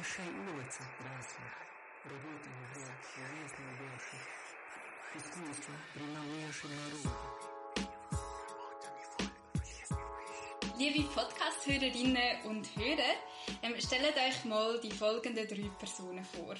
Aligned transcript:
нашей 0.00 0.24
улице 0.24 0.82
красных 0.98 1.52
работали 2.04 2.54
уже 2.72 2.92
известные 3.02 3.74
больше. 3.76 4.16
Искусство 5.14 5.74
принадлежит 5.94 6.70
народу. 6.70 7.10
Liebe 10.78 11.08
Podcast-Hörerinnen 11.14 12.44
und 12.44 12.76
Hörer, 12.76 13.16
ähm, 13.62 13.80
stellt 13.80 14.14
euch 14.16 14.44
mal 14.44 14.78
die 14.80 14.90
folgenden 14.90 15.48
drei 15.48 15.70
Personen 15.78 16.22
vor. 16.24 16.54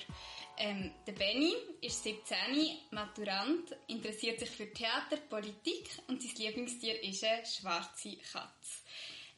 Ähm, 0.57 0.91
der 1.07 1.12
Benny 1.12 1.55
ist 1.83 2.03
17, 2.03 2.79
Maturant, 2.93 3.77
interessiert 3.89 4.41
sich 4.41 4.48
für 4.48 4.73
Theater, 4.73 5.19
Politik 5.29 5.91
und 6.09 6.23
sein 6.23 6.33
Lieblingstier 6.35 7.03
ist 7.03 7.25
eine 7.25 7.45
schwarze 7.45 8.17
Katze. 8.17 8.80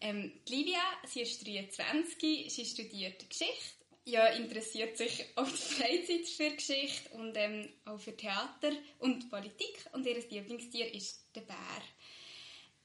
Ähm, 0.00 0.32
Livia, 0.46 0.80
sie 1.06 1.22
ist 1.22 1.44
23, 1.44 2.54
sie 2.54 2.64
studiert 2.64 3.28
Geschichte, 3.28 3.74
ja, 4.05 4.27
interessiert 4.27 4.97
sich 4.97 5.25
auf 5.35 5.51
die 5.51 5.75
Freizeit 5.75 6.27
für 6.27 6.51
Geschichte 6.51 7.09
und 7.11 7.35
ähm, 7.35 7.69
auch 7.85 7.99
für 7.99 8.15
Theater 8.15 8.71
und 8.99 9.29
Politik 9.29 9.85
und 9.93 10.05
ihr 10.05 10.19
Lieblingstier 10.19 10.93
ist 10.93 11.27
der 11.35 11.41
Bär. 11.41 11.81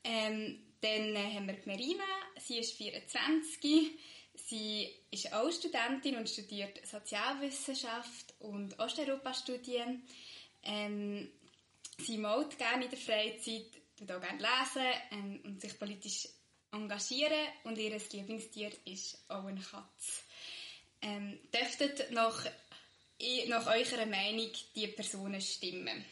Ähm, 0.05 0.65
dann 0.81 1.17
äh, 1.17 1.35
haben 1.35 1.47
wir 1.47 1.55
die 1.55 1.69
Merima, 1.69 2.05
sie 2.39 2.59
ist 2.59 2.75
24, 2.75 3.99
sie 4.35 4.95
ist 5.11 5.33
auch 5.33 5.51
Studentin 5.51 6.17
und 6.17 6.29
studiert 6.29 6.87
Sozialwissenschaft 6.87 8.35
und 8.39 8.79
Osteuropa-Studien. 8.79 10.05
Ähm, 10.63 11.33
sie 11.99 12.19
malt 12.19 12.57
gerne 12.59 12.85
in 12.85 12.91
der 12.91 12.99
Freizeit, 12.99 13.67
tut 13.97 14.13
auch 14.13 14.21
gerne 14.21 14.41
lesen 14.41 14.87
ähm, 15.11 15.41
und 15.45 15.61
sich 15.61 15.77
politisch 15.79 16.29
engagieren 16.71 17.49
und 17.65 17.79
ihr 17.79 17.99
Lieblingstier 17.99 18.71
ist 18.85 19.25
auch 19.29 19.45
eine 19.45 19.61
Katze. 19.61 20.23
Ähm, 21.01 21.39
dürften 21.53 22.15
nach, 22.15 22.47
nach 23.47 23.67
eurer 23.67 24.07
Meinung 24.07 24.51
die 24.75 24.89
Personen 24.89 25.41
stimmen? 25.41 26.05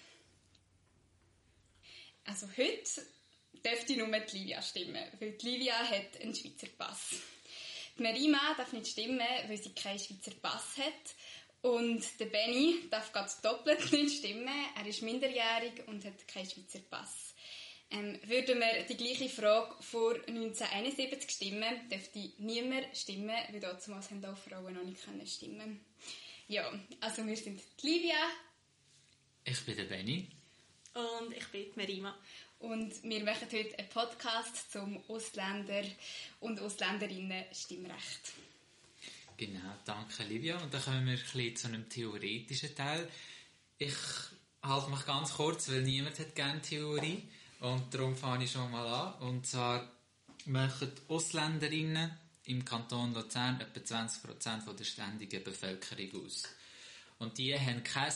Also 2.24 2.48
heute 2.56 3.06
dürfte 3.64 3.96
nur 3.96 4.08
die 4.20 4.38
Livia 4.38 4.62
stimmen, 4.62 5.04
weil 5.18 5.32
die 5.32 5.46
Livia 5.48 5.78
hat 5.78 6.20
einen 6.20 6.34
Schweizer 6.34 6.68
Pass. 6.78 7.16
Die 7.98 8.02
Merima 8.02 8.54
darf 8.56 8.72
nicht 8.72 8.88
stimmen, 8.88 9.26
weil 9.46 9.56
sie 9.56 9.72
keinen 9.72 9.98
Schweizer 9.98 10.32
Pass 10.42 10.76
hat. 10.76 11.14
Und 11.62 12.04
der 12.20 12.26
Benny 12.26 12.88
darf 12.90 13.12
ganz 13.12 13.40
doppelt 13.40 13.90
nicht 13.92 14.18
stimmen. 14.18 14.54
Er 14.76 14.86
ist 14.86 15.02
minderjährig 15.02 15.86
und 15.86 16.04
hat 16.04 16.28
keinen 16.28 16.48
Schweizer 16.48 16.80
Pass. 16.90 17.25
Ähm, 17.90 18.18
würden 18.24 18.58
wir 18.58 18.82
die 18.88 18.96
gleiche 18.96 19.28
Frage 19.28 19.74
vor 19.80 20.14
1971 20.14 21.30
stimmen, 21.30 21.88
dürfte 21.88 22.30
niemand 22.38 22.96
stimmen, 22.96 23.36
weil 23.50 23.60
damals 23.60 24.10
haben 24.10 24.24
auch 24.24 24.36
Frauen 24.36 24.74
noch 24.74 24.82
nicht 24.82 25.04
können 25.04 25.26
stimmen 25.26 25.80
Ja, 26.48 26.72
also 27.00 27.24
wir 27.24 27.36
sind 27.36 27.60
die 27.80 27.86
Livia. 27.86 28.16
Ich 29.44 29.64
bin 29.64 29.76
der 29.76 29.84
Benny. 29.84 30.26
Und 30.94 31.32
ich 31.36 31.46
bin 31.48 31.64
die 31.64 31.72
Merima. 31.76 32.16
Und 32.58 33.02
wir 33.04 33.22
machen 33.22 33.46
heute 33.52 33.78
einen 33.78 33.88
Podcast 33.90 34.72
zum 34.72 34.98
Ausländer- 35.08 35.84
und 36.40 36.58
Ausländerinnen 36.60 37.44
Stimmrecht. 37.52 38.32
Genau, 39.36 39.74
danke 39.84 40.24
Livia. 40.24 40.58
Und 40.58 40.72
dann 40.72 40.82
kommen 40.82 41.06
wir 41.06 41.12
ein 41.12 41.18
bisschen 41.20 41.56
zu 41.56 41.66
einem 41.68 41.88
theoretischen 41.88 42.74
Teil. 42.74 43.08
Ich 43.78 43.94
halte 44.62 44.90
mich 44.90 45.04
ganz 45.04 45.34
kurz, 45.34 45.68
weil 45.68 45.82
niemand 45.82 46.18
hat 46.18 46.34
gerne 46.34 46.62
Theorie. 46.62 47.22
Und 47.66 47.92
darum 47.92 48.14
fange 48.14 48.44
ich 48.44 48.52
schon 48.52 48.70
mal 48.70 48.86
an. 48.86 49.28
Und 49.28 49.44
zwar 49.44 49.90
machen 50.44 50.92
Ausländerinnen 51.08 52.16
im 52.44 52.64
Kanton 52.64 53.12
Luzern 53.12 53.60
etwa 53.60 53.80
20% 53.80 54.72
der 54.72 54.84
ständigen 54.84 55.42
Bevölkerung 55.42 56.24
aus. 56.24 56.44
Und 57.18 57.38
die 57.38 57.58
haben 57.58 57.82
kein 57.82 58.12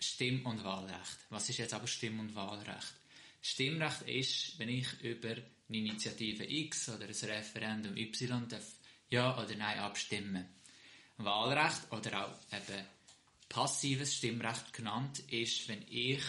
Stimm- 0.00 0.44
und 0.44 0.64
Wahlrecht. 0.64 1.18
Was 1.28 1.48
ist 1.48 1.58
jetzt 1.58 1.72
aber 1.72 1.86
Stimm- 1.86 2.18
und 2.18 2.34
Wahlrecht? 2.34 2.94
Stimmrecht 3.40 4.02
ist, 4.02 4.58
wenn 4.58 4.68
ich 4.68 5.00
über 5.02 5.36
eine 5.36 5.78
Initiative 5.78 6.50
X 6.50 6.88
oder 6.88 7.04
ein 7.04 7.30
Referendum 7.30 7.96
Y 7.96 8.48
darf 8.48 8.72
Ja 9.08 9.40
oder 9.40 9.54
Nein 9.54 9.78
abstimmen. 9.78 10.48
Wahlrecht 11.16 11.92
oder 11.92 12.26
auch 12.26 12.38
eben 12.52 12.84
passives 13.48 14.16
Stimmrecht 14.16 14.72
genannt 14.72 15.20
ist, 15.30 15.68
wenn 15.68 15.84
ich 15.88 16.24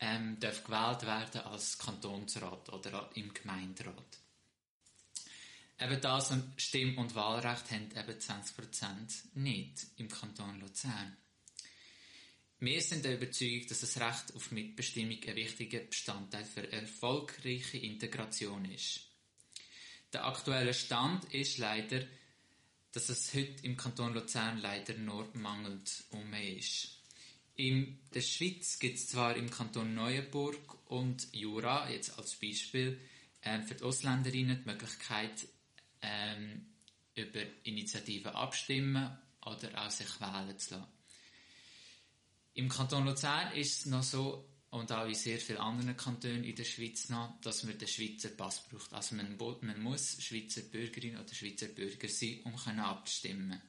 ähm, 0.00 0.38
darf 0.40 0.64
gewählt 0.64 1.02
werden 1.02 1.42
als 1.42 1.78
Kantonsrat 1.78 2.68
oder 2.70 3.10
im 3.14 3.32
Gemeinderat. 3.32 4.18
Eben 5.78 6.00
das 6.00 6.32
Stimm- 6.56 6.98
und 6.98 7.14
Wahlrecht 7.14 7.70
haben 7.70 7.90
eben 7.90 8.18
20% 8.18 9.24
nicht 9.34 9.86
im 9.96 10.08
Kanton 10.08 10.60
Luzern. 10.60 11.16
Wir 12.58 12.80
sind 12.80 13.04
der 13.04 13.16
Überzeugung, 13.16 13.68
dass 13.68 13.80
das 13.80 14.00
Recht 14.00 14.34
auf 14.34 14.50
Mitbestimmung 14.50 15.18
ein 15.26 15.36
wichtiger 15.36 15.80
Bestandteil 15.80 16.44
für 16.44 16.72
erfolgreiche 16.72 17.76
Integration 17.76 18.64
ist. 18.64 19.00
Der 20.14 20.24
aktuelle 20.24 20.72
Stand 20.72 21.26
ist 21.34 21.58
leider, 21.58 22.06
dass 22.92 23.10
es 23.10 23.34
heute 23.34 23.62
im 23.66 23.76
Kanton 23.76 24.14
Luzern 24.14 24.56
leider 24.58 24.94
nur 24.94 25.28
mangelnd 25.34 26.04
um 26.12 26.32
ist. 26.32 26.95
In 27.56 27.98
der 28.14 28.20
Schweiz 28.20 28.78
gibt 28.78 28.98
es 28.98 29.08
zwar 29.08 29.34
im 29.34 29.50
Kanton 29.50 29.94
Neuenburg 29.94 30.90
und 30.90 31.34
Jura, 31.34 31.90
jetzt 31.90 32.18
als 32.18 32.34
Beispiel, 32.34 33.00
äh, 33.40 33.62
für 33.62 33.74
die 33.74 33.82
Ausländerinnen 33.82 34.62
die 34.62 34.70
Möglichkeit, 34.70 35.48
ähm, 36.02 36.66
über 37.14 37.40
Initiativen 37.64 38.32
abstimmen 38.32 39.18
oder 39.46 39.86
auch 39.86 39.90
sich 39.90 40.20
wählen 40.20 40.58
zu 40.58 40.74
lassen. 40.74 40.86
Im 42.52 42.68
Kanton 42.68 43.06
Luzern 43.06 43.52
ist 43.54 43.80
es 43.80 43.86
noch 43.86 44.02
so, 44.02 44.46
und 44.70 44.92
auch 44.92 45.06
in 45.06 45.14
sehr 45.14 45.38
vielen 45.38 45.58
anderen 45.58 45.96
Kantonen 45.96 46.44
in 46.44 46.54
der 46.54 46.64
Schweiz 46.64 47.08
noch, 47.08 47.40
dass 47.40 47.62
man 47.62 47.78
den 47.78 47.88
Schweizer 47.88 48.28
Pass 48.28 48.68
braucht. 48.68 48.92
Also 48.92 49.14
man, 49.14 49.36
man 49.38 49.80
muss 49.80 50.22
Schweizer 50.22 50.60
Bürgerin 50.62 51.16
oder 51.16 51.32
Schweizer 51.32 51.68
Bürger 51.68 52.08
sein, 52.08 52.40
um 52.44 52.54
abstimmen 52.80 53.62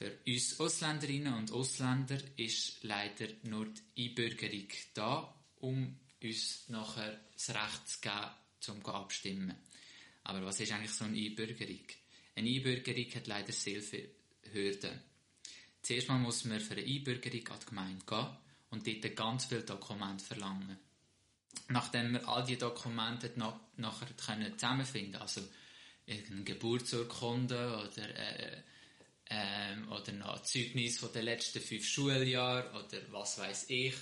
Für 0.00 0.16
uns 0.26 0.58
Ausländerinnen 0.58 1.34
und 1.34 1.52
Ausländer 1.52 2.16
ist 2.38 2.82
leider 2.84 3.26
nur 3.42 3.66
die 3.66 4.08
Einbürgerung 4.08 4.68
da, 4.94 5.34
um 5.56 5.94
uns 6.22 6.64
nachher 6.68 7.20
das 7.34 7.50
Recht 7.50 7.86
zu 7.86 8.00
geben, 8.00 8.30
zum 8.60 8.86
abstimmen. 8.86 9.54
Aber 10.24 10.42
was 10.42 10.58
ist 10.58 10.72
eigentlich 10.72 10.92
so 10.92 11.04
eine 11.04 11.18
Einbürgerung? 11.18 11.84
Eine 12.34 12.48
Einbürgerung 12.48 13.14
hat 13.14 13.26
leider 13.26 13.52
sehr 13.52 13.82
viele 13.82 14.08
Hürden. 14.50 15.02
Zuerst 15.82 16.08
mal 16.08 16.18
muss 16.18 16.46
man 16.46 16.60
für 16.60 16.76
eine 16.76 16.86
Einbürgerung 16.86 17.46
an 17.48 17.60
die 17.60 17.66
Gemeinde 17.66 18.04
gehen 18.06 18.36
und 18.70 18.86
dort 18.86 19.16
ganz 19.16 19.44
viele 19.44 19.64
Dokumente 19.64 20.24
verlangen. 20.24 20.78
Nachdem 21.68 22.12
wir 22.12 22.26
all 22.26 22.44
diese 22.46 22.60
Dokumente 22.60 23.32
nach, 23.36 23.60
nachher 23.76 24.08
können 24.14 24.58
zusammenfinden 24.58 25.20
also 25.20 25.42
irgendeine 26.06 26.44
Geburtsurkunde 26.44 27.86
oder, 27.86 28.08
äh, 28.16 28.62
äh, 29.30 29.76
oder 29.90 30.12
noch 30.12 30.42
Zeugnis 30.42 30.98
von 30.98 31.12
den 31.12 31.24
letzten 31.24 31.60
fünf 31.60 31.86
Schuljahren 31.86 32.70
oder 32.72 33.00
was 33.10 33.38
weiß 33.38 33.70
ich. 33.70 33.94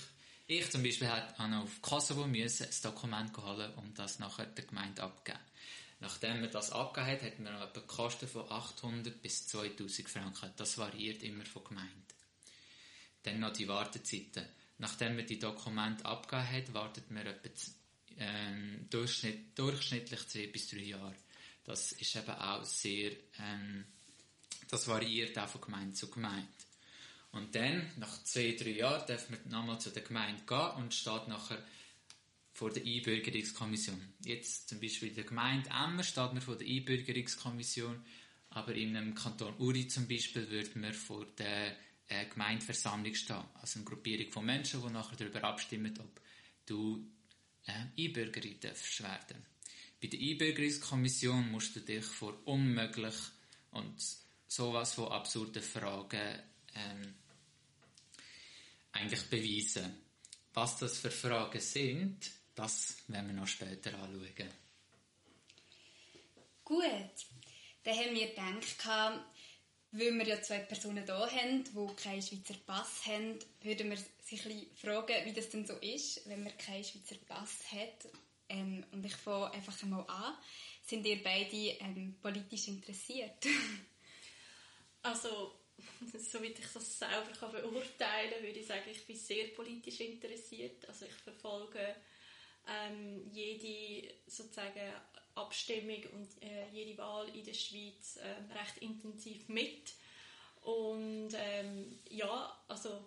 Ich 0.47 0.69
zum 0.71 0.83
Beispiel 0.83 1.07
habe 1.07 1.57
auf 1.57 1.81
Kosovo 1.81 2.25
müssen 2.25 2.65
ein 2.65 2.81
Dokument 2.81 3.37
holen 3.37 3.73
und 3.75 3.97
das 3.97 4.19
nachher 4.19 4.47
der 4.47 4.65
Gemeinde 4.65 5.03
abgeben. 5.03 5.39
Nachdem 6.01 6.41
man 6.41 6.49
das 6.49 6.71
abgegeben 6.71 7.11
hat, 7.11 7.23
hat 7.23 7.39
man 7.39 7.61
etwa 7.61 7.81
Kosten 7.81 8.27
von 8.27 8.49
800 8.49 9.21
bis 9.21 9.47
2000 9.47 10.09
Franken. 10.09 10.51
Das 10.55 10.77
variiert 10.77 11.21
immer 11.23 11.45
von 11.45 11.63
Gemeinde. 11.63 11.91
Dann 13.23 13.39
noch 13.39 13.53
die 13.53 13.67
Wartezeiten. 13.67 14.45
Nachdem 14.77 15.17
man 15.17 15.27
die 15.27 15.39
Dokumente 15.39 16.05
abgegeben 16.05 16.49
hat, 16.49 16.73
wartet 16.73 17.11
man 17.11 17.27
etwa 17.27 17.49
ähm, 18.17 18.87
durchschnitt, 18.89 19.57
durchschnittlich 19.59 20.27
zwei 20.27 20.47
bis 20.47 20.69
drei 20.69 20.79
Jahre. 20.79 21.15
Das 21.65 21.91
ist 21.91 22.15
eben 22.15 22.31
auch 22.31 22.63
sehr, 22.63 23.11
ähm, 23.39 23.85
das 24.69 24.87
variiert 24.87 25.37
auch 25.37 25.49
von 25.49 25.61
Gemeinde 25.61 25.93
zu 25.93 26.09
Gemeinde. 26.09 26.47
Und 27.31 27.53
dann, 27.53 27.91
nach 27.97 28.23
zwei, 28.23 28.55
drei 28.59 28.71
Jahren, 28.71 29.05
darf 29.07 29.29
man 29.29 29.39
nochmal 29.49 29.79
zu 29.79 29.91
der 29.91 30.03
Gemeinde 30.03 30.41
gehen 30.47 30.71
und 30.77 30.93
steht 30.93 31.27
nachher 31.27 31.63
vor 32.53 32.71
der 32.71 32.83
Einbürgerungskommission. 32.83 34.13
Jetzt 34.25 34.69
zum 34.69 34.79
Beispiel 34.79 35.09
in 35.09 35.15
der 35.15 35.23
Gemeinde 35.23 35.69
Emmer 35.69 36.03
steht 36.03 36.33
man 36.33 36.41
vor 36.41 36.57
der 36.57 36.67
Einbürgerungskommission, 36.67 38.03
aber 38.49 38.73
in 38.75 38.95
einem 38.95 39.13
Kanton 39.13 39.55
Uri 39.59 39.87
zum 39.87 40.07
Beispiel 40.07 40.49
würde 40.49 40.79
man 40.79 40.93
vor 40.93 41.25
der 41.37 41.75
äh, 42.07 42.25
Gemeindeversammlung 42.25 43.13
stehen. 43.13 43.43
Also 43.61 43.79
eine 43.79 43.85
Gruppierung 43.85 44.31
von 44.31 44.45
Menschen, 44.45 44.81
die 44.81 44.91
nachher 44.91 45.15
darüber 45.15 45.43
abstimmen, 45.43 45.97
ob 45.99 46.19
du 46.65 47.07
äh, 47.65 48.03
Einbürgerin 48.03 48.59
darfst 48.59 49.03
werden. 49.03 49.45
Bei 50.01 50.07
der 50.07 50.19
Einbürgerungskommission 50.19 51.51
musst 51.51 51.75
du 51.75 51.81
dich 51.81 52.05
vor 52.05 52.35
unmöglich 52.45 53.15
und 53.71 54.01
sowas 54.49 54.95
von 54.95 55.11
absurden 55.11 55.61
Fragen 55.61 56.43
ähm, 56.75 57.15
eigentlich 58.91 59.29
beweisen. 59.29 59.95
Was 60.53 60.77
das 60.77 60.97
für 60.97 61.11
Fragen 61.11 61.61
sind, 61.61 62.31
das 62.55 62.97
werden 63.07 63.27
wir 63.27 63.35
noch 63.35 63.47
später 63.47 63.93
anschauen. 63.99 64.49
Gut, 66.65 67.15
dann 67.83 67.95
haben 67.95 68.15
wir 68.15 68.27
gedacht, 68.27 68.85
weil 69.91 70.13
wir 70.17 70.27
ja 70.27 70.41
zwei 70.41 70.59
Personen 70.59 71.05
hier 71.05 71.15
haben, 71.15 71.63
die 71.63 71.95
keinen 71.95 72.21
Schweizer 72.21 72.55
Pass 72.65 73.05
haben, 73.05 73.39
würden 73.61 73.91
wir 73.91 73.97
sich 74.23 74.45
ein 74.45 74.65
fragen, 74.75 75.25
wie 75.25 75.33
das 75.33 75.49
denn 75.49 75.65
so 75.65 75.75
ist, 75.75 76.27
wenn 76.27 76.43
man 76.43 76.57
keinen 76.57 76.83
Schweizer 76.83 77.15
Pass 77.27 77.71
hat. 77.71 78.11
Ähm, 78.49 78.83
und 78.91 79.05
ich 79.05 79.15
fange 79.15 79.51
einfach 79.51 79.81
einmal 79.83 80.05
an. 80.07 80.35
Sind 80.83 81.05
ihr 81.05 81.21
beide 81.23 81.55
ähm, 81.55 82.15
politisch 82.19 82.67
interessiert? 82.67 83.45
also, 85.01 85.53
soweit 86.17 86.59
ich 86.59 86.73
das 86.73 86.99
selber 86.99 87.31
kann 87.39 87.51
beurteilen 87.51 88.31
kann, 88.31 88.43
würde 88.43 88.59
ich 88.59 88.67
sagen, 88.67 88.89
ich 88.89 89.05
bin 89.05 89.15
sehr 89.15 89.47
politisch 89.49 89.99
interessiert. 90.01 90.87
Also 90.87 91.05
ich 91.05 91.13
verfolge 91.13 91.95
ähm, 92.67 93.29
jede 93.31 94.13
sozusagen 94.27 94.93
Abstimmung 95.35 96.03
und 96.13 96.43
äh, 96.43 96.67
jede 96.71 96.97
Wahl 96.97 97.29
in 97.29 97.43
der 97.43 97.53
Schweiz 97.53 98.17
äh, 98.17 98.53
recht 98.57 98.77
intensiv 98.79 99.47
mit. 99.47 99.93
Und 100.61 101.29
ähm, 101.33 101.99
ja, 102.09 102.61
also 102.67 103.05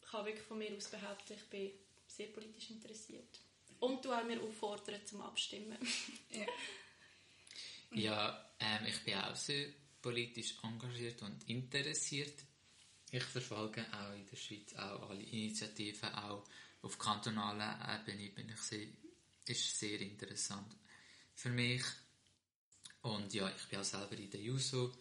ich 0.00 0.08
kann 0.08 0.24
wirklich 0.24 0.46
von 0.46 0.58
mir 0.58 0.74
aus 0.74 0.88
behaupten, 0.88 1.34
ich 1.34 1.50
bin 1.50 1.72
sehr 2.06 2.28
politisch 2.28 2.70
interessiert. 2.70 3.40
Und 3.80 4.04
du 4.04 4.12
hast 4.12 4.26
mir 4.26 4.42
auffordert 4.42 5.06
zum 5.06 5.20
Abstimmen. 5.20 5.76
ja, 6.30 6.46
ja 7.92 8.50
ähm, 8.58 8.86
ich 8.86 9.04
bin 9.04 9.14
auch 9.14 9.36
sehr 9.36 9.68
politisch 10.02 10.54
engagiert 10.62 11.22
und 11.22 11.48
interessiert. 11.48 12.44
Ich 13.10 13.24
verfolge 13.24 13.86
auch 13.92 14.14
in 14.14 14.26
der 14.26 14.36
Schweiz 14.36 14.74
auch 14.74 15.10
alle 15.10 15.22
Initiativen, 15.22 16.14
auch 16.14 16.44
auf 16.82 16.98
kantonaler 16.98 18.02
Ebene 18.06 18.30
bin 18.30 18.50
ich 18.50 18.60
sehr, 18.60 18.86
ist 19.46 19.78
sehr 19.78 20.00
interessant 20.00 20.76
für 21.34 21.50
mich. 21.50 21.82
Und 23.02 23.32
ja, 23.32 23.50
ich 23.54 23.68
bin 23.68 23.80
auch 23.80 23.84
selber 23.84 24.16
in 24.16 24.30
der 24.30 24.40
JUSO 24.40 24.92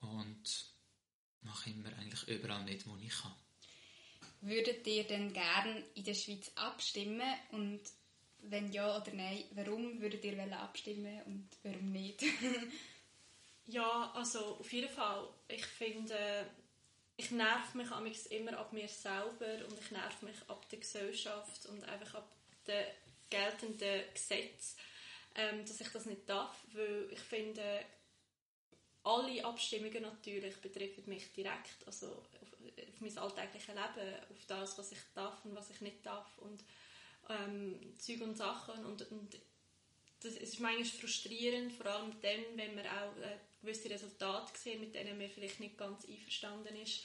und 0.00 0.70
mache 1.42 1.70
immer 1.70 1.96
eigentlich 1.96 2.28
überall 2.28 2.64
mit, 2.64 2.86
wo 2.86 2.96
ich 2.96 3.12
kann. 3.12 3.34
Würdet 4.42 4.86
ihr 4.86 5.04
denn 5.04 5.32
gerne 5.32 5.84
in 5.94 6.04
der 6.04 6.14
Schweiz 6.14 6.50
abstimmen 6.54 7.32
und 7.52 7.80
wenn 8.42 8.72
ja 8.72 8.96
oder 8.96 9.12
nein, 9.12 9.44
warum 9.52 10.00
würdet 10.00 10.24
ihr 10.24 10.58
abstimmen 10.58 11.22
und 11.26 11.48
warum 11.62 11.92
nicht? 11.92 12.24
ja, 13.66 14.12
also 14.14 14.56
auf 14.56 14.72
jeden 14.72 14.88
Fall. 14.88 15.28
Ich 15.48 15.64
finde, 15.66 16.46
ich 17.16 17.30
nerv 17.30 17.74
mich 17.74 17.90
immer 18.30 18.58
ab 18.58 18.72
mir 18.72 18.88
selber 18.88 19.66
und 19.68 19.78
ich 19.78 19.90
nerv 19.90 20.22
mich 20.22 20.36
ab 20.48 20.68
der 20.70 20.78
Gesellschaft 20.78 21.66
und 21.66 21.84
einfach 21.84 22.14
ab 22.14 22.32
den 22.66 22.84
geltenden 23.28 24.02
Gesetzen, 24.12 24.76
ähm, 25.36 25.64
dass 25.64 25.80
ich 25.80 25.88
das 25.88 26.06
nicht 26.06 26.28
darf, 26.28 26.56
weil 26.72 27.08
ich 27.12 27.20
finde, 27.20 27.84
alle 29.04 29.44
Abstimmungen 29.44 30.02
natürlich 30.02 30.56
betreffen 30.56 31.04
mich 31.06 31.32
direkt, 31.32 31.86
also 31.86 32.06
auf, 32.06 32.28
auf 32.42 33.00
mein 33.00 33.18
alltägliches 33.18 33.68
Leben, 33.68 34.16
auf 34.30 34.46
das, 34.46 34.78
was 34.78 34.92
ich 34.92 34.98
darf 35.14 35.44
und 35.44 35.54
was 35.54 35.70
ich 35.70 35.80
nicht 35.80 36.04
darf 36.04 36.36
und 36.38 36.64
ähm, 37.28 37.94
Zeug 37.98 38.20
und 38.22 38.36
Sachen 38.36 38.84
und, 38.84 39.10
und 39.10 39.38
das 40.22 40.34
ist 40.34 40.60
manchmal 40.60 40.84
frustrierend, 40.84 41.72
vor 41.72 41.86
allem 41.86 42.12
dann, 42.20 42.44
wenn 42.56 42.74
man 42.74 42.86
auch 42.86 43.16
äh, 43.22 43.38
gewisse 43.60 43.90
Resultate 43.90 44.58
sehen, 44.58 44.80
mit 44.80 44.94
denen 44.94 45.18
man 45.18 45.30
vielleicht 45.30 45.60
nicht 45.60 45.76
ganz 45.76 46.04
einverstanden 46.06 46.76
ist, 46.76 47.04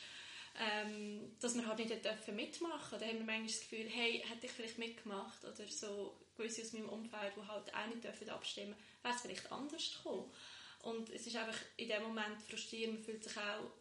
ähm, 0.58 1.36
dass 1.40 1.56
man 1.56 1.68
halt 1.68 1.80
nicht 1.80 2.06
dürfen 2.06 2.36
mitmachen 2.36 3.00
Da 3.00 3.06
haben 3.06 3.18
wir 3.18 3.26
manchmal 3.26 3.48
das 3.48 3.60
Gefühl, 3.60 3.90
hey, 3.90 4.24
hätte 4.26 4.46
ich 4.46 4.52
vielleicht 4.52 4.78
mitgemacht 4.78 5.44
oder 5.44 5.68
so 5.68 6.16
gewisse 6.38 6.62
aus 6.62 6.74
meinem 6.74 6.90
Umfeld, 6.90 7.34
die 7.36 7.48
halt 7.48 7.74
auch 7.74 7.88
nicht 7.88 8.04
dürfen 8.04 8.30
abstimmen, 8.30 8.76
wäre 9.04 9.16
es 9.16 9.22
vielleicht 9.22 9.52
anders 9.52 9.96
gekommen. 9.98 10.32
Und 10.80 11.10
es 11.10 11.28
ist 11.28 11.36
einfach 11.36 11.58
in 11.78 11.90
dem 11.90 12.04
Moment 12.04 12.42
frustrierend, 12.42 12.96
man 12.96 13.04
fühlt 13.04 13.24
sich 13.24 13.38
auch 13.38 13.42
ein 13.42 13.72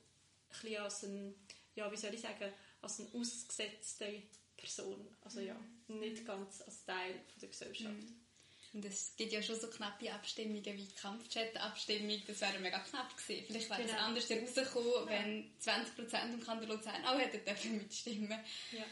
bisschen 0.50 0.82
als 0.82 1.03
ein, 1.05 1.35
ja, 1.75 1.91
wie 1.91 1.97
soll 1.97 2.15
ich 2.15 2.20
sagen, 2.20 2.53
als 2.81 3.00
eine 3.00 3.09
ausgesetzte 3.12 4.23
Person. 4.56 5.06
Also 5.23 5.41
ja, 5.41 5.55
mhm. 5.88 6.00
nicht 6.00 6.27
ganz 6.27 6.62
als 6.62 6.85
Teil 6.85 7.12
von 7.12 7.41
der 7.41 7.49
Gesellschaft. 7.49 7.94
Mhm. 7.94 8.24
Und 8.75 8.85
es 8.85 9.15
gibt 9.17 9.32
ja 9.32 9.41
schon 9.41 9.59
so 9.59 9.69
knappe 9.69 10.12
Abstimmungen 10.12 10.65
wie 10.65 10.85
die 10.85 10.94
Kampfchat-Abstimmung. 11.00 12.21
Das 12.26 12.41
wäre 12.41 12.59
mega 12.59 12.81
knapp 12.81 13.17
gewesen. 13.17 13.44
Vielleicht 13.47 13.71
wäre 13.71 13.82
genau. 13.82 13.94
es 13.94 14.00
anders 14.00 14.31
herausgekommen, 14.31 14.93
ja. 14.93 15.11
wenn 15.11 15.50
20% 15.61 16.35
im 16.35 16.41
Kanton 16.44 16.69
Luzern 16.69 17.05
auch 17.05 17.19
hätten 17.19 17.44
dürfen 17.44 17.79
mitstimmen. 17.79 18.41
Ja. 18.73 18.85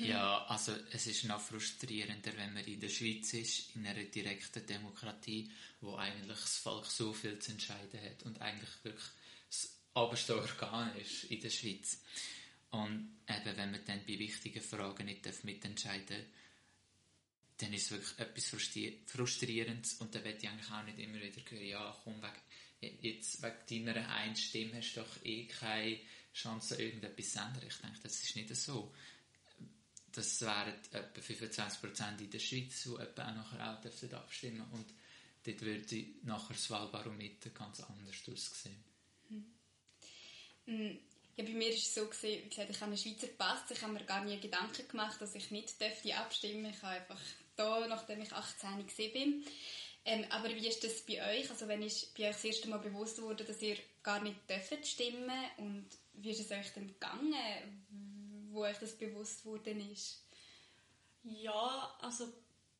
Ja, 0.00 0.44
also 0.46 0.72
es 0.90 1.06
ist 1.06 1.24
noch 1.24 1.40
frustrierender, 1.40 2.32
wenn 2.36 2.52
man 2.52 2.64
in 2.64 2.80
der 2.80 2.88
Schweiz 2.88 3.32
ist, 3.34 3.76
in 3.76 3.86
einer 3.86 4.02
direkten 4.02 4.66
Demokratie, 4.66 5.52
wo 5.80 5.94
eigentlich 5.94 6.40
das 6.40 6.56
Volk 6.56 6.86
so 6.86 7.12
viel 7.12 7.38
zu 7.38 7.52
entscheiden 7.52 8.00
hat 8.00 8.24
und 8.24 8.40
eigentlich 8.40 8.70
wirklich 8.82 9.04
das 9.48 9.76
oberste 9.94 10.36
Organ 10.36 10.96
ist 10.96 11.24
in 11.24 11.40
der 11.40 11.50
Schweiz. 11.50 11.98
Und 12.70 13.18
eben, 13.28 13.56
wenn 13.56 13.70
man 13.70 13.84
dann 13.84 14.04
bei 14.04 14.18
wichtigen 14.18 14.62
Fragen 14.62 15.06
nicht 15.06 15.44
mitentscheiden 15.44 16.06
darf, 16.08 16.26
dann 17.58 17.72
ist 17.72 17.86
es 17.86 17.90
wirklich 17.90 18.18
etwas 18.18 18.48
Frustrierendes 19.06 19.94
und 19.94 20.14
dann 20.14 20.24
wird 20.24 20.42
ich 20.42 20.48
eigentlich 20.48 20.70
auch 20.70 20.84
nicht 20.84 20.98
immer 20.98 21.20
wieder 21.20 21.42
hören, 21.50 21.66
ja 21.66 22.00
komm, 22.04 22.22
wegen, 22.22 22.98
jetzt 23.02 23.42
wegen 23.42 23.86
deiner 23.86 24.08
einen 24.10 24.36
Stimme 24.36 24.76
hast 24.76 24.94
du 24.94 25.00
doch 25.00 25.24
eh 25.24 25.46
keine 25.46 25.98
Chance, 26.32 26.76
irgendetwas 26.80 27.32
zu 27.32 27.38
ändern. 27.40 27.64
Ich 27.66 27.76
denke, 27.76 27.98
das 28.02 28.22
ist 28.22 28.36
nicht 28.36 28.54
so. 28.54 28.94
Das 30.12 30.40
wären 30.40 30.74
etwa 30.92 31.20
25% 31.20 32.20
in 32.20 32.30
der 32.30 32.38
Schweiz, 32.38 32.84
die 32.84 33.02
etwa 33.02 33.28
auch 33.28 33.34
nachher 33.34 33.72
auch 33.72 33.80
dürfen 33.80 34.14
abstimmen 34.14 34.66
und 34.72 34.86
dort 35.44 35.60
würde 35.60 36.06
nachher 36.22 36.54
das 36.54 36.70
Wahlbarometer 36.70 37.50
ganz 37.50 37.80
anders 37.80 38.16
aussehen. 38.28 38.84
Hm. 40.66 40.98
Ja, 41.36 41.44
bei 41.44 41.50
mir 41.50 41.68
war 41.68 41.74
es 41.74 41.94
so, 41.94 42.06
gewesen, 42.06 42.44
wie 42.44 42.48
gesagt, 42.48 42.70
ich 42.70 42.76
habe 42.80 42.86
einen 42.86 42.98
Schweizer 42.98 43.28
Pass, 43.28 43.70
ich 43.70 43.80
habe 43.80 43.92
mir 43.92 44.04
gar 44.04 44.24
nie 44.24 44.38
Gedanken 44.38 44.86
gemacht, 44.88 45.20
dass 45.20 45.34
ich 45.34 45.50
nicht 45.50 45.70
abstimmen 46.14 46.64
dürfte. 46.64 46.76
Ich 46.76 46.82
habe 46.82 46.96
einfach 46.96 47.20
da, 47.58 47.86
nachdem 47.86 48.22
ich 48.22 48.32
18 48.32 48.70
war. 48.70 49.42
Ähm, 50.04 50.24
aber 50.30 50.48
wie 50.48 50.66
ist 50.66 50.82
das 50.84 51.02
bei 51.02 51.20
euch? 51.32 51.50
Also 51.50 51.68
wenn 51.68 51.82
ist 51.82 52.16
bei 52.16 52.28
euch 52.28 52.36
das 52.36 52.44
erste 52.44 52.68
Mal 52.68 52.78
bewusst 52.78 53.20
wurde, 53.20 53.44
dass 53.44 53.60
ihr 53.60 53.76
gar 54.02 54.22
nicht 54.22 54.48
dürft 54.48 54.86
stimmen 54.86 55.44
und 55.58 55.86
wie 56.14 56.30
ist 56.30 56.40
es 56.40 56.50
euch 56.50 56.72
denn 56.72 56.88
gegangen, 56.88 57.34
wo 58.50 58.62
euch 58.62 58.78
das 58.78 58.96
bewusst 58.96 59.44
worden 59.44 59.92
ist? 59.92 60.24
Ja, 61.24 61.94
also 62.00 62.26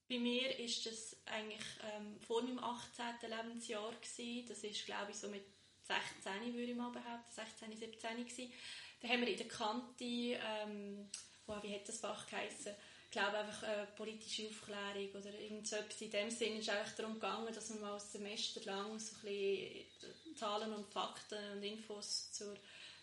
bei 0.09 0.19
mir 0.19 0.59
ist 0.59 0.87
das 0.87 1.17
eigentlich 1.27 1.67
ähm, 1.95 2.19
vor 2.27 2.43
meinem 2.43 2.61
18. 2.61 3.05
Lebensjahr 3.29 3.93
gewesen. 3.93 4.49
Das 4.49 4.65
ist 4.65 4.87
glaube 4.87 5.11
ich 5.11 5.19
so 5.19 5.29
mit 5.29 5.45
16 5.89 6.55
würde 6.55 6.73
ich 6.73 6.77
mal 6.77 6.91
behaupten, 6.91 7.31
16, 7.31 7.77
17 7.77 8.17
gewesen. 8.17 8.53
Da 9.01 9.09
haben 9.09 9.21
wir 9.21 9.29
in 9.29 9.37
der 9.37 9.49
Kante, 9.49 10.05
ähm, 10.05 11.11
wow, 11.47 11.63
wie 11.63 11.75
hat 11.75 11.89
das 11.89 12.01
Fach 12.01 12.27
geheißen? 12.27 12.75
Ich 13.09 13.13
glaube 13.13 13.39
einfach 13.39 13.63
äh, 13.63 13.87
politische 13.97 14.49
Aufklärung 14.49 15.09
oder 15.13 15.33
irgendetwas 15.33 15.99
in 16.03 16.11
dem 16.11 16.31
Sinne 16.31 16.59
ist 16.59 16.69
einfach 16.69 16.95
darum 16.95 17.15
gegangen, 17.15 17.55
dass 17.55 17.73
wir 17.73 17.81
mal 17.81 17.95
ein 17.95 18.01
Semester 18.01 18.61
lang 18.67 18.99
so 18.99 19.17
ein 19.27 20.37
Zahlen 20.37 20.75
und 20.75 20.93
Fakten 20.93 21.39
und 21.57 21.63
Infos 21.63 22.31
zur, 22.33 22.55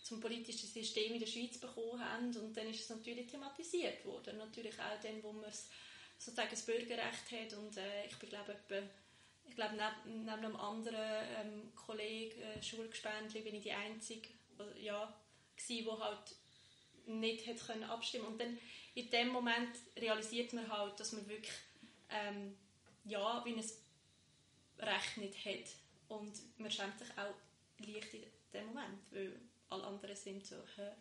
zum 0.04 0.20
politischen 0.20 0.70
System 0.70 1.14
in 1.14 1.20
der 1.20 1.26
Schweiz 1.26 1.58
bekommen 1.58 2.00
haben. 2.00 2.38
Und 2.38 2.56
dann 2.56 2.70
ist 2.70 2.82
es 2.82 2.90
natürlich 2.90 3.26
thematisiert 3.26 4.06
worden. 4.06 4.38
Natürlich 4.38 4.76
auch 4.80 5.02
dann, 5.02 5.24
wo 5.24 5.32
man 5.32 5.52
sozusagen 6.20 6.52
das 6.52 6.62
Bürgerrecht 6.68 7.32
hat. 7.32 7.58
Und 7.58 7.76
äh, 7.78 8.06
ich 8.06 8.20
glaube 8.20 8.54
etwa 8.54 8.88
ich 9.48 9.56
glaube, 9.56 9.76
neben, 9.76 10.26
neben 10.26 10.30
einem 10.30 10.56
anderen 10.56 11.28
ähm, 11.40 11.72
Kollegen, 11.76 12.42
äh, 12.42 12.62
Schulgespendli, 12.62 13.42
bin 13.42 13.56
ich 13.56 13.64
die 13.64 13.72
Einzige, 13.72 14.30
ja, 14.80 15.14
die 15.68 15.86
halt 15.86 16.36
nicht 17.06 17.48
hat 17.48 17.66
können 17.66 17.84
abstimmen. 17.84 18.26
Und 18.26 18.42
dann 18.42 18.58
in 18.96 19.10
dem 19.10 19.30
Moment 19.30 19.76
realisiert 19.98 20.54
man 20.54 20.70
halt, 20.72 21.00
dass 21.00 21.12
man 21.12 21.28
wirklich 21.28 21.54
ähm, 22.10 22.56
ja, 23.04 23.44
wie 23.46 23.54
ein 23.54 23.64
Recht 24.80 25.18
nicht 25.18 25.46
hat. 25.46 25.76
Und 26.08 26.34
man 26.58 26.72
schämt 26.72 26.98
sich 26.98 27.10
auch 27.18 27.34
leicht 27.80 28.14
in 28.14 28.24
dem 28.54 28.68
Moment, 28.68 29.00
weil 29.12 29.40
alle 29.70 29.84
anderen 29.84 30.16
sind 30.16 30.46
so, 30.46 30.56
hä, 30.76 30.92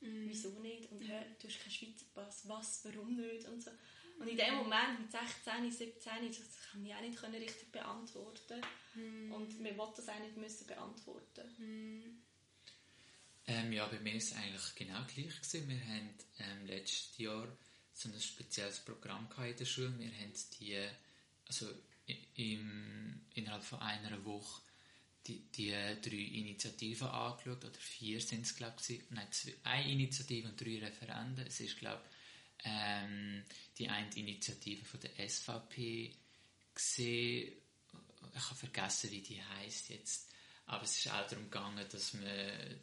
mm. 0.00 0.28
wieso 0.28 0.50
nicht? 0.60 0.90
Und 0.90 1.00
hä, 1.02 1.24
du 1.40 1.48
hast 1.48 1.60
keinen 1.60 1.70
Schweizer 1.70 2.06
Pass, 2.14 2.48
was, 2.48 2.84
warum 2.84 3.16
nicht? 3.16 3.46
Und, 3.46 3.62
so. 3.62 3.70
und 4.18 4.26
in 4.26 4.36
dem 4.36 4.54
Moment, 4.54 5.00
mit 5.00 5.12
16, 5.12 5.70
17, 5.70 6.12
das 6.28 6.70
kann 6.72 6.84
ich 6.84 6.94
auch 6.94 7.00
nicht 7.00 7.22
richtig 7.22 7.70
beantworten. 7.70 8.60
Mm. 8.94 9.32
Und 9.32 9.60
man 9.60 9.76
wollte 9.76 9.96
das 9.96 10.08
auch 10.08 10.20
nicht 10.20 10.36
müssen 10.36 10.66
beantworten. 10.66 11.46
Mm. 11.58 12.22
Ähm, 13.46 13.72
ja, 13.72 13.86
bei 13.86 14.00
mir 14.00 14.12
war 14.12 14.18
es 14.18 14.32
eigentlich 14.32 14.74
genau 14.74 15.04
gleich. 15.04 15.36
Gewesen. 15.36 15.68
Wir 15.68 15.80
haben 15.80 16.10
ähm, 16.38 16.66
letztes 16.66 17.16
Jahr 17.18 17.46
so 17.92 18.08
ein 18.08 18.20
spezielles 18.20 18.80
Programm 18.80 19.28
in 19.38 19.56
der 19.56 19.64
Schule. 19.64 19.98
Wir 19.98 20.10
haben 20.12 20.32
die, 20.58 20.76
also 21.46 21.68
im, 22.34 23.20
innerhalb 23.34 23.64
von 23.64 23.80
einer 23.80 24.24
Woche 24.24 24.62
die, 25.26 25.40
die 25.52 25.70
drei 25.70 26.38
Initiativen 26.38 27.08
angeschaut, 27.08 27.64
oder 27.64 27.78
vier 27.78 28.20
sind 28.20 28.46
es, 28.46 28.54
glaube 28.54 28.76
ich. 28.86 29.02
Nein, 29.10 29.26
eine 29.64 29.90
Initiative 29.90 30.48
und 30.48 30.60
drei 30.60 30.78
Referenden. 30.78 31.46
Es 31.46 31.60
ist, 31.60 31.78
glaube 31.78 32.02
ähm, 32.64 33.44
die 33.78 33.88
eine 33.88 34.12
Initiative 34.14 34.84
von 34.84 35.00
der 35.00 35.28
SVP 35.28 36.14
gesehen. 36.74 37.52
Ich 38.34 38.44
habe 38.44 38.54
vergessen, 38.54 39.10
wie 39.10 39.22
die 39.22 39.42
heißt 39.42 39.90
jetzt. 39.90 40.30
Aber 40.66 40.84
es 40.84 40.96
ist 40.96 41.12
auch 41.12 41.26
darum 41.26 41.44
gegangen, 41.44 41.86
dass 41.90 42.14
man 42.14 42.24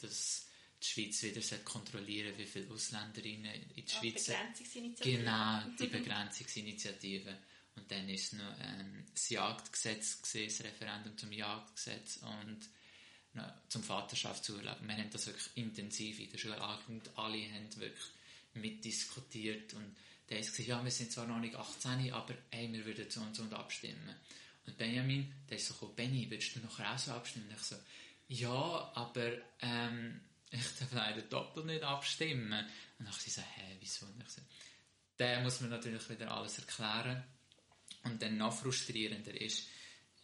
dass 0.02 0.48
die 0.84 0.88
Schweiz 0.88 1.24
wieder 1.24 1.58
kontrollieren 1.60 2.34
wie 2.38 2.46
viele 2.46 2.70
Ausländerinnen 2.72 3.54
in 3.76 3.86
die 3.86 3.92
Schweiz... 3.92 4.26
Die 4.26 4.32
Begrenzungsinitiative. 4.32 5.18
Genau, 5.18 5.62
die 5.80 5.88
Begrenzungsinitiative. 5.88 7.38
Und 7.76 7.90
dann 7.90 8.08
war 8.08 8.14
es 8.14 8.34
noch 8.34 8.56
ähm, 8.60 9.06
das 9.14 9.30
Jagdgesetz, 9.30 10.22
gewesen, 10.22 10.64
das 10.64 10.68
Referendum 10.68 11.18
zum 11.18 11.32
Jagdgesetz 11.32 12.18
und 12.18 12.60
noch 13.34 13.52
zum 13.70 13.84
Vaterschaftsurlaub. 13.84 14.78
Wir 14.82 14.98
haben 14.98 15.10
das 15.10 15.26
wirklich 15.26 15.50
intensiv 15.56 16.20
in 16.20 16.30
der 16.30 16.38
Schule 16.38 16.62
angeguckt 16.62 17.08
und 17.08 17.18
alle 17.18 17.52
haben 17.52 17.76
wirklich 17.78 18.06
mitdiskutiert 18.54 19.74
und 19.74 19.96
der 20.30 20.40
ist 20.40 20.52
gesagt, 20.52 20.68
ja, 20.68 20.84
wir 20.84 20.92
sind 20.92 21.12
zwar 21.12 21.28
noch 21.28 21.40
nicht 21.40 21.56
18, 21.56 22.14
aber 22.14 22.34
hey, 22.52 22.72
wir 22.72 22.86
würden 22.86 23.10
so 23.10 23.22
und 23.22 23.36
so 23.36 23.44
und 23.44 23.54
abstimmen. 23.54 24.16
Und 24.66 24.78
Benjamin, 24.78 25.32
der 25.50 25.58
ist 25.58 25.68
so 25.68 25.74
gekommen, 25.74 25.96
Benny, 25.96 26.30
würdest 26.30 26.56
du 26.56 26.60
nachher 26.60 26.94
auch 26.94 26.98
so 26.98 27.12
abstimmen? 27.12 27.48
Und 27.50 27.56
ich 27.56 27.62
so, 27.62 27.76
ja, 28.30 28.92
aber 28.96 29.34
ähm, 29.62 30.22
ich 30.54 30.80
darf 30.80 30.94
leider 30.94 31.22
doppelt 31.24 31.66
nicht 31.66 31.84
abstimmen. 31.84 32.66
Und 33.00 33.06
dann 33.06 33.16
ich 33.26 33.34
so, 33.34 33.42
hä, 33.42 33.78
wieso? 33.80 34.06
Und 34.06 34.22
ich 34.22 34.30
so, 34.30 34.42
der 35.20 35.42
muss 35.42 35.62
man 35.62 35.70
natürlich 35.70 36.10
wieder 36.10 36.32
alles 36.32 36.60
erklären. 36.60 37.24
Und 38.04 38.22
dann 38.22 38.38
noch 38.38 38.54
frustrierender 38.56 39.40
ist, 39.40 39.68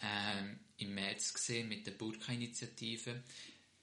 ähm, 0.02 0.60
im 0.78 0.94
März 0.94 1.34
gesehen 1.34 1.70
mit 1.70 1.86
der 1.86 1.92
Burka-Initiative. 1.92 3.24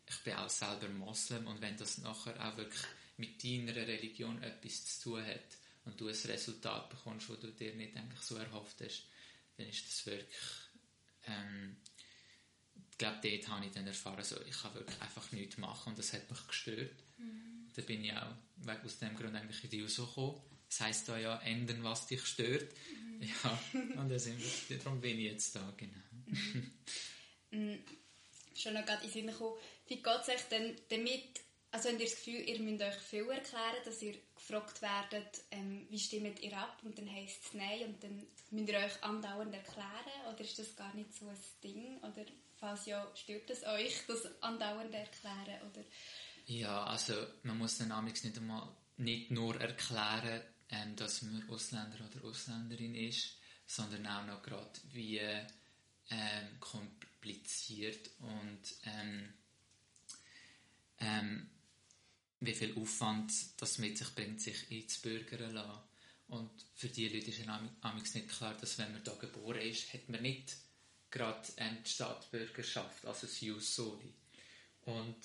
Ich 0.09 0.19
bin 0.21 0.35
auch 0.35 0.49
selber 0.49 0.89
Moslem 0.89 1.47
und 1.47 1.61
wenn 1.61 1.77
das 1.77 1.99
nachher 1.99 2.39
auch 2.47 2.57
wirklich 2.57 2.83
mit 3.17 3.43
deiner 3.43 3.75
Religion 3.75 4.43
etwas 4.43 4.85
zu 4.85 5.11
tun 5.11 5.27
hat 5.27 5.59
und 5.85 6.01
du 6.01 6.09
ein 6.09 6.15
Resultat 6.15 6.91
bekommst, 6.91 7.29
das 7.29 7.41
du 7.41 7.51
dir 7.53 7.75
nicht 7.75 7.97
eigentlich 7.97 8.21
so 8.21 8.37
erhofft 8.37 8.81
hast, 8.83 9.07
dann 9.57 9.67
ist 9.67 9.87
das 9.87 10.07
wirklich, 10.07 10.37
ähm, 11.27 11.77
ich 12.97 12.99
glaube, 12.99 13.19
dort 13.23 13.49
habe 13.49 13.67
ich 13.67 13.73
dann 13.73 13.87
erfahren, 13.87 14.25
so, 14.25 14.41
ich 14.49 14.59
kann 14.59 14.73
wirklich 14.73 15.03
einfach 15.03 15.31
nichts 15.33 15.59
machen 15.59 15.91
und 15.91 15.99
das 15.99 16.15
hat 16.15 16.31
mich 16.31 16.47
gestört. 16.47 16.97
Mhm. 17.19 17.69
Da 17.75 17.83
bin 17.83 18.03
ich 18.03 18.13
auch 18.15 18.33
aus 18.85 18.99
dem 19.01 19.15
Grund 19.15 19.37
eigentlich 19.37 19.63
in 19.65 19.71
die 19.71 19.83
rausgekommen. 19.83 20.41
Das 20.67 20.81
heisst 20.81 21.07
da 21.11 21.19
ja, 21.19 21.39
ändern, 21.43 21.85
was 21.85 22.07
dich 22.07 22.25
stört. 22.25 22.73
Mhm. 22.91 23.23
Ja, 23.23 23.61
und 24.01 24.09
das 24.09 24.27
wir, 24.27 24.79
darum 24.79 25.03
bin 25.03 25.19
ich 25.19 25.27
jetzt 25.27 25.55
da, 25.55 25.75
genau. 25.77 25.99
Mhm. 27.51 27.85
Schon 28.55 28.73
noch 28.73 28.87
gerade 28.87 29.05
in 29.05 29.11
den 29.11 29.13
Sinn 29.13 29.27
gekommen, 29.27 29.61
wie 29.89 29.97
geht 29.97 30.21
es 30.23 30.29
euch 30.31 30.49
denn 30.51 30.75
damit, 30.89 31.41
also 31.73 31.91
habt 31.91 32.01
ihr 32.01 32.07
das 32.07 32.17
Gefühl, 32.17 32.49
ihr 32.49 32.61
müsst 32.61 32.83
euch 32.83 32.95
viel 32.95 33.29
erklären, 33.29 33.77
dass 33.85 34.01
ihr 34.01 34.15
gefragt 34.35 34.81
werdet, 34.81 35.43
ähm, 35.51 35.87
wie 35.91 35.99
stimmt 35.99 36.41
ihr 36.41 36.57
ab 36.57 36.79
und 36.83 36.97
dann 36.97 37.13
heisst 37.13 37.45
es 37.45 37.53
Nein 37.53 37.89
und 37.89 38.03
dann 38.03 38.27
müsst 38.53 38.71
ihr 38.71 38.79
euch 38.79 39.03
andauernd 39.03 39.55
erklären 39.55 40.33
oder 40.33 40.41
ist 40.41 40.59
das 40.59 40.75
gar 40.75 40.95
nicht 40.95 41.15
so 41.15 41.29
ein 41.29 41.37
Ding 41.63 41.99
oder 41.99 42.25
falls 42.59 42.87
ja, 42.87 43.07
stört 43.15 43.51
es 43.51 43.65
euch, 43.65 44.03
das 44.07 44.43
andauernd 44.43 44.95
erklären 44.95 45.61
oder? 45.71 45.85
Ja, 46.47 46.85
also 46.85 47.15
man 47.43 47.59
muss 47.59 47.79
dann 47.79 48.05
nicht 48.05 48.37
einmal 48.37 48.69
nicht 48.97 49.31
nur 49.31 49.61
erklären, 49.61 50.43
ähm, 50.71 50.97
dass 50.97 51.23
man 51.23 51.49
Ausländer 51.49 51.99
oder 52.05 52.25
Ausländerin 52.25 52.95
ist, 52.95 53.37
sondern 53.67 54.07
auch 54.07 54.27
noch 54.27 54.43
gerade 54.43 54.81
wie 54.93 55.19
ähm, 55.19 56.61
kompliziert 56.61 58.11
und 58.21 58.63
ähm, 58.85 59.33
ähm, 60.99 61.51
wie 62.41 62.55
viel 62.55 62.77
Aufwand 62.77 63.33
das 63.61 63.79
mit 63.79 63.99
sich 63.99 64.15
bringt, 64.15 64.41
sich 64.41 64.71
einzubürgern 64.71 65.53
lassen. 65.53 65.83
Und 66.29 66.51
für 66.75 66.89
die 66.89 67.09
Leute 67.09 67.31
ist 67.31 67.41
es 67.41 68.15
nicht 68.15 68.29
klar, 68.29 68.55
dass 68.55 68.79
wenn 68.79 68.93
man 68.93 69.05
da 69.05 69.15
geboren 69.15 69.61
ist, 69.61 69.93
hat 69.93 70.09
man 70.09 70.23
nicht 70.23 70.57
gerade 71.17 71.49
eine 71.57 71.79
Staatsbürgerschaft, 71.85 73.07
also 73.07 73.27
das 73.27 73.41
Jus 73.41 73.75
Soli. 73.75 74.13
Und 74.83 75.17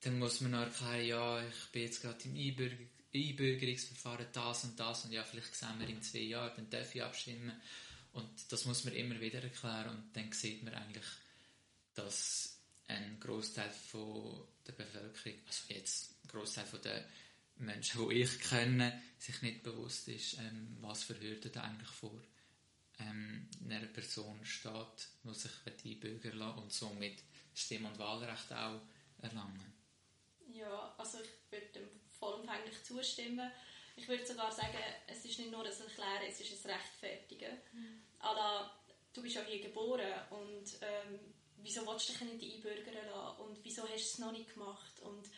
dann 0.00 0.18
muss 0.18 0.40
man 0.40 0.52
erklären, 0.52 1.06
ja, 1.06 1.46
ich 1.46 1.72
bin 1.72 1.82
jetzt 1.82 2.02
gerade 2.02 2.22
im 2.24 2.36
Einbürger 2.36 2.76
Einbürgerungsverfahren 3.14 4.26
das 4.32 4.64
und 4.64 4.78
das 4.78 5.04
und 5.04 5.12
ja, 5.12 5.22
vielleicht 5.22 5.54
sehen 5.54 5.78
wir 5.78 5.88
in 5.88 6.02
zwei 6.02 6.18
Jahren, 6.18 6.52
dann 6.56 6.70
darf 6.70 6.94
ich 6.94 7.02
abstimmen. 7.02 7.52
Und 8.12 8.28
das 8.50 8.64
muss 8.64 8.84
man 8.84 8.94
immer 8.94 9.20
wieder 9.20 9.42
erklären 9.42 9.90
und 9.90 10.16
dann 10.16 10.32
sieht 10.32 10.64
man 10.64 10.74
eigentlich, 10.74 11.06
dass 11.94 12.58
ein 12.88 13.18
Großteil 13.20 13.70
der 14.66 14.72
Bevölkerung, 14.72 15.38
also 15.46 15.62
jetzt 15.68 16.14
ein 16.24 16.28
Großteil 16.28 16.66
der 16.82 17.08
Menschen, 17.56 18.08
die 18.08 18.16
ich 18.16 18.40
kenne, 18.40 19.00
sich 19.18 19.40
nicht 19.42 19.62
bewusst 19.62 20.08
ist, 20.08 20.38
ähm, 20.38 20.76
was 20.80 21.04
für 21.04 21.18
Hürden 21.18 21.52
da 21.52 21.62
eigentlich 21.62 21.90
vor 21.90 22.20
ähm, 22.98 23.48
einer 23.64 23.86
Person 23.86 24.44
steht, 24.44 25.08
die 25.22 25.34
sich 25.34 25.52
einbürgern 25.66 26.38
lässt 26.38 26.58
und 26.58 26.72
somit 26.72 27.22
Stimm- 27.54 27.86
und 27.86 27.98
Wahlrecht 27.98 28.52
auch 28.52 28.80
erlangen. 29.22 29.72
Ja, 30.48 30.94
also 30.98 31.18
ich 31.20 31.30
würde 31.50 31.88
vollumfänglich 32.18 32.82
zustimmen. 32.82 33.50
Ich 33.96 34.08
würde 34.08 34.26
sogar 34.26 34.50
sagen, 34.50 34.76
es 35.06 35.24
ist 35.24 35.38
nicht 35.38 35.50
nur 35.50 35.64
ein 35.64 35.66
Erklären, 35.66 36.22
es 36.28 36.40
ist 36.40 36.66
ein 36.66 36.72
Rechtfertigen. 36.72 37.58
Mhm. 37.72 38.02
Alla, 38.18 38.78
du 39.12 39.22
bist 39.22 39.36
ja 39.36 39.42
hier 39.42 39.60
geboren 39.60 40.12
und 40.30 40.64
ähm, 40.80 41.20
wieso 41.58 41.86
willst 41.86 42.08
du 42.08 42.12
dich 42.12 42.22
nicht 42.22 42.54
einbürgern 42.54 43.06
lassen 43.10 43.40
und 43.42 43.58
wieso 43.62 43.82
hast 43.82 43.90
du 43.90 43.96
es 43.96 44.18
noch 44.18 44.32
nicht 44.32 44.52
gemacht 44.52 45.00
und 45.00 45.30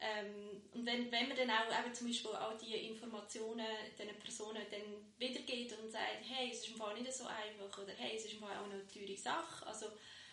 ähm, 0.00 0.62
und 0.72 0.84
wenn, 0.84 1.10
wenn 1.10 1.28
man 1.28 1.36
dann 1.36 1.50
auch 1.50 1.84
eben 1.84 1.94
zum 1.94 2.08
Beispiel 2.08 2.30
auch 2.32 2.58
die 2.58 2.74
Informationen 2.74 3.66
diesen 3.98 4.18
Personen 4.18 4.62
dann 4.70 5.14
wiedergeht 5.18 5.72
und 5.78 5.90
sagt, 5.90 6.22
hey, 6.22 6.50
es 6.50 6.58
ist 6.58 6.68
im 6.68 6.76
Fall 6.76 6.94
nicht 6.94 7.12
so 7.12 7.24
einfach 7.26 7.78
oder 7.78 7.92
hey, 7.96 8.16
es 8.16 8.24
ist 8.24 8.34
im 8.34 8.40
Fall 8.40 8.56
auch 8.56 8.64
eine 8.64 8.86
teure 8.86 9.16
Sache, 9.16 9.66
also 9.66 9.86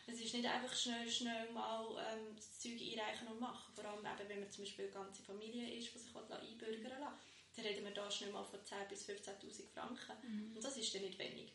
es 0.08 0.20
ist 0.20 0.34
nicht 0.34 0.48
einfach 0.48 0.76
schnell, 0.76 1.10
schnell 1.10 1.50
mal 1.52 1.86
ähm, 2.12 2.36
das 2.36 2.60
Zeug 2.60 2.80
einreichen 2.82 3.28
und 3.28 3.40
machen. 3.40 3.74
Vor 3.74 3.86
allem 3.86 4.00
eben, 4.00 4.30
wenn 4.30 4.40
man 4.40 4.52
zum 4.52 4.64
Beispiel 4.64 4.86
eine 4.86 4.94
ganze 4.94 5.24
Familie 5.24 5.78
ist, 5.78 5.94
die 5.94 6.00
sich 6.00 6.16
einbürgern 6.16 7.00
lässt, 7.00 7.56
dann 7.56 7.66
reden 7.66 7.86
wir 7.86 7.92
da 7.92 8.10
schnell 8.10 8.32
mal 8.32 8.44
von 8.44 8.60
10.000 8.60 8.86
bis 8.88 9.08
15'000 9.08 9.74
Franken. 9.74 10.14
Mhm. 10.24 10.56
Und 10.56 10.64
das 10.64 10.78
ist 10.78 10.94
dann 10.94 11.04
nicht 11.04 11.20
wenig. 11.20 11.54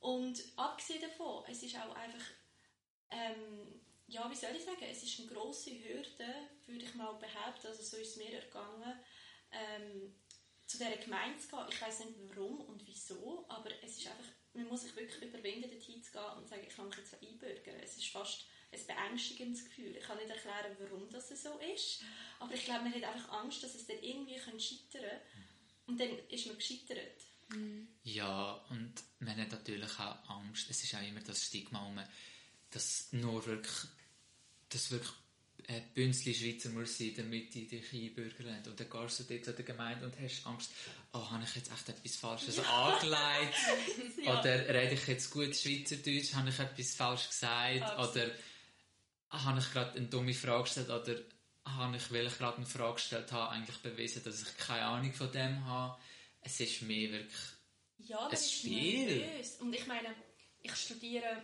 Und 0.00 0.42
abgesehen 0.56 1.02
davon, 1.02 1.44
es 1.48 1.62
ist 1.62 1.76
auch 1.76 1.94
einfach, 1.94 2.24
ähm, 3.10 3.80
ja, 4.10 4.30
wie 4.30 4.36
soll 4.36 4.54
ich 4.56 4.64
sagen, 4.64 4.84
es 4.90 5.02
ist 5.02 5.18
eine 5.20 5.28
grosse 5.28 5.70
Hürde, 5.70 6.34
würde 6.66 6.84
ich 6.84 6.94
mal 6.94 7.12
behaupten, 7.12 7.68
also 7.68 7.82
so 7.82 7.96
ist 7.96 8.10
es 8.10 8.16
mir 8.16 8.32
ergangen, 8.32 9.00
ähm, 9.52 10.14
zu 10.66 10.78
dieser 10.78 10.96
Gemeinde 10.96 11.38
zu 11.38 11.48
gehen. 11.48 11.66
Ich 11.70 11.80
weiß 11.80 12.00
nicht 12.00 12.18
warum 12.28 12.60
und 12.60 12.86
wieso, 12.86 13.44
aber 13.48 13.70
es 13.82 13.98
ist 13.98 14.06
einfach 14.06 14.40
man 14.54 14.68
muss 14.68 14.82
sich 14.82 14.96
wirklich 14.96 15.22
überwinden, 15.22 15.70
dorthin 15.70 16.02
zu 16.02 16.12
gehen 16.12 16.36
und 16.36 16.48
sagen, 16.48 16.62
ich 16.66 16.74
kann 16.74 16.88
mich 16.88 16.96
jetzt 16.96 17.14
einbürgern. 17.14 17.80
Es 17.82 17.96
ist 17.96 18.08
fast 18.08 18.46
ein 18.72 18.86
beängstigendes 18.86 19.64
Gefühl. 19.64 19.96
Ich 19.96 20.04
kann 20.04 20.18
nicht 20.18 20.30
erklären, 20.30 20.76
warum 20.78 21.08
das 21.10 21.28
so 21.28 21.58
ist, 21.74 22.02
aber 22.38 22.54
ich 22.54 22.64
glaube, 22.64 22.84
man 22.84 22.94
hat 22.94 23.04
einfach 23.04 23.32
Angst, 23.32 23.62
dass 23.62 23.74
es 23.74 23.86
dann 23.86 24.02
irgendwie 24.02 24.38
scheitern 24.38 24.58
könnte. 24.90 25.20
Und 25.86 26.00
dann 26.00 26.10
ist 26.28 26.46
man 26.46 26.56
gescheitert. 26.56 27.20
Ja, 28.04 28.64
und 28.70 28.94
man 29.18 29.36
hat 29.36 29.50
natürlich 29.50 29.98
auch 29.98 30.28
Angst. 30.28 30.70
Es 30.70 30.84
ist 30.84 30.94
auch 30.94 31.02
immer 31.02 31.20
das 31.20 31.46
Stigma, 31.46 32.08
dass 32.70 33.12
nur 33.12 33.44
wirklich, 33.46 33.90
dass 34.70 34.90
wirklich 34.90 35.12
ein 35.68 35.82
Bünzli 35.94 36.34
Schweizer 36.34 36.70
muss 36.70 36.98
sein, 36.98 37.14
damit 37.16 37.54
die 37.54 37.66
dich 37.66 37.92
einbürgern. 37.92 38.62
Und 38.66 38.80
dann 38.80 38.90
gehst 38.90 39.20
du 39.20 39.24
dort 39.24 39.44
zu 39.44 39.52
der 39.52 39.64
Gemeinde 39.64 40.04
und 40.04 40.18
hast 40.20 40.46
Angst, 40.46 40.72
oh, 41.12 41.30
habe 41.30 41.44
ich 41.44 41.54
jetzt 41.54 41.70
echt 41.70 41.88
etwas 41.88 42.16
Falsches 42.16 42.56
ja. 42.56 42.62
angelegt? 42.64 43.54
ja. 44.24 44.40
Oder 44.40 44.68
rede 44.68 44.94
ich 44.94 45.06
jetzt 45.06 45.30
gut 45.30 45.54
Schweizerdeutsch? 45.54 46.34
Habe 46.34 46.48
ich 46.48 46.58
etwas 46.58 46.94
falsch 46.94 47.28
gesagt? 47.28 47.82
Absolut. 47.82 48.16
Oder 48.16 48.34
habe 49.30 49.60
ich 49.60 49.72
gerade 49.72 49.96
eine 49.96 50.08
dumme 50.08 50.34
Frage 50.34 50.64
gestellt? 50.64 50.90
Oder 50.90 51.20
habe 51.66 51.96
ich, 51.96 52.10
weil 52.10 52.26
ich 52.26 52.38
gerade 52.38 52.56
eine 52.56 52.66
Frage 52.66 52.94
gestellt 52.94 53.30
habe, 53.30 53.52
eigentlich 53.52 53.78
bewiesen, 53.78 54.24
dass 54.24 54.42
ich 54.42 54.56
keine 54.56 54.86
Ahnung 54.86 55.12
von 55.12 55.30
dem 55.30 55.64
habe? 55.66 56.00
Es 56.40 56.58
ist 56.58 56.82
mir 56.82 57.12
wirklich 57.12 57.40
ja, 57.98 58.26
ein 58.26 58.36
Spiel. 58.36 59.18
Nervös. 59.18 59.56
Und 59.56 59.74
ich 59.74 59.86
meine, 59.86 60.14
ich 60.62 60.74
studiere 60.74 61.42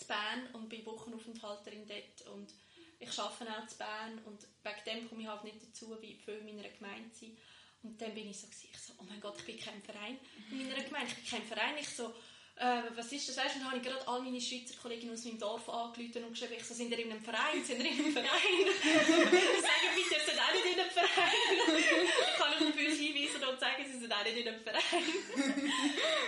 in 0.00 0.06
Bern 0.06 0.48
und 0.52 0.68
bin 0.68 0.84
Wochenaufenthalterin 0.86 1.86
dort 1.86 2.34
und 2.34 2.54
ich 2.98 3.18
arbeite 3.18 3.50
auch 3.52 3.70
in 3.70 3.78
Bern 3.78 4.18
und 4.24 4.46
wegen 4.62 4.84
dem 4.86 5.08
komme 5.08 5.22
ich 5.22 5.28
halt 5.28 5.44
nicht 5.44 5.62
dazu, 5.62 5.96
wie 6.00 6.14
viele 6.24 6.38
in 6.38 6.56
meiner 6.56 6.68
Gemeinde 6.68 7.14
sind. 7.14 7.38
Und 7.82 8.00
dann 8.00 8.14
bin 8.14 8.30
ich 8.30 8.40
so, 8.40 8.48
ich 8.48 8.78
so, 8.78 8.94
oh 8.98 9.04
mein 9.08 9.20
Gott, 9.20 9.38
ich 9.38 9.44
bin 9.44 9.60
kein 9.60 9.82
Verein 9.82 10.18
in 10.50 10.68
meiner 10.68 10.82
Gemeinde, 10.82 11.12
ich 11.12 11.16
bin 11.16 11.38
kein 11.38 11.46
Verein. 11.46 11.76
Ich 11.78 11.88
so, 11.88 12.12
äh, 12.56 12.82
was 12.94 13.12
ist 13.12 13.28
das? 13.28 13.36
Weißt, 13.36 13.56
und 13.56 13.62
dann 13.62 13.70
habe 13.70 13.76
ich 13.76 13.86
gerade 13.86 14.08
all 14.08 14.22
meine 14.22 14.40
Schweizer 14.40 14.74
Kolleginnen 14.80 15.12
aus 15.12 15.24
meinem 15.24 15.38
Dorf 15.38 15.68
angerufen 15.68 16.24
und 16.24 16.32
geschrieben, 16.32 16.54
ich 16.56 16.64
so, 16.64 16.72
sind 16.72 16.90
ihr 16.90 16.98
in 16.98 17.12
einem 17.12 17.22
Verein? 17.22 17.62
Sind 17.62 17.84
ihr 17.84 17.90
in 17.90 17.98
einem 17.98 18.12
Verein? 18.12 18.28
sagen 18.32 19.88
bitte, 19.94 20.14
ihr 20.14 20.24
seid 20.24 20.40
auch 20.40 20.54
nicht 20.54 20.66
in 20.72 20.80
einem 20.80 20.90
Verein. 20.90 21.32
ich 21.78 22.38
kann 22.38 22.52
euch 22.54 22.58
dafür 22.58 22.90
hinweisen 22.90 23.44
und 23.44 23.60
sagen, 23.60 23.84
sie 23.84 23.98
sind 23.98 24.12
auch 24.12 24.24
nicht 24.24 24.38
in 24.38 24.48
einem 24.48 24.62
Verein. 24.62 25.04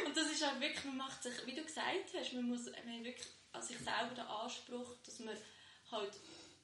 und 0.04 0.16
das 0.16 0.30
ist 0.30 0.44
auch 0.44 0.60
wirklich, 0.60 0.84
man 0.84 0.98
macht 0.98 1.22
sich, 1.22 1.32
wie 1.46 1.54
du 1.54 1.64
gesagt 1.64 2.12
hast, 2.14 2.32
man 2.34 2.44
muss 2.44 2.66
man 2.66 3.04
wirklich 3.04 3.26
an 3.52 3.62
sich 3.62 3.78
selber 3.78 4.14
den 4.14 4.26
Anspruch, 4.26 4.96
dass 5.04 5.20
man 5.20 5.36
halt 5.90 6.12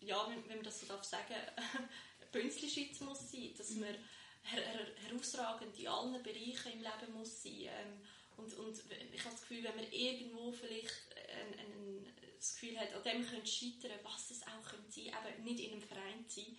ja, 0.06 0.28
wenn, 0.28 0.48
wenn 0.48 0.56
man 0.56 0.64
das 0.64 0.80
so 0.80 0.86
darf 0.86 1.04
sagen, 1.04 1.34
Bünzli-Schweiz 2.32 3.00
muss 3.00 3.30
sein, 3.30 3.54
dass 3.56 3.70
man 3.70 3.94
her 4.42 4.60
her 4.60 4.86
herausragend 5.08 5.78
in 5.78 5.88
allen 5.88 6.22
Bereichen 6.22 6.72
im 6.72 6.82
Leben 6.82 7.12
muss 7.14 7.42
sein 7.42 7.68
ähm, 7.68 8.00
Und, 8.36 8.52
und 8.54 8.78
ich 9.12 9.20
habe 9.24 9.34
das 9.34 9.40
Gefühl, 9.40 9.64
wenn 9.64 9.76
man 9.76 9.90
irgendwo 9.90 10.52
vielleicht 10.52 11.16
ein, 11.16 11.58
ein, 11.58 12.06
das 12.36 12.54
Gefühl 12.54 12.78
hat, 12.78 12.92
an 12.92 13.02
dem 13.02 13.26
könnte 13.26 13.46
scheitern, 13.46 13.98
was 14.02 14.30
es 14.30 14.42
auch 14.42 14.70
könnte 14.70 14.90
sein, 14.90 15.06
eben 15.06 15.44
nicht 15.44 15.60
in 15.60 15.72
einem 15.72 15.82
Verein 15.82 16.24
sein, 16.28 16.58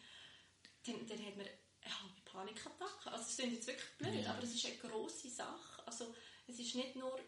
dann, 0.85 1.05
dann 1.07 1.25
hat 1.25 1.37
man 1.37 1.47
eine 1.81 2.01
halbe 2.01 2.21
Panikattacke. 2.25 3.11
Also 3.11 3.25
es 3.25 3.35
klingt 3.35 3.53
jetzt 3.53 3.67
wirklich 3.67 3.97
blöd, 3.97 4.23
ja. 4.23 4.31
aber 4.31 4.43
es 4.43 4.55
ist 4.55 4.65
eine 4.65 4.77
grosse 4.77 5.29
Sache. 5.29 5.85
Also 5.85 6.15
es 6.47 6.57
ist 6.59 6.75
nicht 6.75 6.95
nur 6.95 7.19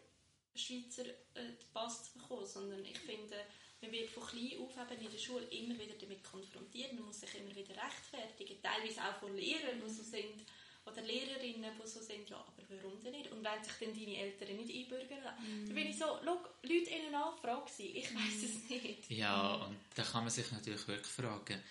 Schweizer 0.57 1.05
äh, 1.05 1.53
Pass 1.73 2.05
zu 2.11 2.19
bekommen, 2.19 2.45
sondern 2.45 2.83
ich 2.83 2.97
finde, 2.97 3.35
man 3.81 3.91
wird 3.91 4.09
von 4.09 4.25
klein 4.25 4.59
auf 4.59 4.91
eben 4.91 5.05
in 5.05 5.11
der 5.11 5.17
Schule 5.17 5.45
immer 5.45 5.77
wieder 5.77 5.95
damit 5.99 6.23
konfrontiert, 6.23 6.93
man 6.93 7.05
muss 7.05 7.19
sich 7.19 7.35
immer 7.35 7.55
wieder 7.55 7.75
rechtfertigen, 7.75 8.61
teilweise 8.61 9.01
auch 9.01 9.19
von 9.19 9.35
Lehrern, 9.35 9.81
die 9.83 9.89
so 9.89 10.03
sind, 10.03 10.43
oder 10.85 11.01
Lehrerinnen, 11.01 11.71
die 11.81 11.87
so 11.87 12.01
sind, 12.01 12.29
ja, 12.29 12.37
aber 12.37 12.63
warum 12.69 12.99
denn 13.01 13.11
nicht? 13.11 13.31
Und 13.31 13.43
wenn 13.43 13.63
sich 13.63 13.73
dann 13.79 13.93
deine 13.93 14.17
Eltern 14.17 14.55
nicht 14.55 14.73
einbürgern 14.73 15.23
lassen, 15.23 15.63
mm. 15.63 15.65
dann 15.65 15.75
bin 15.75 15.87
ich 15.87 15.97
so, 15.97 16.05
schau, 16.23 16.39
Leute 16.63 16.89
in 16.89 17.07
einer 17.07 17.25
Anfrage 17.31 17.69
sein, 17.69 17.89
ich 17.93 18.15
weiß 18.15 18.43
es 18.43 18.69
nicht. 18.69 19.11
Ja, 19.11 19.55
und 19.65 19.77
da 19.95 20.03
kann 20.03 20.23
man 20.23 20.31
sich 20.31 20.49
natürlich 20.51 20.87
wirklich 20.87 21.11
fragen, 21.11 21.61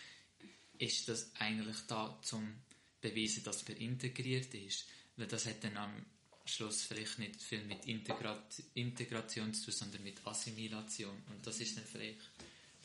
ist 0.78 1.08
das 1.08 1.32
eigentlich 1.38 1.78
da 1.88 2.18
zum 2.22 2.62
beweisen, 3.00 3.44
dass 3.44 3.66
man 3.66 3.78
integriert 3.78 4.52
ist? 4.54 4.86
Weil 5.16 5.26
das 5.26 5.46
hat 5.46 5.64
dann 5.64 5.76
am 5.76 6.04
Schluss 6.48 6.82
vielleicht 6.82 7.18
nicht 7.18 7.42
viel 7.42 7.62
mit 7.64 7.86
Integrat 7.86 8.62
Integration 8.74 9.52
zu 9.52 9.66
tun, 9.66 9.74
sondern 9.74 10.02
mit 10.02 10.26
Assimilation. 10.26 11.22
Und 11.30 11.46
das 11.46 11.60
ist 11.60 11.76
dann 11.76 11.84
vielleicht 11.84 12.20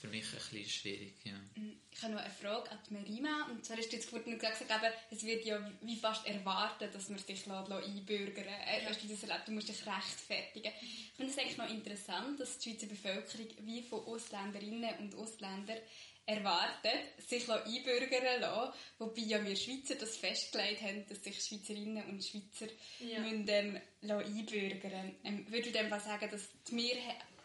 für 0.02 0.08
mich 0.08 0.26
ein 0.26 0.32
bisschen 0.32 0.70
schwierig. 0.70 1.14
Ja. 1.24 1.34
Mm, 1.56 1.78
ich 1.92 2.02
habe 2.02 2.14
noch 2.14 2.22
eine 2.22 2.34
Frage 2.34 2.72
an 2.72 2.80
die 2.90 2.94
Merima. 2.94 3.48
Und 3.52 3.64
zwar 3.64 3.78
hast 3.78 3.92
du 3.92 3.96
jetzt 3.96 4.10
vorhin 4.10 4.40
gesagt, 4.40 4.62
eben, 4.62 4.94
es 5.12 5.24
wird 5.24 5.46
ja 5.46 5.72
wie 5.82 5.96
fast 5.96 6.26
erwartet, 6.26 6.96
dass 6.96 7.10
man 7.10 7.20
sich 7.20 7.48
einbürgern 7.48 8.46
lässt. 8.46 8.90
Hast 8.90 9.04
du 9.04 9.08
das 9.08 9.24
erlebt? 9.24 9.48
Du 9.48 9.52
musst 9.52 9.70
dich 9.70 9.86
rechtfertigen. 9.86 10.72
Ich 10.82 11.14
finde 11.16 11.32
es 11.32 11.38
eigentlich 11.38 11.58
noch 11.58 11.70
interessant, 11.70 12.40
dass 12.40 12.58
die 12.58 12.72
Schweizer 12.72 12.88
Bevölkerung 12.88 13.48
wie 13.62 13.84
von 13.84 14.00
Ausländerinnen 14.06 14.98
und 15.00 15.16
Ausländern 15.16 15.78
erwartet, 16.26 17.28
sich 17.28 17.50
einbürgern 17.50 18.42
lassen, 18.42 18.74
wobei 19.00 19.22
ja 19.22 19.44
wir 19.44 19.56
Schweizer 19.56 19.96
das 19.96 20.18
festgelegt 20.18 20.82
haben, 20.82 21.06
dass 21.08 21.24
sich 21.24 21.44
Schweizerinnen 21.44 22.06
und 22.06 22.24
Schweizer 22.24 22.72
ja. 23.00 23.20
müssen, 23.20 23.48
ähm, 23.48 23.82
einbürgern. 24.02 25.16
Ähm, 25.24 25.52
Würde 25.52 25.72
dem 25.72 25.90
sagen, 25.90 26.30
dass 26.32 26.48
wir 26.70 26.96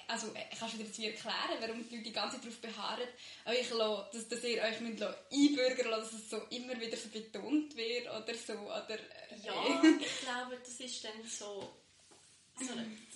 also 0.08 0.28
äh, 0.34 0.44
kannst 0.56 0.74
du 0.74 0.78
dir 0.78 0.84
das 0.84 0.98
erklären, 0.98 1.58
warum 1.60 1.88
die 1.88 1.96
Leute 1.96 2.08
die 2.08 2.12
ganze 2.12 2.36
Zeit 2.36 2.44
darauf 2.44 2.60
beharren, 2.60 3.08
euch 3.46 3.70
lassen, 3.70 4.06
dass, 4.12 4.28
dass 4.28 4.44
ihr 4.44 4.62
euch 4.62 4.80
müsst 4.80 5.02
einbürgern 5.02 5.90
lasst, 5.90 6.12
dass 6.12 6.20
es 6.20 6.30
so 6.30 6.36
immer 6.50 6.80
wieder 6.80 6.96
so 6.96 7.08
betont 7.08 7.76
wird 7.76 8.06
oder 8.06 8.34
so, 8.34 8.52
oder... 8.52 8.94
Äh, 8.94 9.44
ja, 9.44 9.82
ich 10.00 10.20
glaube, 10.20 10.58
das 10.58 10.80
ist 10.80 11.04
dann 11.04 11.24
so... 11.28 11.72
Also, 12.58 12.72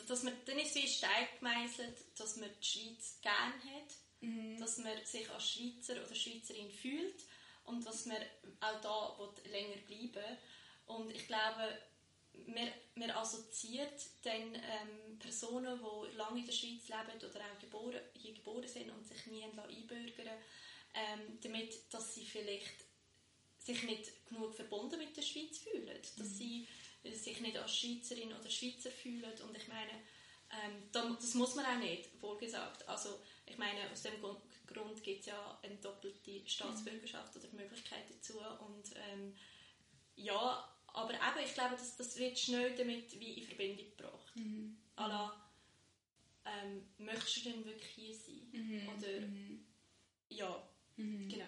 dass 0.07 0.23
man, 0.23 0.35
dann 0.45 0.59
ist 0.59 0.77
es 0.77 0.83
wie 0.83 0.89
Stein 0.89 1.29
gemeißelt, 1.39 1.97
dass 2.19 2.37
man 2.37 2.51
die 2.61 2.67
Schweiz 2.67 3.19
gerne 3.23 3.55
hat 3.55 3.95
mhm. 4.21 4.59
dass 4.59 4.79
man 4.79 5.05
sich 5.05 5.29
als 5.31 5.51
Schweizer 5.51 6.05
oder 6.05 6.15
Schweizerin 6.15 6.71
fühlt 6.71 7.25
und 7.65 7.85
dass 7.87 8.07
man 8.07 8.19
auch 8.61 8.81
da 8.81 9.51
länger 9.51 9.77
bleiben 9.87 10.15
will. 10.15 10.39
Und 10.87 11.11
ich 11.11 11.27
glaube, 11.27 11.79
man, 12.47 12.69
man 12.95 13.11
assoziiert 13.11 14.03
dann 14.23 14.55
ähm, 14.55 15.19
Personen, 15.19 15.79
die 15.79 16.17
lange 16.17 16.41
in 16.41 16.47
der 16.47 16.53
Schweiz 16.53 16.89
leben 16.89 17.19
oder 17.19 17.41
auch 17.41 17.59
geboren, 17.61 18.01
hier 18.15 18.35
geboren 18.35 18.67
sind 18.67 18.91
und 18.91 19.07
sich 19.07 19.27
nie 19.27 19.45
einbürgern 19.45 20.39
ähm, 20.95 21.39
damit, 21.43 21.75
dass 21.93 22.15
sie 22.15 22.25
vielleicht 22.25 22.85
sich 23.59 23.83
nicht 23.85 24.27
genug 24.27 24.55
verbunden 24.55 24.99
mit 24.99 25.17
der 25.17 25.23
Schweiz 25.23 25.59
fühlen, 25.59 25.87
dass 25.87 26.17
mhm. 26.17 26.25
sie 26.25 26.69
sich 27.13 27.41
nicht 27.41 27.57
als 27.57 27.77
Schweizerin 27.77 28.33
oder 28.33 28.51
Schweizer 28.51 28.91
fühlen 28.91 29.33
und 29.43 29.57
ich 29.57 29.69
meine, 29.69 29.93
ähm, 30.51 30.83
das 30.93 31.35
muss 31.35 31.55
man 31.55 31.65
auch 31.65 31.79
nicht, 31.79 32.11
wohlgesagt. 32.21 32.89
Also 32.89 33.21
ich 33.51 33.59
meine, 33.59 33.91
aus 33.91 34.03
dem 34.03 34.21
Grund 34.21 35.03
gibt 35.03 35.21
es 35.21 35.27
ja 35.27 35.59
eine 35.63 35.77
doppelte 35.77 36.49
Staatsbürgerschaft 36.49 37.37
oder 37.37 37.49
Möglichkeit 37.53 38.05
dazu. 38.09 38.39
Und 38.39 38.95
ähm, 39.11 39.35
ja, 40.17 40.69
aber 40.87 41.13
eben, 41.13 41.45
ich 41.45 41.55
glaube, 41.55 41.77
das, 41.77 41.97
das 41.97 42.17
wird 42.17 42.39
schnell 42.39 42.75
damit 42.77 43.19
wie 43.19 43.41
in 43.41 43.47
Verbindung 43.47 43.87
gebracht. 43.97 44.37
Mhm. 44.37 44.77
la, 44.97 45.51
ähm, 46.45 46.83
möchtest 46.99 47.37
du 47.39 47.51
denn 47.51 47.65
wirklich 47.65 47.91
hier 47.95 48.15
sein? 48.15 48.49
Mhm. 48.53 48.89
Oder 48.89 49.21
mhm. 49.21 49.67
ja, 50.29 50.69
mhm. 50.97 51.29
genau. 51.29 51.45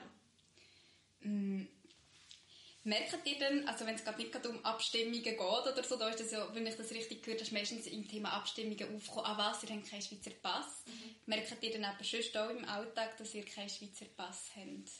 Merkt 2.85 3.27
ihr 3.27 3.39
denn, 3.39 3.69
also 3.69 3.87
wenn 3.87 3.95
es 3.95 4.03
gerade 4.03 4.21
nicht 4.21 4.47
um 4.47 4.65
Abstimmungen 4.65 5.23
geht 5.23 5.39
oder 5.39 5.85
so, 5.85 5.97
da 5.97 6.09
ist 6.09 6.19
das 6.19 6.33
ja, 6.33 6.53
wenn 6.53 6.67
ich 6.67 6.75
das 6.75 6.91
richtig 6.91 7.23
gehört 7.23 7.41
habe, 7.41 7.55
meistens 7.55 7.87
im 7.87 8.09
Thema 8.09 8.33
Abstimmungen 8.33 8.97
aufkommen, 8.97 9.27
an 9.27 9.39
was, 9.39 9.63
ihr 9.63 9.71
habt 9.71 9.89
keinen 9.89 10.03
Schweizer 10.03 10.33
Pass. 10.43 10.83
Mhm. 10.87 11.15
Merkt 11.27 11.63
ihr 11.63 11.71
denn 11.71 11.85
aber 11.85 12.03
sonst 12.03 12.37
auch 12.37 12.51
im 12.51 12.65
Alltag, 12.65 13.17
dass 13.19 13.35
ihr 13.35 13.45
keinen 13.45 13.69
Schweizer 13.69 14.07
Pass 14.17 14.51
habt? 14.57 14.91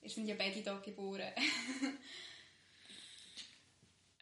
Ihr 0.00 0.08
seid 0.08 0.28
ja 0.28 0.34
beide 0.34 0.62
hier 0.62 0.80
geboren. 0.82 1.30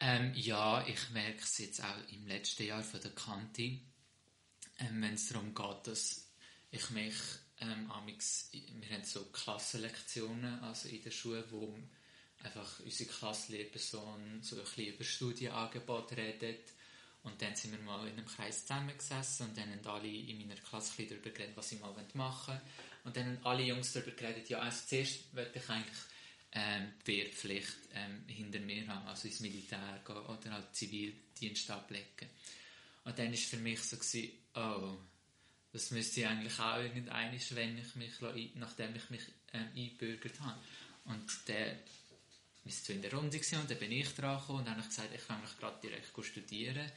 ähm, 0.01 0.33
ja, 0.35 0.85
ich 0.85 1.09
merke 1.11 1.41
es 1.41 1.57
jetzt 1.57 1.81
auch 1.81 2.11
im 2.11 2.27
letzten 2.27 2.65
Jahr 2.65 2.83
von 2.83 2.99
der 2.99 3.11
Kante, 3.11 3.61
ähm, 3.61 5.01
wenn 5.01 5.13
es 5.13 5.29
darum 5.29 5.55
geht, 5.55 5.87
dass 5.87 6.29
ich 6.71 6.89
mich 6.89 7.15
ähm, 7.61 7.89
amix, 7.91 8.49
wir 8.51 8.89
haben 8.89 9.05
so 9.05 9.23
Klassenlektionen 9.25 10.59
also 10.59 10.89
in 10.89 11.01
der 11.01 11.11
Schule, 11.11 11.45
wo 11.49 11.77
einfach 12.43 12.79
unsere 12.79 13.09
Klassenlehrperson 13.09 14.41
so 14.41 14.55
ein 14.55 14.63
bisschen 14.63 14.93
über 14.93 15.03
Studienangebote 15.03 16.17
redet. 16.17 16.71
Und 17.23 17.41
dann 17.41 17.55
sind 17.55 17.71
wir 17.71 17.79
mal 17.79 18.07
in 18.07 18.13
einem 18.13 18.25
Kreis 18.25 18.61
zusammengesessen 18.61 19.47
und 19.47 19.57
dann 19.57 19.69
haben 19.69 19.85
alle 19.85 20.07
in 20.07 20.37
meiner 20.37 20.59
Klasse 20.59 21.03
darüber 21.03 21.29
geredet, 21.29 21.55
was 21.55 21.69
sie 21.69 21.75
mal 21.75 21.93
machen 22.13 22.53
wollen. 22.53 22.61
Und 23.03 23.17
dann 23.17 23.25
haben 23.25 23.45
alle 23.45 23.63
Jungs 23.63 23.91
darüber 23.91 24.11
geredet, 24.11 24.49
ja, 24.49 24.59
also 24.59 24.85
zuerst 24.87 25.35
wollte 25.35 25.59
ich 25.59 25.69
eigentlich 25.69 25.97
ähm, 26.53 26.93
die 27.05 27.17
Wehrpflicht 27.17 27.77
ähm, 27.93 28.23
hinter 28.27 28.59
mir 28.59 28.87
haben, 28.87 29.07
also 29.07 29.27
ins 29.27 29.41
Militär 29.41 30.01
gehen 30.05 30.17
oder 30.17 30.51
halt 30.51 30.75
Zivildienst 30.75 31.69
ablegen. 31.71 32.29
Und 33.03 33.19
dann 33.19 33.31
war 33.31 33.37
für 33.37 33.57
mich 33.57 33.81
so, 33.81 33.97
gewesen, 33.97 34.31
oh, 34.55 34.97
das 35.71 35.91
müsste 35.91 36.21
ich 36.21 36.27
eigentlich 36.27 36.59
auch 36.59 36.77
irgendeines, 36.77 37.55
wenn 37.55 37.77
ich 37.77 37.95
mich, 37.95 38.11
nachdem 38.55 38.95
ich 38.95 39.09
mich 39.09 39.21
ähm, 39.53 39.67
eingebürgert 39.75 40.39
habe. 40.41 40.59
Und 41.05 41.47
der 41.47 41.77
wir 42.69 42.87
waren 42.87 42.95
in 42.95 43.01
der 43.01 43.13
Runde 43.13 43.37
und 43.37 43.71
dann 43.71 43.79
bin 43.79 43.91
ich 43.91 44.09
dran 44.15 44.39
gekommen 44.39 44.59
und 44.59 44.65
dann 44.65 44.75
habe 44.75 44.83
ich 44.83 44.89
gesagt, 44.89 45.09
ich 45.13 45.27
kann 45.27 45.41
gerade 45.59 45.79
direkt 45.81 46.25
studieren. 46.25 46.91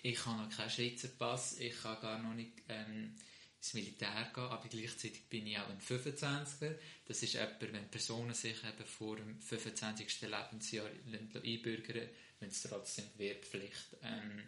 Ich 0.00 0.24
habe 0.24 0.42
noch 0.42 0.56
keinen 0.56 0.70
Schweizer 0.70 1.08
Pass, 1.08 1.58
ich 1.58 1.80
kann 1.82 2.00
gar 2.00 2.22
noch 2.22 2.34
nicht 2.34 2.52
ähm, 2.68 3.14
ins 3.58 3.74
Militär 3.74 4.30
gehen, 4.32 4.44
aber 4.44 4.68
gleichzeitig 4.68 5.24
bin 5.28 5.46
ich 5.46 5.58
auch 5.58 5.68
ein 5.68 5.80
25er. 5.80 6.76
Das 7.06 7.22
ist 7.22 7.34
etwa, 7.34 7.72
wenn 7.72 7.90
Personen 7.90 8.34
sich 8.34 8.62
eben 8.62 8.86
vor 8.86 9.16
dem 9.16 9.40
25. 9.40 10.20
Lebensjahr 10.22 10.88
einbürgern, 11.44 12.08
wenn 12.38 12.50
sie 12.50 12.68
trotzdem 12.68 13.06
Wehrpflicht 13.16 13.96
ähm, 14.02 14.44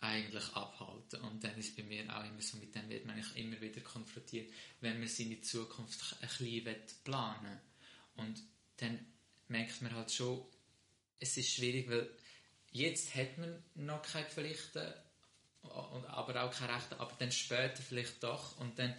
eigentlich 0.00 0.48
abhalten. 0.54 1.20
Und 1.22 1.44
dann 1.44 1.58
ist 1.58 1.76
bei 1.76 1.82
mir 1.82 2.04
auch 2.16 2.24
immer 2.24 2.40
so, 2.40 2.56
mit 2.56 2.74
dem 2.74 2.88
wird 2.88 3.04
man 3.04 3.22
immer 3.34 3.60
wieder 3.60 3.82
konfrontiert, 3.82 4.50
wenn 4.80 4.98
man 4.98 5.08
seine 5.08 5.40
Zukunft 5.42 6.16
ein 6.22 6.28
bisschen 6.28 6.76
planen 7.04 7.44
will. 7.44 8.24
Und 8.24 8.42
dann 8.78 8.98
merkt 9.48 9.82
man 9.82 9.94
halt 9.94 10.12
schon, 10.12 10.44
es 11.20 11.36
ist 11.36 11.50
schwierig, 11.50 11.88
weil 11.88 12.08
jetzt 12.70 13.14
hat 13.14 13.38
man 13.38 13.62
noch 13.74 14.02
keine 14.02 14.28
Pflichten, 14.28 14.92
aber 15.62 16.44
auch 16.44 16.52
keine 16.52 16.74
Rechte, 16.74 16.98
aber 16.98 17.12
dann 17.18 17.32
später 17.32 17.82
vielleicht 17.82 18.22
doch 18.22 18.58
und 18.58 18.78
dann 18.78 18.94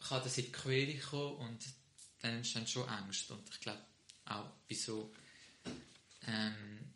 kann 0.00 0.22
das 0.22 0.38
in 0.38 0.46
die 0.46 0.52
Quere 0.52 0.98
kommen 0.98 1.36
und 1.36 1.64
dann 2.20 2.36
entstehen 2.36 2.66
schon 2.66 2.88
Angst 2.88 3.30
und 3.30 3.48
ich 3.48 3.60
glaube 3.60 3.80
auch 4.26 4.50
bei 4.68 4.74
so 4.74 5.14
ähm, 6.26 6.94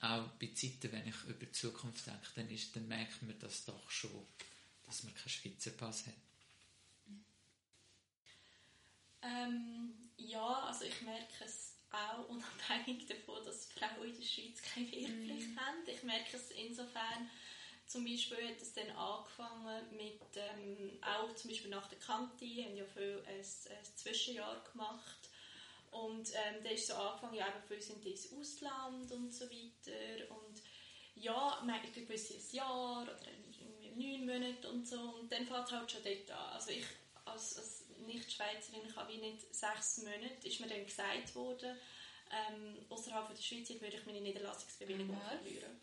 auch 0.00 0.28
bei 0.38 0.48
Zeiten, 0.54 0.92
wenn 0.92 1.06
ich 1.06 1.24
über 1.24 1.44
die 1.44 1.52
Zukunft 1.52 2.06
denke, 2.06 2.26
dann, 2.34 2.50
ist, 2.50 2.74
dann 2.74 2.88
merkt 2.88 3.22
man 3.22 3.38
das 3.38 3.64
doch 3.64 3.90
schon, 3.90 4.26
dass 4.84 5.02
man 5.02 5.14
keinen 5.14 5.28
Schweizer 5.28 5.72
Pass 5.72 6.06
hat. 6.06 6.14
Ähm, 9.22 9.92
ja, 10.16 10.62
also 10.64 10.84
ich 10.86 11.02
merke 11.02 11.44
es 11.44 11.69
auch 11.92 12.28
unabhängig 12.28 13.06
davon, 13.06 13.44
dass 13.44 13.66
Frauen 13.66 14.08
in 14.08 14.16
der 14.16 14.22
Schweiz 14.22 14.62
keine 14.62 14.90
Wehrpflicht 14.92 15.54
mm. 15.54 15.58
haben. 15.58 15.78
Ich 15.86 16.02
merke 16.02 16.36
es 16.36 16.50
insofern, 16.52 17.30
zum 17.86 18.04
Beispiel 18.04 18.48
hat 18.48 18.62
es 18.62 18.72
dann 18.72 18.90
angefangen 18.90 19.96
mit, 19.96 20.20
ähm, 20.36 20.98
auch 21.02 21.34
zum 21.34 21.50
Beispiel 21.50 21.70
nach 21.70 21.88
der 21.88 21.98
Kante, 21.98 22.44
haben 22.44 22.76
ja 22.76 22.84
viel 22.84 23.22
ein, 23.26 23.40
ein 23.40 23.96
Zwischenjahr 23.96 24.62
gemacht. 24.72 25.28
Und 25.90 26.30
ähm, 26.30 26.62
da 26.62 26.70
ist 26.70 26.86
so 26.86 26.94
angefangen, 26.94 27.34
ja, 27.34 27.48
eben 27.48 27.62
viele 27.66 27.82
sind 27.82 28.06
ins 28.06 28.32
Ausland 28.32 29.10
und 29.10 29.34
so 29.34 29.46
weiter. 29.46 30.30
Und 30.30 30.62
ja, 31.16 31.60
man 31.64 31.74
hat 31.74 31.84
ein 31.84 31.92
gewisses 31.92 32.52
Jahr 32.52 33.02
oder 33.02 33.18
neun 33.96 34.24
Monate 34.24 34.68
und 34.68 34.86
so. 34.86 35.00
Und 35.00 35.32
dann 35.32 35.46
fängt 35.46 35.66
es 35.66 35.72
halt 35.72 35.90
schon 35.90 36.02
dort 36.04 36.30
an. 36.30 36.52
Also 36.52 36.70
ich 36.70 36.84
als, 37.24 37.56
als 37.56 37.79
Nicht-Schweizerin, 38.14 38.82
ich 38.88 38.96
habe 38.96 39.12
wie 39.12 39.18
nicht 39.18 39.54
sechs 39.54 39.98
Monate, 39.98 40.48
ist 40.48 40.60
mir 40.60 40.68
dann 40.68 40.84
gesagt 40.84 41.34
worden, 41.34 41.76
ähm, 42.30 42.78
außerhalb 42.88 43.34
der 43.34 43.42
Schweiz 43.42 43.68
würde 43.70 43.96
ich 43.96 44.06
meine 44.06 44.20
Niederlassungsbewilligung 44.20 45.16
mhm. 45.16 45.42
verlieren. 45.42 45.80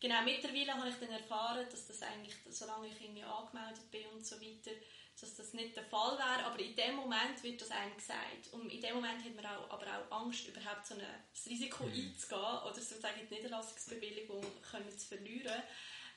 genau, 0.00 0.22
mittlerweile 0.22 0.74
habe 0.74 0.88
ich 0.88 0.96
dann 0.96 1.10
erfahren, 1.10 1.66
dass 1.70 1.86
das 1.86 2.02
eigentlich, 2.02 2.34
solange 2.50 2.88
ich 2.88 3.00
irgendwie 3.00 3.24
angemeldet 3.24 3.90
bin 3.90 4.06
und 4.14 4.26
so 4.26 4.40
weiter, 4.40 4.72
dass 5.18 5.34
das 5.34 5.54
nicht 5.54 5.74
der 5.74 5.84
Fall 5.84 6.18
wäre, 6.18 6.44
aber 6.44 6.60
in 6.60 6.76
dem 6.76 6.96
Moment 6.96 7.42
wird 7.42 7.60
das 7.60 7.70
einem 7.70 7.96
gesagt. 7.96 8.52
Und 8.52 8.70
in 8.70 8.82
dem 8.82 8.96
Moment 8.96 9.24
hat 9.24 9.34
man 9.34 9.46
auch, 9.46 9.70
aber 9.70 9.86
auch 9.86 10.24
Angst, 10.24 10.46
überhaupt 10.46 10.86
so 10.86 10.94
ein 10.94 11.00
Risiko 11.46 11.84
mhm. 11.84 11.92
einzugehen 11.92 12.40
oder 12.40 12.74
sozusagen 12.74 13.26
die 13.26 13.34
Niederlassungsbewilligung 13.34 14.44
können 14.70 14.98
zu 14.98 15.06
verlieren. 15.06 15.62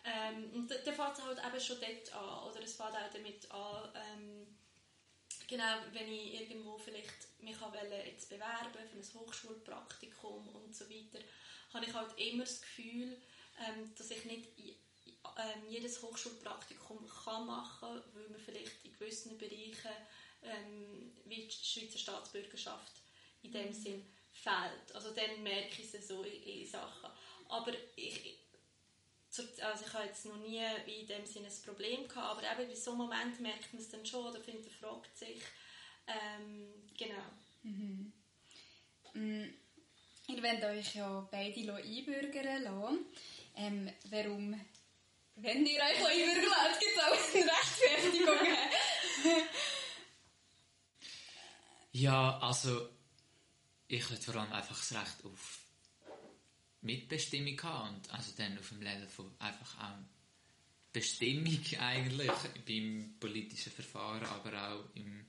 Ähm, 0.04 0.52
und 0.54 0.72
dann 0.72 0.96
fängt 0.96 1.18
es 1.18 1.24
halt 1.24 1.40
eben 1.40 1.60
schon 1.62 1.78
dort 1.80 2.14
an, 2.14 2.50
oder 2.50 2.64
es 2.64 2.76
fängt 2.76 2.96
auch 2.96 3.14
damit 3.14 3.52
an, 3.52 3.90
ähm, 3.96 4.48
genau, 5.50 5.78
wenn 5.92 6.12
ich 6.12 6.42
irgendwo 6.42 6.78
vielleicht 6.78 7.42
mich 7.42 7.56
jetzt 8.06 8.30
bewerben 8.30 8.72
für 8.72 8.98
ein 8.98 9.22
Hochschulpraktikum 9.22 10.48
und 10.50 10.76
so 10.76 10.90
weiter, 10.90 11.20
habe 11.74 11.86
ich 11.86 11.94
halt 11.94 12.18
immer 12.18 12.44
das 12.44 12.62
Gefühl, 12.62 13.18
ähm, 13.60 13.92
dass 13.98 14.12
ich 14.12 14.24
nicht 14.26 14.48
ähm, 14.58 15.70
jedes 15.70 16.02
Hochschulpraktikum 16.02 17.08
kann 17.08 17.48
machen 17.48 18.02
weil 18.14 18.30
man 18.30 18.40
vielleicht 18.40 18.86
in 18.86 18.94
gewissen 18.94 19.38
Bereichen 19.38 19.92
ähm, 20.44 21.12
wie 21.26 21.48
die 21.48 21.52
Schweizer 21.52 21.98
Staatsbürgerschaft 21.98 22.94
in 23.42 23.52
dem 23.52 23.68
mhm. 23.68 23.74
Sinn 23.74 24.06
fehlt. 24.32 24.94
Also 24.94 25.12
dann 25.12 25.44
merke 25.44 25.82
ich 25.82 25.94
es 25.94 26.08
so 26.08 26.24
in, 26.24 26.44
in 26.44 26.68
Sachen. 26.68 27.10
Aber 27.50 27.74
ich, 27.96 28.38
also 29.62 29.86
ich 29.86 29.94
habe 29.94 30.06
jetzt 30.06 30.26
noch 30.26 30.38
nie 30.38 30.62
in 30.86 31.08
dem 31.08 31.26
Sinne 31.26 31.48
ein 31.48 31.66
Problem 31.66 32.08
gehabt, 32.08 32.28
aber 32.28 32.44
eben 32.44 32.70
bei 32.70 32.76
so 32.76 32.92
einem 32.92 33.00
Moment 33.00 33.40
merkt 33.40 33.74
man 33.74 33.82
es 33.82 33.90
dann 33.90 34.06
schon 34.06 34.26
oder 34.26 34.40
findet, 34.40 34.72
fragt 34.74 35.18
sich. 35.18 35.42
Ähm, 36.08 36.68
genau. 36.98 37.24
Mhm. 37.64 38.12
Mm, 39.14 39.54
ihr 40.28 40.44
wollt 40.44 40.64
euch 40.64 40.96
ja 40.96 41.28
beide 41.32 41.74
einbürgern 41.74 42.64
lassen. 42.64 43.06
Ähm, 43.56 43.92
warum 44.10 44.60
wenn 45.42 45.66
ihr 45.66 45.82
euch 45.82 46.06
einbürgern 46.06 46.50
lasst, 46.50 46.80
gibt 46.80 46.92
es 46.98 47.04
auch 47.04 47.36
eine 47.36 47.52
Rechtfertigung. 47.52 48.48
ja, 51.94 52.40
also 52.40 52.90
ich 53.88 54.10
würde 54.10 54.22
vor 54.22 54.36
allem 54.36 54.52
einfach 54.52 54.78
das 54.78 54.94
Recht 54.94 55.26
auf 55.26 55.60
Mitbestimmung 56.82 57.62
haben 57.64 57.96
und 57.96 58.10
also 58.12 58.32
dann 58.38 58.58
auf 58.58 58.70
dem 58.70 58.82
Level 58.82 59.08
von 59.08 59.32
einfach 59.40 59.78
auch 59.80 59.98
Bestimmung 60.94 61.60
eigentlich 61.80 62.32
beim 62.66 63.16
politischen 63.20 63.72
Verfahren, 63.72 64.26
aber 64.26 64.70
auch 64.70 64.96
im, 64.96 65.26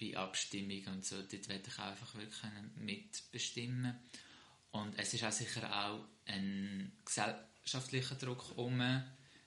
bei 0.00 0.16
Abstimmung 0.16 0.94
und 0.94 1.04
so. 1.04 1.16
Dort 1.16 1.48
werde 1.48 1.68
ich 1.68 1.78
einfach 1.78 2.14
wirklich 2.14 2.52
mitbestimmen. 2.76 3.98
Und 4.70 4.98
es 4.98 5.14
ist 5.14 5.24
auch 5.24 5.32
sicher 5.32 5.86
auch 5.86 6.04
ein 6.26 6.92
gesellschaftlicher 7.04 8.14
Druck 8.16 8.56
um, 8.56 8.80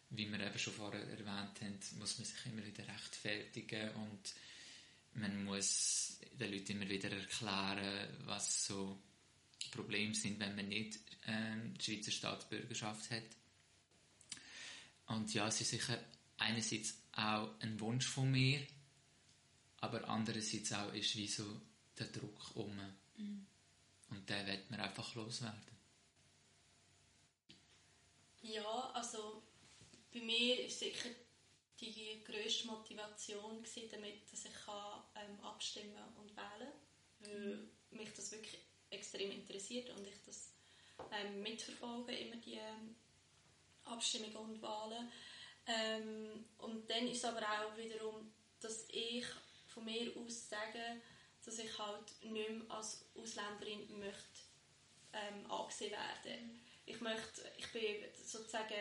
wie 0.10 0.29
wir 0.29 0.39
eben 0.39 0.60
schon 0.60 0.73
vorher 0.73 1.07
erwähnt 1.07 1.62
haben, 1.62 1.79
muss 1.99 2.17
man 2.17 2.25
sich 2.25 2.45
immer 2.47 2.65
wieder 2.65 2.86
rechtfertigen 2.88 3.91
und 3.91 4.34
man 5.13 5.43
muss 5.45 6.19
den 6.34 6.51
Leuten 6.51 6.73
immer 6.73 6.89
wieder 6.89 7.12
erklären, 7.12 8.10
was 8.25 8.65
so 8.65 8.97
Probleme 9.71 10.13
sind, 10.13 10.39
wenn 10.39 10.55
man 10.55 10.67
nicht 10.67 10.99
ähm, 11.27 11.73
die 11.77 11.84
Schweizer 11.84 12.12
Staatsbürgerschaft 12.12 13.10
hat. 13.10 13.23
Und 15.07 15.34
ja, 15.34 15.47
es 15.47 15.62
ist 15.62 15.71
sicher 15.71 15.97
einerseits 16.38 16.95
auch 17.13 17.49
ein 17.60 17.79
Wunsch 17.79 18.05
von 18.05 18.31
mir, 18.31 18.65
aber 19.77 20.07
andererseits 20.07 20.71
auch 20.73 20.93
ist 20.93 21.15
wie 21.15 21.27
so 21.27 21.43
der 21.97 22.07
Druck 22.07 22.55
um. 22.55 22.75
Mhm. 23.17 23.45
Und 24.10 24.29
den 24.29 24.47
wird 24.47 24.69
man 24.69 24.79
einfach 24.79 25.15
loswerden. 25.15 25.71
Ja, 28.41 28.91
also 28.93 29.43
bei 30.13 30.19
mir 30.19 30.65
ist 30.65 30.79
sicher 30.79 31.10
die 31.79 32.23
grösste 32.23 32.67
Motivation 32.67 33.63
gewesen, 33.63 33.89
damit 33.91 34.31
dass 34.31 34.45
ich 34.45 34.53
kann, 34.65 35.01
ähm, 35.15 35.39
abstimmen 35.43 36.03
und 36.17 36.29
wählen 36.36 36.71
kann, 37.19 37.31
weil 37.31 37.55
mhm. 37.55 37.69
mich 37.91 38.13
das 38.13 38.31
wirklich 38.31 38.60
extrem 38.91 39.32
interessiert 39.32 39.89
und 39.89 40.08
ich 40.08 40.21
das 40.25 40.54
ähm, 41.12 41.41
mitverfolge, 41.41 42.15
immer 42.15 42.36
die 42.38 42.56
ähm, 42.56 42.95
Abstimmungen 43.86 44.36
und 44.36 44.62
Wahlen. 44.62 45.12
Ähm, 45.65 46.45
und 46.58 46.89
dann 46.89 47.08
ist 47.08 47.17
es 47.17 47.25
aber 47.25 47.41
auch 47.41 47.77
wiederum, 47.77 48.32
dass 48.60 48.86
ich 48.89 49.25
von 49.67 49.86
mir 49.86 50.12
aus 50.17 50.49
sage, 50.49 51.01
dass 51.43 51.60
ich 51.60 51.77
halt 51.77 52.13
nicht 52.21 52.49
mehr 52.49 52.62
als 52.69 53.06
Ausländerin 53.15 53.99
möchte 53.99 54.41
ähm, 55.13 55.49
angesehen 55.49 55.91
werden. 55.91 56.47
Mhm. 56.47 56.60
Ich 56.86 57.01
möchte, 57.01 57.51
ich 57.58 57.71
bin 57.71 57.95
sozusagen 58.23 58.73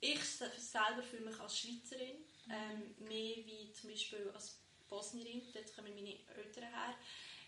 ich 0.00 0.22
selber 0.22 1.02
fühle 1.02 1.30
mich 1.30 1.40
als 1.40 1.58
Schweizerin, 1.58 2.16
ähm, 2.50 2.94
mehr 2.98 3.36
wie 3.36 3.72
zum 3.72 3.90
Beispiel 3.90 4.30
als 4.34 4.60
Bosnierin, 4.86 5.42
dort 5.52 5.74
kommen 5.74 5.94
meine 5.94 6.18
Eltern 6.36 6.64
her. 6.64 6.94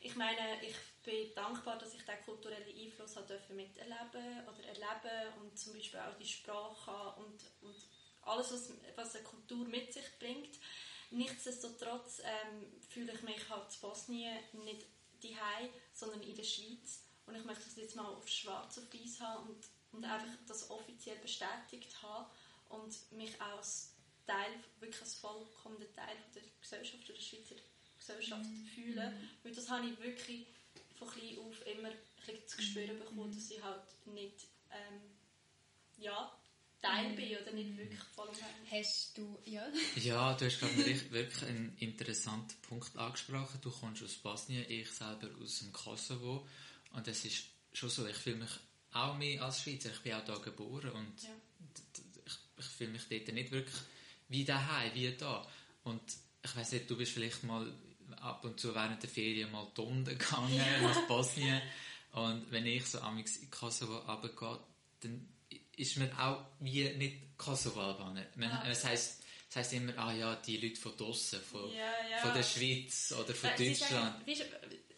Ich 0.00 0.14
meine, 0.16 0.62
ich 0.62 0.74
bin 1.02 1.34
dankbar, 1.34 1.78
dass 1.78 1.94
ich 1.94 2.02
diesen 2.02 2.24
kulturellen 2.24 2.76
Einfluss 2.78 3.14
durfte 3.14 3.54
miterleben 3.54 4.46
oder 4.46 4.64
erleben 4.64 5.40
und 5.40 5.58
zum 5.58 5.72
Beispiel 5.72 6.00
auch 6.00 6.16
die 6.18 6.26
Sprache 6.26 7.20
und, 7.20 7.40
und 7.62 7.76
alles, 8.22 8.52
was, 8.52 8.72
was 8.96 9.16
eine 9.16 9.24
Kultur 9.24 9.66
mit 9.66 9.92
sich 9.92 10.18
bringt. 10.18 10.58
Nichtsdestotrotz 11.10 12.20
ähm, 12.24 12.80
fühle 12.88 13.12
ich 13.12 13.22
mich 13.22 13.48
halt 13.48 13.72
in 13.72 13.80
Bosnien 13.80 14.38
nicht 14.64 14.86
daheim, 15.22 15.70
sondern 15.92 16.22
in 16.22 16.34
der 16.34 16.44
Schweiz. 16.44 17.04
Und 17.26 17.36
ich 17.36 17.44
möchte 17.44 17.64
das 17.64 17.76
jetzt 17.76 17.96
mal 17.96 18.06
auf 18.06 18.28
schwarz 18.28 18.78
auf 18.78 18.92
weiß 18.92 19.20
haben 19.20 19.48
und, 19.48 19.64
und 19.92 20.04
einfach 20.04 20.28
das 20.46 20.70
offiziell 20.70 21.16
bestätigt 21.18 22.02
haben 22.02 22.30
und 22.68 23.12
mich 23.12 23.40
als 23.40 23.94
Teil, 24.26 24.52
wirklich 24.80 25.00
als 25.00 25.14
vollkommener 25.14 25.92
Teil 25.94 26.16
der 26.34 26.42
Gesellschaft, 26.60 27.08
der 27.08 27.14
Schweizer 27.14 27.54
Gesellschaft 28.06 28.44
mm. 28.44 28.66
fühlen. 28.74 29.12
Weil 29.42 29.52
das 29.52 29.68
habe 29.68 29.86
ich 29.86 29.98
wirklich 30.00 30.46
von 30.98 31.08
klein 31.08 31.38
auf 31.38 31.66
immer 31.66 31.88
ein 31.88 32.46
zu 32.46 32.62
spüren 32.62 32.96
mm. 32.96 33.00
bekommen, 33.00 33.34
dass 33.34 33.50
ich 33.50 33.62
halt 33.62 33.82
nicht 34.06 34.46
ähm, 34.70 35.00
ja, 35.98 36.32
Teil 36.80 37.12
mm. 37.12 37.16
bin 37.16 37.36
oder 37.36 37.52
nicht 37.52 37.76
wirklich 37.76 38.00
vollumfänglich. 38.14 38.70
Hast 38.70 39.18
du, 39.18 39.38
ja? 39.44 39.66
ja, 39.96 40.34
du 40.34 40.46
hast 40.46 40.60
gerade 40.60 40.76
wirklich 41.10 41.42
einen 41.48 41.76
interessanten 41.78 42.60
Punkt 42.62 42.96
angesprochen. 42.96 43.60
Du 43.62 43.70
kommst 43.70 44.02
aus 44.02 44.14
Bosnien, 44.16 44.64
ich 44.68 44.90
selber 44.90 45.28
aus 45.42 45.58
dem 45.60 45.72
Kosovo 45.72 46.46
und 46.92 47.08
es 47.08 47.24
ist 47.24 47.44
schon 47.72 47.90
so, 47.90 48.06
ich 48.06 48.16
fühle 48.16 48.36
mich 48.36 48.50
auch 48.92 49.16
mehr 49.18 49.42
als 49.42 49.62
Schweizer. 49.62 49.90
Ich 49.90 50.00
bin 50.00 50.14
auch 50.14 50.24
hier 50.24 50.40
geboren 50.40 50.90
und 50.92 51.22
ja 51.22 51.30
ich 52.58 52.64
fühle 52.64 52.90
mich 52.90 53.08
dort 53.08 53.32
nicht 53.32 53.50
wirklich 53.50 53.76
wie 54.28 54.44
daheim, 54.44 54.94
wie 54.94 55.12
da. 55.12 55.46
Und 55.84 56.02
ich 56.42 56.56
weiß 56.56 56.72
nicht, 56.72 56.90
du 56.90 56.96
bist 56.96 57.12
vielleicht 57.12 57.44
mal 57.44 57.70
ab 58.14 58.44
und 58.44 58.58
zu 58.58 58.74
während 58.74 59.02
der 59.02 59.10
Ferien 59.10 59.50
mal 59.50 59.66
Tunden 59.74 60.04
gegangen 60.18 60.60
nach 60.82 61.06
Bosnien. 61.06 61.60
Und 62.12 62.50
wenn 62.50 62.66
ich 62.66 62.86
so 62.86 63.00
am 63.00 63.18
in 63.18 63.50
Kosovo 63.50 63.98
runtergehe, 63.98 64.58
dann 65.00 65.28
ist 65.76 65.98
man 65.98 66.10
auch 66.18 66.46
wie 66.60 66.88
nicht 66.94 67.36
Kosovo-Albaner. 67.36 68.26
Ah. 68.40 68.64
Es 68.68 68.84
heisst, 68.84 69.22
das 69.48 69.56
heisst 69.56 69.72
immer, 69.74 69.96
ah 69.98 70.12
ja, 70.12 70.34
die 70.36 70.56
Leute 70.56 70.80
von 70.80 70.96
draussen, 70.96 71.40
von, 71.40 71.70
ja, 71.70 71.84
ja. 72.10 72.18
von 72.22 72.32
der 72.34 72.42
Schweiz 72.42 73.12
oder 73.12 73.34
von 73.34 73.50
Deutschland. 73.50 73.80
Sagen, 73.80 74.26
weißt, 74.26 74.44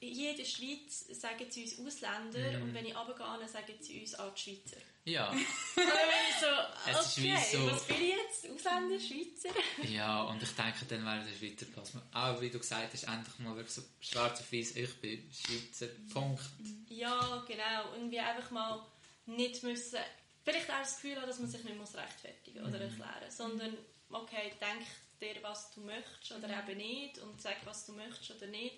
hier 0.09 0.31
in 0.33 0.37
der 0.37 0.45
Schweiz 0.45 1.07
sagen 1.21 1.47
sie 1.49 1.63
uns 1.63 1.79
Ausländer 1.79 2.59
mm. 2.59 2.63
und 2.63 2.75
wenn 2.75 2.87
ich 2.87 2.97
runtergehe, 2.97 3.49
sagen 3.49 3.75
sie 3.81 4.01
uns 4.01 4.15
auch 4.15 4.35
die 4.35 4.41
Schweizer. 4.41 4.77
Ja. 5.05 5.33
so, 5.75 6.91
es 6.91 7.19
okay, 7.19 7.35
ist 7.35 7.53
wie 7.53 7.57
so, 7.57 7.71
was 7.71 7.85
bin 7.85 7.97
ich 7.97 8.09
jetzt? 8.09 8.51
Ausländer, 8.51 9.01
Schweizer? 9.01 9.49
ja, 9.89 10.23
und 10.23 10.43
ich 10.43 10.51
denke, 10.51 10.85
dann 10.89 11.05
wäre 11.05 11.25
der 11.25 11.35
Schweizer 11.35 11.67
Pass. 11.67 11.93
Auch 12.13 12.41
wie 12.41 12.51
du 12.51 12.59
gesagt 12.59 12.93
hast, 12.93 13.05
endlich 13.05 13.39
mal 13.39 13.57
wirklich 13.57 13.75
so 13.75 13.83
schwarz 14.01 14.41
auf 14.41 14.53
weiß, 14.53 14.77
ich 14.77 15.01
bin 15.01 15.31
Schweizer, 15.33 15.89
Punkt. 16.13 16.43
Ja, 16.89 17.45
genau. 17.47 17.95
Irgendwie 17.95 18.19
einfach 18.19 18.51
mal 18.51 18.87
nicht 19.27 19.63
müssen, 19.63 19.99
vielleicht 20.45 20.71
auch 20.71 20.79
das 20.79 20.97
Gefühl 20.97 21.17
haben, 21.17 21.27
dass 21.27 21.39
man 21.39 21.49
sich 21.49 21.65
nicht 21.65 21.77
muss 21.77 21.95
rechtfertigen 21.95 22.61
oder 22.61 22.79
mhm. 22.79 22.85
erklären 22.85 23.31
sondern, 23.31 23.77
okay, 24.11 24.53
denk 24.61 24.87
dir, 25.21 25.43
was 25.43 25.71
du 25.73 25.81
möchtest 25.81 26.33
oder 26.33 26.49
mhm. 26.49 26.71
eben 26.71 26.79
nicht 26.79 27.19
und 27.19 27.41
sag, 27.41 27.57
was 27.65 27.87
du 27.87 27.93
möchtest 27.93 28.31
oder 28.31 28.47
nicht. 28.47 28.77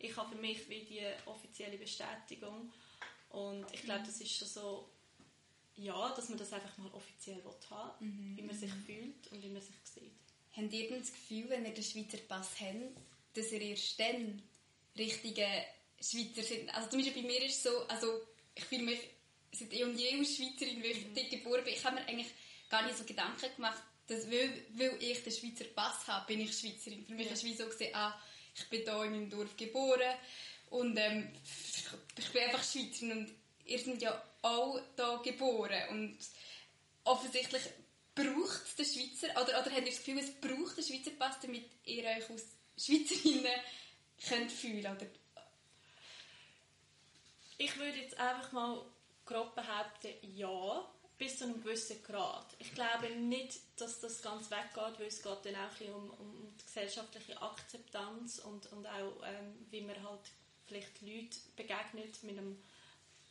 Ich 0.00 0.16
habe 0.16 0.34
für 0.34 0.40
mich 0.40 0.68
wie 0.68 0.84
die 0.84 1.02
offizielle 1.26 1.78
Bestätigung 1.78 2.72
und 3.30 3.66
ich 3.72 3.82
glaube, 3.82 4.02
das 4.04 4.20
ist 4.20 4.36
schon 4.36 4.48
so 4.48 4.90
ja, 5.76 6.10
dass 6.14 6.28
man 6.28 6.38
das 6.38 6.52
einfach 6.52 6.76
mal 6.78 6.92
offiziell 6.92 7.42
haben 7.70 8.06
mhm. 8.06 8.36
wie 8.36 8.42
man 8.42 8.56
sich 8.56 8.72
fühlt 8.86 9.26
und 9.30 9.42
wie 9.42 9.48
man 9.48 9.62
sich 9.62 9.74
sieht. 9.84 10.12
Habt 10.56 10.72
ihr 10.72 10.98
das 10.98 11.12
Gefühl, 11.12 11.48
wenn 11.48 11.64
ihr 11.64 11.72
den 11.72 11.84
Schweizer 11.84 12.18
Pass 12.28 12.50
habt, 12.60 12.96
dass 13.34 13.52
ihr 13.52 13.60
erst 13.60 13.98
dann 13.98 14.42
richtige 14.98 15.46
Schweizer 16.00 16.42
sind? 16.42 16.74
Also 16.74 16.90
zum 16.90 17.00
Beispiel 17.00 17.22
bei 17.22 17.28
mir 17.28 17.44
ist 17.44 17.56
es 17.56 17.62
so, 17.62 17.86
also 17.88 18.20
ich 18.54 18.64
fühle 18.64 18.82
mich 18.82 19.00
seit 19.52 19.72
eh 19.72 19.84
und 19.84 19.96
je 19.96 20.18
als 20.18 20.36
Schweizerin, 20.36 20.82
weil 20.82 20.90
ich 20.90 21.06
mhm. 21.06 21.14
dort 21.14 21.30
geboren 21.30 21.64
bin. 21.64 21.74
Ich 21.74 21.84
habe 21.84 21.96
mir 21.96 22.06
eigentlich 22.06 22.30
gar 22.68 22.84
nicht 22.84 22.98
so 22.98 23.04
Gedanken 23.04 23.54
gemacht, 23.56 23.82
dass 24.06 24.30
weil, 24.30 24.64
weil 24.74 25.02
ich 25.02 25.22
den 25.22 25.32
Schweizer 25.32 25.64
Pass 25.64 26.06
habe, 26.08 26.26
bin 26.26 26.40
ich 26.40 26.58
Schweizerin. 26.58 27.06
Für 27.06 27.14
mich 27.14 27.26
ja. 27.26 27.32
ist 27.32 27.38
es 27.38 27.44
wie 27.44 27.54
so 27.54 27.66
gesehen, 27.66 27.94
ah, 27.94 28.20
ich 28.54 28.68
bin 28.68 28.82
hier 28.82 29.04
in 29.04 29.10
meinem 29.12 29.30
Dorf 29.30 29.56
geboren 29.56 30.14
und 30.70 30.96
ähm, 30.96 31.32
ich 32.16 32.30
bin 32.30 32.42
einfach 32.42 32.62
Schweizerin 32.62 33.12
und 33.12 33.32
ihr 33.64 33.78
seid 33.78 34.02
ja 34.02 34.22
auch 34.42 34.80
hier 34.96 35.20
geboren 35.22 35.88
und 35.90 36.18
offensichtlich 37.04 37.62
braucht 38.14 38.62
es 38.64 38.74
den 38.76 38.86
Schweizer, 38.86 39.30
oder, 39.32 39.60
oder 39.60 39.70
habt 39.70 39.78
ihr 39.78 39.86
das 39.86 39.98
Gefühl, 39.98 40.18
es 40.18 40.32
braucht 40.32 40.76
den 40.76 40.84
Schweizer 40.84 41.12
Pass, 41.18 41.40
damit 41.40 41.64
ihr 41.84 42.04
euch 42.04 42.30
als 42.30 42.44
Schweizerinnen 42.76 43.60
könnt 44.28 44.52
fühlen 44.52 44.80
oder? 44.80 45.06
Ich 47.58 47.76
würde 47.76 47.98
jetzt 47.98 48.18
einfach 48.18 48.52
mal 48.52 48.84
grob 49.26 49.54
behaupten, 49.54 50.14
ja, 50.34 50.90
bis 51.20 51.38
zu 51.38 51.44
einem 51.44 51.62
gewissen 51.62 52.02
Grad. 52.02 52.46
Ich 52.58 52.74
glaube 52.74 53.10
nicht, 53.10 53.60
dass 53.76 54.00
das 54.00 54.22
ganz 54.22 54.50
weggeht, 54.50 54.98
weil 54.98 55.06
es 55.06 55.22
geht 55.22 55.44
dann 55.44 55.54
auch 55.54 55.58
ein 55.58 55.68
bisschen 55.68 55.94
um, 55.94 56.10
um 56.12 56.56
die 56.58 56.64
gesellschaftliche 56.64 57.40
Akzeptanz 57.40 58.38
und, 58.38 58.72
und 58.72 58.86
auch, 58.86 59.22
ähm, 59.26 59.66
wie 59.70 59.82
man 59.82 60.02
halt 60.02 60.22
vielleicht 60.66 61.02
Leute 61.02 61.36
begegnet 61.56 62.22
mit 62.22 62.38
einem 62.38 62.56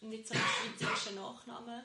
nicht 0.01 0.27
so 0.27 0.35
einem 0.35 0.43
schweizerischen 0.43 1.15
Nachnamen 1.15 1.83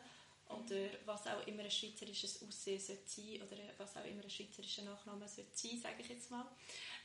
oder 0.51 0.88
was 1.07 1.27
auch 1.27 1.47
immer 1.47 1.62
ein 1.62 1.71
schweizerisches 1.71 2.43
Aussehen 2.43 2.79
sollte 2.79 3.09
sein 3.09 3.40
oder 3.40 3.57
was 3.79 3.97
auch 3.97 4.05
immer 4.05 4.23
ein 4.23 4.31
schweizerischer 4.31 4.83
Nachname 4.83 5.27
sollte 5.27 5.57
sein, 5.57 5.81
sage 5.81 5.97
ich 6.01 6.09
jetzt 6.11 6.31
mal. 6.31 6.45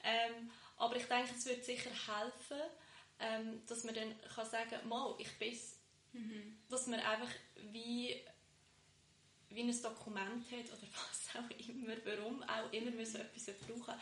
Ähm, 0.04 0.52
aber 0.76 0.98
ich 0.98 1.06
denke, 1.06 1.32
es 1.38 1.46
wird 1.46 1.64
sicher 1.64 1.90
helfen, 1.90 2.70
ähm, 3.22 3.62
dass 3.66 3.86
man 3.86 3.96
dann 3.96 4.14
kann 4.36 4.50
sagen 4.50 4.90
mal, 4.90 5.16
ich 5.20 5.32
bin 5.40 5.58
mhm. 6.12 6.58
Dass 6.68 6.88
man 6.88 7.00
einfach 7.00 7.32
wie, 7.72 8.22
wie 9.50 9.62
ein 9.62 9.82
Dokument 9.82 10.46
hat 10.52 10.66
oder 10.66 10.88
was 10.94 11.36
auch 11.36 11.68
immer, 11.68 11.96
warum 12.06 12.44
auch 12.44 12.72
immer 12.72 12.98
wir 12.98 13.06
so 13.06 13.18
etwas 13.18 13.56
brauchen. 13.58 13.94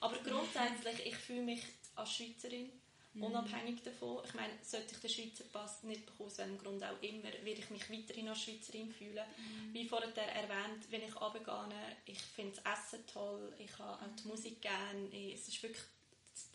Aber 0.00 0.16
grundsätzlich, 0.18 1.06
ich 1.06 1.16
fühle 1.16 1.42
mich 1.42 1.62
als 1.94 2.12
Schweizerin 2.14 2.70
Mhm. 3.12 3.24
Unabhängig 3.24 3.82
davon. 3.82 4.22
Ich 4.24 4.34
meine, 4.34 4.52
sollte 4.62 4.94
ich 4.94 5.00
den 5.00 5.10
Schweizer 5.10 5.44
Pass 5.52 5.82
nicht 5.82 6.06
bekommen, 6.06 6.28
aus 6.28 6.38
welchem 6.38 6.58
Grund 6.58 6.84
auch 6.84 7.02
immer, 7.02 7.24
werde 7.24 7.60
ich 7.60 7.70
mich 7.70 7.90
weiterhin 7.90 8.28
als 8.28 8.42
Schweizerin 8.42 8.92
fühlen. 8.92 9.24
Mhm. 9.36 9.74
Wie 9.74 9.88
vorher 9.88 10.14
erwähnt, 10.16 10.90
wenn 10.90 11.02
ich 11.02 11.20
runtergehe, 11.20 11.96
ich 12.06 12.20
finde 12.20 12.60
das 12.62 12.78
Essen 12.78 13.06
toll, 13.06 13.52
ich 13.58 13.76
habe 13.78 14.04
auch 14.04 14.16
die 14.16 14.28
Musik 14.28 14.60
gerne. 14.60 15.32
Es 15.32 15.48
ist 15.48 15.62
wirklich 15.62 15.82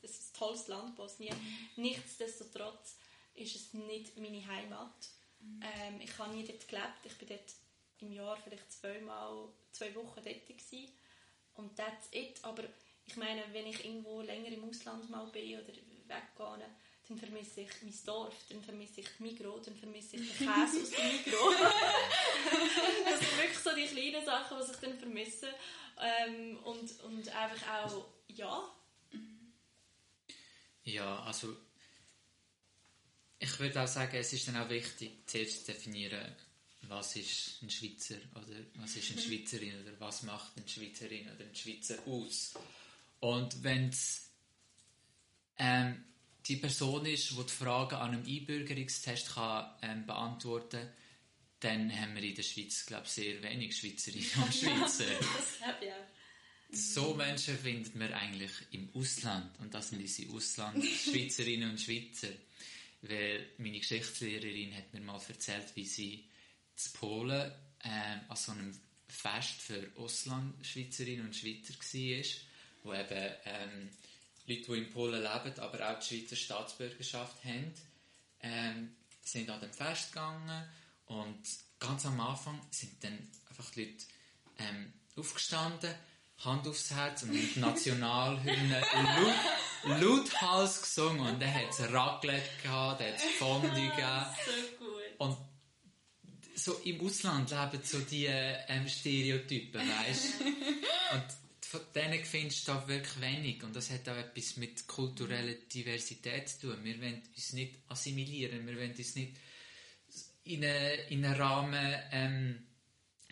es 0.01 0.11
ist 0.11 0.35
ein 0.35 0.39
tolles 0.39 0.67
Land, 0.67 0.95
Bosnien. 0.95 1.35
Mhm. 1.35 1.83
Nichtsdestotrotz 1.83 2.95
ist 3.35 3.55
es 3.55 3.73
nicht 3.73 4.17
meine 4.17 4.45
Heimat. 4.47 5.09
Mhm. 5.41 5.59
Ähm, 5.61 6.01
ich 6.01 6.17
habe 6.17 6.33
nie 6.33 6.45
dort 6.45 6.67
gelebt. 6.67 7.05
Ich 7.05 7.17
bin 7.17 7.27
dort 7.27 7.53
im 7.99 8.11
Jahr 8.11 8.37
vielleicht 8.37 8.71
zweimal, 8.71 9.49
zwei 9.71 9.93
Wochen 9.95 10.21
dort 10.23 10.47
gewesen. 10.47 10.91
Und 11.55 11.75
that's 11.75 12.07
it. 12.11 12.39
Aber 12.43 12.63
ich 13.05 13.15
meine, 13.17 13.43
wenn 13.51 13.67
ich 13.67 13.85
irgendwo 13.85 14.21
länger 14.21 14.49
im 14.49 14.67
Ausland 14.67 15.09
mal 15.09 15.25
bin 15.27 15.59
oder 15.59 15.67
weggehen, 15.67 16.63
dann 17.07 17.17
vermisse 17.19 17.61
ich 17.61 17.69
mein 17.83 17.93
Dorf, 18.05 18.33
dann 18.49 18.63
vermisse 18.63 19.01
ich 19.01 19.07
die 19.17 19.23
Migros, 19.23 19.65
dann 19.65 19.75
vermisse 19.75 20.17
ich 20.17 20.37
den 20.37 20.47
Käse 20.47 20.81
aus 20.81 20.89
dem 20.89 21.07
Migros. 21.07 21.55
das 23.05 23.19
sind 23.19 23.37
wirklich 23.37 23.59
so 23.59 23.75
die 23.75 23.85
kleinen 23.85 24.25
Sachen, 24.25 24.57
die 24.57 24.71
ich 24.71 24.77
dann 24.77 24.97
vermisse. 24.97 25.53
Ähm, 26.01 26.57
und, 26.63 27.03
und 27.03 27.29
einfach 27.29 27.85
auch, 27.85 28.05
ja. 28.27 28.71
Ja, 30.83 31.23
also 31.23 31.55
ich 33.39 33.59
würde 33.59 33.81
auch 33.81 33.87
sagen, 33.87 34.17
es 34.17 34.33
ist 34.33 34.47
dann 34.47 34.57
auch 34.57 34.69
wichtig, 34.69 35.11
zuerst 35.27 35.65
zu 35.65 35.71
definieren, 35.71 36.35
was 36.89 37.15
ist 37.15 37.61
ein 37.61 37.69
Schweizer 37.69 38.17
oder 38.33 38.55
was 38.75 38.95
ist 38.95 39.11
eine. 39.11 39.21
Schweizerin 39.21 39.81
oder 39.81 39.99
was 39.99 40.23
macht 40.23 40.57
eine 40.57 40.67
Schweizerin 40.67 41.29
oder 41.33 41.45
ein 41.45 41.55
Schweizer 41.55 41.97
aus. 42.05 42.53
Und 43.19 43.63
wenn 43.63 43.89
es 43.89 44.29
ähm, 45.57 46.03
die 46.47 46.57
Person 46.57 47.05
ist, 47.05 47.31
die 47.31 47.43
die 47.43 47.51
Fragen 47.51 47.95
an 47.95 48.13
einem 48.13 48.25
Einbürgerungstest 48.25 49.33
kann, 49.33 49.71
ähm, 49.81 50.05
beantworten 50.05 50.79
kann, 50.79 50.91
dann 51.61 51.99
haben 51.99 52.15
wir 52.15 52.23
in 52.23 52.35
der 52.35 52.43
Schweiz, 52.43 52.85
glaube 52.85 53.05
ich, 53.05 53.11
sehr 53.11 53.41
wenig 53.41 53.75
Schweizerinnen 53.75 54.43
und 54.43 54.53
Schweizer. 54.53 55.05
ich 55.81 55.91
auch. 55.91 56.15
So 56.71 57.13
Menschen 57.13 57.57
findet 57.57 57.95
man 57.95 58.13
eigentlich 58.13 58.51
im 58.71 58.89
Ausland. 58.93 59.57
Und 59.59 59.73
das 59.73 59.89
sind 59.89 60.01
unsere 60.01 60.33
Ausland-Schweizerinnen 60.33 61.71
und 61.71 61.79
Schweizer. 61.79 62.27
Weil 63.01 63.47
meine 63.57 63.79
Geschichtslehrerin 63.79 64.75
hat 64.75 64.93
mir 64.93 65.01
mal 65.01 65.21
erzählt, 65.27 65.67
wie 65.75 65.85
sie 65.85 66.25
zu 66.75 66.91
Polen 66.93 67.51
ähm, 67.83 68.21
an 68.27 68.35
so 68.35 68.51
einem 68.51 68.77
Fest 69.07 69.61
für 69.61 69.91
Ausland-Schweizerinnen 69.97 71.25
und 71.25 71.35
Schweizer 71.35 71.73
war, 71.73 72.25
wo 72.83 72.93
eben 72.93 73.33
ähm, 73.45 73.89
Leute, 74.47 74.61
die 74.61 74.77
in 74.77 74.89
Polen 74.91 75.21
leben, 75.21 75.59
aber 75.59 75.89
auch 75.89 75.99
die 75.99 76.05
Schweizer 76.05 76.35
Staatsbürgerschaft 76.35 77.43
haben, 77.43 77.73
ähm, 78.41 78.95
sind 79.23 79.49
an 79.49 79.61
dem 79.61 79.73
Fest 79.73 80.11
gegangen 80.11 80.67
und 81.07 81.41
ganz 81.79 82.05
am 82.05 82.19
Anfang 82.19 82.59
sind 82.71 83.03
dann 83.03 83.17
einfach 83.49 83.69
die 83.71 83.85
Leute 83.85 84.05
ähm, 84.59 84.93
aufgestanden, 85.15 85.93
Hand 86.43 86.67
aufs 86.67 86.91
Herz 86.91 87.23
und 87.23 87.31
mit 87.31 87.57
Nationalhymne 87.57 88.81
laut, 89.85 90.01
lauthals 90.01 90.81
gesungen 90.81 91.21
und 91.21 91.41
dann 91.41 91.53
hat 91.53 91.69
es 91.69 91.91
Raclette 91.91 92.49
gehabt, 92.61 93.01
dann 93.01 93.07
hat 93.07 93.15
es 93.15 93.23
Fondue 93.37 93.69
gegeben. 93.69 94.25
So 94.45 94.85
gut. 94.85 95.01
Und 95.17 95.37
so 96.55 96.73
im 96.85 97.01
Ausland 97.01 97.51
leben 97.51 97.83
so 97.83 97.99
die 97.99 98.25
ähm, 98.25 98.87
Stereotypen, 98.87 99.81
weißt 99.81 100.33
Und 101.13 101.25
von 101.61 101.81
denen 101.93 102.23
findest 102.23 102.67
du 102.67 102.71
da 102.71 102.87
wirklich 102.87 103.21
wenig. 103.21 103.63
Und 103.63 103.75
das 103.75 103.89
hat 103.91 104.07
auch 104.07 104.15
etwas 104.15 104.57
mit 104.57 104.87
kultureller 104.87 105.53
Diversität 105.53 106.49
zu 106.49 106.67
tun. 106.67 106.83
Wir 106.83 106.99
wollen 107.01 107.21
uns 107.35 107.53
nicht 107.53 107.75
assimilieren, 107.89 108.65
wir 108.65 108.75
wollen 108.75 108.95
uns 108.95 109.15
nicht 109.15 109.37
in 110.45 110.63
einen, 110.63 110.99
in 111.09 111.25
einen 111.25 111.41
Rahmen 111.41 111.95
ähm, 112.11 112.63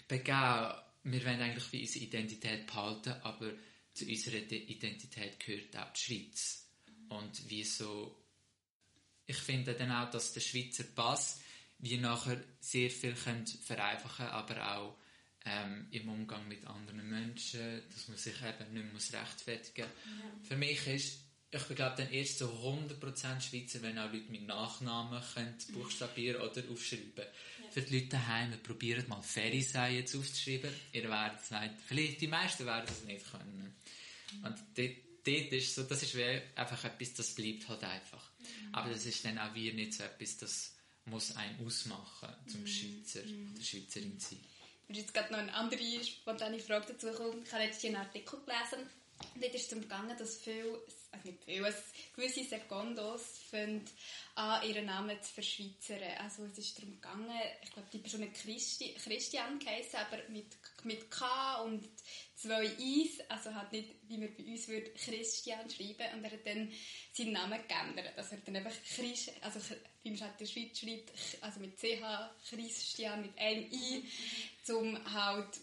begeben. 0.08 0.74
Wir 1.04 1.26
wollen 1.26 1.42
eigentlich 1.42 1.72
wie 1.72 1.82
unsere 1.82 2.06
Identität 2.06 2.68
behalten, 2.68 3.14
aber 3.24 3.52
zu 3.94 4.06
unserer 4.06 4.38
Identität 4.38 5.40
gehört 5.40 5.78
auch 5.78 5.94
die 5.94 6.00
Schweiz. 6.00 6.68
Und 7.10 7.50
wie 7.50 7.64
so, 7.64 8.18
ich 9.26 9.38
finde 9.38 9.74
dann 9.74 9.92
auch, 9.92 10.10
dass 10.10 10.34
der 10.34 10.42
Schweizer 10.42 10.84
Pass 10.84 11.40
wie 11.80 11.98
nachher 11.98 12.42
sehr 12.60 12.90
viel 12.90 13.16
vereinfachen 13.16 14.28
aber 14.28 14.78
auch 14.78 14.98
ähm, 15.46 15.88
im 15.92 16.10
Umgang 16.10 16.48
mit 16.48 16.66
anderen 16.66 17.10
Menschen, 17.10 17.82
dass 17.94 18.08
man 18.08 18.18
sich 18.18 18.36
eben 18.42 18.74
nicht 18.74 19.12
mehr 19.12 19.22
rechtfertigen 19.22 19.88
muss. 19.88 20.24
Ja. 20.24 20.48
Für 20.48 20.56
mich 20.56 20.88
ist, 20.88 21.20
ich 21.52 21.64
bin 21.64 21.76
glaube 21.76 21.96
dann 21.98 22.12
erst 22.12 22.40
so 22.40 22.48
100% 22.50 23.42
Schweizer, 23.42 23.82
wenn 23.82 24.00
auch 24.00 24.12
Leute 24.12 24.32
mit 24.32 24.48
Nachnamen 24.48 25.22
können 25.34 25.58
buchstabieren 25.74 26.42
oder 26.42 26.64
aufschreiben. 26.72 27.12
Ja. 27.18 27.72
Für 27.72 27.82
die 27.82 28.00
Leute 28.00 28.10
daheim, 28.10 28.54
probiert 28.64 29.08
mal 29.08 29.22
Ferrisei 29.22 29.98
jetzt 29.98 30.16
aufzuschreiben. 30.16 30.72
Ihr 30.94 31.10
werdet 31.10 31.42
es 31.42 31.52
nicht, 31.52 31.74
vielleicht 31.86 32.22
die 32.22 32.28
meisten 32.28 32.66
werden 32.66 32.88
es 32.90 33.04
nicht 33.04 33.30
können. 33.30 33.76
Mhm. 34.32 34.46
Und 34.46 34.56
dort, 34.76 34.96
dort 35.26 35.52
ist 35.52 35.76
so, 35.76 35.84
das 35.84 36.04
ist 36.04 36.16
einfach 36.56 36.84
etwas, 36.86 37.14
das 37.16 37.36
bleibt 37.36 37.68
halt 37.68 37.84
einfach. 37.84 38.32
Mhm. 38.40 38.76
Aber 38.76 38.90
das 38.90 39.06
ist 39.06 39.26
dann 39.26 39.38
auch 39.38 39.54
wie 39.54 39.74
nicht 39.74 39.94
so 39.94 40.04
etwas, 40.04 40.38
das 40.38 40.73
muss 41.06 41.36
einen 41.36 41.66
ausmachen 41.66 42.30
zum 42.48 42.62
mhm. 42.62 42.68
Schweizer 42.68 43.20
oder 43.22 43.62
Schweizerin 43.62 44.20
sein. 44.20 44.40
Mir 44.88 44.96
ist 44.96 45.02
jetzt 45.02 45.14
gerade 45.14 45.32
noch 45.32 45.40
eine 45.40 45.54
andere 45.54 46.04
spontane 46.04 46.60
Frage 46.60 46.94
dazu 46.94 47.08
gekommen. 47.08 47.44
Ich 47.46 47.54
habe 47.54 47.64
jetzt 47.64 47.84
einen 47.86 47.96
Artikel 47.96 48.40
gelesen. 48.40 48.90
Und 49.36 49.44
dort 49.44 49.54
ist 49.56 49.62
es 49.62 49.68
darum 49.70 49.84
gegangen, 49.84 50.18
dass 50.18 50.38
viele, 50.38 50.82
also 51.12 51.28
nicht 51.30 51.44
viele, 51.46 51.74
gewisse 52.16 52.44
Sekundos 52.44 53.22
finden, 53.50 53.90
an 54.36 54.68
ihren 54.68 54.86
Namen 54.86 55.22
zu 55.22 55.34
verschweizern. 55.34 56.02
Also 56.20 56.44
es 56.46 56.58
ist 56.58 56.78
darum 56.78 56.96
gegangen, 56.96 57.32
ich 57.62 57.72
glaube, 57.72 57.88
die 57.94 58.00
Person 58.00 58.24
hat 58.24 58.34
Christi, 58.34 58.94
Christian 58.96 59.60
geheißen, 59.60 60.00
aber 60.00 60.18
mit, 60.30 60.48
mit 60.86 61.10
K 61.10 61.62
und 61.62 61.88
zwei 62.36 62.66
Is, 62.66 63.20
also 63.30 63.54
hat 63.54 63.72
nicht, 63.72 63.90
wie 64.08 64.18
man 64.18 64.36
bei 64.36 64.44
uns 64.44 64.68
würde, 64.68 64.92
Christian 64.92 65.70
schreiben 65.70 66.18
und 66.18 66.24
er 66.24 66.32
hat 66.32 66.46
dann 66.46 66.72
seinen 67.14 67.34
Namen 67.34 67.60
geändert. 67.68 68.18
Also 68.18 68.32
er 68.32 68.38
hat 68.38 68.48
dann 68.48 68.56
einfach 68.58 68.84
Christ, 68.96 69.32
also 69.42 69.60
wie 70.04 70.10
man 70.10 70.16
es 70.16 70.22
halt 70.22 70.34
in 70.34 70.46
der 70.46 70.52
Schweiz 70.52 70.80
schreibt, 70.80 71.12
also 71.42 71.60
mit 71.60 71.78
CH, 71.78 72.32
Christian 72.50 73.22
mit 73.22 73.38
einem 73.38 73.72
I, 73.72 74.04
um 74.74 75.14
halt 75.14 75.60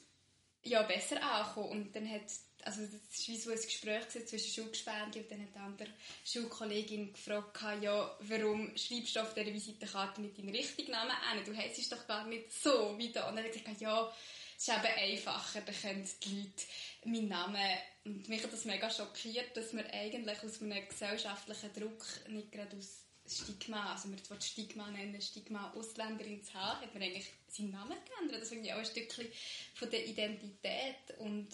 ja, 0.63 0.83
besser 0.83 1.23
ankommen. 1.23 1.71
Und 1.71 1.97
dann 1.97 2.11
hat 2.11 2.31
also 2.65 2.83
das 2.83 3.21
ist 3.21 3.29
wie 3.29 3.37
so 3.37 3.51
ein 3.51 3.57
Gespräch 3.57 4.09
zwischen 4.09 4.53
Schulgespendli 4.53 5.23
und 5.23 5.31
dann 5.31 5.43
hat 5.43 5.57
eine 5.57 5.65
andere 5.65 5.89
Schulkollegin 6.25 7.13
gefragt, 7.13 7.59
ja, 7.81 8.17
warum 8.21 8.77
schreibst 8.77 9.17
du 9.17 9.21
auf 9.21 9.35
dieser 9.35 9.53
Visitenkarte 9.53 10.21
nicht 10.21 10.39
deinen 10.39 10.55
richtigen 10.55 10.93
Namen 10.93 11.11
an? 11.11 11.45
Du 11.45 11.57
heisst 11.57 11.79
es 11.79 11.89
doch 11.89 12.07
gar 12.07 12.27
nicht 12.27 12.53
so 12.53 12.97
wie 12.99 13.13
da. 13.13 13.29
Und 13.29 13.37
dann 13.37 13.45
hat 13.45 13.55
er 13.55 13.61
gesagt, 13.61 13.81
ja, 13.81 14.13
es 14.61 14.69
ist 14.69 14.75
eben 14.75 14.87
einfacher, 14.87 15.63
dann 15.63 15.75
können 15.75 16.09
die 16.23 16.37
Leute 16.37 16.65
meinen 17.05 17.29
Namen... 17.29 17.79
Und 18.05 18.29
mich 18.29 18.43
hat 18.43 18.53
das 18.53 18.67
mega 18.67 18.91
schockiert, 18.91 19.57
dass 19.57 19.73
man 19.73 19.87
eigentlich 19.87 20.43
aus 20.43 20.61
einem 20.61 20.87
gesellschaftlichen 20.87 21.73
Druck, 21.73 22.05
nicht 22.29 22.53
gerade 22.53 22.77
aus 22.77 23.05
Stigma, 23.27 23.93
also 23.93 24.09
man 24.09 24.19
wird 24.29 24.45
Stigma 24.45 24.91
nennen, 24.91 25.21
Stigma 25.23 25.73
Ausländerin 25.75 26.43
zu 26.43 26.53
haben, 26.55 26.83
hat 26.83 26.93
man 26.93 27.03
eigentlich 27.03 27.31
seinen 27.49 27.71
Namen 27.71 27.97
geändert. 28.05 28.43
Das 28.43 28.53
ich 28.53 28.73
auch 28.73 28.79
ein 28.79 28.85
Stückchen 28.85 29.29
von 29.75 29.91
der 29.91 30.07
Identität 30.07 31.19
und 31.19 31.49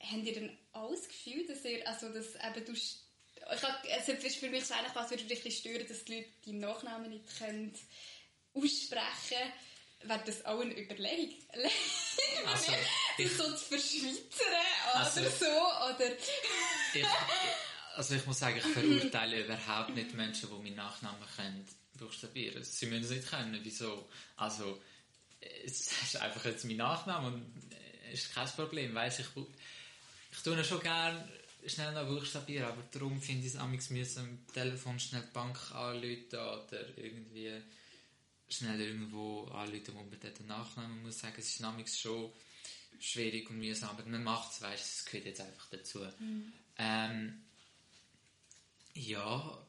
habt 0.00 0.24
ihr 0.24 0.34
dann 0.34 0.58
auch 0.72 0.92
das 0.92 1.08
Gefühl, 1.08 1.46
dass 1.46 1.64
ihr, 1.64 1.86
also 1.86 2.08
dass 2.10 2.36
eben 2.36 2.64
du, 2.64 2.72
ich 2.72 3.02
hab, 3.62 3.84
also 3.84 4.12
ist 4.12 4.36
für 4.36 4.48
mich 4.48 4.64
so 4.64 4.74
eigentlich 4.74 4.94
was, 4.94 5.10
würde 5.10 5.24
dich 5.24 5.58
stören, 5.58 5.86
dass 5.86 6.04
die 6.04 6.16
Leute 6.16 6.30
deinen 6.46 6.60
Nachnamen 6.60 7.10
nicht 7.10 7.38
können 7.38 7.74
aussprechen 8.54 9.52
wäre 10.02 10.22
das 10.26 10.44
auch 10.44 10.60
eine 10.60 10.78
Überlegung. 10.78 11.34
Also, 12.46 12.72
ich, 13.18 13.26
ich, 13.26 13.36
so 13.36 13.44
zu 13.54 13.64
verschweizern 13.66 14.16
oder 14.94 15.00
Also- 15.00 15.20
so, 15.20 15.44
oder... 15.44 16.10
ich, 16.94 17.04
also 17.96 18.14
ich 18.14 18.24
muss 18.24 18.38
sagen, 18.38 18.56
ich 18.56 18.64
verurteile 18.64 19.44
überhaupt 19.44 19.94
nicht 19.94 20.14
Menschen, 20.14 20.48
die 20.48 20.62
meinen 20.62 20.76
Nachnamen 20.76 21.20
können 21.36 21.68
buchstabieren. 21.98 22.64
Sie 22.64 22.86
müssen 22.86 23.04
es 23.04 23.10
nicht 23.10 23.28
können. 23.28 23.60
Wieso? 23.62 24.08
Also, 24.36 24.80
es 25.64 25.92
ist 26.02 26.16
einfach 26.16 26.44
jetzt 26.46 26.64
mein 26.64 26.76
Nachname 26.78 27.26
und 27.28 27.62
es 28.10 28.24
ist 28.24 28.34
kein 28.34 28.48
Problem. 28.48 28.94
Weiss, 28.94 29.18
ich, 29.18 29.26
ich 30.32 30.38
tue 30.42 30.64
schon 30.64 30.80
gerne 30.80 31.28
schnell 31.66 31.92
noch 31.92 32.06
buchstabieren, 32.06 32.68
aber 32.68 32.82
darum 32.90 33.20
finde 33.20 33.46
ich 33.46 33.52
es 33.54 33.60
amigs 33.60 33.90
müssen 33.90 34.20
am 34.20 34.54
Telefon 34.54 34.98
schnell 34.98 35.22
die 35.22 35.32
Bank 35.32 35.58
anrufen 35.74 36.26
oder 36.30 36.96
irgendwie 36.96 37.52
schnell 38.50 38.80
irgendwo 38.80 39.44
anrufen, 39.46 39.94
wo 39.94 40.00
man 40.00 40.20
dort 40.20 40.38
den 40.38 40.46
Nachnamen 40.46 41.02
muss 41.02 41.20
sagen. 41.20 41.36
Es 41.38 41.60
ist 41.60 42.00
schon 42.00 42.32
schwierig 42.98 43.48
und 43.50 43.58
mühsam, 43.58 43.90
aber 43.90 44.04
man 44.04 44.22
macht 44.24 44.52
es, 44.52 44.62
weißt, 44.62 44.84
es 44.84 45.04
gehört 45.06 45.26
jetzt 45.26 45.40
einfach 45.40 45.68
dazu. 45.70 46.00
Ähm, 46.78 47.44
ja, 48.94 49.66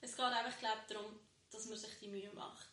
Es 0.00 0.16
geht 0.16 0.24
einfach 0.24 0.58
glaub, 0.58 0.86
darum, 0.88 1.18
dass 1.50 1.66
man 1.66 1.76
sich 1.78 1.98
die 2.00 2.08
Mühe 2.08 2.30
macht. 2.34 2.68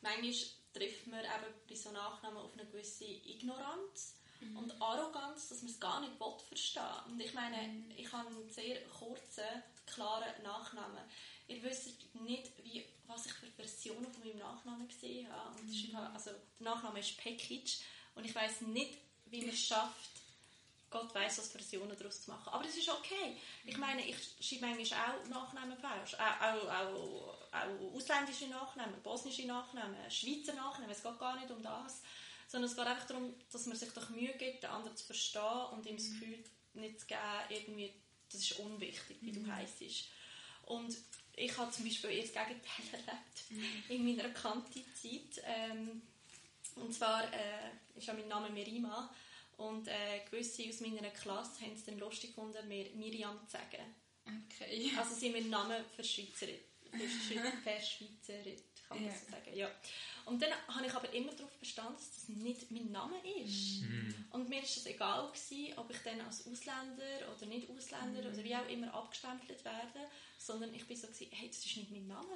Manchmal 0.00 0.32
trifft 0.74 1.06
man 1.06 1.20
eben 1.20 1.54
bei 1.68 1.74
so 1.74 1.92
Nachnamen 1.92 2.38
auf 2.38 2.52
eine 2.54 2.66
gewisse 2.66 3.04
Ignoranz 3.04 4.16
und 4.56 4.82
Arroganz, 4.82 5.48
dass 5.48 5.62
man 5.62 5.70
es 5.70 5.78
gar 5.78 6.00
nicht 6.00 6.18
will 6.18 6.38
verstehen 6.48 6.82
Und 7.08 7.20
ich 7.20 7.32
meine, 7.34 7.84
ich 7.96 8.10
habe 8.12 8.28
einen 8.28 8.50
sehr 8.50 8.82
kurzen, 8.86 9.62
klaren 9.86 10.42
Nachnamen. 10.42 11.02
Ihr 11.48 11.62
wisst 11.62 11.90
nicht, 12.14 12.52
wie, 12.64 12.84
was 13.06 13.26
ich 13.26 13.32
für 13.32 13.46
Versionen 13.48 14.10
von 14.12 14.24
meinem 14.24 14.38
Nachnamen 14.38 14.88
gesehen 14.88 15.30
habe. 15.32 15.58
Und 15.58 15.90
Fall- 15.92 16.10
also, 16.14 16.30
der 16.30 16.40
Nachname 16.60 17.00
ist 17.00 17.16
Pekic 17.18 17.78
und 18.14 18.24
ich 18.24 18.34
weiß 18.34 18.62
nicht, 18.62 18.98
wie 19.26 19.40
man 19.40 19.50
es 19.50 19.64
schafft, 19.66 20.10
Gott 20.90 21.14
weiß, 21.14 21.38
was 21.38 21.48
Versionen 21.48 21.96
daraus 21.96 22.22
zu 22.22 22.30
machen. 22.30 22.52
Aber 22.52 22.66
es 22.66 22.76
ist 22.76 22.88
okay. 22.90 23.36
Ich 23.64 23.78
meine, 23.78 24.04
ich 24.06 24.16
schreibe 24.40 24.66
manchmal 24.66 25.14
auch 25.16 25.26
Nachnamen 25.28 25.78
falsch. 25.78 26.14
Auch, 26.14 26.40
auch, 26.42 26.68
auch, 26.68 27.38
auch 27.50 27.94
ausländische 27.94 28.46
Nachnamen, 28.48 29.02
bosnische 29.02 29.46
Nachnamen, 29.46 30.10
Schweizer 30.10 30.52
Nachnamen. 30.52 30.90
Es 30.90 31.02
geht 31.02 31.18
gar 31.18 31.38
nicht 31.40 31.50
um 31.50 31.62
das. 31.62 32.02
Sondern 32.46 32.70
es 32.70 32.76
geht 32.76 32.86
einfach 32.86 33.06
darum, 33.06 33.34
dass 33.50 33.64
man 33.64 33.76
sich 33.78 33.90
doch 33.92 34.10
Mühe 34.10 34.34
gibt, 34.34 34.64
den 34.64 34.70
anderen 34.70 34.94
zu 34.94 35.06
verstehen 35.06 35.64
und 35.72 35.86
ihm 35.86 35.96
das 35.96 36.10
Gefühl 36.10 36.44
nicht 36.74 37.00
zu 37.00 37.06
geben, 37.06 37.20
irgendwie, 37.48 37.94
das 38.32 38.40
ist 38.42 38.58
unwichtig, 38.58 39.16
wie 39.20 39.32
du 39.32 39.46
heisst. 39.46 39.82
Und 40.66 40.96
ich 41.36 41.56
habe 41.56 41.70
zum 41.70 41.84
Beispiel 41.84 42.10
eher 42.10 42.22
das 42.22 42.32
Gegenteil 42.32 42.86
erlebt 42.92 43.88
in 43.88 44.04
meiner 44.04 44.28
Kanti-Zeit. 44.30 45.42
Ähm, 45.44 46.02
und 46.76 46.94
zwar 46.94 47.24
äh, 47.32 47.70
ist 47.96 48.06
ja 48.06 48.14
mein 48.14 48.28
Name 48.28 48.50
Merima. 48.50 49.14
Und 49.58 49.86
äh, 49.88 50.20
gewisse 50.30 50.68
aus 50.68 50.80
meiner 50.80 51.10
Klasse 51.10 51.60
haben 51.62 51.74
es 51.74 51.84
dann 51.84 51.98
lustig 51.98 52.30
gefunden, 52.34 52.66
mir 52.68 52.86
Miriam 52.94 53.38
zu 53.46 53.52
sagen. 53.52 53.94
Okay. 54.24 54.90
Also 54.98 55.14
sie 55.14 55.26
haben 55.26 55.32
meinen 55.34 55.50
Namen 55.50 55.84
verschweizert. 55.94 56.50
Verschwe- 56.92 57.62
Verschweizert, 57.62 58.46
kann 58.88 58.98
man 59.02 59.06
Ja. 59.06 59.14
so 59.14 59.30
sagen. 59.30 59.54
Ja. 59.56 59.70
Und 60.24 60.40
dann 60.40 60.50
habe 60.68 60.86
ich 60.86 60.94
aber 60.94 61.12
immer 61.12 61.32
darauf 61.32 61.52
bestanden, 61.58 61.94
dass 61.94 62.14
das 62.14 62.28
nicht 62.28 62.70
mein 62.70 62.90
Name 62.90 63.16
ist. 63.44 63.82
Und 64.30 64.48
mir 64.48 64.56
war 64.56 64.62
es 64.64 64.86
egal, 64.86 65.28
gewesen, 65.28 65.78
ob 65.78 65.90
ich 65.90 65.98
dann 66.04 66.20
als 66.20 66.46
Ausländer 66.46 67.34
oder 67.36 67.46
nicht 67.46 67.68
Ausländer 67.68 68.20
oder 68.20 68.42
wie 68.44 68.54
auch 68.56 68.68
immer 68.68 68.94
abgestempelt 68.94 69.64
werde, 69.64 70.08
sondern 70.38 70.74
ich 70.74 70.86
bin 70.86 70.96
so, 70.96 71.06
gewesen, 71.06 71.28
hey, 71.32 71.48
das 71.48 71.64
ist 71.64 71.76
nicht 71.76 71.90
mein 71.90 72.06
Name. 72.06 72.34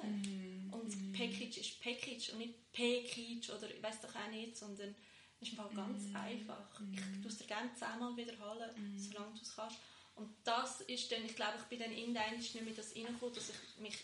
Und 0.71 1.13
Pekic 1.13 1.57
ist 1.57 1.79
Pekic 1.81 2.29
und 2.33 2.39
nicht 2.39 2.71
Pekic 2.71 3.49
oder 3.49 3.69
ich 3.73 3.81
weiß 3.81 4.01
doch 4.01 4.15
auch 4.15 4.29
nicht, 4.31 4.55
sondern 4.57 4.93
es 5.39 5.47
ist 5.47 5.53
im 5.53 5.57
Fall 5.57 5.69
ganz 5.75 6.03
einfach. 6.15 6.81
Ich 6.93 7.21
tue 7.21 7.31
es 7.31 7.37
dir 7.37 7.47
gerne 7.47 7.73
zehnmal 7.75 8.15
wiederholen, 8.17 8.69
solange 8.97 9.33
du 9.35 9.41
es 9.41 9.55
kannst. 9.55 9.77
Und 10.17 10.35
das 10.43 10.81
ist 10.81 11.11
dann, 11.11 11.23
ich 11.25 11.35
glaube, 11.35 11.57
ich 11.59 11.63
bin 11.65 11.79
dann 11.79 11.91
in 11.91 12.13
nicht 12.53 12.55
mehr 12.55 12.73
das 12.73 12.95
reingekommen, 12.95 13.35
dass 13.35 13.49
ich 13.49 13.79
mich 13.81 13.95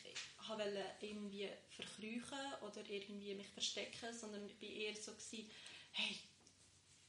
habe 0.48 0.64
wollte 0.64 0.86
irgendwie 1.02 1.50
verkrüchen 1.72 2.54
oder 2.62 2.88
irgendwie 2.88 3.34
mich 3.34 3.48
verstecken, 3.48 4.14
sondern 4.14 4.48
ich 4.48 4.62
war 4.62 4.70
eher 4.70 4.96
so, 4.96 5.12
gewesen, 5.14 5.50
hey, 5.94 6.16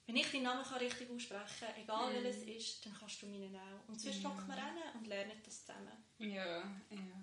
wenn 0.06 0.16
ich 0.16 0.30
deinen 0.30 0.44
Namen 0.44 0.64
kann 0.64 0.78
richtig 0.78 1.10
aussprechen 1.10 1.44
kann, 1.60 1.82
egal 1.82 2.14
welches 2.14 2.24
es 2.24 2.42
ist, 2.44 2.86
dann 2.86 2.94
kannst 2.98 3.20
du 3.22 3.26
meinen 3.26 3.54
auch. 3.56 3.88
Und 3.88 4.00
sonst 4.00 4.24
hocken 4.24 4.46
wir 4.46 4.56
hin 4.56 4.82
und 4.94 5.06
lernen 5.06 5.40
das 5.44 5.60
zusammen. 5.66 6.04
Ja, 6.18 6.58
ja. 6.90 7.22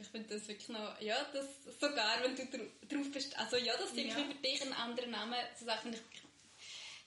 Ich 0.00 0.08
finde 0.08 0.34
das 0.34 0.48
wirklich 0.48 0.68
noch, 0.70 1.00
ja, 1.00 1.24
das 1.32 1.78
sogar, 1.80 2.22
wenn 2.22 2.34
du 2.34 2.44
dr- 2.46 2.88
drauf 2.88 3.10
bist, 3.12 3.38
also 3.38 3.56
ja, 3.56 3.74
das 3.76 3.92
ist 3.92 3.96
Ja. 3.98 4.14
für 4.16 4.34
dich 4.34 4.60
ein 4.62 4.72
anderer 4.72 5.06
Name, 5.06 5.36
ist 5.56 5.78
finde 5.78 5.98
ich 5.98 6.22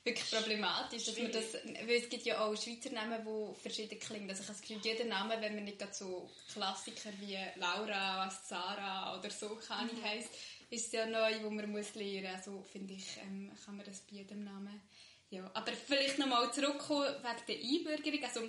wirklich 0.08 0.32
problematisch, 0.32 1.06
dass 1.06 1.18
man 1.20 1.32
das, 1.32 1.54
weil 1.86 1.98
es 1.98 2.10
gibt 2.10 2.26
ja 2.26 2.40
auch 2.40 2.56
Schweizer 2.56 2.92
Namen, 2.92 3.20
die 3.24 3.62
verschieden 3.62 4.00
klingen, 4.00 4.30
also 4.30 4.42
ich 4.42 4.50
habe 4.50 4.58
das 4.58 4.68
Gefühl, 4.68 4.82
jeder 4.84 5.06
Name, 5.06 5.40
wenn 5.40 5.56
man 5.56 5.66
nicht 5.66 5.80
gerade 5.80 5.94
so 5.94 6.30
Klassiker 6.52 7.12
wie 7.20 7.38
Laura, 7.56 8.30
Sarah 8.30 9.20
oder 9.20 9.30
so, 9.30 9.50
keine 9.56 9.82
Ahnung 9.82 10.04
heisst, 10.04 10.30
ist 10.70 10.88
es 10.88 10.92
ja 10.92 11.06
neu, 11.06 11.44
wo 11.44 11.50
man 11.50 11.70
muss 11.72 11.96
lernen, 11.96 12.34
also 12.36 12.64
finde 12.72 12.96
ich, 12.96 13.18
ähm, 13.22 13.52
kann 13.66 13.78
man 13.78 13.86
das 13.86 14.00
bei 14.02 14.18
jedem 14.18 14.44
Namen, 14.44 14.82
ja, 15.30 15.50
aber 15.54 15.74
vielleicht 15.74 16.18
nochmal 16.20 16.52
zurückkommen 16.54 17.14
wegen 17.22 17.46
der 17.48 17.56
Einbürgerung, 17.56 18.24
also 18.24 18.42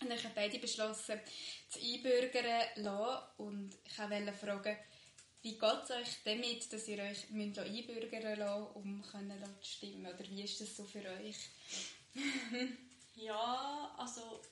ich 0.00 0.24
habe 0.24 0.34
beide 0.34 0.58
beschlossen, 0.58 1.20
zu 1.68 1.78
einbürgern 1.80 2.44
lassen. 2.76 3.24
Und 3.38 3.70
ich 3.84 3.98
wollte 3.98 4.32
fragen, 4.32 4.76
wie 5.42 5.58
geht 5.58 5.82
es 5.84 5.90
euch 5.90 6.16
damit, 6.24 6.72
dass 6.72 6.88
ihr 6.88 7.02
euch 7.02 7.30
einbürgern 7.30 8.38
lassen 8.38 8.66
um 8.74 9.04
zu 9.04 9.70
stimmen? 9.70 10.06
Oder 10.06 10.28
wie 10.28 10.42
ist 10.42 10.60
das 10.60 10.76
so 10.76 10.84
für 10.84 11.02
euch? 11.02 11.36
Ja, 13.16 13.94
also 13.96 14.42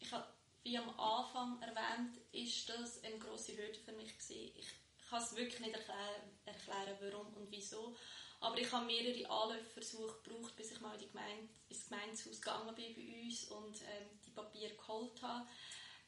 ich 0.00 0.10
habe, 0.10 0.26
wie 0.64 0.76
am 0.76 0.90
Anfang 0.98 1.62
erwähnt, 1.62 2.18
ist 2.32 2.68
das 2.68 3.04
eine 3.04 3.16
grosse 3.16 3.56
Hürde 3.56 3.78
für 3.78 3.92
mich 3.92 4.18
gewesen. 4.18 4.50
Ich, 4.56 4.66
kann 5.08 5.22
es 5.22 5.34
wirklich 5.36 5.60
nicht 5.60 5.74
erklären, 5.74 6.22
erklären, 6.44 6.98
warum 7.00 7.32
und 7.34 7.50
wieso. 7.50 7.96
Aber 8.40 8.58
ich 8.58 8.70
habe 8.70 8.86
mehrere 8.86 9.28
Anlaufversuche 9.30 10.20
gebraucht, 10.22 10.54
bis 10.56 10.72
ich 10.72 10.80
mal 10.80 10.92
in 10.94 11.00
die 11.00 11.08
Gemeinde, 11.08 11.48
ins 11.68 11.88
Gemeindehaus 11.88 12.40
gegangen 12.40 12.74
bin 12.74 12.94
bei 12.94 13.22
uns 13.22 13.44
und 13.44 13.80
ähm, 13.82 14.08
die 14.24 14.30
Papiere 14.30 14.74
geholt 14.74 15.20
habe. 15.22 15.48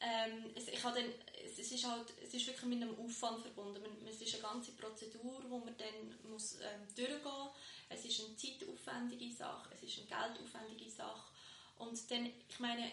Ähm, 0.00 0.50
es, 0.54 0.68
ich 0.68 0.80
dann, 0.80 0.96
es, 1.44 1.58
es, 1.58 1.72
ist 1.72 1.86
halt, 1.86 2.12
es 2.22 2.32
ist 2.32 2.46
wirklich 2.46 2.66
mit 2.66 2.82
einem 2.82 2.98
Aufwand 2.98 3.42
verbunden. 3.42 3.82
Man, 3.82 4.06
es 4.08 4.22
ist 4.22 4.34
eine 4.34 4.42
ganze 4.42 4.72
Prozedur, 4.72 5.42
wo 5.48 5.58
man 5.58 5.76
dann 5.76 6.30
muss, 6.30 6.54
ähm, 6.60 6.86
durchgehen 6.96 7.22
muss. 7.22 7.50
Es 7.90 8.04
ist 8.04 8.20
eine 8.20 8.36
zeitaufwendige 8.36 9.30
Sache, 9.34 9.68
es 9.74 9.82
ist 9.82 9.98
eine 9.98 10.06
geldaufwendige 10.06 10.90
Sache. 10.90 11.30
Und 11.76 12.10
dann, 12.10 12.26
ich 12.48 12.58
meine, 12.60 12.90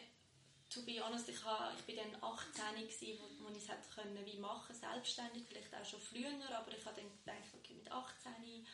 to 0.70 0.82
be 0.84 1.00
honest, 1.02 1.30
ich, 1.30 1.44
habe, 1.44 1.74
ich 1.78 1.86
bin 1.86 1.96
dann 1.96 2.22
18 2.22 2.76
gewesen, 2.76 3.20
wo, 3.20 3.46
wo 3.46 3.50
ich 3.52 3.64
es 3.64 3.70
hätte 3.70 3.88
können 3.96 4.26
wie 4.26 4.38
machen, 4.38 4.76
selbstständig, 4.76 5.46
vielleicht 5.48 5.74
auch 5.74 5.86
schon 5.86 6.00
früher, 6.00 6.30
aber 6.52 6.72
ich 6.76 6.86
habe 6.86 7.00
dann 7.00 7.12
gedacht, 7.24 7.54
okay, 7.56 7.74
mit 7.74 7.90
18, 7.90 8.66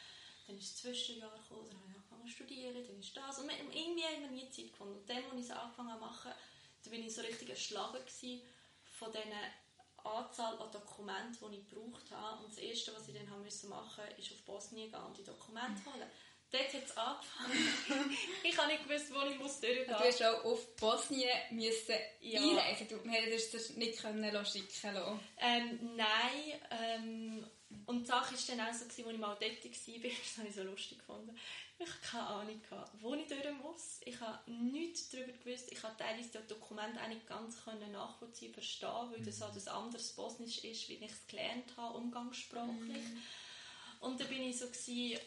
dann 0.48 0.58
ist 0.58 0.74
das 0.74 0.82
Zwischenjahr 0.82 1.38
gekommen, 1.38 1.70
dann 1.70 1.80
habe 1.80 1.90
ich 1.90 1.96
angefangen 1.96 2.26
zu 2.26 2.34
studieren, 2.34 2.88
dann 2.88 3.00
ist 3.00 3.16
das. 3.16 3.40
Und 3.40 3.50
irgendwie 3.50 4.04
haben 4.04 4.22
wir 4.22 4.32
nie 4.32 4.50
Zeit 4.50 4.72
gefunden. 4.72 4.98
Und 4.98 5.10
dann, 5.10 5.24
als 5.24 5.36
ich 5.36 5.46
es 5.46 5.52
angefangen 5.52 5.92
habe 5.92 6.02
machen, 6.02 6.32
da 6.84 6.90
bin 6.90 7.06
ich 7.06 7.14
so 7.14 7.22
richtig 7.22 7.50
erschlagen 7.50 8.00
gewesen 8.00 8.42
von 8.84 9.12
dieser 9.12 10.04
Anzahl 10.04 10.58
an 10.60 10.72
Dokumenten, 10.72 11.52
die 11.52 11.58
ich 11.60 11.70
gebraucht 11.70 12.12
habe. 12.12 12.44
Und 12.44 12.52
das 12.52 12.60
Erste, 12.60 12.94
was 12.96 13.08
ich 13.08 13.16
dann 13.16 13.30
haben 13.30 13.44
müssen 13.44 13.70
machen 13.70 14.04
musste, 14.06 14.22
ist 14.22 14.32
auf 14.34 14.42
Bosnien 14.44 14.92
gehen 14.92 15.02
und 15.02 15.18
die 15.18 15.24
Dokumente 15.24 15.82
holen. 15.86 16.10
Dort 16.52 16.72
hat 16.72 16.84
es 16.86 16.98
angefangen. 16.98 18.18
ich 18.44 18.58
habe 18.58 18.68
nicht 18.72 18.88
gewusst, 18.88 19.12
wo 19.12 19.28
ich 19.28 19.40
muss 19.40 19.60
durchgehen 19.60 19.88
Du 19.88 19.94
hast 19.96 20.22
auch 20.22 20.44
auf 20.46 20.76
Bosnien 20.76 21.30
müssen 21.50 21.96
Ja. 22.22 22.42
einreisen. 22.42 22.88
Du 22.88 23.10
hättest 23.10 23.56
das 23.56 23.70
nicht 23.72 24.00
können 24.00 24.46
schicken 24.46 24.94
lassen. 24.94 25.20
Ähm, 25.40 25.96
nein. 25.96 26.62
Ähm, 26.70 27.48
und 27.88 28.02
die 28.02 28.06
Sache 28.06 28.36
war 28.36 28.56
dann 28.56 28.68
auch 28.68 28.74
so, 28.74 28.86
als 28.86 28.98
ich 28.98 29.06
mal 29.06 29.38
dort 29.40 29.42
war, 29.42 29.50
das 29.64 30.38
habe 30.38 30.48
ich 30.48 30.56
so 30.56 30.64
lustig 30.64 31.00
gefunden. 31.00 31.36
Ich 31.80 31.88
hatte 31.88 32.00
keine 32.02 32.28
Ahnung, 32.28 32.62
gehabt, 32.62 32.92
wo 33.02 33.14
ich 33.16 33.28
durch 33.28 33.58
muss. 33.62 34.00
Ich 34.06 34.20
habe 34.20 34.52
nichts 34.52 35.10
darüber 35.10 35.34
gewusst. 35.34 35.72
Ich 35.72 35.82
habe 35.84 35.98
teilweise 35.98 36.30
das 36.30 36.48
Dokument 36.48 36.98
auch 37.00 37.08
nicht 37.08 37.28
ganz 37.28 37.58
nachvollziehen, 37.92 38.54
verstehen, 38.54 39.12
weil 39.12 39.24
das 39.24 39.42
halt 39.42 39.56
ein 39.56 39.68
anderes 39.68 40.14
Bosnisch 40.14 40.64
ist, 40.64 40.90
wie 40.90 40.94
ich 40.94 41.12
es 41.12 41.28
gelernt 41.28 41.76
habe, 41.76 41.98
umgangssprachlich. 41.98 43.04
Und 44.00 44.20
dann 44.20 44.28
bin 44.28 44.44
ich 44.44 44.60
so, 44.60 44.68
gewesen, 44.68 45.20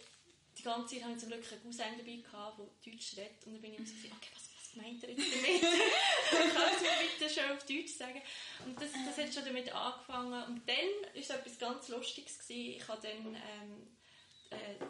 die 0.59 0.63
ganze 0.63 0.95
Zeit 0.95 1.05
hatte 1.05 1.15
ich 1.15 1.21
zum 1.21 1.29
Glück 1.31 1.53
einen 1.53 1.63
Cousin 1.63 1.99
dabei, 1.99 2.17
gehabt, 2.17 2.59
der 2.59 2.93
Deutsch 2.93 3.17
redet. 3.17 3.47
Und 3.47 3.55
dann 3.55 3.63
bin 3.63 3.73
ich 3.73 3.79
so, 3.79 3.95
gewesen, 3.95 4.13
okay, 4.17 4.31
was, 4.35 4.51
was 4.57 4.77
meint 4.77 5.05
er 5.05 5.11
jetzt 5.11 5.33
damit? 5.33 5.61
Kannst 6.55 6.81
du 6.81 6.85
mir 6.85 7.09
bitte 7.19 7.35
schon 7.35 7.51
auf 7.51 7.67
Deutsch 7.67 7.93
sagen? 7.93 8.23
Und 8.65 8.81
das, 8.81 8.91
das 8.93 9.19
hat 9.19 9.35
schon 9.35 9.45
damit 9.45 9.73
angefangen. 9.75 10.45
Und 10.45 10.69
dann 10.69 10.77
war 10.77 11.21
es 11.21 11.31
etwas 11.31 11.59
ganz 11.59 11.89
Lustiges. 11.89 12.39
Gewesen. 12.39 12.77
Ich 12.77 12.89
habe 12.89 13.03
dann 13.03 13.35
ähm, 13.35 13.97
äh, 14.51 14.85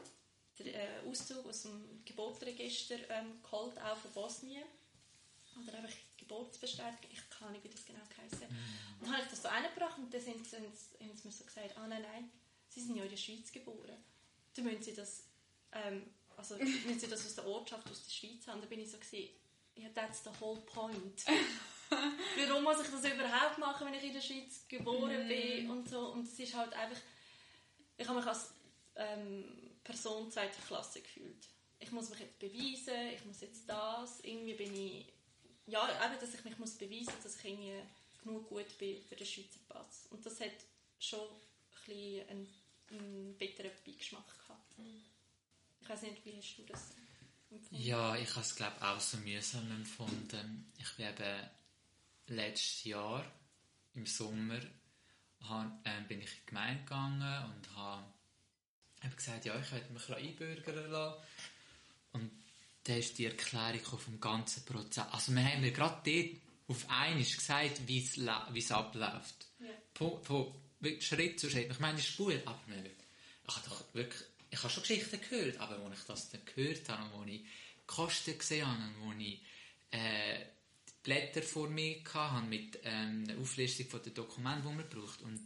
den 0.59 0.69
äh, 0.69 0.89
Auszug 1.09 1.47
aus 1.47 1.63
dem 1.63 2.03
Geburtsregister 2.05 2.97
ähm, 3.11 3.43
geholt, 3.43 3.79
auch 3.81 3.97
von 3.97 4.13
Bosnien. 4.13 4.65
Oder 5.63 5.79
einfach 5.79 5.91
die 5.91 6.25
Geburtsbestätigung, 6.25 7.11
ich 7.11 7.31
kann 7.31 7.53
nicht, 7.53 7.65
wie 7.65 7.69
das 7.69 7.85
genau 7.85 8.01
heisst. 8.21 8.43
Und 8.43 9.03
dann 9.03 9.13
habe 9.13 9.23
ich 9.23 9.31
das 9.31 9.43
so 9.43 9.49
reingebracht 9.49 9.99
und 9.99 10.13
dann 10.13 10.21
sind 10.21 10.47
sie, 10.47 10.57
haben 10.57 11.17
sie 11.17 11.29
mir 11.29 11.33
so 11.33 11.45
gesagt, 11.45 11.77
ah 11.79 11.87
nein, 11.87 12.03
nein, 12.03 12.31
sie 12.69 12.81
sind 12.81 12.97
ja 12.97 13.05
in 13.05 13.11
der 13.11 13.17
Schweiz 13.17 13.51
geboren. 13.51 13.97
Dann 14.55 14.65
müssen 14.65 14.83
sie 14.83 14.95
das 14.95 15.25
ähm, 15.73 16.03
also 16.37 16.59
wenn 16.87 16.99
sie 16.99 17.09
das 17.09 17.25
aus 17.25 17.35
der 17.35 17.47
Ortschaft, 17.47 17.91
aus 17.91 18.05
der 18.05 18.13
Schweiz 18.13 18.47
haben, 18.47 18.61
dann 18.61 18.69
bin 18.69 18.81
ich 18.81 18.91
so 18.91 18.99
gewesen, 18.99 19.31
ja, 19.77 19.89
that's 19.95 20.25
the 20.25 20.31
whole 20.41 20.61
point. 20.61 21.25
Warum 22.49 22.65
muss 22.65 22.81
ich 22.81 22.91
das 22.91 23.05
überhaupt 23.05 23.59
machen, 23.59 23.87
wenn 23.87 23.95
ich 23.95 24.05
in 24.05 24.13
der 24.13 24.21
Schweiz 24.21 24.67
geboren 24.69 25.29
bin 25.29 25.71
und 25.71 25.89
so. 25.89 26.09
Und 26.09 26.27
es 26.27 26.39
ist 26.39 26.55
halt 26.55 26.73
einfach, 26.73 27.01
ich 27.97 28.09
habe 28.09 28.19
mich 28.19 28.27
als 28.27 28.53
ähm, 28.97 29.45
Person 29.87 30.31
zweiter 30.31 30.61
Klasse 30.67 31.01
gefühlt. 31.01 31.49
Ich 31.79 31.93
muss 31.93 32.11
mich 32.11 32.21
jetzt 32.21 32.39
beweisen, 32.39 33.15
ich 33.15 33.25
muss 33.25 33.41
jetzt 33.41 33.69
das, 33.69 34.21
irgendwie 34.21 34.55
bin 34.55 34.75
ich, 34.75 35.07
ja, 35.67 35.89
eben, 36.05 36.21
dass 36.21 36.35
ich 36.35 36.45
mich 36.45 36.59
muss 36.59 36.73
beweisen 36.73 37.13
muss, 37.15 37.23
dass 37.23 37.37
ich 37.37 37.45
irgendwie 37.45 37.83
genug 38.23 38.49
gut 38.49 38.79
bin 38.79 39.03
für 39.03 39.15
den 39.15 39.27
Schweizer 39.27 39.61
Pass. 39.69 40.07
Und 40.11 40.25
das 40.25 40.41
hat 40.41 40.53
schon 40.99 41.21
ein 41.21 41.37
bisschen 41.87 42.29
einen, 42.29 42.49
einen 42.91 43.35
bitteren 43.39 43.71
Beigeschmack 43.85 44.27
gehabt. 44.27 44.75
Ich 45.81 45.89
weiß 45.89 46.03
nicht, 46.03 46.25
wie 46.25 46.37
hast 46.37 46.57
du 46.57 46.63
das 46.65 46.91
empfunden? 47.51 47.85
Ja, 47.85 48.17
ich 48.17 48.31
habe 48.31 48.41
es 48.41 48.57
glaube 48.57 48.83
auch 48.83 49.01
so 49.01 49.19
mühsam 49.19 49.71
empfunden. 49.71 50.73
Ich 50.79 50.97
bin 50.97 51.07
eben 51.07 51.51
letztes 52.27 52.85
Jahr 52.85 53.25
im 53.95 54.07
Sommer 54.07 54.61
äh, 55.85 56.01
bin 56.09 56.21
ich 56.21 56.33
in 56.33 56.41
die 56.41 56.47
Gemeinde 56.47 56.83
gegangen 56.83 57.45
und 57.55 57.77
habe 57.77 58.05
hab 59.07 59.17
gesagt, 59.17 59.45
ja, 59.45 59.59
ich 59.59 59.73
werde 59.73 59.93
mich 59.93 60.09
einbürgern 60.11 60.91
lassen. 60.91 61.23
Und 62.13 62.31
da 62.85 62.95
ist 62.95 63.19
die 63.19 63.27
Erklärung 63.27 63.99
vom 63.99 64.21
ganzen 64.21 64.65
Prozess. 64.65 65.07
Also 65.11 65.35
wir 65.35 65.45
haben 65.45 65.61
mir 65.61 65.73
gerade 65.73 66.01
dort 66.05 66.37
auf 66.69 66.91
einmal 66.91 67.25
gesagt, 67.25 67.87
wie 67.87 67.99
es, 67.99 68.71
abläuft. 68.71 69.47
Ja. 69.61 69.67
Von, 69.95 70.23
von 70.23 70.55
Schritt 71.01 71.41
zu 71.41 71.51
Schritt. 71.51 71.71
Ich 71.71 71.79
meine, 71.79 71.99
es 71.99 72.09
ist 72.09 72.17
gut, 72.17 72.41
aber 72.45 72.61
man, 72.67 72.85
ich 72.85 73.57
habe 73.57 73.69
doch 73.69 73.95
wirklich, 73.95 74.23
ich 74.51 74.59
habe 74.59 74.71
schon 74.71 74.83
Geschichten 74.83 75.21
gehört, 75.21 75.59
aber 75.59 75.79
als 75.79 75.99
ich 75.99 76.07
das 76.07 76.31
dann 76.31 76.41
gehört 76.45 76.89
habe, 76.89 77.15
und 77.15 77.23
als 77.23 77.33
ich 77.33 77.47
Kosten 77.87 78.39
gesehen 78.39 78.67
habe, 78.67 78.83
und 79.03 79.13
als 79.13 79.21
ich 79.21 79.43
äh, 79.91 80.39
die 80.89 80.93
Blätter 81.03 81.43
vor 81.43 81.69
mir 81.69 82.03
hatte, 82.13 82.47
mit 82.47 82.79
ähm, 82.83 83.25
einer 83.29 83.41
Auflistung 83.41 83.89
von 83.89 84.03
den 84.03 84.15
Dokumenten, 84.15 84.69
die 84.69 84.75
man 84.75 84.89
braucht, 84.89 85.23
und 85.23 85.41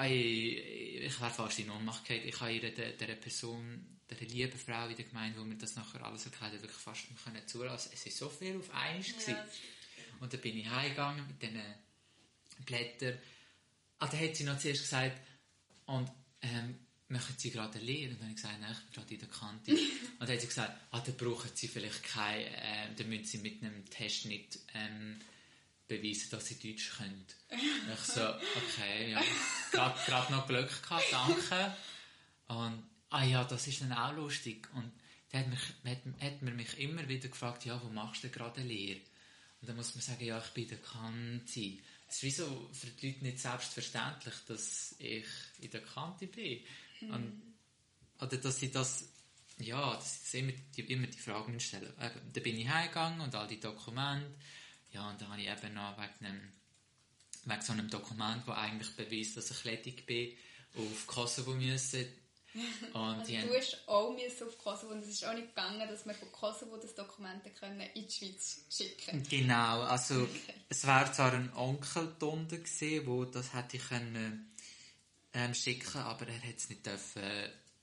ich, 0.00 0.56
ich 1.04 1.20
wäre 1.20 1.30
fast 1.30 1.58
in 1.58 1.70
Ohnmacht. 1.70 2.08
Ich 2.08 2.40
habe 2.40 2.52
ihr, 2.52 2.74
der, 2.74 2.92
der 2.92 3.14
Person, 3.16 3.98
der 4.08 4.26
lieben 4.26 4.58
Frau 4.58 4.88
in 4.88 4.96
der 4.96 5.04
Gemeinde, 5.04 5.38
wo 5.38 5.44
mir 5.44 5.56
das 5.56 5.76
nachher 5.76 6.04
alles 6.04 6.24
erklärt 6.24 6.52
hat, 6.54 6.62
wirklich 6.62 6.80
fast 6.80 7.10
nicht 7.10 7.22
können 7.22 7.46
zulassen. 7.46 7.90
Es 7.92 8.06
war 8.06 8.12
so 8.12 8.28
viel 8.28 8.56
auf 8.56 8.70
einmal. 8.70 9.04
Ja. 9.26 9.46
Und 10.20 10.32
dann 10.32 10.40
bin 10.40 10.56
ich 10.56 10.68
heimgegangen 10.68 11.26
mit 11.26 11.42
diesen 11.42 11.62
Blättern. 12.64 13.18
Ah, 13.98 14.08
dann 14.08 14.20
hat 14.20 14.36
sie 14.36 14.44
noch 14.44 14.58
zuerst 14.58 14.82
gesagt, 14.82 15.20
und 15.86 16.10
ähm, 16.40 16.78
möchten 17.08 17.38
Sie 17.38 17.50
gerade 17.50 17.78
eine 17.78 17.84
Lehre? 17.84 18.12
Und 18.12 18.20
dann 18.20 18.28
habe 18.28 18.30
ich 18.30 18.42
gesagt, 18.42 18.60
nein, 18.60 18.72
ich 18.72 18.84
bin 18.84 18.92
gerade 18.92 19.14
in 19.14 19.20
der 19.20 19.28
Kante. 19.28 19.72
und 20.18 20.20
dann 20.20 20.28
hat 20.28 20.40
sie 20.40 20.46
gesagt, 20.46 20.80
ah, 20.90 21.00
dann 21.00 21.16
brauchen 21.16 21.50
Sie 21.54 21.68
vielleicht 21.68 22.02
keine, 22.02 22.46
äh, 22.46 22.94
dann 22.96 23.08
müssen 23.08 23.24
Sie 23.24 23.38
mit 23.38 23.62
einem 23.62 23.84
Test 23.90 24.26
nicht 24.26 24.58
ähm, 24.74 25.20
beweisen, 25.92 26.30
dass 26.30 26.46
Sie 26.46 26.58
Deutsch 26.58 26.92
können. 26.96 27.26
Ich 27.50 28.00
so, 28.00 28.26
okay, 28.26 29.12
ja, 29.12 29.22
gerade 29.70 29.98
gerade 30.06 30.32
noch 30.32 30.46
Glück 30.46 30.82
gehabt, 30.82 31.04
danke. 31.10 31.76
Und, 32.48 32.82
ah 33.10 33.24
ja, 33.24 33.44
das 33.44 33.66
ist 33.66 33.82
dann 33.82 33.92
auch 33.92 34.14
lustig. 34.14 34.68
Und 34.74 34.90
dann 35.30 35.42
hat, 35.42 35.50
mich, 35.50 35.92
hat, 35.92 36.22
hat 36.22 36.42
man 36.42 36.56
mich 36.56 36.78
immer 36.78 37.06
wieder 37.08 37.28
gefragt, 37.28 37.64
ja, 37.64 37.80
wo 37.82 37.88
machst 37.88 38.24
du 38.24 38.30
gerade 38.30 38.60
eine 38.60 38.68
Lehre? 38.68 39.00
Und 39.60 39.68
dann 39.68 39.76
muss 39.76 39.94
man 39.94 40.02
sagen, 40.02 40.24
ja, 40.24 40.38
ich 40.38 40.50
bin 40.50 40.68
der 40.68 40.78
Kante. 40.78 41.78
Es 42.08 42.16
ist 42.16 42.22
wie 42.22 42.30
so 42.30 42.70
für 42.72 42.88
die 42.88 43.08
Leute 43.08 43.24
nicht 43.24 43.38
selbstverständlich, 43.38 44.34
dass 44.46 44.94
ich 44.98 45.26
in 45.60 45.70
der 45.70 45.82
Kante 45.82 46.26
bin. 46.26 46.60
Und, 47.10 47.42
oder 48.20 48.36
dass 48.36 48.60
sie 48.60 48.70
das, 48.70 49.08
ja, 49.58 49.94
dass 49.94 50.30
sie 50.30 50.40
immer 50.40 50.52
die, 50.76 50.82
immer 50.92 51.06
die 51.06 51.18
Fragen 51.18 51.58
stellen. 51.60 51.92
Eben, 52.00 52.32
dann 52.32 52.42
bin 52.42 52.58
ich 52.58 52.68
heimgegangen 52.68 53.20
und 53.20 53.34
all 53.34 53.48
die 53.48 53.60
Dokumente. 53.60 54.34
Ja, 54.92 55.10
und 55.10 55.20
dann 55.20 55.30
habe 55.30 55.40
ich 55.40 55.48
eben 55.48 55.74
noch 55.74 55.96
wegen, 55.96 56.26
einem, 56.26 56.52
wegen 57.44 57.62
so 57.62 57.72
einem 57.72 57.90
Dokument, 57.90 58.42
das 58.46 58.56
eigentlich 58.56 58.96
beweist, 58.96 59.36
dass 59.36 59.50
ich 59.50 59.64
ledig 59.64 60.06
bin, 60.06 60.36
auf 60.76 61.06
Kosovo 61.06 61.52
müssen. 61.52 62.06
Und 62.92 63.20
Also 63.20 63.32
du 63.32 63.56
hast 63.56 63.88
auch 63.88 64.12
müssen 64.12 64.46
auf 64.46 64.58
Kosovo 64.58 64.92
und 64.92 65.02
es 65.02 65.08
ist 65.08 65.24
auch 65.24 65.32
nicht 65.32 65.54
gegangen, 65.54 65.88
dass 65.88 66.04
wir 66.04 66.12
von 66.12 66.30
Kosovo 66.32 66.76
das 66.76 66.94
Dokumente 66.94 67.48
können 67.48 67.80
in 67.94 68.06
die 68.06 68.12
Schweiz 68.12 68.66
schicken 68.68 69.22
Genau, 69.22 69.80
also 69.84 70.28
es 70.68 70.86
wäre 70.86 71.10
zwar 71.12 71.32
ein 71.32 71.50
Onkel 71.54 72.14
drunter 72.18 72.58
gewesen, 72.58 73.06
wo 73.06 73.24
das 73.24 73.54
hätte 73.54 73.78
ich 73.78 73.88
können 73.88 74.54
ähm, 75.32 75.54
schicken, 75.54 75.96
aber 76.00 76.28
er 76.28 76.34
hätte 76.40 76.58
es 76.58 76.68
nicht 76.68 76.84
dürfen 76.84 77.22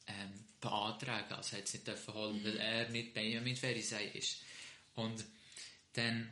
ähm, 0.05 0.45
beantragen, 0.61 1.33
also 1.33 1.53
er 1.53 1.57
hätte 1.57 1.67
es 1.67 1.73
nicht 1.73 1.87
dürfen 1.87 2.13
holen, 2.13 2.43
weil 2.43 2.57
er 2.57 2.89
nicht 2.89 3.15
Benjamin 3.15 3.55
Ferisei 3.55 4.05
ist. 4.09 4.43
Und 4.93 5.25
dann 5.93 6.31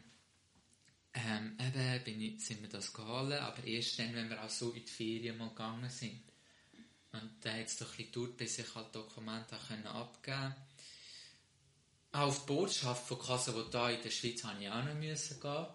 ähm, 1.26 1.58
eben 1.60 2.04
bin 2.04 2.22
ich, 2.22 2.46
sind 2.46 2.62
wir 2.62 2.70
das 2.70 2.94
geholt, 2.94 3.34
aber 3.34 3.64
erst 3.64 3.98
dann, 3.98 4.14
wenn 4.14 4.30
wir 4.30 4.44
auch 4.44 4.50
so 4.50 4.72
in 4.72 4.86
die 4.86 4.92
Ferien 4.92 5.38
mal 5.38 5.50
gegangen 5.50 5.90
sind. 5.90 6.22
Und 7.12 7.32
dann 7.42 7.60
hat 7.60 7.66
es 7.66 7.78
doch 7.78 7.88
ein 7.88 7.98
bisschen 7.98 8.12
gedauert, 8.12 8.38
bis 8.38 8.60
ich 8.60 8.76
halt 8.76 8.94
Dokumente 8.94 9.56
abgeben 9.56 9.84
konnte. 10.24 10.56
Auch 12.12 12.28
auf 12.28 12.40
die 12.42 12.46
Botschaft 12.46 13.08
von 13.08 13.18
Kosovo 13.18 13.64
da 13.64 13.90
in 13.90 14.02
der 14.02 14.12
Schweiz 14.12 14.44
musste 14.44 14.62
ich 14.62 14.70
auch 14.70 14.84
noch 14.84 14.94
müssen 14.94 15.40
gehen. 15.40 15.68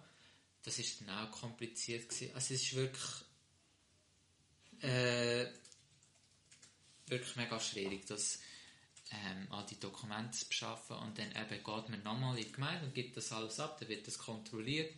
Das 0.62 0.78
war 0.78 1.07
dann 1.07 1.26
auch 1.26 1.32
kompliziert. 1.32 2.09
Gewesen. 2.09 2.34
Also 2.34 2.55
es 2.55 2.62
ist 2.62 2.74
wirklich, 2.76 3.11
äh, 4.82 5.47
wirklich 7.07 7.36
mega 7.36 7.59
schwierig, 7.59 8.07
das, 8.07 8.38
ähm, 9.11 9.49
all 9.51 9.66
die 9.66 9.80
Dokumente 9.80 10.38
zu 10.38 10.47
beschaffen. 10.47 10.97
Und 10.99 11.18
dann 11.18 11.30
eben 11.30 11.64
geht 11.64 11.88
man 11.88 12.03
nochmal 12.05 12.38
in 12.38 12.45
die 12.45 12.53
Gemeinde 12.53 12.86
und 12.86 12.95
gibt 12.95 13.16
das 13.16 13.32
alles 13.32 13.59
ab, 13.59 13.78
dann 13.80 13.88
wird 13.88 14.07
das 14.07 14.18
kontrolliert. 14.18 14.95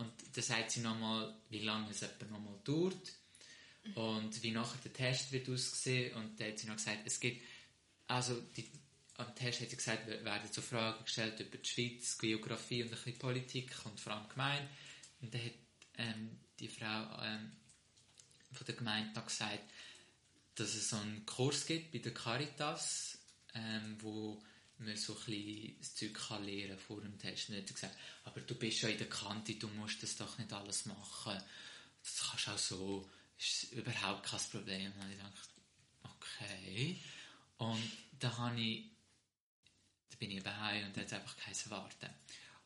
Und 0.00 0.10
dann 0.32 0.42
sagt 0.42 0.70
sie 0.70 0.80
nochmal, 0.80 1.34
wie 1.50 1.58
lange 1.58 1.90
es 1.90 2.00
etwa 2.00 2.24
nochmal 2.24 2.58
dauert 2.64 3.12
und 3.94 4.42
wie 4.42 4.50
nachher 4.50 4.78
der 4.82 4.94
Test 4.94 5.30
wird 5.30 5.46
aussehen. 5.50 6.16
Und 6.16 6.40
dann 6.40 6.48
hat 6.48 6.58
sie 6.58 6.66
noch 6.66 6.76
gesagt, 6.76 7.00
es 7.04 7.20
gibt, 7.20 7.42
also 8.06 8.40
die, 8.56 8.66
am 9.18 9.34
Test 9.34 9.60
hat 9.60 9.68
sie 9.68 9.76
gesagt, 9.76 10.06
werden 10.06 10.48
so 10.50 10.62
Fragen 10.62 11.04
gestellt 11.04 11.38
über 11.40 11.58
die 11.58 11.68
Schweiz, 11.68 12.16
Geografie 12.16 12.82
und 12.82 12.88
ein 12.88 12.94
bisschen 12.94 13.18
Politik 13.18 13.72
und 13.84 14.00
vor 14.00 14.14
allem 14.14 14.28
Gemeinde. 14.30 14.68
Und 15.20 15.34
dann 15.34 15.44
hat 15.44 15.52
ähm, 15.98 16.30
die 16.58 16.68
Frau 16.68 17.22
ähm, 17.22 17.52
von 18.52 18.66
der 18.66 18.76
Gemeinde 18.76 19.12
noch 19.14 19.26
gesagt, 19.26 19.70
dass 20.54 20.74
es 20.74 20.88
so 20.88 20.96
einen 20.96 21.26
Kurs 21.26 21.66
gibt 21.66 21.92
bei 21.92 21.98
der 21.98 22.14
Caritas, 22.14 23.18
ähm, 23.54 23.98
wo 24.00 24.42
man 24.80 24.96
so 24.96 25.14
ein 25.14 25.24
bisschen 25.24 25.78
das 25.78 25.94
Zeug 25.94 26.30
lernen 26.40 26.78
vor 26.78 27.00
dem 27.00 27.18
Test. 27.18 27.48
Hat 27.50 27.68
sie 27.68 27.74
gesagt, 27.74 27.96
aber 28.24 28.40
du 28.40 28.54
bist 28.54 28.82
ja 28.82 28.88
in 28.88 28.98
der 28.98 29.08
Kante, 29.08 29.54
du 29.54 29.68
musst 29.68 30.02
das 30.02 30.16
doch 30.16 30.38
nicht 30.38 30.52
alles 30.52 30.86
machen. 30.86 31.42
Das 32.02 32.28
kannst 32.28 32.46
du 32.46 32.50
auch 32.50 32.58
so, 32.58 33.10
ist 33.38 33.72
überhaupt 33.72 34.24
kein 34.24 34.40
Problem. 34.50 34.92
Und 34.92 35.10
ich 35.10 35.16
gedacht, 35.16 35.50
okay. 36.02 37.00
Und 37.58 37.92
dann 38.18 38.38
habe 38.38 38.60
ich, 38.60 38.84
dann 40.10 40.18
bin 40.18 40.30
ich 40.30 40.42
daheim 40.42 40.86
und 40.86 40.96
jetzt 40.96 41.12
einfach 41.12 41.36
kein 41.36 41.54
Warten. 41.70 42.10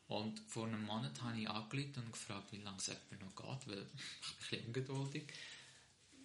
Und 0.07 0.39
vor 0.49 0.67
einem 0.67 0.85
Monat 0.85 1.21
habe 1.23 1.41
ich 1.41 1.49
angerufen 1.49 2.05
und 2.05 2.13
gefragt, 2.13 2.53
wie 2.53 2.59
lange 2.59 2.77
es 2.77 2.89
etwa 2.89 3.17
noch 3.17 3.35
geht, 3.35 3.69
weil 3.69 3.87
ich 3.87 3.91
bin 3.91 4.01
ein 4.03 4.37
bisschen 4.39 4.67
ungeduldig. 4.67 5.33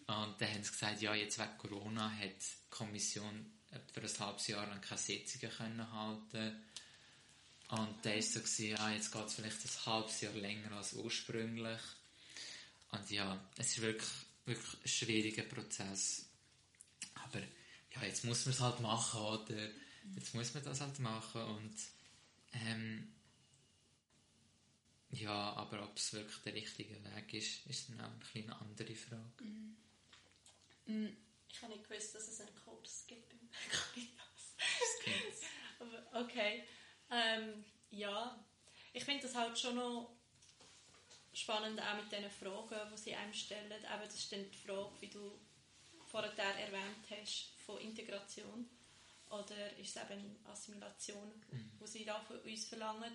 Und 0.08 0.42
dann 0.42 0.54
haben 0.54 0.64
sie 0.64 0.72
gesagt, 0.72 1.02
ja, 1.02 1.14
jetzt 1.14 1.40
wegen 1.40 1.58
Corona 1.58 2.12
hat 2.12 2.30
die 2.30 2.70
Kommission 2.70 3.46
für 3.94 4.02
ein 4.02 4.20
halbes 4.20 4.48
Jahr 4.48 4.68
lang 4.68 4.82
keine 4.82 5.00
Sitzungen 5.00 5.52
können 5.52 5.92
halten 5.92 6.64
Und 7.70 8.04
dann 8.04 8.14
war 8.14 8.18
es 8.18 8.34
so, 8.34 8.40
gewesen, 8.40 8.70
ja, 8.70 8.92
jetzt 8.92 9.12
geht 9.12 9.26
es 9.26 9.34
vielleicht 9.34 9.64
ein 9.64 9.86
halbes 9.86 10.22
Jahr 10.22 10.34
länger 10.34 10.72
als 10.72 10.94
ursprünglich. 10.94 11.82
Und 12.92 13.10
ja, 13.12 13.40
es 13.58 13.70
ist 13.70 13.82
wirklich, 13.82 14.10
wirklich 14.46 14.74
ein 14.84 14.88
schwieriger 14.88 15.44
Prozess. 15.44 16.26
Aber 17.14 17.40
ja, 17.40 18.04
jetzt 18.04 18.24
muss 18.26 18.46
man 18.46 18.54
es 18.54 18.60
halt 18.60 18.80
machen, 18.80 19.22
oder? 19.22 19.70
Jetzt 20.16 20.34
muss 20.34 20.54
man 20.54 20.64
das 20.64 20.82
halt 20.82 21.00
machen 21.00 21.42
und 21.42 21.76
ähm, 22.54 23.14
ja, 25.12 25.54
aber 25.54 25.84
ob 25.84 25.98
es 25.98 26.14
wirklich 26.14 26.38
der 26.44 26.54
richtige 26.54 26.96
Weg 27.04 27.34
ist, 27.34 27.66
ist 27.68 27.90
dann 27.90 28.02
auch 28.02 28.36
eine 28.36 28.62
andere 28.62 28.96
Frage. 28.96 29.44
Ich 30.86 31.62
habe 31.62 31.74
nicht 31.74 31.88
gewusst, 31.88 32.16
dass 32.16 32.28
es 32.28 32.42
einen 32.42 32.56
Kurs 32.56 33.06
gibt. 33.08 33.39
Okay. 36.14 36.64
Ähm, 37.12 37.64
ja, 37.92 38.46
ich 38.94 39.04
finde 39.04 39.24
das 39.24 39.36
halt 39.36 39.58
schon 39.58 39.76
noch 39.76 40.12
spannend, 41.34 41.82
auch 41.82 41.96
mit 41.96 42.12
diesen 42.12 42.30
Fragen, 42.30 42.92
die 42.92 42.98
sie 42.98 43.16
einem 43.16 43.34
stellen. 43.34 43.72
Eben, 43.72 44.04
das 44.04 44.16
ist 44.16 44.32
dann 44.32 44.50
die 44.52 44.58
Frage, 44.58 44.92
wie 45.00 45.08
du 45.08 45.40
vorher 46.08 46.34
erwähnt 46.38 47.06
hast, 47.10 47.54
von 47.66 47.80
Integration. 47.80 48.70
Oder 49.30 49.78
ist 49.78 49.96
es 49.96 50.02
eben 50.04 50.36
Assimilation, 50.46 51.32
wo 51.80 51.86
sie 51.86 52.04
da 52.04 52.20
von 52.20 52.40
uns 52.40 52.66
verlangen. 52.66 53.14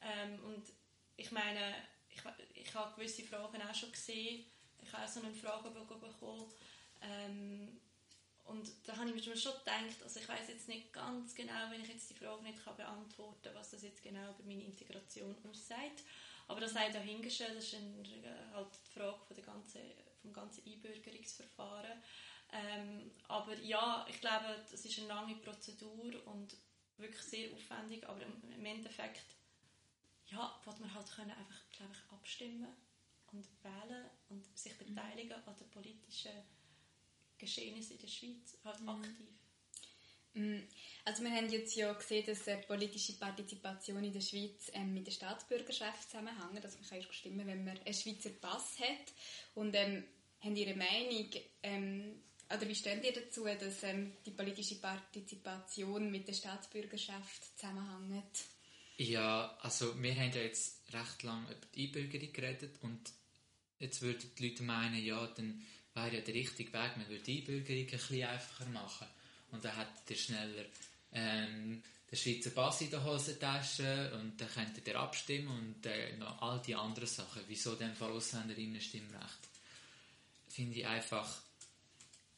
Ähm, 0.00 0.38
und 0.44 0.72
ich 1.16 1.32
meine, 1.32 1.74
ich, 2.08 2.22
ich 2.54 2.74
habe 2.74 2.94
gewisse 2.94 3.24
Fragen 3.24 3.60
auch 3.60 3.74
schon 3.74 3.90
gesehen. 3.90 4.46
Ich 4.80 4.92
habe 4.92 5.04
auch 5.04 5.08
so 5.08 5.20
einen 5.20 5.34
Fragebogen 5.34 6.00
bekommen. 6.00 6.46
Ähm, 7.02 7.80
und 8.44 8.68
habe 9.08 9.18
ich 9.18 9.26
mir 9.26 9.36
schon 9.36 9.52
gedacht, 9.58 10.02
also 10.02 10.20
ich 10.20 10.28
weiß 10.28 10.48
jetzt 10.48 10.68
nicht 10.68 10.92
ganz 10.92 11.34
genau, 11.34 11.70
wenn 11.70 11.82
ich 11.82 11.88
jetzt 11.88 12.10
die 12.10 12.14
Frage 12.14 12.42
nicht 12.42 12.64
kann 12.64 12.76
beantworten 12.76 13.42
kann, 13.42 13.54
was 13.54 13.70
das 13.70 13.82
jetzt 13.82 14.02
genau 14.02 14.30
über 14.30 14.44
meine 14.44 14.64
Integration 14.64 15.36
aussagt. 15.48 16.04
Aber 16.46 16.60
das 16.60 16.72
sei 16.72 16.90
dahingestellt, 16.90 17.56
das 17.56 17.64
ist 17.64 17.74
ein, 17.74 18.04
äh, 18.04 18.54
halt 18.54 18.68
die 18.86 18.98
Frage 18.98 19.18
von 19.26 19.36
der 19.36 19.44
ganzen, 19.44 19.80
vom 20.22 20.32
ganzen 20.32 20.64
Einbürgerungsverfahren. 20.66 22.02
Ähm, 22.52 23.10
aber 23.28 23.54
ja, 23.58 24.06
ich 24.08 24.20
glaube, 24.20 24.56
das 24.70 24.84
ist 24.84 24.98
eine 24.98 25.08
lange 25.08 25.34
Prozedur 25.36 26.26
und 26.26 26.56
wirklich 26.96 27.22
sehr 27.22 27.52
aufwendig, 27.52 28.08
aber 28.08 28.22
im, 28.22 28.64
Endeffekt 28.64 29.22
ja, 30.26 30.58
wird 30.64 30.80
man 30.80 30.92
halt 30.94 31.10
können 31.10 31.30
einfach, 31.30 31.60
glaube 31.70 31.92
ich, 31.92 32.12
abstimmen 32.12 32.68
und 33.32 33.46
wählen 33.62 34.10
und 34.30 34.58
sich 34.58 34.76
beteiligen 34.78 35.32
an 35.46 35.56
den 35.56 35.70
politischen 35.70 36.32
Geschehnissen 37.38 37.92
in 37.92 37.98
der 37.98 38.08
Schweiz, 38.08 38.58
halt 38.64 38.80
mhm. 38.80 38.88
aktiv. 38.88 39.28
Mm, 40.34 40.60
also 41.04 41.22
wir 41.22 41.30
haben 41.30 41.50
jetzt 41.50 41.74
ja 41.74 41.92
gesehen, 41.92 42.26
dass 42.26 42.46
äh, 42.46 42.58
politische 42.58 43.14
Partizipation 43.14 44.04
in 44.04 44.12
der 44.12 44.20
Schweiz 44.20 44.70
ähm, 44.74 44.94
mit 44.94 45.06
der 45.06 45.12
Staatsbürgerschaft 45.12 46.10
zusammenhängt. 46.10 46.64
Also 46.64 46.78
man 46.78 46.88
kann 46.88 46.98
erst 46.98 47.14
stimmen, 47.14 47.46
wenn 47.46 47.64
man 47.64 47.78
einen 47.78 47.94
Schweizer 47.94 48.30
Pass 48.30 48.78
hat. 48.78 49.12
Und 49.54 49.74
ähm, 49.74 50.04
haben 50.40 50.56
Ihre 50.56 50.76
Meinung, 50.76 51.30
ähm, 51.62 52.22
oder 52.54 52.66
wie 52.66 52.74
stehen 52.74 53.02
ihr 53.02 53.12
dazu, 53.12 53.44
dass 53.44 53.82
ähm, 53.82 54.12
die 54.24 54.30
politische 54.30 54.76
Partizipation 54.76 56.10
mit 56.10 56.28
der 56.28 56.32
Staatsbürgerschaft 56.32 57.58
zusammenhängt? 57.58 58.24
Ja, 58.96 59.56
also 59.60 60.00
wir 60.00 60.14
haben 60.14 60.32
ja 60.32 60.42
jetzt 60.42 60.82
recht 60.92 61.22
lange 61.22 61.50
über 61.50 61.66
die 61.74 61.86
Einbürgerung 61.86 62.32
geredet 62.32 62.78
und 62.82 63.12
jetzt 63.78 64.02
würden 64.02 64.30
die 64.36 64.48
Leute 64.48 64.62
meinen, 64.62 65.04
ja, 65.04 65.26
dann 65.26 65.62
wäre 66.04 66.16
ja 66.16 66.20
der 66.20 66.34
richtige 66.34 66.72
Weg, 66.72 66.96
man 66.96 67.08
würde 67.08 67.22
die 67.22 67.38
Einbürgerung 67.38 67.82
ein 67.82 67.86
bisschen 67.86 68.28
einfacher 68.28 68.66
machen. 68.66 69.06
Und 69.50 69.64
dann 69.64 69.76
hättet 69.76 70.10
ihr 70.10 70.16
schneller 70.16 70.64
ähm, 71.12 71.82
den 72.10 72.18
Schweizer 72.18 72.50
Pass 72.50 72.80
in 72.80 72.90
der 72.90 73.04
Hosentasche 73.04 74.12
und 74.14 74.40
dann 74.40 74.48
könntet 74.48 74.86
ihr 74.86 74.98
abstimmen 74.98 75.48
und 75.48 75.86
äh, 75.86 76.16
noch 76.16 76.40
all 76.40 76.60
die 76.62 76.74
anderen 76.74 77.08
Sachen. 77.08 77.42
Wieso 77.46 77.74
denn 77.74 77.94
Fall 77.94 78.12
Ausländerinnen 78.12 78.80
Stimmrecht? 78.80 79.48
Finde 80.48 80.78
ich 80.78 80.86
einfach, 80.86 81.40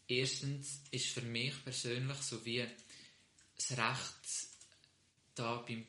erstens 0.08 0.82
ist 0.90 1.06
für 1.06 1.22
mich 1.22 1.54
persönlich 1.62 2.18
so 2.18 2.44
wie 2.44 2.64
das 3.56 3.70
Recht 3.78 4.48
da 5.34 5.56
beim 5.56 5.86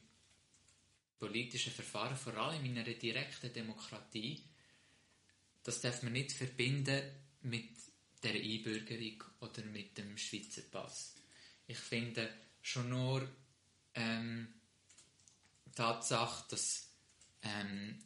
politischen 1.19 1.74
Verfahren, 1.74 2.15
vor 2.15 2.34
allem 2.36 2.65
in 2.65 2.78
einer 2.78 2.93
direkten 2.93 3.53
Demokratie, 3.53 4.41
das 5.63 5.82
darf 5.82 6.01
man 6.01 6.13
nicht 6.13 6.32
verbinden 6.32 7.03
mit 7.41 7.69
der 8.23 8.33
Einbürgerung 8.33 9.23
oder 9.39 9.63
mit 9.65 9.97
dem 9.97 10.17
Schweizer 10.17 10.61
Pass. 10.61 11.15
Ich 11.67 11.77
finde 11.77 12.29
schon 12.61 12.89
nur 12.89 13.27
ähm, 13.95 14.53
Tatsache, 15.75 16.45
dass 16.49 16.89
ähm, 17.41 17.99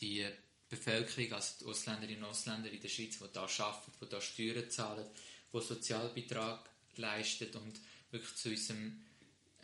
die 0.00 0.26
Bevölkerung, 0.68 1.32
also 1.32 1.54
die 1.60 1.64
Ausländerinnen 1.66 2.24
und 2.24 2.30
Ausländer 2.30 2.70
in 2.70 2.80
der 2.80 2.88
Schweiz, 2.88 3.18
die 3.18 3.24
hier 3.24 3.62
arbeiten, 3.64 3.92
die 4.00 4.08
hier 4.08 4.20
Steuern 4.20 4.70
zahlen, 4.70 5.06
die 5.52 5.60
Sozialbeitrag 5.60 6.68
leisten 6.96 7.54
und 7.56 7.80
wirklich 8.10 8.34
zu 8.36 8.50
unserem 8.50 9.04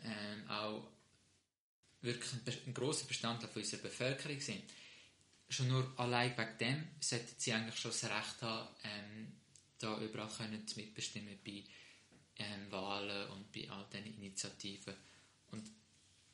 ähm, 0.03 0.49
auch 0.49 0.87
wirklich 2.01 2.33
ein, 2.33 2.53
ein 2.67 2.73
grosser 2.73 3.07
Bestandteil 3.07 3.49
unserer 3.53 3.81
Bevölkerung 3.81 4.39
sind, 4.39 4.63
schon 5.55 5.69
nur 5.69 5.93
allein 5.97 6.37
wegen 6.37 6.57
dem 6.59 6.87
sollten 6.99 7.35
sie 7.37 7.53
eigentlich 7.53 7.79
schon 7.79 7.91
das 7.91 8.03
Recht 8.03 8.41
haben, 8.41 8.67
ähm, 8.83 9.33
da 9.79 9.99
überall 9.99 10.29
können 10.29 10.67
zu 10.67 10.79
mitbestimmen 10.79 11.39
bei 11.45 11.63
ähm, 12.37 12.71
Wahlen 12.71 13.29
und 13.31 13.51
bei 13.51 13.69
all 13.69 13.85
diesen 13.91 14.17
Initiativen. 14.17 14.95
Und 15.51 15.69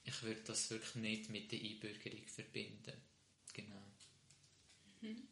ich 0.04 0.24
würde 0.24 0.42
das 0.42 0.70
wirklich 0.70 0.96
nicht 0.96 1.30
mit 1.30 1.52
der 1.52 1.60
Einbürgerung 1.60 2.28
verbinden. 2.28 2.94
Genau. 3.54 3.82
Mhm. 5.02 5.28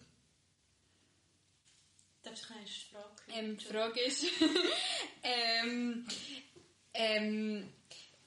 Darf 2.21 2.33
ich 2.33 2.51
eine 2.51 2.67
Frage? 2.67 3.21
Ähm, 3.29 3.57
die 3.57 3.65
Frage 3.65 3.99
ist, 4.01 4.25
ähm, 5.23 6.07
ähm, 6.93 7.73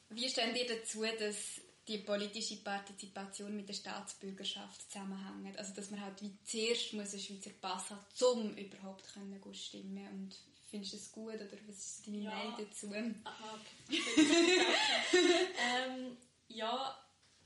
wie 0.08 0.28
stehen 0.28 0.56
ihr 0.56 0.66
dazu, 0.66 1.04
dass 1.18 1.60
die 1.92 1.98
politische 1.98 2.56
Partizipation 2.56 3.54
mit 3.54 3.68
der 3.68 3.74
Staatsbürgerschaft 3.74 4.90
zusammenhängt. 4.90 5.58
Also 5.58 5.74
dass 5.74 5.90
man 5.90 6.00
halt 6.00 6.20
wie 6.22 6.32
zuerst 6.44 6.92
muss 6.94 7.12
einen 7.12 7.22
Schweizer 7.22 7.50
Pass 7.60 7.90
haben, 7.90 8.00
um 8.32 8.56
überhaupt 8.56 9.12
können 9.12 9.54
stimmen 9.54 10.08
und 10.08 10.36
findest 10.70 10.94
du 10.94 10.96
das 10.96 11.12
gut 11.12 11.34
oder 11.34 11.58
was 11.66 11.76
ist 11.76 12.06
deine 12.06 12.18
ja. 12.18 12.30
Meinung 12.30 12.54
dazu? 12.58 12.90
Aha, 13.24 13.60
okay. 13.88 14.00
ähm, 15.58 16.16
ja, 16.48 16.98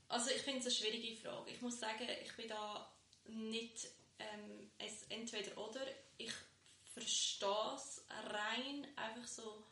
also 0.07 0.29
ich 0.29 0.41
finde 0.41 0.59
es 0.59 0.65
eine 0.65 0.75
schwierige 0.75 1.21
Frage. 1.21 1.51
Ich 1.51 1.61
muss 1.61 1.79
sagen, 1.79 2.07
ich 2.23 2.33
bin 2.37 2.47
da 2.47 2.89
nicht 3.25 3.87
ähm, 4.19 4.71
es 4.77 5.03
entweder 5.09 5.57
oder. 5.57 5.81
Ich 6.17 6.31
verstehe 6.93 7.75
es 7.75 8.05
rein 8.09 8.87
einfach 8.95 9.27
so 9.27 9.65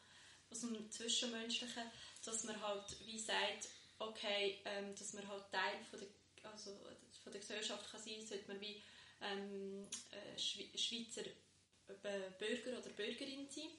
aus 0.51 0.59
dem 0.59 0.91
Zwischenmenschlichen, 0.91 1.83
dass 2.25 2.43
man 2.43 2.61
halt 2.61 2.83
wie 3.05 3.19
sagt, 3.19 3.69
okay, 3.99 4.61
ähm, 4.65 4.95
dass 4.95 5.13
man 5.13 5.27
halt 5.27 5.51
Teil 5.51 5.83
von 5.89 5.99
der, 5.99 6.51
also, 6.51 6.71
von 7.23 7.31
der 7.31 7.41
Gesellschaft 7.41 7.89
kann 7.91 8.01
sein 8.01 8.25
sollte 8.25 8.47
man 8.47 8.61
wie 8.61 8.81
ähm, 9.21 9.87
äh, 10.11 10.37
Schweizer 10.37 11.23
Bürger 11.87 12.79
oder 12.79 12.89
Bürgerin 12.89 13.47
sein. 13.49 13.69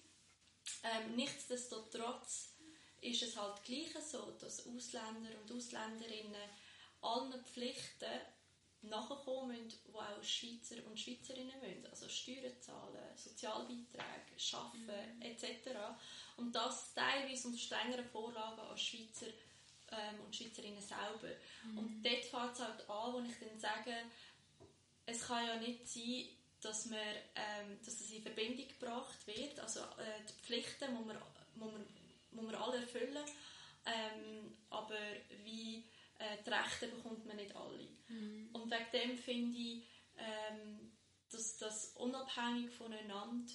Ähm, 0.83 1.17
nichtsdestotrotz 1.17 2.55
ist 3.01 3.23
es 3.23 3.37
halt 3.37 3.63
gleich 3.65 3.93
so, 4.05 4.33
dass 4.41 4.67
Ausländer 4.67 5.31
und 5.41 5.53
Ausländerinnen 5.53 6.51
allen 7.01 7.45
Pflichten 7.45 8.21
nachkommen 8.83 9.49
müssen, 9.49 9.69
die 9.69 9.95
auch 9.95 10.23
Schweizer 10.23 10.77
und 10.87 10.99
Schweizerinnen 10.99 11.61
müssen. 11.61 11.87
Also 11.87 12.09
Steuern 12.09 12.61
zahlen, 12.61 13.17
Sozialbeiträge, 13.17 14.37
arbeiten 14.53 15.17
mhm. 15.17 15.23
etc. 15.23 15.71
Und 16.37 16.55
das 16.55 16.95
teilweise 16.95 17.49
unter 17.49 17.59
strengeren 17.61 18.07
Vorlagen 18.07 18.61
als 18.61 18.83
Schweizer 18.83 19.27
ähm, 19.93 20.21
und 20.25 20.35
Schweizerinnen 20.35 20.83
selber. 20.83 21.35
Mhm. 21.65 21.79
Und 21.79 22.03
dort 22.03 22.25
fängt 22.25 22.53
es 22.53 22.61
halt 22.61 22.91
an, 22.91 23.13
wo 23.13 23.21
ich 23.21 23.39
dann 23.39 23.59
sage, 23.59 23.95
es 25.07 25.27
kann 25.27 25.47
ja 25.47 25.57
nicht 25.57 25.89
sein, 25.89 26.27
dass, 26.61 26.87
man, 26.87 26.99
ähm, 27.35 27.79
dass 27.85 27.99
das 27.99 28.11
in 28.11 28.23
Verbindung 28.23 28.67
gebracht 28.69 29.27
wird. 29.27 29.59
Also 29.61 29.81
äh, 29.81 30.25
die 30.29 30.45
Pflichten 30.45 30.95
muss 30.95 31.07
man, 31.07 31.17
muss 31.55 31.73
man, 31.73 31.87
muss 32.33 32.45
man 32.45 32.55
alle 32.55 32.79
erfüllen, 32.79 33.25
ähm, 33.87 34.57
aber 34.71 34.99
wie 35.45 35.85
äh, 36.19 36.43
die 36.45 36.51
Rechte 36.51 36.89
bekommt 36.89 37.25
man 37.27 37.37
nicht 37.37 37.55
alle. 37.55 37.89
Mhm. 38.09 38.51
Und 38.53 38.71
wegen 38.71 38.91
dem 38.93 39.19
finde 39.19 39.59
ich, 39.59 39.83
ähm, 40.17 40.93
dass 41.31 41.57
das 41.59 41.93
unabhängig 41.97 42.71
voneinander 42.71 43.53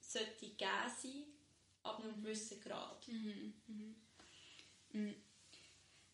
sollte 0.00 0.48
geben 0.48 0.92
sein, 1.02 1.24
ab 1.82 2.02
einem 2.02 2.22
gewissen 2.22 2.60
Grad. 2.60 3.08
Mhm. 3.08 3.54
Mhm. 4.92 5.14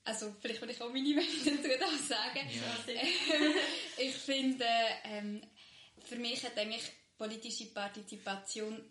Also 0.05 0.35
vielleicht 0.41 0.61
will 0.61 0.71
ich 0.71 0.81
auch 0.81 0.93
meine 0.93 1.09
Meinung 1.15 1.63
dazu 1.63 2.05
sagen. 2.05 2.49
Ja. 2.51 2.93
Ähm, 3.33 3.55
ich 3.99 4.15
finde, 4.15 4.67
ähm, 5.05 5.43
für 6.05 6.17
mich 6.17 6.45
hat 6.45 6.59
eigentlich 6.59 6.91
politische 7.17 7.67
Partizipation 7.67 8.83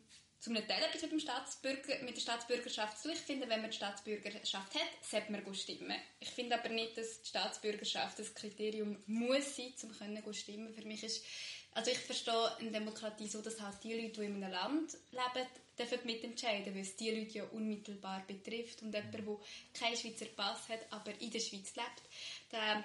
zum 0.41 0.55
Teil 0.55 0.83
etwas 0.83 1.03
mit, 1.03 1.11
dem 1.11 1.19
Staatsbürger, 1.19 2.01
mit 2.03 2.15
der 2.15 2.21
Staatsbürgerschaft 2.21 2.97
zu. 2.97 3.11
Ich 3.11 3.19
finde, 3.19 3.47
wenn 3.47 3.61
man 3.61 3.69
die 3.69 3.77
Staatsbürgerschaft 3.77 4.73
hat, 4.73 5.05
sollte 5.07 5.31
man 5.31 5.53
stimmen. 5.53 5.95
Ich 6.19 6.29
finde 6.29 6.57
aber 6.57 6.69
nicht, 6.69 6.97
dass 6.97 7.21
die 7.21 7.29
Staatsbürgerschaft 7.29 8.17
das 8.17 8.33
Kriterium 8.33 8.97
muss 9.05 9.55
sein, 9.55 9.73
um 9.83 9.93
zu 10.23 10.33
stimmen. 10.33 10.73
Für 10.73 10.85
mich 10.85 11.03
ist, 11.03 11.23
also 11.73 11.91
ich 11.91 11.99
verstehe 11.99 12.57
in 12.59 12.73
Demokratie 12.73 13.27
so, 13.27 13.41
dass 13.41 13.61
halt 13.61 13.83
die 13.83 13.93
Leute, 13.93 14.21
die 14.21 14.25
in 14.25 14.43
einem 14.43 14.51
Land 14.51 14.97
leben, 15.11 15.47
dürfen 15.81 16.05
mitentscheiden, 16.05 16.73
weil 16.73 16.81
es 16.81 16.95
die 16.95 17.11
Leute 17.11 17.39
ja 17.39 17.43
unmittelbar 17.45 18.23
betrifft. 18.27 18.81
Und 18.81 18.93
jemand, 18.93 19.13
der 19.13 19.21
keinen 19.73 19.97
Schweizer 19.97 20.25
Pass 20.25 20.69
hat, 20.69 20.85
aber 20.89 21.11
in 21.19 21.31
der 21.31 21.39
Schweiz 21.39 21.75
lebt, 21.75 22.01
der, 22.51 22.83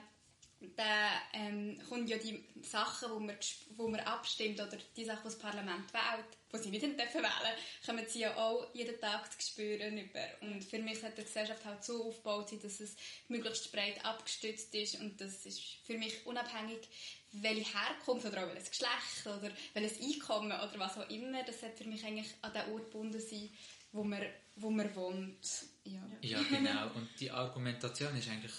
der 0.60 1.10
ähm, 1.34 1.80
kommt 1.88 2.08
ja 2.08 2.18
die 2.18 2.44
Sachen, 2.62 3.10
wo 3.10 3.18
man, 3.18 3.36
wo 3.76 3.88
man 3.88 4.00
abstimmt, 4.00 4.60
oder 4.60 4.78
die 4.96 5.04
Sachen, 5.04 5.22
die 5.22 5.28
das 5.28 5.38
Parlament 5.38 5.92
wählt, 5.92 6.26
die 6.52 6.58
sie 6.58 6.70
nicht 6.70 6.82
dürfen 6.84 7.22
wählen, 7.22 7.56
kommen 7.84 8.06
sie 8.08 8.20
ja 8.20 8.36
auch 8.36 8.66
jeden 8.74 8.98
Tag 9.00 9.30
zu 9.32 9.50
spüren 9.50 9.98
über. 9.98 10.24
Und 10.40 10.64
für 10.64 10.78
mich 10.78 11.02
hat 11.02 11.18
die 11.18 11.22
Gesellschaft 11.22 11.64
halt 11.64 11.84
so 11.84 12.08
aufgebaut 12.08 12.52
dass 12.62 12.80
es 12.80 12.96
möglichst 13.28 13.70
breit 13.72 14.04
abgestützt 14.04 14.74
ist 14.74 15.00
und 15.00 15.20
das 15.20 15.44
ist 15.44 15.60
für 15.84 15.98
mich 15.98 16.24
unabhängig, 16.24 16.88
welche 17.32 17.76
Herkunft 17.76 18.26
oder 18.26 18.44
auch 18.44 18.48
welches 18.48 18.70
Geschlecht 18.70 19.26
oder 19.26 19.50
welches 19.74 20.00
Einkommen 20.00 20.52
oder 20.52 20.74
was 20.78 20.96
auch 20.96 21.08
immer, 21.10 21.42
das 21.44 21.60
sollte 21.60 21.84
für 21.84 21.88
mich 21.88 22.04
eigentlich 22.04 22.32
an 22.42 22.52
den 22.52 22.72
Ort 22.72 22.84
gebunden 22.84 23.20
sein, 23.20 23.50
wo 23.92 24.04
man, 24.04 24.22
wo 24.56 24.70
man 24.70 24.94
wohnt. 24.94 25.66
Ja. 25.84 26.02
ja, 26.22 26.42
genau. 26.42 26.90
Und 26.94 27.08
die 27.20 27.30
Argumentation 27.30 28.16
ist 28.16 28.28
eigentlich 28.28 28.54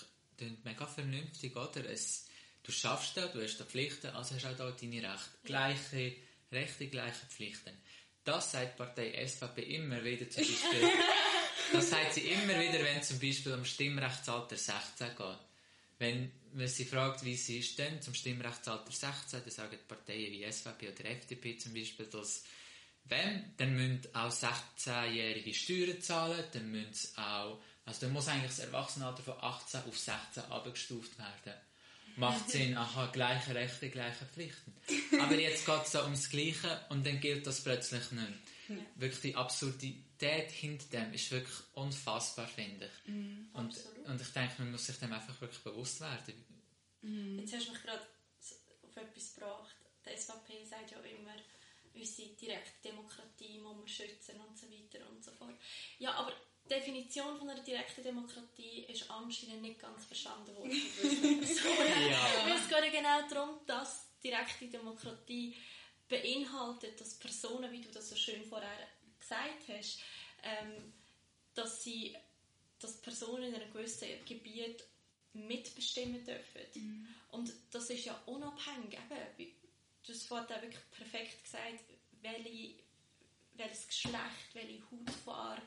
mega 0.63 0.85
vernünftig, 0.85 1.55
oder? 1.55 1.89
Es, 1.89 2.27
du 2.63 2.71
schaffst 2.71 3.17
da, 3.17 3.27
du 3.27 3.41
hast 3.41 3.57
da 3.57 3.65
Pflichten, 3.65 4.07
also 4.07 4.35
hast 4.35 4.43
du 4.43 4.49
auch 4.49 4.57
da 4.57 4.71
deine 4.71 5.01
Rechte. 5.01 5.29
Gleiche 5.43 6.15
Rechte, 6.51 6.87
gleiche 6.87 7.25
Pflichten. 7.27 7.73
das 8.23 8.51
sagt 8.51 8.73
die 8.73 8.77
Partei 8.77 9.27
SVP 9.27 9.63
immer 9.63 10.03
wieder 10.03 10.29
zum 10.29 10.43
Beispiel. 10.43 10.89
das 11.73 11.89
sagt 11.89 12.13
sie 12.13 12.21
immer 12.21 12.59
wieder, 12.59 12.83
wenn 12.83 13.03
zum 13.03 13.19
Beispiel 13.19 13.53
um 13.53 13.65
Stimmrechtsalter 13.65 14.55
16 14.55 15.07
geht. 15.15 15.46
Wenn 15.99 16.31
man 16.53 16.67
sie 16.67 16.85
fragt, 16.85 17.25
wie 17.25 17.35
sie 17.35 17.63
stehen 17.63 18.01
zum 18.01 18.13
Stimmrechtsalter 18.13 18.91
16, 18.91 19.41
dann 19.41 19.49
sagen 19.49 19.77
die 19.79 19.87
Parteien 19.87 20.31
wie 20.31 20.51
SVP 20.51 20.89
oder 20.89 21.05
FDP 21.09 21.57
zum 21.57 21.73
Beispiel, 21.73 22.05
dass 22.05 22.43
wenn, 23.05 23.53
dann 23.57 23.73
müssen 23.73 24.01
auch 24.13 24.31
16-jährige 24.31 25.53
Steuern 25.53 26.01
zahlen, 26.01 26.43
dann 26.51 26.71
müssen 26.71 27.17
auch, 27.17 27.61
also 27.85 28.01
dann 28.01 28.13
muss 28.13 28.27
eigentlich 28.27 28.51
das 28.51 28.59
Erwachsenenalter 28.59 29.23
von 29.23 29.35
18 29.39 29.81
auf 29.87 29.97
16 29.97 30.43
abgestuft 30.51 31.17
werden. 31.17 31.57
Macht 32.17 32.49
Sinn, 32.49 32.75
aha, 32.75 33.07
gleiche 33.07 33.55
Rechte, 33.55 33.89
gleiche 33.89 34.25
Pflichten. 34.25 34.73
Aber 35.19 35.35
jetzt 35.35 35.65
geht 35.65 35.83
es 35.85 35.91
da 35.91 36.03
ums 36.03 36.29
Gleiche 36.29 36.81
und 36.89 37.05
dann 37.05 37.19
gilt 37.21 37.47
das 37.47 37.63
plötzlich 37.63 38.11
nicht. 38.11 38.33
Ja. 38.69 38.75
Wirklich 38.95 39.21
die 39.21 39.35
Absurdität 39.35 40.51
hinter 40.51 40.85
dem 40.87 41.13
ist 41.13 41.31
wirklich 41.31 41.55
unfassbar, 41.73 42.47
finde 42.47 42.85
ich. 42.85 43.11
Mm, 43.11 43.49
und, 43.53 43.75
und 44.05 44.21
ich 44.21 44.29
denke, 44.29 44.55
man 44.59 44.71
muss 44.71 44.85
sich 44.85 44.97
dem 44.97 45.13
einfach 45.13 45.39
wirklich 45.39 45.63
bewusst 45.63 46.01
werden. 46.01 46.45
Mm. 47.01 47.39
Jetzt 47.39 47.53
hast 47.53 47.67
du 47.67 47.71
mich 47.71 47.83
gerade 47.83 48.01
auf 48.83 48.97
etwas 48.97 49.35
gebracht. 49.35 49.75
Die 50.05 50.17
SVP 50.17 50.65
sagt 50.65 50.91
ja 50.91 50.97
immer, 50.99 51.35
unsere 51.93 52.29
direkte 52.29 52.89
Demokratie 52.89 53.59
muss 53.59 53.77
man 53.77 53.87
schützen 53.87 54.39
und 54.41 54.57
so 54.57 54.67
weiter 54.69 55.09
und 55.09 55.23
so 55.23 55.31
fort. 55.31 55.55
Ja, 55.99 56.13
aber 56.13 56.33
die 56.65 56.69
Definition 56.69 57.37
von 57.37 57.49
einer 57.49 57.63
direkten 57.63 58.03
Demokratie 58.03 58.85
ist 58.85 59.09
anscheinend 59.09 59.61
nicht 59.61 59.79
ganz 59.79 60.05
verstanden 60.05 60.55
worden 60.55 60.71
ja. 62.09 62.55
Es 62.55 62.67
geht 62.67 62.77
ja 62.77 62.89
genau 62.89 63.27
darum, 63.29 63.59
dass 63.65 64.07
direkte 64.21 64.67
Demokratie 64.67 65.55
beinhaltet, 66.09 66.99
dass 66.99 67.15
Personen, 67.15 67.71
wie 67.71 67.81
du 67.81 67.89
das 67.91 68.09
so 68.09 68.15
schön 68.15 68.43
vorher 68.45 68.87
gesagt 69.19 69.67
hast, 69.69 69.99
ähm, 70.43 70.93
dass 71.53 71.83
sie 71.83 72.15
dass 72.79 73.01
Personen 73.01 73.45
in 73.45 73.55
einem 73.55 73.73
gewissen 73.73 74.07
Gebiet 74.25 74.83
mitbestimmen 75.33 76.23
dürfen. 76.23 76.61
Mhm. 76.75 77.07
Und 77.31 77.53
das 77.71 77.89
ist 77.89 78.05
ja 78.05 78.21
unabhängig. 78.27 78.99
Eben, 79.09 79.51
du 80.05 80.13
hast 80.13 80.27
vorhin 80.27 80.47
wirklich 80.49 80.91
perfekt 80.91 81.43
gesagt, 81.43 81.83
welche 82.21 82.75
welches 83.57 83.87
Geschlecht, 83.87 84.53
welche 84.53 84.81
Hautfarbe, 84.91 85.61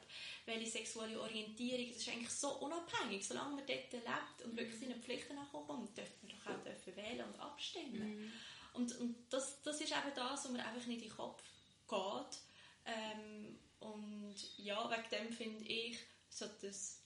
welche 0.47 0.70
sexuelle 0.70 1.20
Orientierung, 1.20 1.88
das 1.88 1.99
ist 1.99 2.09
eigentlich 2.09 2.30
so 2.30 2.51
unabhängig. 2.59 3.26
Solange 3.26 3.57
man 3.57 3.66
dort 3.66 3.93
lebt 3.93 4.43
und 4.45 4.57
wirklich 4.57 4.80
seinen 4.80 5.03
Pflichten 5.03 5.34
nachkommt, 5.34 5.97
dürfen 5.97 6.14
wir 6.22 6.34
doch 6.34 6.53
auch 6.53 6.64
dürfen 6.64 6.97
wählen 6.97 7.24
und 7.24 7.41
abstimmen. 7.41 8.22
Mhm. 8.22 8.32
Und, 8.74 8.96
und 8.98 9.16
das, 9.30 9.60
das 9.62 9.80
ist 9.80 9.90
eben 9.90 10.14
das, 10.14 10.44
was 10.44 10.50
mir 10.50 10.64
einfach 10.64 10.86
nicht 10.86 11.02
in 11.02 11.08
den 11.08 11.16
Kopf 11.16 11.42
geht. 11.88 12.40
Ähm, 12.86 13.58
und 13.80 14.36
ja, 14.58 14.90
wegen 14.90 15.10
dem 15.10 15.32
finde 15.32 15.64
ich, 15.64 15.98
sollte 16.28 16.68
es 16.68 17.00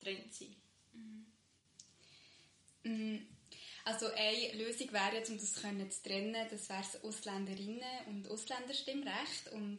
trennt 0.00 0.32
sein. 0.32 0.56
Mhm. 0.92 1.26
Mhm. 2.82 3.28
Also 3.84 4.06
eine 4.06 4.52
Lösung 4.52 4.92
wäre 4.92 5.16
jetzt, 5.16 5.30
um 5.30 5.38
das 5.38 5.54
zu 5.54 5.60
trennen, 5.60 6.46
das 6.50 6.68
wäre 6.68 6.82
das 6.82 7.02
Ausländerinnen- 7.02 8.06
und 8.08 8.28
Ausländerstimmrecht. 8.28 9.50
Und 9.52 9.78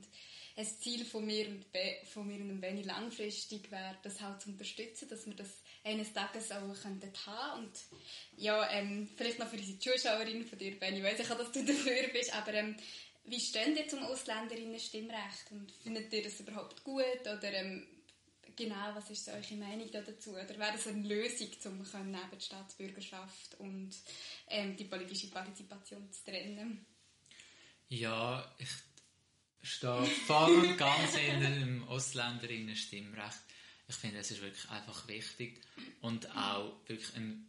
ein 0.55 0.65
Ziel 0.65 1.05
von 1.05 1.25
mir 1.25 1.47
und, 1.47 1.71
Be 1.71 1.97
von 2.11 2.27
mir 2.27 2.39
und 2.41 2.59
Benny 2.59 2.82
langfristig 2.82 3.71
wäre, 3.71 3.97
das 4.03 4.19
halt 4.19 4.41
zu 4.41 4.49
unterstützen, 4.49 5.07
dass 5.09 5.25
wir 5.25 5.36
das 5.36 5.49
eines 5.84 6.13
Tages 6.13 6.51
auch 6.51 6.75
haben 6.84 7.59
und 7.59 7.71
ja, 8.38 8.69
ähm, 8.71 9.09
vielleicht 9.15 9.39
noch 9.39 9.47
für 9.47 9.57
die 9.57 9.80
Zuschauerin 9.80 10.45
von 10.45 10.57
dir, 10.57 10.80
Benny, 10.80 11.03
weiß 11.03 11.19
ich 11.19 11.32
auch, 11.32 11.38
dass 11.38 11.51
du 11.51 11.63
dafür 11.63 12.07
bist, 12.11 12.34
aber 12.36 12.53
ähm, 12.53 12.75
wie 13.25 13.39
stehen 13.39 13.75
ihr 13.77 13.88
zum 13.88 14.03
Ausländerinnen-Stimmrecht 14.03 15.51
und 15.51 15.71
findet 15.84 16.11
ihr 16.13 16.23
das 16.23 16.39
überhaupt 16.39 16.84
gut 16.84 17.21
oder 17.21 17.53
ähm, 17.53 17.88
Genau, 18.59 18.93
was 18.93 19.09
ist 19.09 19.23
so 19.23 19.32
eure 19.32 19.55
Meinung 19.55 19.89
dazu? 19.89 20.32
Oder 20.32 20.49
wäre 20.49 20.73
das 20.73 20.86
eine 20.88 21.07
Lösung, 21.07 21.47
um 21.63 21.77
neben 22.11 22.38
die 22.38 22.43
Staatsbürgerschaft 22.43 23.55
und 23.57 23.91
ähm, 24.49 24.75
die 24.75 24.84
politische 24.84 25.30
Partizipation 25.30 26.11
zu 26.11 26.25
trennen? 26.25 26.86
Ja, 27.88 28.53
ich 28.57 28.67
stehe 29.61 30.03
voll 30.27 30.57
und 30.57 30.77
ganz 30.77 31.15
in 31.15 31.39
dem 31.39 31.88
Ausländerinnen-Stimmrecht. 31.88 33.39
Ich 33.89 33.95
finde, 33.95 34.19
es 34.19 34.31
ist 34.31 34.41
wirklich 34.41 34.69
einfach 34.69 35.07
wichtig 35.07 35.61
und 36.01 36.29
auch 36.35 36.79
wirklich 36.87 37.15
ein 37.15 37.47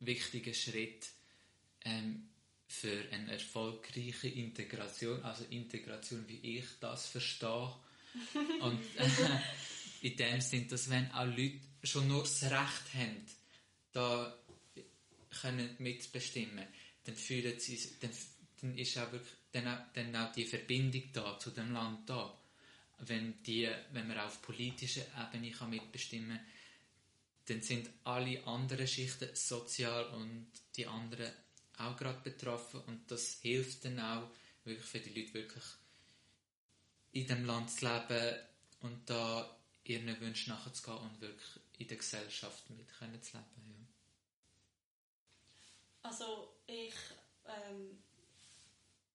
wichtiger 0.00 0.52
Schritt 0.52 1.08
ähm, 1.84 2.28
für 2.66 3.04
eine 3.12 3.32
erfolgreiche 3.32 4.28
Integration, 4.28 5.22
also 5.22 5.44
Integration, 5.50 6.24
wie 6.28 6.58
ich 6.58 6.64
das 6.80 7.06
verstehe. 7.06 7.72
Und 8.60 8.80
äh, 8.96 9.08
in 10.02 10.16
dem 10.16 10.40
Sinn, 10.40 10.68
dass 10.68 10.90
wenn 10.90 11.10
auch 11.12 11.26
Leute 11.26 11.60
schon 11.84 12.08
nur 12.08 12.22
das 12.22 12.42
Recht 12.42 12.94
haben, 12.94 13.24
da 13.92 14.36
können 15.40 15.76
mitbestimmen, 15.78 16.66
dann 17.04 17.14
fühlen 17.16 17.58
sie, 17.60 17.78
dann, 18.00 18.10
dann 18.60 18.76
ist 18.76 18.98
auch 18.98 19.12
wirklich, 19.12 19.32
dann 19.52 19.68
auch, 19.68 19.92
dann 19.94 20.16
auch 20.16 20.32
die 20.32 20.44
Verbindung 20.44 21.04
da 21.12 21.38
zu 21.38 21.50
dem 21.50 21.72
Land 21.72 22.10
da. 22.10 22.36
Wenn 22.98 23.42
die, 23.42 23.68
wenn 23.92 24.08
man 24.08 24.18
auf 24.18 24.40
politischer 24.42 25.04
Ebene 25.32 25.50
kann 25.50 25.70
mitbestimmen, 25.70 26.40
dann 27.46 27.62
sind 27.62 27.88
alle 28.04 28.44
anderen 28.46 28.88
Schichten 28.88 29.28
sozial 29.34 30.06
und 30.14 30.50
die 30.76 30.86
anderen 30.86 31.32
auch 31.78 31.96
gerade 31.96 32.20
betroffen 32.20 32.80
und 32.80 33.10
das 33.10 33.38
hilft 33.40 33.84
dann 33.84 34.00
auch 34.00 34.28
wirklich 34.64 34.86
für 34.86 35.00
die 35.00 35.20
Leute 35.20 35.34
wirklich 35.34 35.64
in 37.12 37.26
dem 37.26 37.44
Land 37.44 37.70
zu 37.70 37.86
leben 37.86 38.36
und 38.80 39.08
da 39.08 39.56
ihren 39.84 40.20
Wünschen 40.20 40.52
nachzugehen 40.52 40.98
und 40.98 41.20
wirklich 41.20 41.60
in 41.78 41.88
der 41.88 41.96
Gesellschaft 41.96 42.68
mit 42.70 42.88
zu 42.88 43.04
leben. 43.04 43.24
Ja. 43.32 43.86
Also 46.02 46.54
ich 46.66 46.94
ähm, 47.46 48.02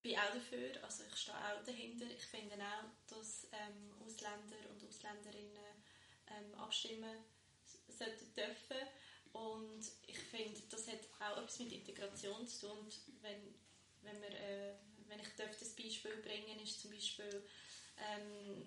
bin 0.01 0.17
auch 0.17 0.33
dafür, 0.33 0.83
also 0.83 1.03
ich 1.07 1.15
stehe 1.15 1.37
auch 1.37 1.63
dahinter. 1.63 2.05
Ich 2.05 2.23
finde 2.23 2.55
auch, 2.55 2.85
dass 3.07 3.47
ähm, 3.51 3.93
Ausländer 4.03 4.57
und 4.69 4.87
Ausländerinnen 4.87 5.75
ähm, 6.27 6.59
abstimmen 6.59 7.23
sollten 7.87 8.33
dürfen. 8.33 8.87
Und 9.33 9.83
ich 10.07 10.17
finde, 10.17 10.59
das 10.69 10.87
hat 10.87 10.99
auch 11.19 11.37
etwas 11.37 11.59
mit 11.59 11.71
Integration 11.71 12.47
zu 12.47 12.67
tun. 12.67 12.79
Und 12.79 12.99
wenn, 13.21 13.55
wenn, 14.01 14.21
wir, 14.21 14.31
äh, 14.31 14.73
wenn 15.07 15.19
ich 15.19 15.29
das 15.37 15.75
Beispiel 15.75 16.17
bringen 16.17 16.59
ist 16.59 16.81
zum 16.81 16.91
Beispiel 16.91 17.43
ähm, 17.97 18.65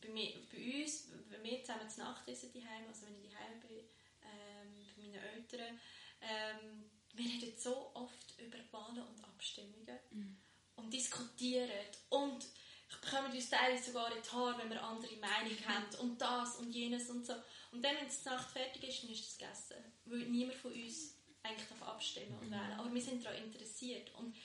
bei, 0.00 0.08
mir, 0.08 0.34
bei 0.52 0.82
uns, 0.82 1.08
wenn 1.28 1.42
wir 1.42 1.64
zusammen 1.64 1.90
zu 1.90 2.00
Nacht 2.00 2.28
essen 2.28 2.52
daheim, 2.52 2.86
also 2.88 3.06
wenn 3.06 3.22
ich 3.22 3.30
daheim 3.30 3.60
bin, 3.60 3.78
ähm, 4.22 4.86
bei 4.96 5.02
meinen 5.02 5.14
Eltern, 5.14 5.80
ähm, 6.20 6.90
wir 7.14 7.24
reden 7.24 7.58
so 7.58 7.90
oft 7.94 8.38
über 8.38 8.58
Wahlen 8.72 9.02
und 9.02 9.24
Abstimmungen 9.24 9.98
mhm. 10.10 10.36
Und 10.76 10.92
diskutieren 10.92 11.70
und 12.10 12.46
bekommen 12.88 13.32
uns 13.32 13.50
teilweise 13.50 13.90
sogar 13.90 14.14
in 14.14 14.22
die 14.22 14.30
Haare, 14.30 14.58
wenn 14.58 14.70
wir 14.70 14.82
andere 14.82 15.16
Meinung 15.16 15.56
haben 15.68 15.94
und 16.00 16.20
das 16.20 16.56
und 16.56 16.70
jenes 16.70 17.10
und 17.10 17.26
so. 17.26 17.34
Und 17.72 17.82
dann, 17.82 17.96
wenn 17.96 18.06
es 18.06 18.24
Nacht 18.24 18.50
fertig 18.50 18.84
ist, 18.84 19.02
dann 19.02 19.10
ist 19.10 19.28
es 19.28 19.38
gegessen. 19.38 19.92
Weil 20.04 20.18
niemand 20.20 20.56
von 20.56 20.72
uns 20.72 21.16
eigentlich 21.42 21.68
darf 21.68 21.82
abstimmen 21.82 22.38
und 22.40 22.50
wählen. 22.50 22.72
Aber 22.78 22.92
wir 22.92 23.02
sind 23.02 23.24
daran 23.24 23.42
interessiert 23.42 24.14
und 24.14 24.36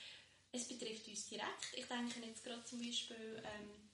es 0.52 0.68
betrifft 0.68 1.08
uns 1.08 1.28
direkt. 1.28 1.74
Ich 1.74 1.86
denke 1.86 2.20
jetzt 2.26 2.44
gerade 2.44 2.64
zum 2.64 2.80
Beispiel 2.80 3.42
ähm, 3.46 3.90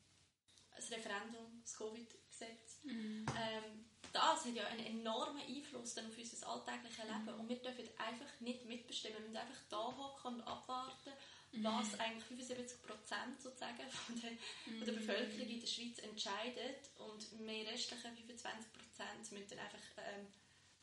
das 0.75 0.91
Referendum, 0.91 1.61
das 1.61 1.75
Covid-Gesetz. 1.77 2.83
Mhm. 2.83 3.25
Ähm, 3.37 3.85
das 4.13 4.45
hat 4.45 4.55
ja 4.55 4.65
einen 4.67 4.85
enormen 4.85 5.41
Einfluss 5.41 5.93
dann 5.93 6.07
auf 6.07 6.17
unser 6.17 6.47
alltägliches 6.47 7.03
Leben 7.03 7.23
mhm. 7.23 7.39
und 7.41 7.49
wir 7.49 7.57
dürfen 7.57 7.89
einfach 7.97 8.39
nicht 8.39 8.65
mitbestimmen. 8.65 9.17
Wir 9.17 9.27
müssen 9.27 9.37
einfach 9.37 9.61
da 9.69 9.97
hocken 9.97 10.35
und 10.35 10.41
abwarten, 10.41 11.09
mhm. 11.09 11.36
Was 11.63 11.99
eigentlich 11.99 12.23
75 12.25 12.81
Prozent 12.83 13.41
sozusagen 13.41 13.89
von 13.89 14.19
der, 14.21 14.31
von 14.31 14.85
der, 14.85 14.93
mhm. 14.93 14.99
Bevölkerung 14.99 15.47
in 15.47 15.59
der 15.59 15.67
Schweiz 15.67 15.99
entscheidet 15.99 16.89
und 16.97 17.47
wir 17.47 17.67
restlichen 17.67 18.15
25 18.15 18.73
Prozent 18.73 19.31
müssen 19.31 19.49
dann 19.49 19.59
einfach 19.59 19.87
ähm, 19.97 20.27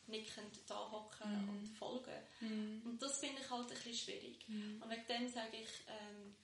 nickend 0.06 0.58
da 0.66 0.90
hocken 0.90 1.46
mm. 1.46 1.48
und 1.48 1.66
folgen. 1.78 2.22
Mm. 2.40 2.86
Und 2.86 3.02
das 3.02 3.18
finde 3.18 3.40
ich 3.40 3.50
halt 3.50 3.68
ein 3.68 3.74
bisschen 3.74 3.94
schwierig. 3.94 4.46
Mm. 4.48 4.82
Und 4.82 4.90
wegen 4.90 5.06
dem 5.08 5.28
sage 5.28 5.56
ich, 5.56 5.70
ähm, 5.88 6.34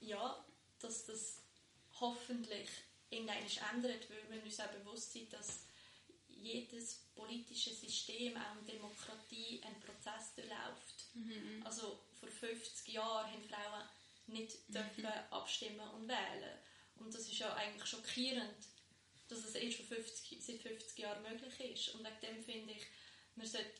ja, 0.00 0.44
dass 0.80 1.06
das 1.06 1.42
hoffentlich 2.00 2.68
irgendwann 3.10 3.36
ändert, 3.74 4.10
weil 4.10 4.38
wir 4.38 4.44
uns 4.44 4.60
auch 4.60 4.68
bewusst 4.68 5.12
sind, 5.12 5.32
dass 5.32 5.66
jedes 6.44 7.06
politische 7.14 7.72
System, 7.72 8.36
auch 8.36 8.60
in 8.60 8.66
Demokratie, 8.66 9.60
einen 9.64 9.80
Prozess 9.80 10.34
durchläuft. 10.34 11.14
Mhm. 11.14 11.62
Also 11.64 12.00
vor 12.18 12.28
50 12.28 12.94
Jahren 12.94 13.30
haben 13.30 13.42
Frauen 13.48 13.88
nicht 14.26 14.68
mhm. 14.68 14.72
dürfen 14.72 15.06
abstimmen 15.30 15.88
und 15.90 16.08
wählen. 16.08 16.58
Und 16.96 17.14
das 17.14 17.22
ist 17.22 17.38
ja 17.38 17.52
eigentlich 17.54 17.86
schockierend, 17.86 18.54
dass 19.28 19.44
es 19.44 19.54
erst 19.54 19.78
vor 19.78 19.86
50, 19.86 20.42
seit 20.42 20.60
50 20.60 20.98
Jahren 20.98 21.22
möglich 21.22 21.60
ist. 21.60 21.94
Und 21.94 22.04
wegen 22.04 22.20
dem 22.20 22.42
finde 22.44 22.72
ich, 22.74 22.86
man 23.34 23.46
sollte 23.46 23.70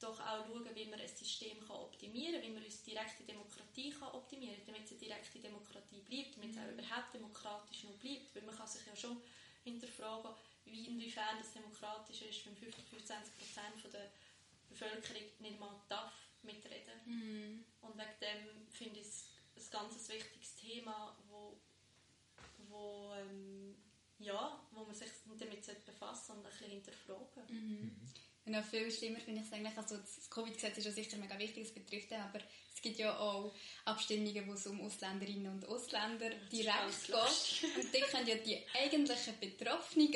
doch 0.00 0.18
auch 0.20 0.46
schauen, 0.46 0.68
wie 0.74 0.86
man 0.86 1.00
ein 1.00 1.08
System 1.08 1.60
kann 1.60 1.76
optimieren 1.76 2.34
kann, 2.34 2.42
wie 2.42 2.54
man 2.54 2.64
unsere 2.64 2.84
direkte 2.84 3.24
Demokratie 3.24 3.90
kann 3.90 4.12
optimieren 4.12 4.56
kann, 4.56 4.74
damit 4.74 4.84
es 4.84 4.92
eine 4.92 5.00
direkte 5.00 5.38
Demokratie 5.38 6.00
bleibt, 6.00 6.36
damit 6.36 6.50
es 6.50 6.58
auch 6.58 6.72
überhaupt 6.72 7.14
demokratisch 7.14 7.84
noch 7.84 7.98
bleibt. 7.98 8.34
Weil 8.34 8.42
man 8.42 8.56
kann 8.56 8.66
sich 8.66 8.86
ja 8.86 8.96
schon 8.96 9.20
hinterfragen, 9.64 10.32
wie, 10.64 10.86
inwiefern 10.86 11.38
das 11.38 11.52
demokratischer 11.52 12.28
ist, 12.28 12.46
wenn 12.46 12.56
50, 12.56 12.84
25 12.84 13.34
Prozent 13.36 13.92
der 13.92 14.10
Bevölkerung 14.68 15.22
nicht 15.40 15.60
mal 15.60 15.80
darf 15.88 16.12
mitreden. 16.42 17.00
Mhm. 17.06 17.64
Und 17.80 17.96
wegen 17.96 18.20
dem 18.20 18.66
finde 18.70 19.00
ich 19.00 19.06
es 19.06 19.26
ein 19.56 19.70
ganz 19.70 20.08
wichtiges 20.08 20.56
Thema, 20.56 21.16
wo, 21.28 21.56
wo, 22.68 23.14
ähm, 23.14 23.76
ja, 24.18 24.60
wo 24.72 24.84
man 24.84 24.94
sich 24.94 25.10
damit 25.38 25.84
befassen 25.84 26.26
sollte 26.26 26.40
und 26.40 26.46
ein 26.46 26.50
bisschen 26.50 26.70
hinterfragen. 26.70 27.44
Mhm. 27.48 27.96
Und 28.44 28.52
noch 28.52 28.64
viel 28.64 28.90
schlimmer 28.90 29.20
finde 29.20 29.40
ich 29.40 29.46
es 29.46 29.52
eigentlich, 29.52 29.76
also 29.76 29.96
das 29.96 30.28
Covid-Gesetz 30.28 30.78
ist 30.78 30.84
ja 30.86 30.90
sicher 30.90 31.16
mega 31.18 31.38
wichtig, 31.38 31.64
es 31.64 31.74
betrifft 31.74 32.10
ja, 32.10 32.24
aber 32.24 32.40
es 32.74 32.82
gibt 32.82 32.98
ja 32.98 33.16
auch 33.16 33.54
Abstimmungen, 33.84 34.48
wo 34.48 34.54
es 34.54 34.66
um 34.66 34.80
Ausländerinnen 34.80 35.52
und 35.52 35.68
Ausländer 35.68 36.30
direkt 36.50 37.06
geht. 37.06 37.76
Und 37.76 37.94
die 37.94 38.00
können 38.00 38.26
ja 38.26 38.34
die 38.34 38.60
eigentlichen 38.74 39.38
Betroffenen 39.38 40.10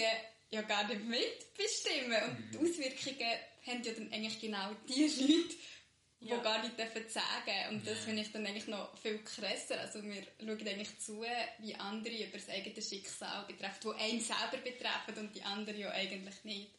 ja 0.51 0.63
gar 0.63 0.87
nicht 0.89 1.05
mitbestimmen. 1.05 2.23
Und 2.23 2.51
die 2.53 2.59
Auswirkungen 2.59 3.39
haben 3.67 3.83
ja 3.83 3.93
dann 3.93 4.13
eigentlich 4.13 4.41
genau 4.41 4.71
die 4.89 5.03
Leute, 5.03 5.55
die 6.21 6.29
Ja. 6.29 6.39
gar 6.39 6.63
nicht 6.63 6.79
dürfen 6.79 7.09
sagen. 7.09 7.69
Und 7.71 7.87
das 7.87 7.99
finde 7.99 8.23
ich 8.23 8.33
dann 8.33 8.47
eigentlich 8.47 8.69
noch 8.69 8.97
viel 8.99 9.19
krasser. 9.23 9.79
Also 9.81 10.03
wir 10.03 10.23
schauen 10.41 10.69
eigentlich 10.69 10.99
zu, 10.99 11.23
wie 11.59 11.75
andere 11.75 12.15
über 12.25 12.39
das 12.39 12.49
eigene 12.49 12.81
Schicksal 12.83 13.45
betreffen, 13.47 13.93
die 13.97 14.03
einen 14.03 14.21
selber 14.21 14.59
betreffen 14.63 15.19
und 15.19 15.35
die 15.35 15.43
anderen 15.43 15.79
ja 15.79 15.91
eigentlich 15.91 16.45
nicht. 16.45 16.71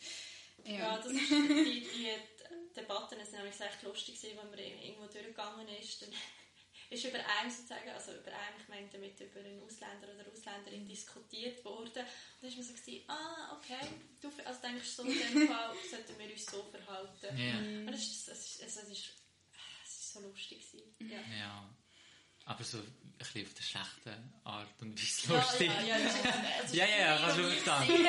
Ja, 0.66 0.98
das 0.98 1.12
ist, 1.12 1.30
die, 1.30 1.88
die 1.96 2.10
Debatten 2.76 3.16
sind 3.24 3.32
nämlich 3.34 3.60
echt 3.60 3.84
lustig 3.84 4.16
gewesen, 4.20 4.38
wenn 4.42 4.50
man 4.50 4.60
irgendwo 4.60 5.06
durchgegangen 5.08 5.68
ist. 5.70 6.02
Dann 6.02 6.10
ist 6.90 7.04
über 7.06 7.20
einen 7.40 7.52
sozusagen, 7.52 7.90
also 7.90 8.14
über 8.14 8.32
einen, 8.32 8.62
ich 8.62 8.68
meine 8.70 8.88
damit 8.90 9.20
über 9.20 9.40
einen 9.40 9.62
Ausländer 9.64 10.08
oder 10.14 10.32
Ausländerin 10.32 10.88
diskutiert 10.88 11.64
worden. 11.66 11.84
Und 11.86 11.96
dann 11.96 12.50
ist 12.50 12.58
man 12.58 12.66
so 12.66 12.74
gewesen, 12.74 13.04
ah, 13.10 13.58
okay, 13.58 13.88
du 14.22 14.32
also 14.46 14.62
denkst 14.62 14.88
so, 14.88 15.04
in 15.04 15.20
dem 15.20 15.48
Fall 15.52 15.76
sollten 15.90 16.18
wir 16.18 16.32
uns 16.32 16.46
so 16.46 16.64
verhalten. 16.64 17.38
Ja. 17.38 17.58
Und 17.58 17.92
das 17.92 18.02
ist, 18.02 18.28
das 18.28 18.40
ist, 18.40 18.62
das 18.64 18.76
ist, 18.90 19.14
es 19.84 20.00
ist 20.00 20.14
so 20.14 20.20
lustig 20.22 20.60
gewesen. 20.72 20.96
Ja. 21.00 21.38
Ja. 21.38 21.70
Aber 22.46 22.64
so 22.64 22.78
ein 22.78 22.86
bisschen 23.18 23.46
auf 23.46 23.54
der 23.54 23.64
schlechten 23.64 24.34
Art 24.46 24.82
und 24.82 24.98
Weise 24.98 25.34
Ja, 25.34 25.40
lustig. 25.40 25.68
ja, 25.68 25.82
ja, 25.82 25.96
ist, 25.98 26.16
also 26.62 26.76
Ja, 26.78 26.86
ja, 26.86 26.98
ja, 26.98 27.18
kannst 27.18 27.38
du 27.38 27.52
verstehen. 27.52 28.08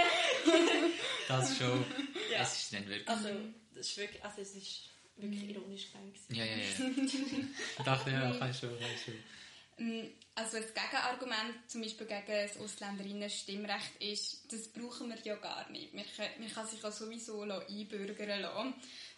Das 1.27 1.59
schon. 1.59 1.85
Ja. 2.31 2.43
Es 2.43 2.57
ist 2.57 2.73
dann 2.73 2.87
wirklich... 2.87 3.09
Also, 3.09 3.29
das 3.75 3.89
ist 3.89 3.97
wirklich, 3.97 4.25
also 4.25 4.41
es 4.41 4.55
ist 4.55 4.91
wirklich 5.19 5.51
ironisch 5.51 5.91
gemeint. 5.93 6.15
gewesen. 6.15 6.35
Ja, 6.35 6.45
ja, 6.45 6.57
ja. 6.57 7.45
Ich 7.79 7.85
dachte, 7.85 8.11
ja, 8.11 8.35
kann 8.39 8.55
schon. 8.55 8.71
Mm, 9.79 10.09
Also 10.35 10.57
ein 10.57 10.65
Gegenargument 10.65 11.55
zum 11.71 11.83
Beispiel 11.83 12.07
gegen 12.07 12.27
das 12.27 12.57
Ausländerinnen-Stimmrecht 12.57 13.97
ist, 14.01 14.53
das 14.53 14.69
brauchen 14.69 15.09
wir 15.11 15.19
ja 15.25 15.37
gar 15.37 15.69
nicht. 15.71 15.95
Man 15.95 16.05
kann, 16.17 16.27
man 16.39 16.53
kann 16.53 16.67
sich 16.67 16.83
ja 16.83 16.91
sowieso 16.91 17.43
einbürgern 17.43 18.41
lassen. 18.41 18.75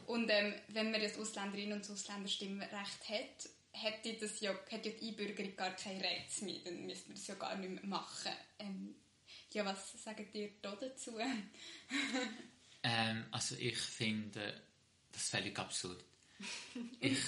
Und 0.07 0.29
ähm, 0.31 0.55
wenn 0.69 0.91
man 0.91 1.01
das 1.01 1.19
Ausländerinnen- 1.19 1.75
und 1.75 1.81
das 1.83 1.91
Ausländerstimmrecht 1.91 3.09
hat, 3.09 3.51
hätte, 3.73 4.15
das 4.15 4.41
ja, 4.41 4.53
hätte 4.69 4.89
ja 4.91 4.95
die 5.01 5.09
Einbürgerung 5.09 5.57
gar 5.57 5.71
keinen 5.77 6.01
Reiz 6.03 6.41
mehr. 6.43 6.59
Dann 6.65 6.87
müsste 6.87 7.09
man 7.09 7.17
das 7.17 7.27
ja 7.27 7.35
gar 7.37 7.57
nicht 7.57 7.71
mehr 7.71 7.87
machen. 7.87 8.33
Ähm, 8.59 8.95
ja, 9.53 9.65
was 9.65 10.03
sagt 10.03 10.35
ihr 10.35 10.51
da 10.63 10.75
dazu? 10.77 11.19
Ähm, 12.83 13.27
also 13.31 13.57
ich 13.57 13.77
finde 13.77 14.59
das 15.13 15.29
völlig 15.29 15.59
absurd. 15.59 16.03
Ich 17.01 17.19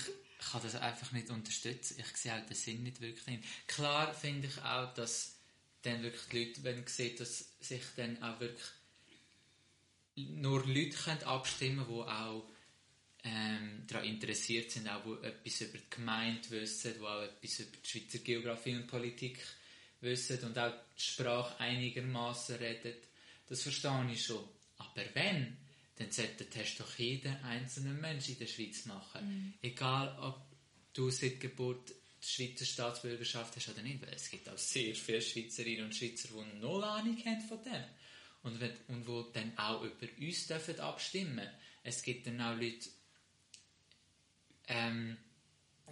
kann 0.51 0.63
das 0.63 0.75
einfach 0.75 1.13
nicht 1.13 1.31
unterstützen. 1.31 1.97
Ich 1.99 2.17
sehe 2.17 2.35
auch 2.35 2.45
den 2.47 2.57
Sinn 2.57 2.83
nicht 2.83 3.01
wirklich 3.01 3.25
drin. 3.25 3.43
Klar 3.67 4.13
finde 4.13 4.49
ich 4.49 4.59
auch, 4.63 4.93
dass 4.95 5.37
dann 5.83 6.03
wirklich 6.03 6.25
die 6.31 6.45
Leute, 6.45 6.65
wenn 6.65 6.87
sie 6.87 6.93
sehen, 6.93 7.17
dass 7.19 7.53
sich 7.61 7.83
dann 7.97 8.23
auch 8.23 8.41
wirklich 8.41 8.67
nur 10.17 10.67
Leute 10.67 10.97
können 10.97 11.23
abstimmen 11.25 11.87
können, 11.87 11.97
die 11.97 12.11
auch 12.11 12.49
ähm, 13.25 13.85
daran 13.87 14.05
interessiert 14.05 14.71
sind, 14.71 14.89
auch 14.89 15.03
die 15.05 15.27
etwas 15.27 15.61
über 15.61 15.79
die 15.79 15.91
Gemeinde 15.91 16.51
wissen, 16.51 16.95
die 16.99 17.05
auch 17.05 17.23
etwas 17.23 17.61
über 17.61 17.77
die 17.77 17.89
Schweizer 17.89 18.19
Geografie 18.19 18.75
und 18.75 18.87
Politik 18.89 19.39
wissen 20.01 20.43
und 20.45 20.59
auch 20.59 20.73
die 20.97 21.03
Sprache 21.03 21.59
einigermaßen 21.61 22.57
reden. 22.57 22.95
Das 23.47 23.63
verstehe 23.63 24.09
ich 24.13 24.25
schon. 24.25 24.45
Aber 24.79 25.05
wenn, 25.15 25.57
dann 25.97 26.11
sollte 26.11 26.45
der 26.45 26.51
Test 26.51 26.81
doch 26.81 26.99
jeder 26.99 27.43
einzelne 27.45 27.93
Mensch 27.93 28.29
in 28.29 28.39
der 28.39 28.47
Schweiz 28.47 28.87
machen. 28.87 29.55
Egal, 29.61 30.19
ob 30.21 30.41
du 30.95 31.11
seit 31.11 31.41
Geburt 31.41 31.93
die 32.23 32.29
Schweizer 32.29 32.65
Staatsbürgerschaft 32.65 33.57
hast 33.57 33.69
oder 33.69 33.83
nicht. 33.83 34.01
Weil 34.03 34.15
es 34.15 34.31
gibt 34.31 34.49
auch 34.49 34.59
sehr 34.59 34.95
viele 34.95 35.21
Schweizerinnen 35.21 35.87
und 35.87 35.95
Schweizer, 35.95 36.29
die 36.29 36.61
null 36.61 36.85
Ahnung 36.85 37.17
haben 37.25 37.41
von 37.41 37.63
dem. 37.63 37.85
Und, 38.43 38.61
wenn, 38.61 38.73
und 38.89 39.07
wo 39.07 39.23
dann 39.23 39.57
auch 39.59 39.83
über 39.83 40.07
uns 40.21 40.47
dürfen 40.47 40.81
abstimmen. 40.81 41.49
Es 41.83 42.03
gibt 42.03 42.27
dann 42.27 42.41
auch 42.41 42.57
Leute, 42.57 42.89
ähm, 44.69 45.17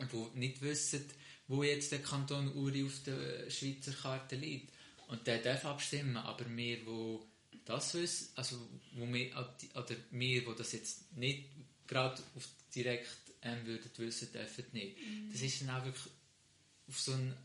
die 0.00 0.38
nicht 0.38 0.62
wissen, 0.62 1.04
wo 1.48 1.62
jetzt 1.62 1.92
der 1.92 2.02
Kanton 2.02 2.54
Uri 2.54 2.84
auf 2.84 3.02
der 3.04 3.50
Schweizer 3.50 3.92
Karte 3.92 4.36
liegt. 4.36 4.72
Und 5.08 5.26
der 5.26 5.38
darf 5.38 5.64
abstimmen, 5.64 6.16
aber 6.16 6.44
wir, 6.56 6.86
wo 6.86 7.26
das 7.70 7.94
wissen, 7.94 8.28
also 8.36 8.56
wo 8.92 9.12
wir, 9.12 9.36
oder 9.74 9.96
wir, 10.10 10.46
wo 10.46 10.52
das 10.52 10.72
jetzt 10.72 11.16
nicht 11.16 11.48
gerade 11.86 12.22
auf 12.36 12.48
direkt 12.74 13.08
ähm, 13.42 13.66
würden 13.66 13.90
wissen, 13.96 14.32
dürfen 14.32 14.64
nicht. 14.72 14.96
Das 15.32 15.40
ist 15.40 15.62
dann 15.62 15.70
auch 15.70 15.84
wirklich 15.84 16.12
auf 16.88 17.00
so 17.00 17.12
eine, 17.12 17.36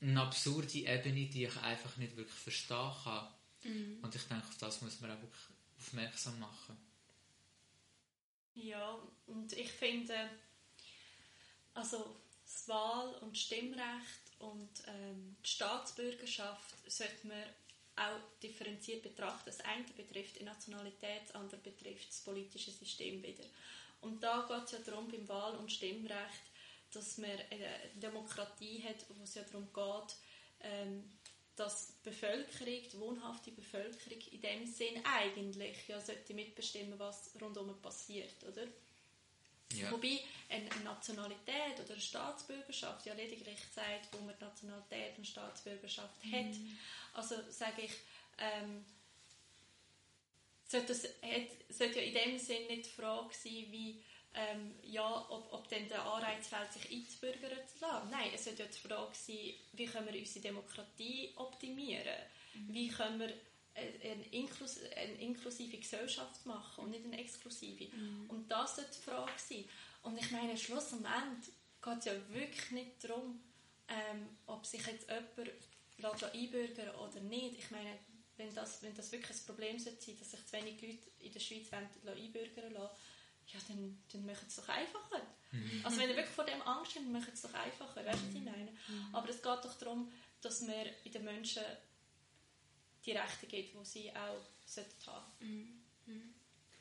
eine 0.00 0.22
absurde 0.22 0.78
Ebene, 0.78 1.26
die 1.26 1.44
ich 1.44 1.56
einfach 1.58 1.96
nicht 1.96 2.16
wirklich 2.16 2.38
verstehen 2.38 2.92
kann. 3.04 3.28
Und 4.02 4.14
ich 4.14 4.22
denke, 4.22 4.46
auf 4.46 4.58
das 4.58 4.80
muss 4.82 5.00
man 5.00 5.10
auch 5.10 5.20
wirklich 5.20 5.44
aufmerksam 5.78 6.38
machen. 6.38 6.76
Ja, 8.54 8.98
und 9.26 9.52
ich 9.52 9.70
finde, 9.70 10.30
also 11.74 12.20
das 12.44 12.68
Wahl- 12.68 13.14
und 13.20 13.36
Stimmrecht 13.36 14.20
und 14.38 14.70
ähm, 14.86 15.36
die 15.44 15.48
Staatsbürgerschaft 15.48 16.90
sollte 16.90 17.26
man 17.26 17.42
auch 18.00 18.40
differenziert 18.42 19.02
betrachten. 19.02 19.44
Das 19.46 19.60
eine 19.60 19.84
betrifft 19.96 20.40
die 20.40 20.44
Nationalität, 20.44 21.22
das 21.26 21.34
andere 21.34 21.60
betrifft 21.60 22.08
das 22.08 22.20
politische 22.20 22.70
System 22.70 23.22
wieder. 23.22 23.44
Und 24.00 24.22
da 24.22 24.46
geht 24.48 24.64
es 24.64 24.72
ja 24.72 24.78
darum, 24.78 25.08
beim 25.08 25.28
Wahl- 25.28 25.56
und 25.56 25.70
Stimmrecht, 25.70 26.42
dass 26.92 27.18
man 27.18 27.30
eine 27.30 27.68
Demokratie 27.96 28.82
hat, 28.82 29.04
wo 29.08 29.22
es 29.22 29.34
ja 29.34 29.42
darum 29.42 29.68
geht, 29.72 30.16
ähm, 30.62 31.04
dass 31.56 31.88
die 31.88 32.08
Bevölkerung, 32.08 32.82
die 32.90 33.00
wohnhafte 33.00 33.50
Bevölkerung 33.50 34.18
in 34.30 34.40
dem 34.40 34.66
Sinn 34.66 35.04
eigentlich 35.04 35.86
ja 35.88 36.00
sollte 36.00 36.32
mitbestimmen, 36.32 36.98
was 36.98 37.32
rundum 37.40 37.80
passiert, 37.82 38.42
oder? 38.48 38.66
Ja. 39.74 39.90
Wobei 39.90 40.20
eine 40.48 40.68
Nationalität 40.82 41.78
oder 41.82 41.92
eine 41.92 42.00
Staatsbürgerschaft 42.00 43.06
ja 43.06 43.14
lediglich 43.14 43.58
sagt, 43.72 44.12
wo 44.12 44.18
man 44.24 44.34
die 44.38 44.44
Nationalität 44.44 45.16
und 45.16 45.26
Staatsbürgerschaft 45.26 46.14
hat. 46.32 46.56
Also 47.14 47.36
sage 47.50 47.82
ich, 47.82 47.92
ähm, 48.38 48.84
sollte, 50.66 50.88
das, 50.88 51.02
sollte 51.68 52.00
ja 52.00 52.06
in 52.06 52.14
dem 52.14 52.38
Sinn 52.38 52.66
nicht 52.66 52.86
die 52.86 52.90
Frage 52.90 53.34
sein, 53.34 53.66
wie, 53.70 54.02
ähm, 54.34 54.74
ja, 54.82 55.26
ob, 55.28 55.52
ob 55.52 55.68
denn 55.68 55.88
der 55.88 56.04
Anreiz 56.04 56.48
fällt, 56.48 56.72
sich 56.72 56.90
einzubürgern 56.90 57.58
zu 57.66 57.80
lassen. 57.80 58.10
Nein, 58.10 58.30
es 58.34 58.44
sollte 58.44 58.62
ja 58.62 58.68
die 58.68 58.88
Frage 58.88 59.14
sein, 59.14 59.54
wie 59.72 59.86
können 59.86 60.12
wir 60.12 60.20
unsere 60.20 60.40
Demokratie 60.40 61.32
optimieren? 61.36 62.22
Wie 62.68 62.88
können 62.88 63.20
wir 63.20 63.32
eine, 63.80 64.12
eine, 64.12 64.26
inklus 64.28 64.78
eine 64.96 65.14
inklusive 65.14 65.78
Gesellschaft 65.78 66.44
machen 66.46 66.84
und 66.84 66.90
nicht 66.90 67.04
eine 67.04 67.18
exklusive? 67.18 67.88
Und 68.28 68.48
das 68.50 68.76
sollte 68.76 68.90
die 68.96 69.10
Frage 69.10 69.32
sein. 69.36 69.64
Und 70.02 70.18
ich 70.18 70.30
meine, 70.30 70.56
Schluss 70.56 70.92
am 70.92 71.04
Ende 71.04 71.46
geht 71.82 71.98
es 71.98 72.04
ja 72.04 72.12
wirklich 72.30 72.70
nicht 72.70 73.04
darum, 73.04 73.40
ähm, 73.88 74.28
ob 74.46 74.64
sich 74.64 74.86
jetzt 74.86 75.08
jemand 75.08 75.52
lässt 75.98 76.24
einbürgern 76.24 76.94
oder 76.96 77.20
nicht. 77.20 77.58
Ich 77.58 77.70
meine, 77.70 77.98
wenn 78.36 78.54
das, 78.54 78.82
wenn 78.82 78.94
das 78.94 79.12
wirklich 79.12 79.36
ein 79.36 79.46
Problem 79.46 79.78
sollte 79.78 80.02
sein, 80.02 80.16
dass 80.18 80.30
sich 80.30 80.46
zu 80.46 80.52
wenig 80.52 80.80
Leute 80.80 81.10
in 81.18 81.32
der 81.32 81.40
Schweiz 81.40 81.72
einbürgern 81.72 82.72
lassen, 82.72 82.96
ja, 83.46 83.58
dann, 83.68 84.02
dann 84.12 84.26
machen 84.26 84.48
sie 84.48 84.60
es 84.60 84.66
doch 84.66 84.68
einfacher. 84.68 85.22
Also 85.82 85.98
wenn 85.98 86.08
ihr 86.08 86.16
wirklich 86.16 86.34
vor 86.34 86.44
dem 86.44 86.62
Angst 86.62 86.94
habt, 86.94 87.04
dann 87.04 87.12
machen 87.12 87.26
sie 87.26 87.32
es 87.32 87.42
doch 87.42 87.54
einfacher. 87.54 88.04
Weißt 88.04 88.22
du, 88.22 88.28
was 88.28 88.34
ich 88.34 88.44
meine? 88.44 88.72
Aber 89.12 89.28
es 89.28 89.42
geht 89.42 89.64
doch 89.64 89.78
darum, 89.78 90.12
dass 90.40 90.62
man 90.62 90.86
in 91.04 91.12
den 91.12 91.24
Menschen 91.24 91.62
die 93.04 93.12
Rechte 93.12 93.46
gibt, 93.46 93.74
die 93.74 93.84
sie 93.84 94.10
auch 94.10 94.40
sollten 94.64 95.06
haben 95.06 95.82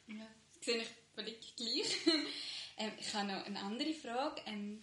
Ja, 0.08 0.28
das 0.54 0.66
sehe 0.66 0.78
ich 0.78 0.88
völlig 1.16 1.56
gleich. 1.56 1.96
ähm, 2.78 2.92
ich 3.00 3.14
habe 3.14 3.28
noch 3.28 3.46
eine 3.46 3.60
andere 3.60 3.94
Frage. 3.94 4.42
Ähm, 4.46 4.82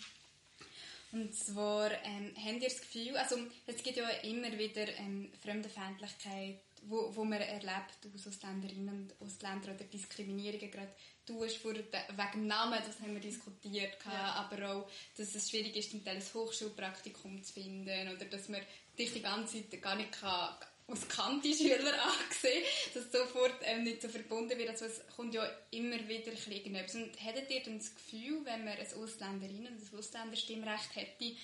und 1.12 1.34
zwar, 1.34 1.93
ähm, 2.05 2.34
habt 2.37 2.62
ihr 2.62 2.68
das 2.68 2.80
Gefühl, 2.80 3.16
also 3.16 3.37
es 3.66 3.82
gibt 3.82 3.97
ja 3.97 4.09
immer 4.09 4.53
wieder 4.59 4.89
ähm, 4.99 5.32
Fremdenfeindlichkeit, 5.43 6.61
wo, 6.82 7.14
wo 7.14 7.24
man 7.24 7.41
erlebt 7.41 7.99
aus 8.14 8.26
Ausländerinnen 8.26 8.89
und 8.89 9.20
Ausländern 9.20 9.76
oder 9.76 9.84
Diskriminierungen. 9.84 10.70
Gerade 10.70 10.93
du 11.24 11.45
hast 11.45 11.57
vor, 11.57 11.74
wegen 11.74 12.32
dem 12.32 12.47
Namen, 12.47 12.78
das 12.84 13.01
haben 13.01 13.14
wir 13.14 13.20
diskutiert, 13.20 13.97
ja. 14.05 14.32
aber 14.34 14.70
auch, 14.70 14.91
dass 15.16 15.34
es 15.34 15.51
schwierig 15.51 15.76
ist, 15.76 15.91
zum 15.91 16.05
Teil 16.05 16.16
ein 16.16 16.34
Hochschulpraktikum 16.34 17.43
zu 17.43 17.53
finden 17.53 18.14
oder 18.14 18.24
dass 18.26 18.49
man 18.49 18.61
dich 18.99 19.12
die 19.12 19.22
ganze 19.22 19.68
Zeit 19.68 19.82
gar 19.82 19.97
nicht 19.97 20.12
kann, 20.12 20.57
als 20.89 21.09
Kanti-Schüler 21.09 21.95
angesehen, 22.03 22.64
dass 22.95 23.11
sofort 23.11 23.57
ähm, 23.62 23.84
nicht 23.84 24.03
so 24.03 24.09
verbunden 24.09 24.57
wird. 24.57 24.70
Also 24.70 24.84
es 24.84 25.03
kommt 25.14 25.34
ja 25.34 25.45
immer 25.70 25.99
wieder 26.09 26.32
irgendetwas. 26.32 26.95
Und 26.95 27.12
hättet 27.22 27.51
ihr 27.51 27.62
dann 27.62 27.78
das 27.78 27.95
Gefühl, 27.95 28.45
wenn 28.45 28.64
man 28.64 28.74
ein 28.74 28.87
Ausländerinnen- 28.87 29.72
und 29.72 29.93
ein 29.93 29.99
Ausländerstimmrecht 29.99 30.95
hätte, 30.95 31.37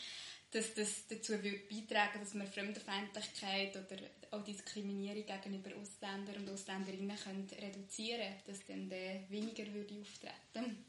dass 0.53 0.74
das 0.74 1.07
dazu 1.09 1.32
würde 1.43 1.62
beitragen 1.70 2.20
dass 2.20 2.34
man 2.34 2.47
Fremdenfeindlichkeit 2.47 3.74
oder 3.74 4.03
auch 4.30 4.45
Diskriminierung 4.45 5.24
gegenüber 5.24 5.70
Ausländern 5.76 6.36
und 6.36 6.51
Ausländerinnen 6.51 7.16
könnte 7.16 7.57
reduzieren 7.57 8.34
dass 8.47 8.64
dann 8.66 8.88
der 8.90 9.28
weniger 9.30 9.66
würde 9.72 9.99
auftreten 9.99 10.84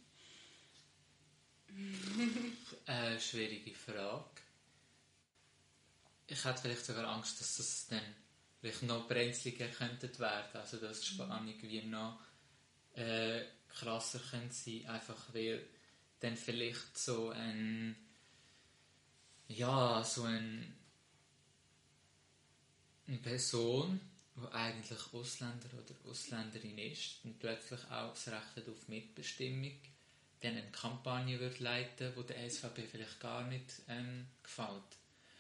Eine 2.85 3.19
schwierige 3.21 3.73
Frage. 3.73 4.41
Ich 6.27 6.43
hätte 6.43 6.61
vielleicht 6.61 6.85
sogar 6.85 7.07
Angst, 7.07 7.39
dass 7.39 7.57
das 7.57 7.87
dann 7.87 8.01
vielleicht 8.64 8.84
noch 8.84 9.07
brenzliger 9.07 9.68
könnte 9.68 10.18
werden. 10.20 10.55
Also 10.55 10.78
dass 10.78 11.01
die 11.01 11.07
Spannung 11.07 11.53
wie 11.61 11.82
noch 11.82 12.20
äh, 12.95 13.41
krasser 13.68 14.20
könnte 14.32 14.53
sein, 14.53 14.86
einfach 14.88 15.34
weil 15.34 15.66
dann 16.22 16.38
vielleicht 16.38 16.97
so 16.97 17.30
ein 17.30 17.95
ja, 19.49 20.03
so 20.03 20.24
ein, 20.24 20.74
eine 23.07 23.18
Person, 23.18 23.99
die 24.36 24.53
eigentlich 24.53 25.14
Ausländer 25.14 25.70
oder 25.74 26.09
Ausländerin 26.09 26.78
ist 26.78 27.24
und 27.26 27.38
plötzlich 27.39 27.82
auch 27.91 28.11
das 28.14 28.30
Recht 28.30 28.70
auf 28.70 28.88
Mitbestimmung, 28.88 29.74
dann 30.39 30.53
eine 30.53 30.72
Kampagne 30.72 31.39
wird 31.39 31.59
leiten, 31.59 32.14
wo 32.16 32.24
der 32.24 32.49
SVP 32.49 32.84
vielleicht 32.84 33.20
gar 33.20 33.45
nicht 33.47 33.82
ähm, 33.89 34.26
gefällt. 34.41 34.82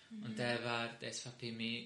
Mhm. 0.09 0.23
Und 0.23 0.39
dann 0.39 0.63
wäre 0.63 0.97
die 1.01 1.11
SVP 1.11 1.51
mehr 1.51 1.85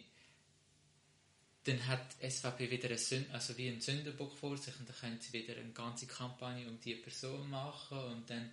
dann 1.68 1.86
hat 1.88 2.16
die 2.22 2.30
SVP 2.30 2.72
wieder 2.72 2.88
eine 2.88 2.98
Sünd, 2.98 3.30
also 3.32 3.58
wie 3.58 3.68
einen 3.68 3.82
Sündenbock 3.82 4.34
vor 4.38 4.58
sich 4.58 4.74
und 4.80 4.88
dann 4.88 4.96
können 4.96 5.20
sie 5.20 5.34
wieder 5.34 5.56
eine 5.56 5.72
ganze 5.72 6.08
Kampagne 6.08 6.68
um 6.68 6.80
diese 6.80 7.02
Person 7.02 7.50
machen 7.50 7.98
und 7.98 8.30
dann 8.30 8.50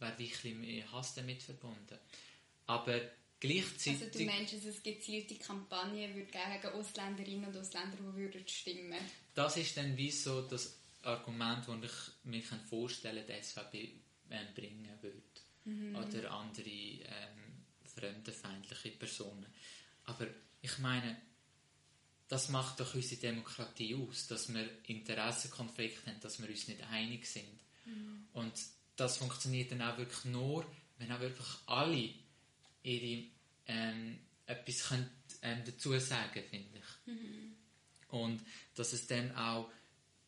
wäre 0.00 0.18
wirklich 0.18 0.54
mehr 0.54 0.90
Hass 0.92 1.14
damit 1.14 1.42
verbunden. 1.42 1.98
Aber 2.66 3.00
gleichzeitig... 3.38 4.02
Also 4.02 4.18
du 4.18 4.24
meinst, 4.24 4.54
dass 4.54 4.64
es 4.64 4.82
gezielte 4.82 5.36
Kampagnen 5.36 6.14
würde 6.14 6.30
gegen 6.30 6.74
Ausländerinnen 6.74 7.46
und 7.46 7.56
Ausländer, 7.56 7.96
die 7.96 8.16
würden 8.16 8.48
stimmen 8.48 8.98
Das 9.34 9.56
ist 9.56 9.76
dann 9.76 9.96
wie 9.96 10.10
so 10.10 10.42
das 10.42 10.76
Argument, 11.02 11.64
das 11.68 12.12
ich 12.24 12.24
mir 12.24 12.42
vorstellen 12.42 13.24
kann, 13.26 13.36
die 13.36 13.42
SVP 13.42 13.90
ähm, 14.30 14.46
bringen 14.54 14.90
würde. 15.00 15.22
Mhm. 15.64 15.96
Oder 15.96 16.30
andere 16.32 16.68
ähm, 16.68 17.64
fremdenfeindliche 17.94 18.90
Personen. 18.90 19.46
Aber 20.04 20.26
ich 20.62 20.78
meine, 20.78 21.16
das 22.28 22.48
macht 22.48 22.80
doch 22.80 22.94
unsere 22.94 23.20
Demokratie 23.20 23.94
aus, 23.94 24.26
dass 24.26 24.52
wir 24.52 24.68
Interessenkonflikte 24.84 26.10
haben, 26.10 26.20
dass 26.20 26.40
wir 26.40 26.48
uns 26.48 26.66
nicht 26.68 26.82
einig 26.90 27.26
sind. 27.26 27.46
Mhm. 27.84 28.26
Und 28.32 28.52
das 28.96 29.18
funktioniert 29.18 29.70
dann 29.70 29.82
auch 29.82 29.96
wirklich 29.98 30.24
nur, 30.24 30.66
wenn 30.98 31.12
auch 31.12 31.20
wirklich 31.20 31.46
alle 31.66 32.10
ihre 32.82 33.24
ähm, 33.66 34.18
etwas 34.46 34.88
könnt, 34.88 35.10
ähm, 35.42 35.62
dazu 35.64 35.98
sagen, 35.98 36.42
finde 36.50 36.78
ich. 36.78 37.12
Mhm. 37.12 37.56
Und 38.08 38.40
dass 38.74 38.92
es 38.92 39.06
dann 39.06 39.34
auch 39.36 39.70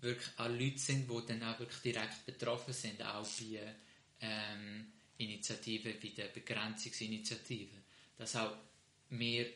wirklich 0.01 0.29
auch 0.39 0.49
Leute 0.49 0.79
sind, 0.79 1.11
die 1.11 1.27
dann 1.27 1.43
auch 1.43 1.59
wirklich 1.59 1.81
direkt 1.81 2.27
betroffen 2.27 2.75
sind, 2.75 3.03
auch 3.03 3.27
bei 3.27 3.75
ähm, 4.21 4.93
Initiativen 5.17 5.95
wie 6.01 6.11
der 6.11 6.29
Begrenzungsinitiative. 6.29 7.77
Dass 8.17 8.37
auch 8.37 8.57
wir 9.11 9.47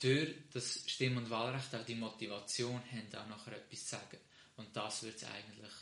durch 0.00 0.34
das 0.52 0.82
Stimm- 0.86 1.18
und 1.18 1.30
Wahlrecht 1.30 1.74
auch 1.74 1.84
die 1.84 1.94
Motivation 1.94 2.80
haben, 2.90 3.14
auch 3.14 3.28
nachher 3.28 3.56
etwas 3.56 3.84
zu 3.84 3.96
sagen. 3.96 4.18
Und 4.56 4.74
das 4.74 5.02
wird 5.02 5.16
es 5.16 5.24
eigentlich 5.24 5.72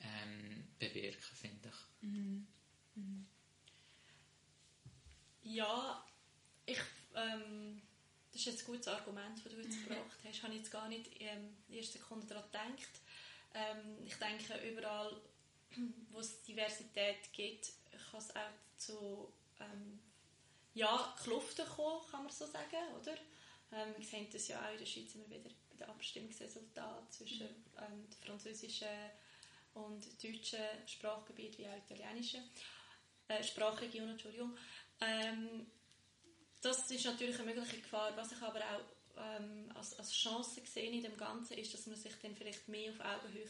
ähm, 0.00 0.68
bewirken, 0.78 1.36
finde 1.36 1.68
ich. 1.68 2.08
Mhm. 2.08 2.46
Mhm. 2.94 3.26
Ja, 5.42 6.04
ich, 6.66 6.80
ähm, 7.14 7.80
das 8.32 8.42
ist 8.42 8.46
jetzt 8.46 8.62
ein 8.62 8.66
gutes 8.66 8.88
Argument, 8.88 9.44
das 9.44 9.52
du 9.52 9.60
jetzt 9.60 9.84
gebracht 9.84 10.18
hast. 10.24 10.42
Habe 10.42 10.52
ich 10.52 10.60
jetzt 10.60 10.70
gar 10.70 10.88
nicht 10.88 11.08
ähm, 11.20 11.56
in 11.68 11.72
der 11.72 11.78
ersten 11.80 11.98
Sekunde 11.98 12.26
daran 12.26 12.44
gedacht. 12.44 13.00
Ähm, 13.54 13.98
ich 14.04 14.14
denke, 14.16 14.68
überall, 14.68 15.20
wo 16.10 16.20
es 16.20 16.42
Diversität 16.42 17.32
gibt, 17.32 17.72
kann 18.10 18.20
es 18.20 18.30
auch 18.36 18.76
zu 18.76 19.32
ähm, 19.60 20.00
ja, 20.78 21.14
Kluften 21.22 21.66
kommen, 21.66 22.00
kann 22.10 22.22
man 22.22 22.32
so 22.32 22.46
sagen, 22.46 22.94
oder? 23.00 23.12
Ähm, 23.72 23.94
wir 23.96 24.06
sehen 24.06 24.28
das 24.32 24.48
ja 24.48 24.60
auch 24.60 24.72
in 24.72 24.78
der 24.78 24.86
Schweiz 24.86 25.14
immer 25.14 25.28
wieder 25.28 25.50
bei 25.70 25.76
den 25.76 25.90
Abstimmungsresultaten 25.90 27.10
zwischen 27.10 27.48
ähm, 27.76 28.08
den 28.08 28.22
französischen 28.24 28.88
und 29.74 30.06
deutschen 30.22 30.64
Sprachgebieten 30.86 31.58
wie 31.58 31.68
auch 31.68 31.76
italienischen 31.76 32.42
äh, 33.28 33.42
Sprachregionen, 33.42 34.12
Entschuldigung. 34.12 34.56
Ähm, 35.00 35.66
das 36.60 36.90
ist 36.90 37.04
natürlich 37.04 37.36
eine 37.38 37.54
mögliche 37.54 37.80
Gefahr. 37.80 38.16
Was 38.16 38.32
ich 38.32 38.42
aber 38.42 38.60
auch 38.60 39.18
ähm, 39.18 39.70
als, 39.74 39.98
als 39.98 40.12
Chance 40.12 40.62
sehe 40.64 40.90
in 40.90 41.02
dem 41.02 41.16
Ganzen, 41.16 41.58
ist, 41.58 41.74
dass 41.74 41.86
man 41.86 41.96
sich 41.96 42.14
dann 42.22 42.34
vielleicht 42.34 42.68
mehr 42.68 42.92
auf 42.92 43.00
Augenhöhe 43.00 43.46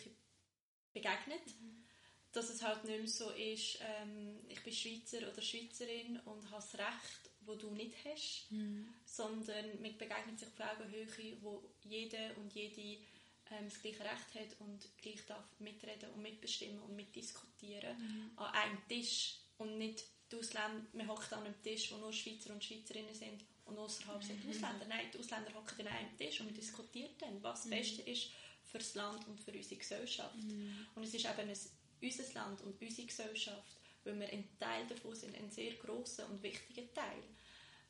begegnet. 0.92 1.46
Mhm. 1.46 1.84
Dass 2.32 2.50
es 2.50 2.62
halt 2.62 2.84
nicht 2.84 2.98
mehr 2.98 3.08
so 3.08 3.30
ist, 3.30 3.78
ähm, 3.80 4.38
ich 4.48 4.62
bin 4.62 4.72
Schweizer 4.72 5.18
oder 5.30 5.40
Schweizerin 5.40 6.20
und 6.26 6.50
habe 6.50 6.62
das 6.62 6.74
Recht, 6.74 7.30
wo 7.40 7.54
du 7.54 7.70
nicht 7.70 7.94
hast, 8.04 8.50
mhm. 8.50 8.88
sondern 9.04 9.80
man 9.80 9.96
begegnet 9.96 10.38
sich 10.38 10.48
auf 10.48 10.60
Augenhöhe, 10.60 11.36
wo 11.40 11.62
jeder 11.82 12.36
und 12.36 12.52
jede 12.54 13.02
ähm, 13.50 13.64
das 13.64 13.80
gleiche 13.80 14.00
Recht 14.00 14.34
hat 14.34 14.60
und 14.60 14.86
gleich 15.00 15.24
darf 15.26 15.44
mitreden 15.58 16.10
und 16.10 16.22
mitbestimmen 16.22 16.80
und 16.80 16.94
mitdiskutieren 16.94 17.96
mhm. 17.98 18.30
an 18.36 18.54
einem 18.54 18.88
Tisch 18.88 19.36
und 19.56 19.78
nicht 19.78 20.04
die 20.30 20.36
Ausländer, 20.36 20.82
man 20.92 21.08
hockt 21.08 21.32
an 21.32 21.44
einem 21.44 21.62
Tisch, 21.62 21.90
wo 21.90 21.96
nur 21.96 22.12
Schweizer 22.12 22.52
und 22.52 22.62
Schweizerinnen 22.62 23.14
sind 23.14 23.44
und 23.64 23.78
außerhalb 23.78 24.22
sind 24.22 24.44
mhm. 24.44 24.50
Ausländer. 24.50 24.86
Nein, 24.86 25.06
die 25.12 25.18
Ausländer 25.18 25.54
hocken 25.54 25.86
an 25.86 25.94
einem 25.94 26.16
Tisch 26.16 26.40
und 26.40 26.46
man 26.46 26.54
diskutiert 26.54 27.20
dann, 27.20 27.42
was 27.42 27.62
das 27.62 27.66
mhm. 27.66 27.70
Beste 27.70 28.02
ist 28.02 28.30
für 28.64 28.78
das 28.78 28.94
Land 28.94 29.26
und 29.26 29.40
für 29.40 29.52
unsere 29.52 29.76
Gesellschaft. 29.76 30.36
Mhm. 30.36 30.86
Und 30.94 31.02
es 31.02 31.14
ist 31.14 31.24
eben 31.24 31.48
ein, 31.48 31.58
unser 32.00 32.32
Land 32.34 32.60
und 32.62 32.80
unsere 32.80 33.06
Gesellschaft, 33.06 33.78
weil 34.04 34.18
wir 34.18 34.28
ein 34.28 34.48
Teil 34.58 34.86
davon 34.86 35.14
sind, 35.14 35.36
ein 35.36 35.50
sehr 35.50 35.72
grosser 35.74 36.28
und 36.28 36.42
wichtiger 36.42 36.92
Teil. 36.94 37.22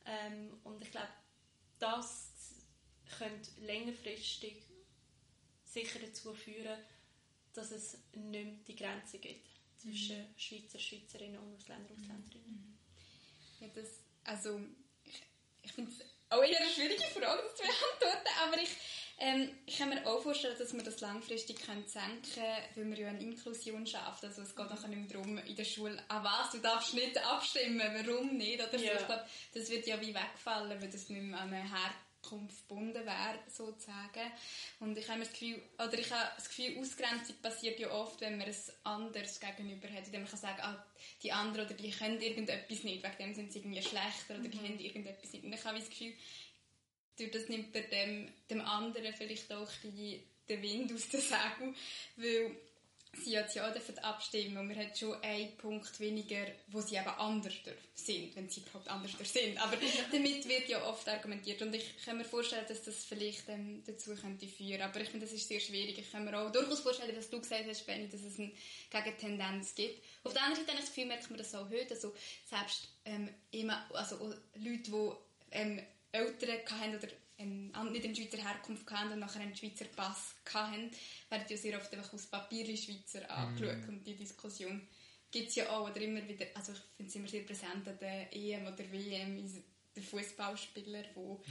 Ähm, 0.05 0.59
und 0.63 0.81
ich 0.81 0.91
glaube, 0.91 1.09
das 1.79 2.31
könnte 3.17 3.49
längerfristig 3.61 4.63
sicher 5.63 5.99
dazu 5.99 6.33
führen, 6.33 6.79
dass 7.53 7.71
es 7.71 7.97
nicht 8.13 8.45
mehr 8.45 8.55
die 8.67 8.75
Grenze 8.75 9.19
gibt 9.19 9.47
zwischen 9.77 10.19
mhm. 10.19 10.33
Schweizer, 10.37 10.79
Schweizerinnen 10.79 11.39
und 11.39 11.55
Ausländer, 11.55 11.93
Ausländerinnen? 11.93 12.77
Ja, 13.59 13.67
das, 13.73 13.99
also, 14.23 14.61
ich, 15.03 15.21
ich 15.63 15.71
finde 15.71 15.91
es 15.91 16.05
auch 16.29 16.43
eher 16.43 16.59
eine 16.59 16.69
schwierige 16.69 17.03
Frage 17.03 17.43
zu 17.55 17.63
beantworten, 17.63 18.27
aber 18.41 18.61
ich, 18.61 18.69
ähm, 19.19 19.49
ich 19.65 19.77
kann 19.77 19.89
mir 19.89 20.05
auch 20.05 20.21
vorstellen, 20.21 20.55
dass 20.57 20.73
wir 20.73 20.83
das 20.83 21.01
langfristig 21.01 21.61
können 21.65 21.85
senken 21.85 22.21
können, 22.33 22.91
weil 22.91 22.97
wir 22.97 23.05
ja 23.05 23.09
eine 23.09 23.21
Inklusion 23.21 23.85
schaffen. 23.85 24.27
Also 24.27 24.41
es 24.41 24.55
geht 24.55 24.69
nachher 24.69 24.87
nicht 24.87 24.99
mehr 24.99 25.21
darum, 25.21 25.37
in 25.37 25.55
der 25.55 25.65
Schule, 25.65 26.01
ah 26.07 26.23
was, 26.23 26.51
du 26.51 26.59
darfst 26.59 26.93
nicht 26.93 27.17
abstimmen, 27.25 27.79
warum 27.79 28.37
nicht? 28.37 28.61
Oder 28.61 28.77
ja. 28.77 28.93
Ich 28.93 29.05
glaube, 29.05 29.25
das 29.53 29.69
wird 29.69 29.87
ja 29.87 29.99
wie 30.01 30.13
wegfallen, 30.13 30.81
weil 30.81 30.89
das 30.89 31.09
nicht 31.09 31.21
mehr 31.21 31.39
an 31.39 31.53
eine 31.53 31.69
Her 31.69 31.93
Herkunft 32.21 32.67
gebunden 32.67 33.05
wäre, 33.05 33.39
sozusagen. 33.47 34.31
Und 34.79 34.97
ich 34.97 35.07
habe 35.09 35.19
das 35.19 35.31
Gefühl, 35.31 35.61
oder 35.77 35.97
ich 35.97 36.11
habe 36.11 36.29
das 36.35 36.49
Gefühl, 36.49 36.77
Ausgrenzung 36.79 37.35
passiert 37.41 37.79
ja 37.79 37.91
oft, 37.91 38.21
wenn 38.21 38.37
man 38.37 38.47
es 38.47 38.73
anders 38.83 39.39
gegenüber 39.39 39.87
hat, 39.89 40.05
indem 40.05 40.21
man 40.21 40.29
kann 40.29 40.39
sagen, 40.39 40.61
ah, 40.61 40.85
die 41.23 41.31
anderen 41.31 41.65
oder 41.65 41.75
die 41.75 41.91
können 41.91 42.21
irgendetwas 42.21 42.83
nicht, 42.83 43.03
wegen 43.03 43.17
dem 43.17 43.33
sind 43.33 43.51
sie 43.51 43.59
irgendwie 43.59 43.81
schlechter 43.81 44.35
oder 44.39 44.47
die 44.47 44.57
mhm. 44.57 44.61
können 44.61 44.79
irgendetwas 44.79 45.33
nicht. 45.33 45.43
Und 45.43 45.53
ich 45.53 45.63
habe 45.63 45.79
das 45.79 45.89
Gefühl, 45.89 46.13
durch 47.19 47.31
das 47.31 47.49
nimmt 47.49 47.75
er 47.75 47.83
dem, 47.83 48.31
dem 48.49 48.61
anderen 48.61 49.13
vielleicht 49.13 49.51
auch 49.53 49.69
ein 49.83 50.23
den 50.49 50.61
Wind 50.61 50.93
aus 50.93 51.07
den 51.09 51.21
Segeln, 51.21 51.75
weil 52.17 52.55
sie 53.23 53.31
jetzt 53.31 53.55
ja 53.55 53.69
dürfen 53.71 53.97
abstimmen 53.99 54.57
und 54.57 54.67
man 54.67 54.77
hat 54.77 54.97
schon 54.97 55.21
einen 55.23 55.55
Punkt 55.57 55.99
weniger, 55.99 56.45
wo 56.67 56.79
sie 56.79 56.95
eben 56.95 57.07
anders 57.07 57.55
sind, 57.95 58.35
wenn 58.35 58.49
sie 58.49 58.61
überhaupt 58.61 58.87
anders 58.87 59.11
sind. 59.23 59.57
Aber 59.61 59.75
damit 60.11 60.47
wird 60.47 60.69
ja 60.69 60.83
oft 60.85 61.07
argumentiert 61.09 61.61
und 61.61 61.73
ich 61.73 62.03
kann 62.05 62.17
mir 62.17 62.25
vorstellen, 62.25 62.65
dass 62.67 62.83
das 62.83 63.05
vielleicht 63.05 63.49
ähm, 63.49 63.83
dazu 63.85 64.15
könnte 64.15 64.47
führen. 64.47 64.81
Aber 64.81 65.01
ich 65.01 65.09
finde, 65.09 65.25
das 65.25 65.33
ist 65.33 65.47
sehr 65.47 65.59
schwierig. 65.59 65.97
Ich 65.97 66.11
kann 66.11 66.23
mir 66.23 66.39
auch 66.39 66.51
durchaus 66.51 66.81
vorstellen, 66.81 67.15
was 67.17 67.29
du 67.29 67.39
gesagt 67.41 67.65
hast, 67.67 67.85
Benny, 67.87 68.07
dass 68.07 68.21
es 68.21 68.39
eine 68.39 68.51
Gegentendenz 68.91 69.73
gibt. 69.73 70.03
Auf 70.23 70.33
der 70.33 70.43
anderen 70.43 70.63
Seite 70.63 70.71
habe 70.71 70.79
ich 70.79 70.85
das 70.85 70.95
Gefühl, 70.95 71.07
merkt 71.07 71.29
man 71.29 71.39
das 71.39 71.55
auch 71.55 71.69
heute, 71.69 71.95
also 71.95 72.13
selbst 72.47 72.89
ähm, 73.05 73.29
immer, 73.51 73.89
also 73.93 74.33
Leute, 74.55 74.91
die 74.91 75.11
ähm, 75.51 75.81
Eltern 76.11 76.57
hatten 76.69 76.95
oder 76.95 77.07
ähm, 77.37 77.71
nicht 77.91 78.05
eine 78.05 78.15
Schweizer 78.15 78.37
Herkunft 78.37 78.89
hatten 78.91 79.13
und 79.13 79.19
nachher 79.19 79.41
einen 79.41 79.55
Schweizer 79.55 79.85
Pass 79.85 80.35
hatten, 80.53 80.91
werden 81.29 81.45
ja 81.47 81.57
sehr 81.57 81.77
oft 81.77 81.93
einfach 81.93 82.13
aus 82.13 82.25
Papierli 82.27 82.75
Schweizer 82.75 83.29
angeschaut. 83.31 83.87
Und 83.87 84.05
die 84.05 84.15
Diskussion 84.15 84.87
gibt 85.31 85.49
es 85.49 85.55
ja 85.55 85.69
auch. 85.69 85.89
Oder 85.89 86.01
immer 86.01 86.27
wieder, 86.27 86.45
also 86.55 86.73
ich 86.73 86.79
finde 86.97 87.09
es 87.09 87.15
immer 87.15 87.27
sehr 87.27 87.43
präsent 87.43 87.87
an 87.87 87.97
der 87.99 88.35
EM 88.35 88.67
oder 88.67 88.91
WM, 88.91 89.63
der 89.95 90.03
Fußballspieler, 90.03 91.05
wo 91.15 91.41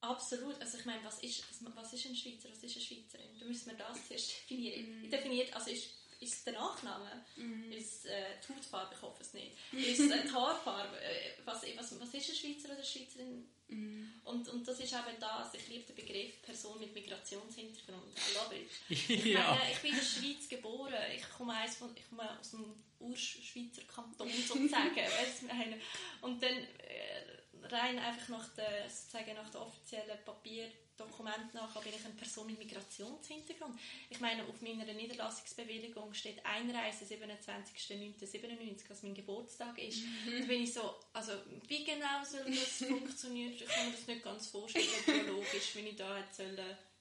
Absolut. 0.00 0.60
Also 0.60 0.78
ich 0.78 0.84
meine, 0.86 1.04
was 1.04 1.22
ist, 1.22 1.44
was 1.74 1.92
ist 1.92 2.06
ein 2.06 2.16
Schweizer, 2.16 2.48
was 2.50 2.62
ist 2.62 2.76
eine 2.76 2.84
Schweizerin? 2.84 3.38
Da 3.38 3.44
müssen 3.44 3.70
wir 3.70 3.76
das 3.76 4.06
zuerst 4.06 4.30
definieren. 4.30 5.02
Mhm. 5.02 5.10
Definiert, 5.10 5.54
also 5.54 5.70
ist, 5.70 5.88
ist 6.20 6.34
es 6.34 6.44
der 6.44 6.54
Nachname? 6.54 7.24
Mhm. 7.36 7.70
Ist 7.70 8.06
äh, 8.06 8.34
die 8.42 8.54
Hautfarbe? 8.54 8.94
Ich 8.94 9.02
hoffe 9.02 9.22
es 9.22 9.34
nicht. 9.34 9.56
Ist 9.72 10.00
es 10.00 10.22
die 10.22 10.32
Haarfarbe? 10.32 11.00
Äh, 11.00 11.32
was, 11.44 11.62
was, 11.76 12.00
was 12.00 12.14
ist 12.14 12.30
ein 12.30 12.34
Schweizer 12.34 12.66
oder 12.66 12.74
eine 12.74 12.84
Schweizerin? 12.84 13.48
Mhm. 13.68 14.12
Und, 14.24 14.48
und 14.48 14.66
das 14.66 14.80
ist 14.80 14.92
eben 14.92 15.20
das, 15.20 15.54
ich 15.54 15.68
liebe 15.68 15.92
den 15.92 15.96
Begriff 15.96 16.42
Person 16.42 16.80
mit 16.80 16.92
Migrationshintergrund. 16.94 18.16
I 18.16 18.34
love 18.34 18.56
it. 18.56 18.70
Ich, 18.88 19.24
ja. 19.26 19.54
meine, 19.54 19.72
ich 19.72 19.78
bin 19.78 19.90
in 19.92 19.96
der 19.96 20.04
Schweiz 20.04 20.48
geboren, 20.48 20.94
ich 21.14 21.28
komme, 21.30 21.54
eins 21.54 21.76
von, 21.76 21.94
ich 21.96 22.08
komme 22.08 22.38
aus 22.38 22.50
dem 22.50 22.74
Urschweizer 22.98 23.82
Kanton 23.82 24.28
sozusagen. 24.30 24.96
und 26.22 26.42
dann 26.42 26.52
äh, 26.52 27.37
rein 27.72 27.98
einfach 27.98 28.28
nach 28.28 28.48
der, 28.54 28.88
sozusagen 28.88 29.34
nach 29.34 29.50
der 29.50 29.62
offiziellen 29.62 30.18
Papier 30.24 30.70
Dokument 30.98 31.54
nach 31.54 31.80
bin 31.80 31.92
ich 31.94 32.04
eine 32.04 32.14
Person 32.14 32.46
mit 32.48 32.58
Migrationshintergrund. 32.58 33.78
Ich 34.10 34.18
meine, 34.18 34.42
auf 34.42 34.60
meiner 34.60 34.92
Niederlassungsbewilligung 34.92 36.12
steht 36.12 36.44
Einreise 36.44 37.04
27.09.97, 37.04 38.82
was 38.88 39.02
mein 39.04 39.14
Geburtstag 39.14 39.78
ist. 39.78 40.00
Mhm. 40.00 40.40
Da 40.40 40.46
bin 40.46 40.64
ich 40.64 40.74
so, 40.74 40.96
also 41.12 41.32
wie 41.68 41.84
genau 41.84 42.24
soll 42.24 42.44
das 42.46 42.78
funktionieren? 42.88 43.52
Ich 43.52 43.64
kann 43.66 43.86
mir 43.86 43.92
das 43.92 44.06
nicht 44.08 44.24
ganz 44.24 44.48
vorstellen, 44.48 44.86
biologisch, 45.06 45.74
wenn 45.74 45.86
ich 45.86 45.96
da 45.96 46.16
hätte 46.16 46.34
sollen 46.34 46.58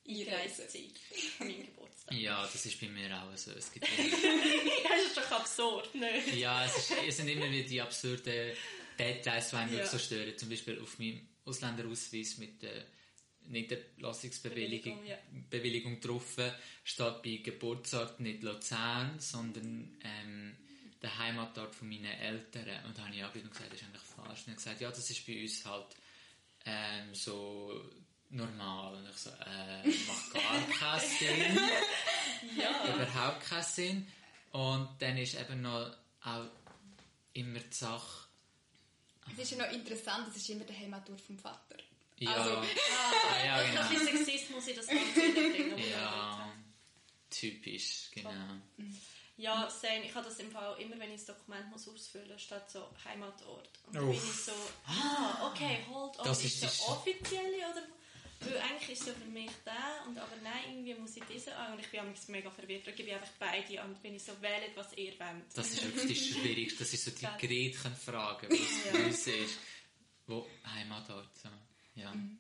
einreisen 0.08 0.66
sein 0.70 0.92
an 1.40 1.48
meinem 1.48 1.66
Geburtstag. 1.66 2.14
Ja, 2.14 2.44
das 2.44 2.66
ist 2.66 2.80
bei 2.80 2.88
mir 2.88 3.10
auch 3.18 3.36
so. 3.36 3.52
Es 3.52 3.72
gibt 3.72 3.88
das 3.90 5.02
ist 5.08 5.18
doch 5.18 5.32
absurd, 5.32 5.94
ne? 5.96 6.20
Ja, 6.36 6.64
es, 6.66 6.78
ist, 6.78 6.94
es 7.06 7.18
sind 7.18 7.28
immer 7.30 7.50
wieder 7.50 7.68
die 7.68 7.82
absurden 7.82 8.56
Details, 8.98 9.50
die 9.50 9.56
einem 9.56 9.78
ja. 9.78 9.86
so 9.86 9.98
stören. 9.98 10.38
Zum 10.38 10.50
Beispiel 10.50 10.80
auf 10.82 11.00
meinem 11.00 11.22
Ausländerausweis 11.46 12.38
mit 12.38 12.62
der 12.62 12.86
Niederlassungsbewilligung 13.48 14.98
Bewilligung, 14.98 15.06
ja. 15.06 15.18
Bewilligung 15.50 16.02
getroffen, 16.02 16.52
statt 16.84 17.24
bei 17.24 17.38
Geburtsort 17.38 18.20
nicht 18.20 18.44
Luzern, 18.44 19.20
sondern 19.20 19.98
ähm, 20.04 20.58
der 21.02 21.18
Heimatort 21.18 21.76
von 21.76 21.88
meinen 21.88 22.06
Eltern. 22.06 22.86
Und 22.86 22.98
da 22.98 23.06
habe 23.06 23.16
ich 23.16 23.24
auch 23.24 23.32
gesagt, 23.32 23.72
das 23.72 23.80
ist 23.80 23.86
eigentlich 23.86 24.02
falsch. 24.02 24.42
Und 24.46 24.54
er 24.54 24.56
gesagt, 24.56 24.82
ja, 24.82 24.90
das 24.90 25.10
ist 25.10 25.26
bei 25.26 25.42
uns 25.42 25.66
halt 25.66 25.96
ähm, 26.66 27.14
so 27.14 27.90
normal. 28.30 28.96
Und 28.96 29.10
ich 29.10 29.16
so, 29.18 29.30
äh, 29.30 29.88
macht 30.08 30.34
gar 30.34 30.68
keinen 30.80 31.10
Sinn. 31.10 31.60
ja. 32.58 32.96
Überhaupt 32.96 33.42
keinen 33.42 33.64
Sinn. 33.64 34.08
Und 34.52 34.90
dann 35.00 35.18
ist 35.18 35.40
eben 35.40 35.62
noch 35.62 35.96
auch 36.24 36.48
immer 37.34 37.60
die 37.60 37.76
Sache, 37.76 38.27
es 39.34 39.40
ist 39.40 39.52
ja 39.52 39.66
noch 39.66 39.74
interessant, 39.74 40.28
es 40.30 40.38
ist 40.38 40.50
immer 40.50 40.64
der 40.64 40.78
Heimatort 40.78 41.22
vom 41.22 41.38
Vater. 41.38 41.78
Ja. 42.20 42.32
Also, 42.32 42.58
ah, 42.58 43.46
ja, 43.46 43.64
genau. 43.64 43.82
Ein 43.82 43.90
bisschen 43.90 44.26
Sexismus 44.26 44.68
in 44.68 44.76
das 44.76 44.88
Ganze 44.88 45.32
bringen. 45.34 45.78
ja, 45.92 46.52
typisch, 47.30 48.10
genau. 48.14 48.32
Mhm. 48.78 48.98
Ja, 49.38 49.70
same. 49.70 50.06
Ich 50.06 50.16
habe 50.16 50.28
das 50.28 50.40
im 50.40 50.52
Fall 50.52 50.80
immer, 50.82 50.98
wenn 51.00 51.12
ich 51.12 51.24
das 51.24 51.38
Dokument 51.38 51.70
muss 51.70 51.88
ausfüllen 51.88 52.28
muss, 52.32 52.42
steht 52.42 52.68
so 52.70 52.88
Heimatort. 53.06 53.70
Und 53.86 53.96
dann 53.96 54.06
bin 54.10 54.16
ich 54.16 54.22
so, 54.22 54.52
ah, 54.88 55.52
okay, 55.52 55.86
hold 55.88 56.18
on. 56.18 56.26
Das 56.26 56.44
ist, 56.44 56.64
ist 56.64 56.82
der 56.82 56.90
offizielle 56.90 57.58
oder... 57.72 57.84
Weil 58.42 58.58
eigentlich 58.58 58.90
ist 58.90 59.02
es 59.02 59.08
ja 59.08 59.14
für 59.14 59.30
mich 59.30 59.52
der, 59.66 60.08
und 60.08 60.18
aber 60.18 60.36
nein, 60.44 60.64
irgendwie 60.70 60.94
muss 60.96 61.18
ich 61.18 61.24
diesen 61.24 61.54
an. 61.54 61.74
Und 61.74 61.80
ich 61.80 61.90
bin 61.90 62.02
mega 62.28 62.52
verwirrt. 62.52 62.86
Da 62.86 62.92
gebe 62.92 63.10
ich 63.10 63.16
einfach 63.16 63.32
beide 63.40 63.82
an 63.82 63.90
und 63.90 64.02
bin 64.02 64.16
ich 64.16 64.24
so, 64.24 64.32
wählt, 64.42 64.76
was 64.76 64.94
ihr 64.94 65.20
wollt. 65.20 65.46
Das 65.56 65.72
ist 65.72 65.84
wirklich 65.84 66.32
das 66.32 66.40
Schwierigste. 66.40 66.80
Das 66.80 66.94
ist 66.94 67.06
so 67.06 67.12
die 67.12 67.48
Gretchenfrage, 67.48 68.48
was 68.50 68.86
ja. 68.86 68.92
für 68.92 69.06
uns 69.06 69.28
ist. 69.28 69.58
Wo 70.28 70.46
Heimatort. 70.74 71.30
Ja. 71.96 72.14
Mhm. 72.14 72.40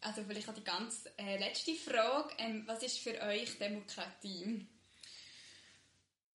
Also 0.00 0.22
vielleicht 0.24 0.48
auch 0.48 0.54
die 0.54 0.64
ganz 0.64 1.06
äh, 1.16 1.38
letzte 1.38 1.74
Frage. 1.74 2.34
Ähm, 2.38 2.62
was 2.66 2.82
ist 2.82 2.98
für 2.98 3.20
euch 3.22 3.58
Demokratie? 3.58 4.66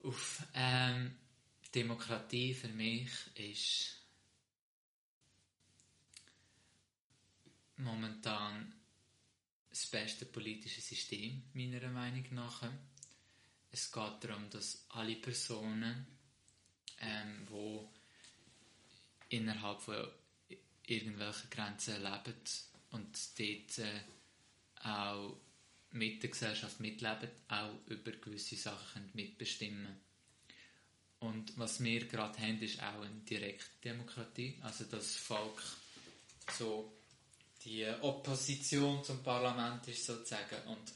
Uff, 0.02 0.44
ähm, 0.54 1.16
Demokratie 1.76 2.54
für 2.54 2.70
mich 2.70 3.12
ist 3.36 4.00
momentan 7.78 8.74
das 9.80 9.88
beste 9.88 10.26
politische 10.26 10.82
System, 10.82 11.42
meiner 11.54 11.88
Meinung 11.90 12.26
nach. 12.32 12.64
Es 13.72 13.90
geht 13.90 14.24
darum, 14.24 14.50
dass 14.50 14.86
alle 14.90 15.16
Personen, 15.16 16.06
ähm, 17.00 17.48
die 17.50 19.38
innerhalb 19.38 19.82
von 19.82 20.06
irgendwelchen 20.86 21.50
Grenzen 21.50 22.04
leben 22.04 22.36
und 22.92 23.40
dort 23.40 23.78
äh, 23.78 24.02
auch 24.84 25.38
mit 25.92 26.24
der 26.24 26.30
Gesellschaft 26.30 26.80
mitleben, 26.82 27.30
auch 27.48 27.80
über 27.88 28.12
gewisse 28.12 28.58
Sachen 28.58 29.10
mitbestimmen. 29.14 29.98
Und 31.20 31.58
was 31.58 31.82
wir 31.82 32.06
gerade 32.06 32.38
haben, 32.40 32.62
ist 32.62 32.82
auch 32.82 33.02
eine 33.02 33.22
Direktdemokratie, 33.22 34.58
also 34.62 34.84
das 34.86 35.16
Volk 35.16 35.62
so 36.58 36.99
die 37.64 37.86
Opposition 38.02 39.04
zum 39.04 39.22
Parlament 39.24 39.88
ist 39.88 40.06
sozusagen 40.06 40.68
und 40.68 40.94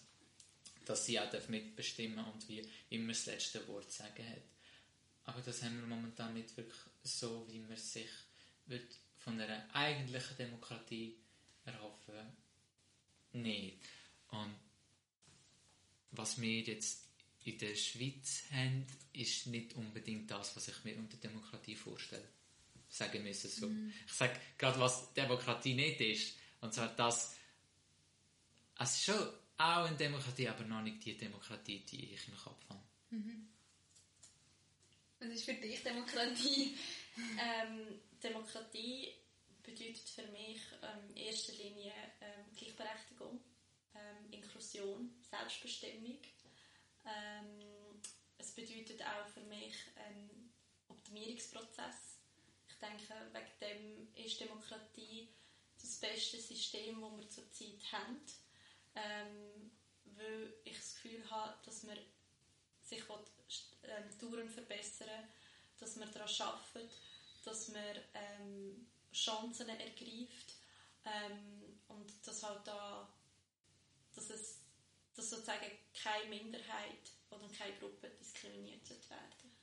dass 0.85 1.05
sie 1.05 1.19
auch 1.19 1.47
mitbestimmen 1.47 2.23
und 2.25 2.47
wie 2.49 2.61
immer 2.89 3.13
das 3.13 3.25
letzte 3.25 3.67
Wort 3.67 3.91
sagen 3.91 4.27
hat. 4.27 4.43
Aber 5.25 5.41
das 5.41 5.63
haben 5.63 5.79
wir 5.79 5.87
momentan 5.87 6.33
nicht 6.33 6.55
wirklich 6.57 6.79
so, 7.03 7.47
wie 7.49 7.59
man 7.59 7.77
sich 7.77 8.09
wird 8.65 8.95
von 9.19 9.39
einer 9.39 9.63
eigentlichen 9.73 10.37
Demokratie 10.37 11.15
erhoffen 11.65 12.35
nicht. 13.33 13.77
Und 14.29 14.55
was 16.11 16.39
wir 16.39 16.61
jetzt 16.61 17.07
in 17.43 17.57
der 17.57 17.75
Schweiz 17.75 18.43
haben, 18.51 18.85
ist 19.13 19.47
nicht 19.47 19.73
unbedingt 19.73 20.29
das, 20.31 20.55
was 20.55 20.67
ich 20.67 20.83
mir 20.83 20.97
unter 20.97 21.17
Demokratie 21.17 21.75
vorstelle. 21.75 22.27
Sagen 22.89 23.23
wir 23.23 23.31
es 23.31 23.41
so. 23.41 23.67
Mm. 23.67 23.91
Ich 24.05 24.13
sage 24.13 24.39
gerade, 24.57 24.79
was 24.79 25.13
Demokratie 25.13 25.73
nicht 25.73 25.99
ist. 25.99 26.35
Und 26.63 26.73
zwar 26.73 26.87
das, 26.95 27.35
es 28.79 28.91
ist 28.93 29.03
schon 29.03 29.33
auch 29.57 29.85
eine 29.85 29.97
Demokratie, 29.97 30.47
aber 30.47 30.63
noch 30.63 30.81
nicht 30.81 31.03
die 31.03 31.17
Demokratie, 31.17 31.79
die 31.79 32.13
ich 32.13 32.27
im 32.29 32.37
Kopf 32.37 32.63
habe. 32.69 32.81
Mhm. 33.09 33.49
Was 35.19 35.27
ist 35.27 35.43
für 35.43 35.55
dich 35.55 35.83
Demokratie? 35.83 36.77
ähm, 37.17 37.99
Demokratie 38.23 39.13
bedeutet 39.61 40.07
für 40.07 40.25
mich 40.27 40.61
ähm, 40.81 41.09
in 41.09 41.17
erster 41.17 41.51
Linie 41.51 41.91
ähm, 42.21 42.45
Gleichberechtigung, 42.55 43.41
ähm, 43.95 44.31
Inklusion, 44.31 45.13
Selbstbestimmung. 45.29 46.17
Ähm, 47.05 48.01
es 48.37 48.51
bedeutet 48.51 49.01
auch 49.01 49.27
für 49.27 49.41
mich 49.41 49.75
einen 49.97 50.53
Optimierungsprozess. 50.87 52.19
Ich 52.69 52.75
denke, 52.75 53.13
wegen 53.33 54.07
dem 54.15 54.25
ist 54.25 54.39
Demokratie 54.39 55.27
das 55.83 55.97
beste 55.97 56.39
System, 56.39 57.01
das 57.01 57.11
wir 57.19 57.29
zurzeit 57.29 57.91
haben, 57.91 58.21
ähm, 58.95 59.71
weil 60.05 60.53
ich 60.63 60.77
das 60.77 60.95
Gefühl 60.95 61.29
habe, 61.29 61.53
dass 61.65 61.85
wir 61.85 61.97
sich 62.81 63.03
ähm, 63.83 64.19
Touren 64.19 64.49
verbessern 64.49 65.27
dass 65.79 65.99
wir 65.99 66.05
daran 66.05 66.29
arbeiten, 66.39 66.89
dass 67.43 67.67
man 67.69 67.97
ähm, 68.13 68.87
Chancen 69.11 69.67
ergreift 69.67 70.55
ähm, 71.05 71.79
und 71.89 72.11
dass 72.25 72.43
halt 72.43 72.65
da 72.65 73.07
dass 74.15 74.29
es 74.29 74.59
dass 75.15 75.29
sozusagen 75.29 75.69
keine 76.01 76.25
Minderheit 76.29 77.11
oder 77.29 77.47
keine 77.49 77.77
Gruppe 77.77 78.09
diskriminiert 78.19 78.89
werden. 78.89 79.55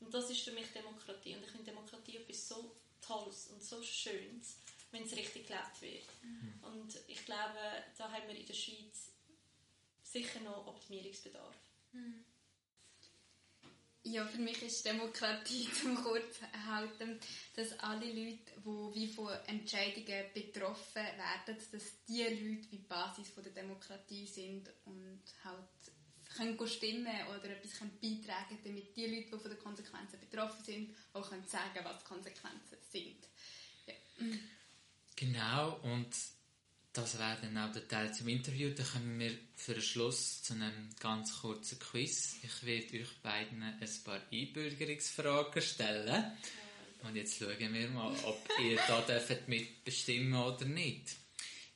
Und 0.00 0.12
das 0.12 0.30
ist 0.30 0.40
für 0.40 0.50
mich 0.50 0.72
Demokratie. 0.72 1.36
Und 1.36 1.44
ich 1.44 1.50
finde 1.50 1.70
Demokratie 1.70 2.16
etwas 2.16 2.48
so 2.48 2.74
Tolles 3.00 3.48
und 3.48 3.62
so 3.62 3.80
Schönes, 3.82 4.58
wenn 4.94 5.02
es 5.04 5.16
richtig 5.16 5.46
gelebt 5.46 5.82
wird. 5.82 6.08
Und 6.62 6.94
ich 7.08 7.24
glaube, 7.24 7.58
da 7.98 8.10
haben 8.10 8.28
wir 8.28 8.36
in 8.36 8.46
der 8.46 8.54
Schweiz 8.54 9.10
sicher 10.02 10.40
noch 10.40 10.66
Optimierungsbedarf. 10.66 11.54
Ja, 14.06 14.26
für 14.26 14.38
mich 14.38 14.62
ist 14.62 14.84
Demokratie 14.84 15.66
zum 15.82 15.96
Kurzhalten, 15.96 17.18
dass 17.56 17.78
alle 17.80 18.06
Leute, 18.06 18.52
die 18.58 18.94
wie 18.94 19.08
von 19.08 19.28
Entscheidungen 19.46 20.26
betroffen 20.34 21.02
werden, 21.02 21.56
dass 21.72 22.04
die 22.06 22.22
Leute 22.22 22.44
wie 22.70 22.76
die 22.76 22.84
Basis 22.86 23.30
von 23.30 23.42
der 23.42 23.52
Demokratie 23.52 24.26
sind 24.26 24.70
und 24.84 25.22
halt 25.42 25.68
können 26.36 26.68
stimmen 26.68 27.28
oder 27.28 27.50
etwas 27.50 27.78
können 27.78 27.98
beitragen 28.00 28.58
damit 28.62 28.94
die 28.96 29.06
Leute, 29.06 29.30
die 29.30 29.38
von 29.38 29.50
den 29.50 29.58
Konsequenzen 29.58 30.20
betroffen 30.20 30.64
sind, 30.64 30.94
auch 31.12 31.28
können 31.28 31.46
sagen, 31.46 31.80
was 31.82 31.98
die 31.98 32.04
Konsequenzen 32.04 32.78
sind. 32.90 33.28
Ja. 33.86 33.94
Genau, 35.16 35.78
und 35.82 36.14
das 36.92 37.18
wäre 37.18 37.38
dann 37.42 37.58
auch 37.58 37.72
der 37.72 37.88
Teil 37.88 38.14
zum 38.14 38.28
Interview. 38.28 38.70
Dann 38.70 38.86
kommen 38.86 39.18
wir 39.18 39.36
für 39.56 39.74
den 39.74 39.82
Schluss 39.82 40.42
zu 40.42 40.54
einem 40.54 40.90
ganz 41.00 41.40
kurzen 41.40 41.78
Quiz. 41.78 42.36
Ich 42.42 42.64
werde 42.64 43.00
euch 43.00 43.20
beiden 43.22 43.62
ein 43.62 43.90
paar 44.04 44.20
Einbürgerungsfragen 44.32 45.62
stellen. 45.62 46.32
Und 47.02 47.16
jetzt 47.16 47.38
schauen 47.38 47.74
wir 47.74 47.88
mal, 47.88 48.14
ob 48.24 48.48
ihr 48.62 48.76
da 48.88 49.00
dürft 49.02 49.48
mitbestimmen 49.48 50.34
oder 50.34 50.64
nicht. 50.64 51.16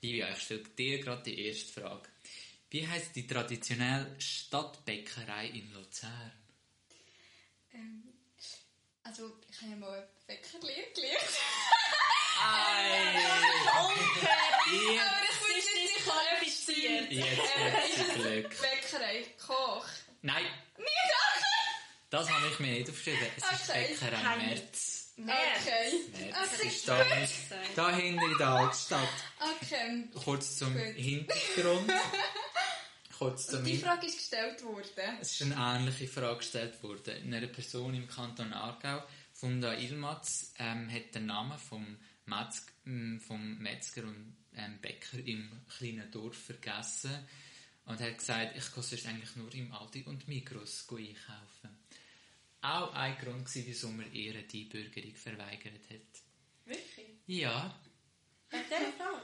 Livia, 0.01 0.30
ich 0.30 0.39
stelle 0.39 0.62
dir 0.78 1.01
gerade 1.01 1.24
die 1.24 1.47
erste 1.47 1.80
Frage. 1.80 2.09
Wie 2.70 2.86
heisst 2.86 3.16
die 3.16 3.26
traditionelle 3.26 4.14
Stadtbäckerei 4.20 5.49
in 5.49 5.72
Luzern? 5.72 6.32
Ähm, 7.72 8.05
also, 9.03 9.41
ich 9.51 9.61
habe 9.62 9.70
ja 9.72 9.76
mal 9.76 10.09
Bäckerlehre 10.26 10.93
gelernt. 10.95 11.39
Ei! 12.41 13.24
Jetzt, 14.93 15.03
Aber 15.07 15.51
ich 15.51 15.59
ist 15.59 15.72
bin 15.72 15.82
nicht 15.82 16.05
qualifiziert. 16.05 17.12
jetzt 17.12 17.57
hat 17.57 18.14
sie 18.14 18.20
Glück. 18.20 18.51
Bäckerei, 18.61 19.26
Koch. 19.47 19.86
Nein, 20.22 20.45
Nicht 20.78 20.89
das 22.11 22.30
habe 22.30 22.47
ich 22.51 22.59
mir 22.59 22.68
nicht 22.72 22.89
aufgeschrieben. 22.89 23.26
Es 23.36 23.45
ist 23.61 23.70
Okay. 23.70 23.86
Bäckerei 24.01 24.22
Kein- 24.22 24.47
Merz. 24.47 25.12
Okay. 25.18 25.26
Merz 25.26 26.49
Okay. 26.55 26.68
ist 26.68 26.89
da, 26.89 27.05
da 27.76 27.91
hinten 27.97 28.22
in 28.30 28.39
der 28.39 28.49
Altstadt. 28.49 29.09
Okay. 29.61 30.05
Kurz 30.24 30.57
zum 30.57 30.72
Gut. 30.72 30.95
Hintergrund. 30.95 31.93
Kurz 33.18 33.47
zum 33.49 33.64
Die 33.64 33.76
Frage 33.78 34.07
ist 34.07 34.16
gestellt 34.18 34.62
worden. 34.64 35.18
Es 35.20 35.32
ist 35.32 35.43
eine 35.43 35.57
ähnliche 35.80 36.07
Frage 36.09 36.39
gestellt 36.39 36.80
worden. 36.82 37.34
Eine 37.34 37.49
Person 37.49 37.95
im 37.95 38.07
Kanton 38.09 38.53
Aargau, 38.53 39.03
Funda 39.34 39.74
Ilmatz, 39.74 40.53
ähm, 40.59 40.89
hat 40.91 41.14
den 41.14 41.26
Namen 41.26 41.59
vom, 41.59 41.99
Metz, 42.26 42.64
ähm, 42.86 43.20
vom 43.20 43.59
Metzger 43.59 44.03
und 44.05 44.36
ähm, 44.59 44.78
Bäcker 44.80 45.18
im 45.24 45.50
kleinen 45.68 46.11
Dorf 46.11 46.36
vergessen 46.36 47.26
und 47.86 48.00
hat 48.00 48.18
gesagt, 48.18 48.56
ich 48.56 48.72
gehe 48.74 48.82
sonst 48.82 49.06
eigentlich 49.06 49.36
nur 49.36 49.52
im 49.54 49.72
Aldi 49.72 50.02
und 50.04 50.28
Migros 50.28 50.86
einkaufen. 50.90 51.78
Auch 52.61 52.92
ein 52.94 53.16
Grund 53.18 53.46
war, 53.54 53.62
wieso 53.66 53.88
man 53.90 54.12
ihr 54.12 54.42
die 54.46 54.64
Einbürgerung 54.64 55.14
verweigert 55.14 55.88
hat. 55.90 56.22
Wirklich? 56.64 57.06
Ja, 57.26 57.80
Wegen 58.50 58.64
dieser 58.64 58.92
Frau? 58.92 59.20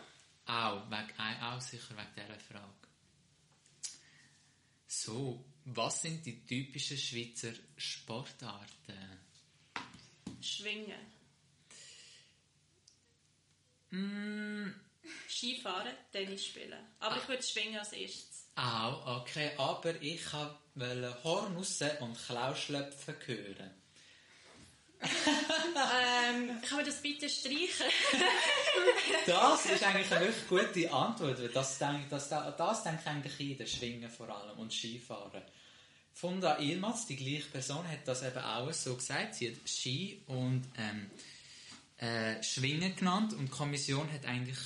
auch, 0.47 0.91
wegen, 0.91 1.43
auch 1.43 1.61
sicher 1.61 1.97
wegen 1.97 2.15
dieser 2.17 2.39
Frage. 2.41 2.75
So, 4.87 5.45
was 5.65 6.03
sind 6.03 6.25
die 6.25 6.45
typischen 6.47 6.97
Schweizer 6.97 7.53
Sportarten? 7.77 9.19
Schwingen. 10.41 11.01
Mm, 13.91 14.71
Skifahren, 15.29 15.93
Tennis 16.13 16.47
spielen. 16.47 16.79
Aber 17.01 17.17
ich 17.17 17.29
würde 17.29 17.43
Schwingen 17.43 17.79
als 17.79 17.93
erstes. 17.93 18.47
auch, 18.57 19.21
okay, 19.21 19.51
aber 19.57 20.01
ich 20.01 20.21
wollte 20.75 21.25
Horn 21.25 21.57
raus 21.57 21.81
und 22.01 22.17
Klauschlöpfen 22.27 23.17
hören. 23.27 23.71
ähm, 25.05 26.61
kann 26.63 26.79
man 26.79 26.87
das 26.87 27.03
bitte 27.03 27.29
streichen? 27.29 27.87
Das 29.27 29.67
ist 29.67 29.83
eigentlich 29.83 30.11
eine 30.13 30.27
wirklich 30.27 30.49
gute 30.49 30.93
Antwort, 30.93 31.39
weil 31.39 31.49
das, 31.49 31.79
denk, 31.79 32.09
das, 32.11 32.29
das 32.29 32.83
denke 32.83 33.07
eigentlich 33.09 33.39
jeder, 33.39 33.67
Schwingen 33.67 34.11
vor 34.11 34.29
allem 34.29 34.59
und 34.59 34.73
Skifahren. 34.73 35.43
Funda 36.13 36.59
Ilmaz, 36.59 37.07
die 37.07 37.17
gleiche 37.17 37.49
Person, 37.51 37.89
hat 37.89 38.07
das 38.07 38.23
eben 38.23 38.39
auch 38.39 38.73
so 38.73 38.95
gesagt. 38.97 39.35
Sie 39.35 39.51
hat 39.51 39.69
Ski 39.69 40.23
und 40.27 40.63
ähm, 40.77 41.11
äh, 41.99 42.43
Schwingen 42.43 42.95
genannt 42.97 43.33
und 43.33 43.47
die 43.47 43.51
Kommission 43.51 44.11
hat 44.13 44.27
eigentlich 44.27 44.59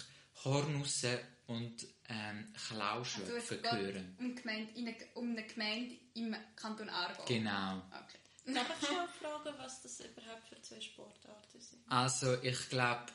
Hornusse 0.45 1.21
und 1.47 1.87
ähm, 2.09 2.47
Also 2.53 2.59
es 2.59 2.69
Klauschlöpfen 2.69 3.63
geht 3.63 3.73
hören. 3.73 4.17
um, 4.19 4.35
Gemeinde, 4.35 4.73
in 4.75 4.89
eine, 4.89 4.97
um 5.15 5.31
eine 5.31 5.47
Gemeinde 5.47 5.95
im 6.15 6.37
Kanton 6.57 6.89
Aargau. 6.89 7.25
Genau. 7.27 7.83
Okay. 7.91 8.55
Darf 8.55 8.67
ich 8.81 8.89
schon 8.89 8.97
fragen, 9.21 9.55
was 9.59 9.83
das 9.83 10.01
überhaupt 10.01 10.49
für 10.49 10.61
zwei 10.63 10.81
Sportarten 10.81 11.61
sind? 11.61 11.81
Also 11.89 12.43
ich 12.43 12.69
glaube, 12.71 13.07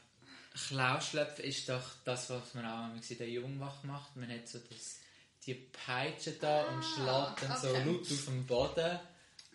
Klauschlöpfen 0.67 1.45
ist 1.45 1.67
doch 1.69 1.83
das, 2.05 2.29
was 2.29 2.53
man 2.53 2.65
auch 2.65 3.09
in 3.09 3.17
der 3.17 3.29
Jungwach 3.29 3.83
macht. 3.83 4.15
Man 4.15 4.29
hat 4.31 4.47
so 4.47 4.59
das, 4.59 4.99
die 5.45 5.55
Peitsche 5.55 6.33
da 6.33 6.63
und 6.65 6.83
schlägt 6.83 7.41
dann 7.49 7.59
so 7.59 7.69
okay. 7.69 7.83
laut 7.85 8.01
auf 8.01 8.25
dem 8.25 8.45
Boden. 8.45 8.99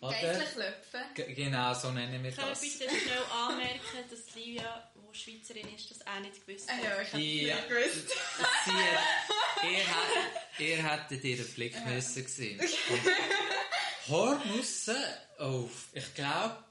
Oder? 0.01 0.11
Geistlich 0.21 0.55
löpfen. 0.55 1.01
G 1.13 1.33
genau, 1.33 1.73
so 1.73 1.91
nennen 1.91 2.23
wir 2.23 2.35
wir 2.35 2.45
das. 2.45 2.61
bitte 2.61 2.89
schnell 2.89 3.23
anmerken, 3.31 4.09
dass 4.09 4.35
Livia, 4.35 4.91
die 5.13 5.17
Schweizerin 5.19 5.67
ist, 5.75 5.89
das 5.91 6.05
auch 6.07 6.19
nicht 6.19 6.45
gewusst 6.45 6.69
Ah 6.69 6.73
hat? 6.73 6.83
ja, 6.83 7.01
ich 7.01 7.13
habe 7.13 7.23
es 7.23 7.41
Ja. 7.41 7.55
nicht 7.55 7.69
gewusst. 7.69 8.09
Sie 8.65 8.71
hat, 8.71 9.69
ihr, 9.71 9.87
hat, 9.87 10.59
ihr 10.59 10.89
hättet 10.91 11.23
ihren 11.23 11.47
Blick 11.53 11.85
müssen 11.85 12.27
sehen. 12.27 12.59
Hornussen, 14.07 14.95
oh, 15.39 15.69
ich 15.93 16.13
glaube, 16.15 16.63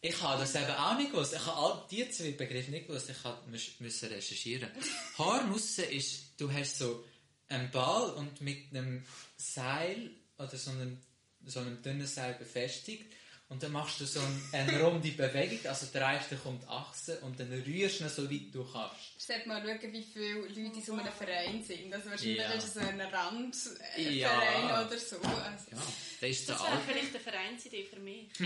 ich 0.00 0.20
habe 0.22 0.40
das 0.40 0.54
eben 0.54 0.70
auch 0.70 0.96
nicht 0.96 1.10
gewusst. 1.12 1.34
Ich 1.34 1.44
habe 1.44 1.56
all 1.58 1.86
die 1.90 2.08
zwei 2.10 2.30
Begriffe 2.32 2.70
nicht 2.70 2.86
gewusst. 2.86 3.10
Ich 3.10 3.22
habe 3.24 3.38
müssen 3.48 4.08
recherchieren. 4.08 4.70
Hornussen 5.18 5.84
ist, 5.90 6.40
du 6.40 6.50
hast 6.52 6.78
so 6.78 7.04
einen 7.48 7.70
Ball 7.70 8.10
und 8.10 8.40
mit 8.40 8.70
einem 8.74 9.04
Seil 9.36 10.10
oder 10.38 10.56
so 10.56 10.70
einem, 10.70 10.98
so 11.44 11.60
einem 11.60 11.82
dünnen 11.82 12.06
Seil 12.06 12.34
befestigt. 12.34 13.12
Und 13.50 13.60
dann 13.64 13.72
machst 13.72 14.00
du 14.00 14.06
so 14.06 14.20
eine, 14.52 14.80
runde 14.80 15.10
Bewegung, 15.10 15.58
also 15.68 15.86
drehst 15.92 16.30
dich 16.30 16.44
um 16.44 16.58
die 16.60 16.68
Achse 16.68 17.18
und 17.22 17.38
dann 17.40 17.52
rührst 17.52 17.98
du 18.00 18.04
ihn 18.04 18.08
so 18.10 18.30
weit 18.30 18.54
du 18.54 18.64
kannst. 18.64 18.94
Ich 19.18 19.24
sollte 19.26 19.48
mal 19.48 19.60
schauen, 19.60 19.92
wie 19.92 20.02
viele 20.04 20.34
Leute 20.46 20.60
in 20.60 20.82
so 20.82 20.92
einem 20.94 21.12
Verein 21.12 21.62
sind. 21.64 21.92
Also 21.92 22.10
wahrscheinlich 22.10 22.38
Ja. 22.38 22.52
ist 22.52 22.64
es 22.68 22.74
so 22.74 22.80
ein 22.80 23.00
Randverein 23.00 24.12
Ja. 24.16 24.86
oder 24.86 24.96
so. 24.98 25.16
Also. 25.16 25.70
Ja, 25.72 25.82
das 26.20 26.30
ist 26.30 26.48
der 26.48 26.54
Das 26.56 26.64
wäre 26.64 26.80
vielleicht 26.86 27.10
eine 27.14 27.20
Vereinsidee 27.20 27.84
für 27.84 27.98
mich. 28.00 28.28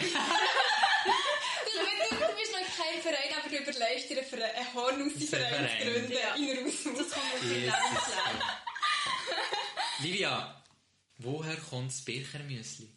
Du, 1.65 2.17
du, 2.17 2.35
bist 2.37 2.53
noch 2.53 2.85
kein 2.85 3.03
Verein, 3.03 3.31
aber 3.39 3.49
du 3.49 3.57
überlegst 3.57 4.09
dir 4.11 4.19
einen, 4.19 4.27
Verein, 4.27 4.55
einen 4.57 4.75
Hornussi-Verein 4.75 5.53
Verein. 5.53 5.83
zu 5.83 5.91
gründen 5.93 6.13
Ja. 6.13 6.35
in 6.35 6.65
Rusmus. 6.65 6.99
Das 6.99 7.11
kommt 7.11 7.43
mir 7.43 7.49
lebenslauf. 7.55 8.43
Livia, 10.01 10.65
woher 11.19 11.57
kommt 11.57 11.91
das 11.91 12.03
Birchermüsli? 12.05 12.89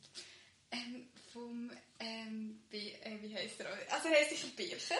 Ähm, 0.71 1.07
vom, 1.33 1.71
ähm, 1.99 2.63
wie, 2.69 2.91
äh, 2.91 3.21
wie 3.21 3.35
heisst 3.35 3.59
er? 3.59 3.67
Also 3.91 4.09
er 4.09 4.19
heisst 4.19 4.31
sicher 4.31 4.47
Bircher. 4.55 4.99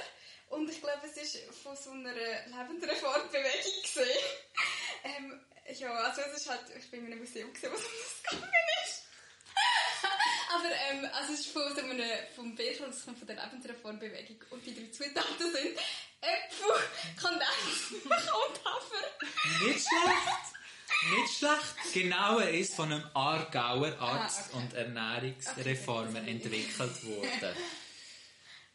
Und 0.50 0.70
ich 0.70 0.82
glaube, 0.82 1.02
es 1.06 1.18
ist 1.18 1.54
von 1.62 1.76
so 1.76 1.92
einer 1.92 2.14
Lebensreformbewegung 2.14 3.82
gesehen. 3.82 4.24
ähm, 5.04 5.42
ja, 5.78 5.92
also 5.92 6.22
es 6.22 6.42
ist 6.42 6.50
halt, 6.50 6.62
ich 6.78 6.90
bin 6.90 7.02
in 7.02 7.12
einem 7.12 7.20
Museum 7.20 7.52
gesehen, 7.54 7.72
wo 7.72 7.76
es 7.76 7.84
um 7.84 7.92
das 8.00 8.24
gegangen 8.24 8.54
ist. 8.86 9.04
Aber 10.54 10.72
ähm, 10.90 11.10
also 11.14 11.34
es 11.34 11.40
ist 11.42 11.50
von 11.50 11.76
so 11.76 11.82
einem, 11.82 12.10
vom 12.36 12.56
Bircher 12.56 12.86
und 12.86 12.92
es 12.92 13.04
kommt 13.04 13.20
von 13.20 13.28
der 13.28 13.36
Lebensreformbewegung. 13.36 14.44
Und 14.52 14.66
die 14.66 14.74
drei 14.74 14.90
Zutaten 14.90 15.52
sind 15.52 15.78
Äpfel, 16.22 16.76
Kondens 17.22 17.92
und 18.06 18.66
Hafer. 18.66 19.66
Nicht 19.66 19.88
schlecht! 19.88 20.57
Nicht 21.16 21.38
schlecht! 21.38 21.94
Genau, 21.94 22.40
er 22.40 22.52
ist 22.52 22.76
von 22.76 22.92
einem 22.92 23.04
Aargauer 23.14 23.96
Arzt 24.00 24.40
Ah, 24.40 24.46
okay. 24.54 24.58
und 24.58 24.74
Ernährungsreformer 24.74 26.20
Okay, 26.22 26.32
entwickelt 26.32 27.04
worden. 27.06 27.56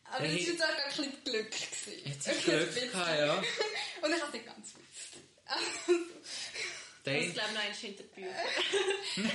Aber 0.04 0.26
das 0.28 0.34
war 0.36 0.40
sogar 0.52 0.68
ein 0.68 0.88
bisschen 0.88 1.24
Glück. 1.24 1.50
gewesen. 1.50 2.02
Jetzt 2.04 2.26
du 2.26 2.32
Glück 2.50 2.92
gehabt, 2.92 3.18
ja. 3.18 3.34
Und 4.02 4.14
ich 4.14 4.20
habe 4.20 4.26
es 4.26 4.32
nicht 4.32 4.46
ganz 4.46 4.72
gewusst. 4.74 5.16
Das 7.04 7.14
Dann, 7.14 7.32
glaube 7.32 7.48
ich 7.48 7.54
noch 7.54 7.62
eins 7.64 7.78
hinter 7.78 8.04
die. 8.16 8.24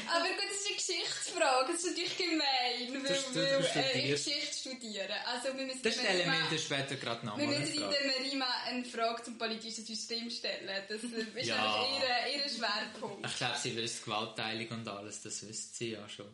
Aber 0.08 0.26
gut, 0.26 0.44
das 0.50 0.58
ist 0.58 0.68
eine 0.68 0.76
Geschichtsfrage. 0.78 1.74
Das 1.74 1.84
ist 1.84 1.88
natürlich 1.90 2.18
gemein, 2.18 3.04
weil, 3.04 3.64
das 3.64 3.76
äh, 3.76 4.00
ich. 4.00 4.12
Geschichte 4.24 4.58
studiere. 4.70 5.28
Also 5.28 5.58
wir 5.58 5.66
müssen 5.66 5.82
das 5.84 5.94
stellen 5.96 6.32
wir 6.32 6.50
dir 6.50 6.60
später 6.60 6.96
gerade 6.96 7.22
wir 7.24 7.26
nochmal 7.30 7.46
eine 7.48 7.60
müssen 7.60 7.74
in 7.74 7.90
der 7.90 8.06
Merima 8.06 8.46
eine 8.66 8.86
Frage 8.86 9.24
zum 9.24 9.38
politischen 9.38 9.86
System 9.86 10.30
stellen. 10.30 10.70
Das 10.88 11.04
äh, 11.04 11.40
ist 11.40 11.48
Ja. 11.48 11.86
ihr, 11.92 12.42
ihr 12.42 12.50
Schwerpunkt. 12.50 13.26
Ich 13.26 13.36
glaube, 13.36 13.58
sie 13.62 13.78
weiß 13.78 14.04
Gewaltteilung 14.04 14.68
und 14.80 14.88
alles, 14.88 15.22
das 15.22 15.46
wüsste 15.46 15.76
sie 15.78 15.92
ja 15.92 16.08
schon. 16.08 16.28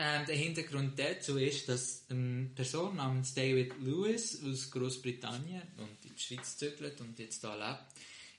Ähm, 0.00 0.26
der 0.26 0.36
Hintergrund 0.36 0.98
dazu 0.98 1.38
ist, 1.38 1.68
dass 1.68 2.04
eine 2.08 2.50
Person 2.54 2.96
namens 2.96 3.34
David 3.34 3.72
Lewis 3.80 4.40
aus 4.44 4.70
Großbritannien 4.70 5.62
und 5.76 6.04
in 6.04 6.14
die 6.14 6.20
Schweiz 6.20 6.56
zügelt 6.56 7.00
und 7.00 7.18
jetzt 7.18 7.40
hier 7.40 7.56
lebt, 7.56 7.84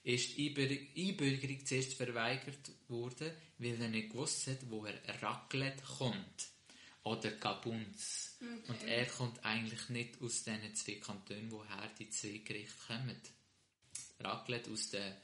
ist 0.04 0.38
die 0.38 0.50
Einbür- 0.50 0.88
Einbürgerung 0.98 1.66
zuerst 1.66 1.94
verweigert 1.94 2.72
worden, 2.88 3.32
weil 3.58 3.82
er 3.82 3.90
nicht 3.90 4.12
gewusst 4.12 4.48
hat, 4.48 4.60
woher 4.70 5.00
Raclette 5.22 5.84
kommt. 5.98 6.48
Oder 7.04 7.32
Gabuns. 7.32 8.38
Und 8.68 8.84
er 8.84 9.06
kommt 9.06 9.44
eigentlich 9.44 9.90
nicht 9.90 10.22
aus 10.22 10.44
diesen 10.44 10.76
zwei 10.76 10.96
Kantonen, 10.96 11.52
woher 11.52 11.90
die 11.98 12.10
zwei 12.10 12.38
Gerichte 12.46 12.74
kommen. 12.88 13.16
Raclette 14.20 14.70
aus 14.72 14.90
der 14.90 15.18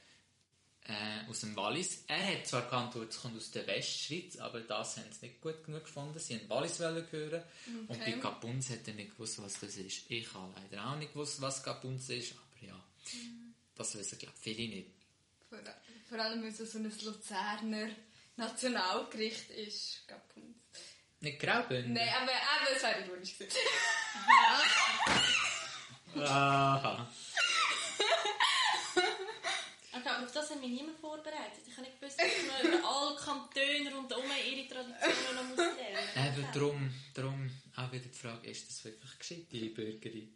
äh, 0.88 1.28
aus 1.28 1.40
dem 1.40 1.56
Wallis. 1.56 2.04
Er 2.06 2.34
hat 2.38 2.46
zwar 2.46 2.68
geantwortet, 2.70 3.12
es 3.12 3.20
kommt 3.20 3.36
aus 3.36 3.50
der 3.50 3.66
Westschweiz, 3.66 4.36
aber 4.36 4.60
das 4.60 4.96
haben 4.96 5.10
sie 5.10 5.26
nicht 5.26 5.40
gut 5.40 5.64
genug 5.64 5.82
gefunden. 5.84 6.18
Sie 6.18 6.34
wollten 6.34 6.48
Wallis 6.48 6.78
hören. 6.78 7.42
Und 7.88 7.98
bei 7.98 8.12
Gabuns 8.12 8.70
hat 8.70 8.86
er 8.86 8.94
nicht 8.94 9.10
gewusst, 9.12 9.42
was 9.42 9.58
das 9.58 9.76
ist. 9.76 10.08
Ich 10.10 10.32
habe 10.32 10.54
leider 10.60 10.86
auch 10.88 10.96
nicht 10.96 11.12
gewusst, 11.12 11.40
was 11.40 11.62
Gabuns 11.62 12.08
ist, 12.08 12.32
aber 12.32 12.66
ja, 12.68 12.84
das 13.76 13.96
wissen, 13.96 14.18
glaube 14.18 14.34
ich, 14.36 14.42
viele 14.42 14.68
nicht. 14.68 14.90
Vor, 15.48 15.58
vor 16.08 16.18
allem, 16.18 16.42
weil 16.42 16.48
es 16.48 16.58
so 16.58 16.78
ein 16.78 16.84
Luzerner 16.84 17.88
Nationalgericht 18.36 19.50
ist. 19.50 20.06
Gapunz. 20.06 20.56
Nicht 21.20 21.40
Graubünden? 21.40 21.94
Nein, 21.94 22.08
aber, 22.08 22.32
aber 22.32 22.76
es 22.76 22.82
wäre 22.82 23.06
ironisch 23.06 23.38
gewesen. 23.38 23.56
Aha. 26.16 27.08
Okay, 29.92 30.08
aber 30.08 30.24
auf 30.24 30.32
das 30.32 30.50
hat 30.50 30.60
mich 30.60 30.70
niemand 30.70 30.98
vorbereitet. 30.98 31.62
Ich 31.66 31.72
habe 31.72 31.86
nicht 31.86 31.98
gewusst, 31.98 32.20
dass 32.20 32.62
man 32.62 32.72
über 32.72 32.88
alle 32.88 33.16
Kantone 33.16 33.94
rundherum 33.94 34.24
ihre 34.46 34.68
Traditionen 34.68 35.34
noch 35.36 35.44
muss 35.44 35.56
lernen 35.56 36.38
Eben 36.38 36.52
drum, 36.52 36.94
drum 37.14 37.50
auch 37.76 37.92
wieder 37.92 38.04
die 38.04 38.18
Frage, 38.18 38.50
ist 38.50 38.68
das 38.68 38.84
wirklich 38.84 39.18
gescheit, 39.18 39.46
die 39.50 39.68
Einbürgerung? 39.68 40.28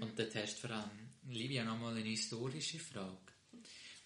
Und 0.00 0.18
dort 0.18 0.34
hast 0.34 0.56
du 0.56 0.66
vor 0.66 0.76
allem, 0.76 1.09
Livia, 1.30 1.64
nochmal 1.64 1.96
eine 1.96 2.08
historische 2.08 2.78
Frage. 2.78 3.18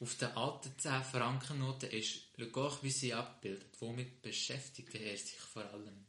Auf 0.01 0.17
der 0.17 0.37
alten 0.37 0.79
10 0.79 1.03
Frankennote 1.05 1.87
ist, 1.87 2.29
schau 2.39 2.61
auch, 2.61 2.83
wie 2.83 2.91
sie 2.91 3.15
abbildet. 3.15 3.81
Womit 3.81 4.21
beschäftigt 4.23 4.95
er 4.95 5.17
sich 5.17 5.39
vor 5.39 5.65
allem? 5.65 6.07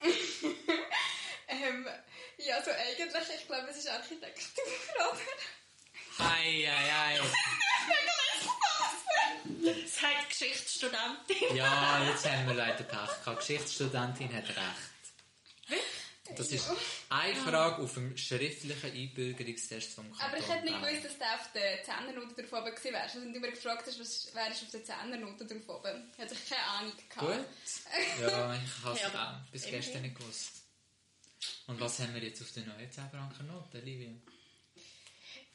Ähm, 1.46 1.86
ja, 2.38 2.62
so 2.62 2.70
eigentlich, 2.70 3.38
ich 3.40 3.46
glaube, 3.46 3.68
es 3.70 3.76
ist 3.76 3.88
Architektur, 3.88 4.64
oder? 4.98 5.20
Hei, 6.18 6.66
hei, 6.66 6.90
hei. 6.90 7.20
Das 9.44 9.76
die 10.02 10.28
Geschichtsstudentin. 10.28 11.56
Ja, 11.56 12.04
jetzt 12.08 12.28
haben 12.28 12.46
wir 12.48 12.54
leider 12.54 12.82
Pech 12.82 13.24
gehabt. 13.24 13.26
Die 13.26 13.34
Geschichtsstudentin 13.36 14.34
hat 14.34 14.48
recht. 14.48 14.93
Das 16.34 16.50
ist 16.50 16.70
eine 17.08 17.34
Frage 17.36 17.82
auf 17.82 17.94
dem 17.94 18.16
schriftlichen 18.16 18.92
Einbürgerungstest 18.92 19.92
vom 19.94 20.10
Kanton 20.10 20.26
Aber 20.26 20.38
ich 20.38 20.48
hätte 20.48 20.64
nicht 20.64 20.82
gewusst, 20.82 21.04
dass 21.04 21.18
der 21.18 21.34
auf 21.34 21.52
der 21.52 21.82
Zehnernote 21.84 22.42
drauf 22.42 22.52
oben 22.60 22.74
gewesen 22.74 22.92
wärst. 22.92 23.14
Wenn 23.16 23.32
du 23.32 23.40
mir 23.40 23.50
gefragt 23.50 23.86
hast, 23.86 24.00
was 24.00 24.34
wärst 24.34 24.60
du 24.62 24.64
auf 24.66 24.70
der 24.72 24.84
Zehnernote 24.84 25.46
drauf 25.46 25.68
oben, 25.68 26.12
hätte 26.16 26.34
ich 26.34 26.48
keine 26.48 26.62
Ahnung 26.62 26.92
gehabt. 27.08 27.38
Gut. 27.38 27.46
Ja, 28.20 28.54
ich 28.54 28.70
habe 28.84 28.94
es 28.94 29.02
Ja, 29.02 29.08
auch 29.08 29.52
bis 29.52 29.66
gestern 29.66 30.02
nicht 30.02 30.16
gewusst. 30.16 30.52
Und 31.66 31.80
was 31.80 31.98
haben 31.98 32.14
wir 32.14 32.22
jetzt 32.22 32.40
auf 32.42 32.52
der 32.52 32.64
neuen 32.64 32.90
10 32.90 33.10
Franken 33.10 33.46
Note, 33.46 33.78
Livia? 33.80 34.12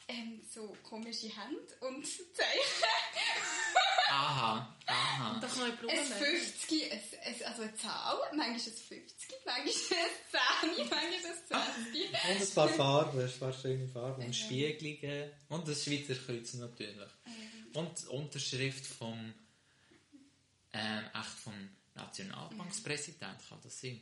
Ähm, 0.09 0.41
so 0.51 0.75
komische 0.81 1.27
Hände 1.27 1.75
und 1.81 2.03
Zeichen. 2.35 2.85
Aha, 4.09 4.75
aha. 4.87 5.39
Doch 5.39 5.55
neue 5.55 5.71
Blumen. 5.73 5.99
Ein 5.99 6.03
50, 6.03 6.91
ein, 6.91 6.99
ein, 7.25 7.43
also 7.45 7.61
eine 7.61 7.75
Zahl, 7.75 8.17
manchmal 8.35 8.55
ein 8.55 8.59
50, 8.59 9.29
manchmal 9.45 9.67
ein 9.67 9.69
10, 9.69 10.89
manchmal 10.89 10.99
ein 10.99 11.21
20. 11.47 12.09
Und 12.29 12.41
ein 12.41 12.55
paar 12.55 12.69
Farben, 12.69 13.19
ein 13.19 13.39
paar 13.39 13.53
schöne 13.53 13.87
Farben. 13.87 14.25
Und 14.25 14.35
Spiegelungen. 14.35 15.31
Und 15.49 15.67
das 15.67 15.83
Schweizer 15.83 16.15
Kreuz 16.15 16.55
natürlich. 16.55 17.09
Und 17.73 18.01
die 18.01 18.07
Unterschrift 18.07 18.87
vom, 18.87 19.31
ähm, 20.73 21.05
echt 21.13 21.39
vom 21.43 21.69
Nationalbankspräsident, 21.93 23.37
kann 23.47 23.59
das 23.61 23.79
sein? 23.79 24.01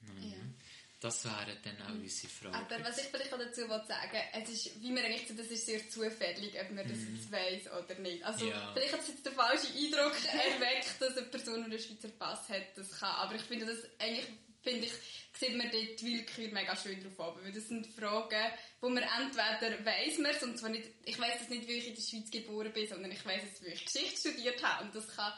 Mhm. 0.00 0.54
Das 1.02 1.24
wären 1.24 1.58
dann 1.64 1.82
auch 1.82 1.90
unsere 1.90 2.32
Fragen. 2.32 2.54
Aber 2.54 2.84
was 2.84 2.98
ich 2.98 3.04
vielleicht 3.06 3.32
auch 3.34 3.38
dazu 3.38 3.62
sagen 3.66 4.18
es 4.40 4.48
ist, 4.48 4.80
wie 4.80 4.90
man 4.92 5.04
eigentlich 5.04 5.26
sagt, 5.26 5.40
das 5.40 5.48
ist 5.48 5.66
sehr 5.66 5.88
zufällig, 5.90 6.54
ob 6.60 6.70
man 6.70 6.86
das 6.88 6.98
jetzt 6.98 7.30
weiss 7.32 7.66
oder 7.66 7.98
nicht. 8.00 8.22
Also, 8.24 8.46
Ja. 8.48 8.70
vielleicht 8.72 8.92
hat 8.92 9.00
es 9.00 9.08
jetzt 9.08 9.26
den 9.26 9.32
falschen 9.32 9.76
Eindruck 9.76 10.14
erweckt, 10.32 11.00
dass 11.00 11.16
eine 11.16 11.26
Person, 11.26 11.64
die 11.64 11.70
einen 11.72 11.78
Schweizer 11.82 12.08
Pass 12.10 12.48
hat, 12.48 12.76
das 12.76 12.98
kann. 13.00 13.10
Aber 13.16 13.34
ich 13.34 13.42
finde, 13.42 13.66
das 13.66 13.78
eigentlich, 13.98 14.26
finde 14.62 14.86
ich, 14.86 14.92
sieht 15.38 15.56
man 15.56 15.68
dort 15.72 16.00
die 16.00 16.06
Willkür 16.06 16.48
mega 16.52 16.76
schön 16.76 17.02
drauf 17.02 17.18
oben. 17.34 17.44
Weil 17.44 17.52
das 17.52 17.66
sind 17.66 17.84
Fragen, 17.88 18.52
wo 18.80 18.88
man 18.88 19.02
entweder 19.02 19.84
weiss 19.84 20.18
man 20.18 20.30
es, 20.30 20.42
und 20.44 20.56
zwar 20.56 20.68
nicht, 20.70 20.88
ich 21.04 21.18
weiss 21.18 21.40
das 21.40 21.48
nicht, 21.48 21.66
weil 21.66 21.76
ich 21.76 21.88
in 21.88 21.94
der 21.96 22.02
Schweiz 22.02 22.30
geboren 22.30 22.72
bin, 22.72 22.86
sondern 22.88 23.10
ich 23.10 23.24
weiss 23.26 23.42
es, 23.52 23.60
weil 23.64 23.72
ich 23.72 23.84
Geschichte 23.86 24.16
studiert 24.30 24.62
habe. 24.62 24.84
Und 24.84 24.94
das 24.94 25.08
kann, 25.08 25.32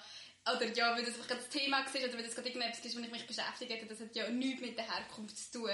oder 0.46 0.66
ja, 0.74 0.94
weil 0.94 1.04
das 1.04 1.14
einfach 1.14 1.36
das 1.36 1.48
Thema 1.48 1.78
war, 1.78 2.02
oder 2.02 2.14
weil 2.14 2.24
das 2.24 2.34
gerade 2.34 2.48
irgendetwas 2.48 2.84
ist, 2.84 2.96
womit 2.96 3.06
ich 3.06 3.12
mich 3.12 3.26
beschäftigt 3.26 3.72
habe, 3.72 3.86
das 3.86 4.00
hat 4.00 4.14
ja 4.14 4.28
nichts 4.28 4.60
mit 4.60 4.76
der 4.76 4.92
Herkunft 4.92 5.38
zu 5.38 5.60
tun, 5.60 5.70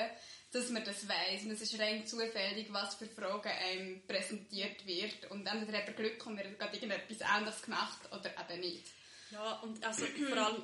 dass 0.53 0.71
man 0.71 0.85
das 0.85 1.09
weiss. 1.09 1.43
Und 1.43 1.51
es 1.51 1.61
ist 1.61 1.79
rein 1.79 2.07
zufällig, 2.07 2.73
was 2.73 2.95
für 2.95 3.07
Fragen 3.07 3.49
einem 3.49 4.07
präsentiert 4.07 4.87
wird. 4.87 5.31
Und 5.31 5.47
entweder 5.47 5.79
hat 5.79 5.87
man 5.87 5.97
Glück 5.97 6.25
und 6.27 6.37
man 6.37 6.45
hat 6.45 6.59
gerade 6.59 6.77
irgendetwas 6.77 7.23
anderes 7.23 7.63
gemacht, 7.63 8.01
oder 8.13 8.31
eben 8.31 8.61
nicht. 8.61 8.87
Ja, 9.33 9.55
und 9.61 9.85
also 9.85 10.05
vor 10.29 10.39
allem, 10.39 10.63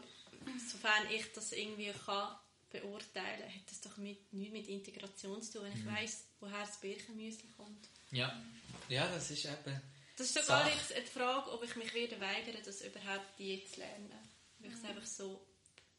sofern 0.71 1.11
ich 1.11 1.33
das 1.33 1.53
irgendwie 1.53 1.93
kann 2.05 2.37
beurteilen 2.71 3.41
kann, 3.41 3.55
hat 3.55 3.71
das 3.71 3.81
doch 3.81 3.97
mit, 3.97 4.33
nichts 4.33 4.53
mit 4.53 4.69
Integration 4.69 5.43
zu 5.43 5.59
tun, 5.59 5.65
wenn 5.65 5.79
ich 5.79 5.87
weiss, 5.87 6.27
woher 6.41 6.61
das 6.61 6.81
Birchenmüsli 6.81 7.49
kommt. 7.57 7.89
Ja. 8.11 8.41
ja, 8.89 9.07
das 9.09 9.31
ist 9.31 9.45
eben... 9.47 9.81
Das 10.17 10.29
ist 10.29 10.47
sogar 10.47 10.69
jetzt 10.69 10.97
die 10.97 11.19
Frage, 11.19 11.53
ob 11.53 11.63
ich 11.63 11.77
mich 11.77 11.93
werde 11.93 12.19
weigern, 12.21 12.57
das 12.65 12.81
überhaupt 12.81 13.39
je 13.39 13.63
zu 13.65 13.81
lernen. 13.81 14.13
Weil 14.59 14.71
ich 14.71 14.77
es 14.77 14.85
einfach 14.85 15.07
so 15.07 15.47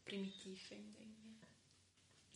primitiv 0.06 0.60
finde. 0.68 0.98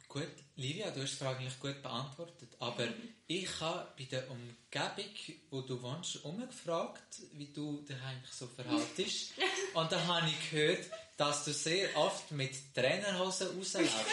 Gut, 0.07 0.27
Livia, 0.57 0.91
du 0.91 1.01
hast 1.01 1.11
die 1.13 1.23
Frage 1.23 1.39
eigentlich 1.39 1.59
gut 1.59 1.81
beantwortet. 1.81 2.49
Aber 2.59 2.85
ich 3.27 3.59
habe 3.61 3.87
bei 3.97 4.03
der 4.03 4.29
Umgebung, 4.29 5.15
wo 5.49 5.61
du 5.61 5.81
wohnst, 5.81 6.23
umgefragt, 6.25 7.21
wie 7.31 7.47
du 7.47 7.81
dich 7.81 7.95
eigentlich 8.01 8.33
so 8.33 8.47
verhaltest. 8.47 9.31
Und 9.73 9.91
da 9.91 10.05
habe 10.05 10.29
ich 10.29 10.51
gehört, 10.51 10.85
dass 11.15 11.45
du 11.45 11.53
sehr 11.53 11.95
oft 11.95 12.29
mit 12.31 12.51
Trainerhosen 12.75 13.57
rausläufst. 13.57 13.95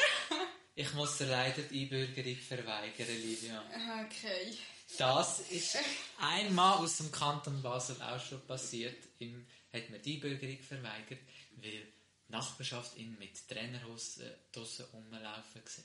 Ich 0.81 0.95
muss 0.95 1.19
dir 1.19 1.27
leider 1.27 1.63
die 1.63 1.83
Einbürgerung 1.83 2.37
verweigern, 2.37 3.09
Livia. 3.09 3.65
Okay. 4.07 4.57
Das 4.97 5.41
ist 5.51 5.77
einmal 6.19 6.79
aus 6.79 6.97
dem 6.97 7.13
Kanton 7.13 7.63
Basel 7.63 8.01
auch 8.03 8.21
schon 8.21 8.45
passiert. 8.47 8.97
Ihm 9.19 9.47
hat 9.73 9.91
man 9.91 10.01
die 10.03 10.15
Einbürgerung 10.15 10.59
verweigert, 10.61 11.21
weil 11.57 11.71
die 11.71 11.87
Nachbarschaft 12.29 12.97
ihn 12.97 13.17
mit 13.19 13.47
Trainerhosen 13.49 14.31
draussen 14.53 14.87
rumlaufen 14.93 15.63
sieht. 15.67 15.85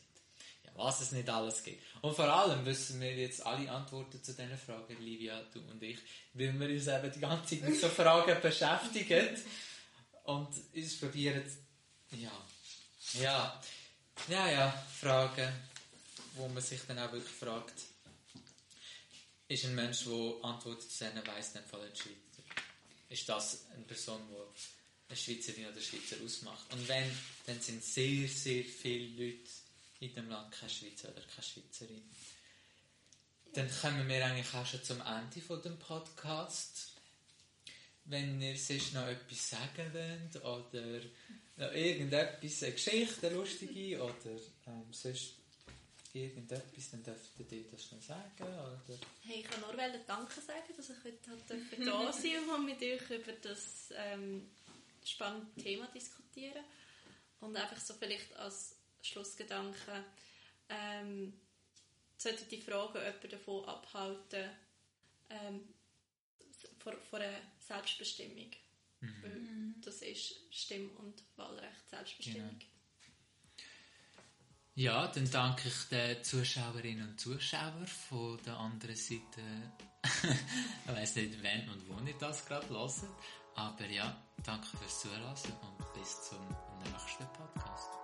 Ja, 0.64 0.72
was 0.76 1.02
es 1.02 1.12
nicht 1.12 1.30
alles 1.30 1.64
gibt. 1.64 1.84
Und 2.02 2.16
vor 2.16 2.26
allem 2.26 2.66
wissen 2.66 3.02
wir 3.02 3.14
jetzt 3.16 3.46
alle 3.46 3.70
Antworten 3.70 4.24
zu 4.24 4.34
diesen 4.34 4.58
Fragen, 4.58 4.98
Livia, 5.02 5.42
du 5.54 5.60
und 5.60 5.84
ich, 5.84 6.00
weil 6.34 6.58
wir 6.58 6.70
uns 6.70 6.88
eben 6.88 7.12
die 7.12 7.20
ganze 7.20 7.60
Zeit 7.60 7.70
mit 7.70 7.80
so 7.80 7.90
Fragen 7.90 8.42
beschäftigen 8.42 9.38
und 10.24 10.50
uns 10.74 11.00
probieren, 11.00 11.44
ja, 12.12 12.32
ja, 13.20 13.62
ja, 14.30 14.50
ja, 14.50 14.86
Fragen, 15.00 15.52
wo 16.36 16.48
man 16.48 16.64
sich 16.64 16.82
dann 16.88 17.00
auch 17.00 17.12
wirklich 17.12 17.34
fragt, 17.34 17.74
ist 19.48 19.66
ein 19.66 19.76
Mensch, 19.76 20.06
der 20.06 20.44
Antworten 20.44 20.90
zu 20.90 21.04
denen 21.04 21.26
weiss, 21.28 21.54
dann 21.54 21.66
Fall 21.66 21.82
ein 21.82 21.96
Schweizer. 21.96 22.44
Ist 23.10 23.30
das 23.30 23.66
eine 23.74 23.84
Person, 23.84 24.22
die 24.30 25.10
eine 25.10 25.18
Schweizerin 25.18 25.68
oder 25.68 25.82
Schweizer 25.82 26.16
ausmacht? 26.24 26.74
Und 26.74 26.88
wenn, 26.88 27.10
dann 27.46 27.60
sind 27.62 27.84
sehr, 27.84 28.28
sehr 28.28 28.64
viele 28.64 29.26
Leute 29.26 29.50
in 30.00 30.14
dem 30.16 30.30
Land 30.30 30.52
kein 30.52 30.70
Schweizer 30.70 31.10
oder 31.10 31.22
keine 31.22 31.44
Schweizerin. 31.44 32.04
Dann 33.54 33.70
kommen 33.70 34.08
wir 34.08 34.26
eigentlich 34.26 34.54
auch 34.54 34.66
schon 34.66 34.84
zum 34.84 35.02
Ende 35.02 35.42
von 35.42 35.62
dem 35.62 35.78
Podcast. 35.78 36.94
Wenn 38.06 38.42
ihr 38.42 38.58
sonst 38.58 38.94
noch 38.94 39.08
etwas 39.08 39.50
sagen 39.50 39.94
wollt 39.94 40.44
oder 40.44 41.00
noch 41.58 41.72
irgendetwas, 41.72 42.64
eine 42.64 42.74
Geschichte, 42.74 43.28
eine 43.28 43.36
lustige 43.36 44.02
oder 44.02 44.32
ähm, 44.68 44.92
sonst 44.92 45.36
irgendetwas, 46.14 46.92
dann 46.92 47.04
dürftet 47.04 47.52
ihr 47.52 47.64
das 47.70 47.86
schon 47.86 48.02
sagen, 48.02 48.44
oder? 48.44 48.82
Hey, 49.24 49.40
ich 49.40 49.44
kann 49.44 49.62
nur 49.62 49.74
Danke 49.74 50.42
sagen, 50.42 50.74
dass 50.78 50.90
ich 50.90 51.04
heute 51.04 51.32
halt 51.32 51.88
da 51.88 52.14
sein 52.14 52.50
und 52.56 52.66
mit 52.66 52.82
euch 52.82 53.10
über 53.10 53.34
das 53.42 53.92
ähm, 53.96 54.50
spannende 55.04 55.62
Thema 55.62 55.88
diskutieren. 55.88 56.64
Und 57.40 57.58
einfach 57.58 57.80
so 57.80 57.94
vielleicht 57.96 58.34
als 58.38 58.76
Schlussgedanke, 59.02 60.06
ähm, 60.70 61.34
sollte 62.18 62.46
die 62.46 62.62
Frage 62.62 63.00
jemanden 63.00 63.30
davon 63.30 63.66
abhalten, 63.66 64.50
ähm, 65.30 65.68
vor, 66.80 66.94
vor 67.10 67.20
einer 67.20 67.40
Selbstbestimmung. 67.60 68.52
Mhm. 69.02 69.76
Das 69.82 70.02
ist 70.02 70.36
Stimm- 70.52 70.96
und 70.98 71.22
Wahlrecht, 71.36 71.90
Selbstbestimmung. 71.90 72.58
Genau. 72.60 72.73
Ja, 74.76 75.08
dann 75.08 75.30
danke 75.30 75.68
ich 75.68 75.90
den 75.90 76.24
Zuschauerinnen 76.24 77.10
und 77.10 77.20
Zuschauern 77.20 77.86
von 77.86 78.40
der 78.44 78.58
anderen 78.58 78.96
Seite. 78.96 79.42
ich 80.04 80.92
weiß 80.92 81.16
nicht, 81.18 81.44
wann 81.44 81.70
und 81.70 81.88
wo 81.88 82.04
ich 82.04 82.18
das 82.18 82.44
gerade 82.46 82.68
höre. 82.70 82.92
Aber 83.56 83.86
ja, 83.86 84.18
danke 84.44 84.66
fürs 84.76 85.02
Zuhören 85.02 85.24
und 85.24 85.94
bis 85.94 86.24
zum 86.24 86.40
nächsten 86.84 87.28
Podcast. 87.34 88.03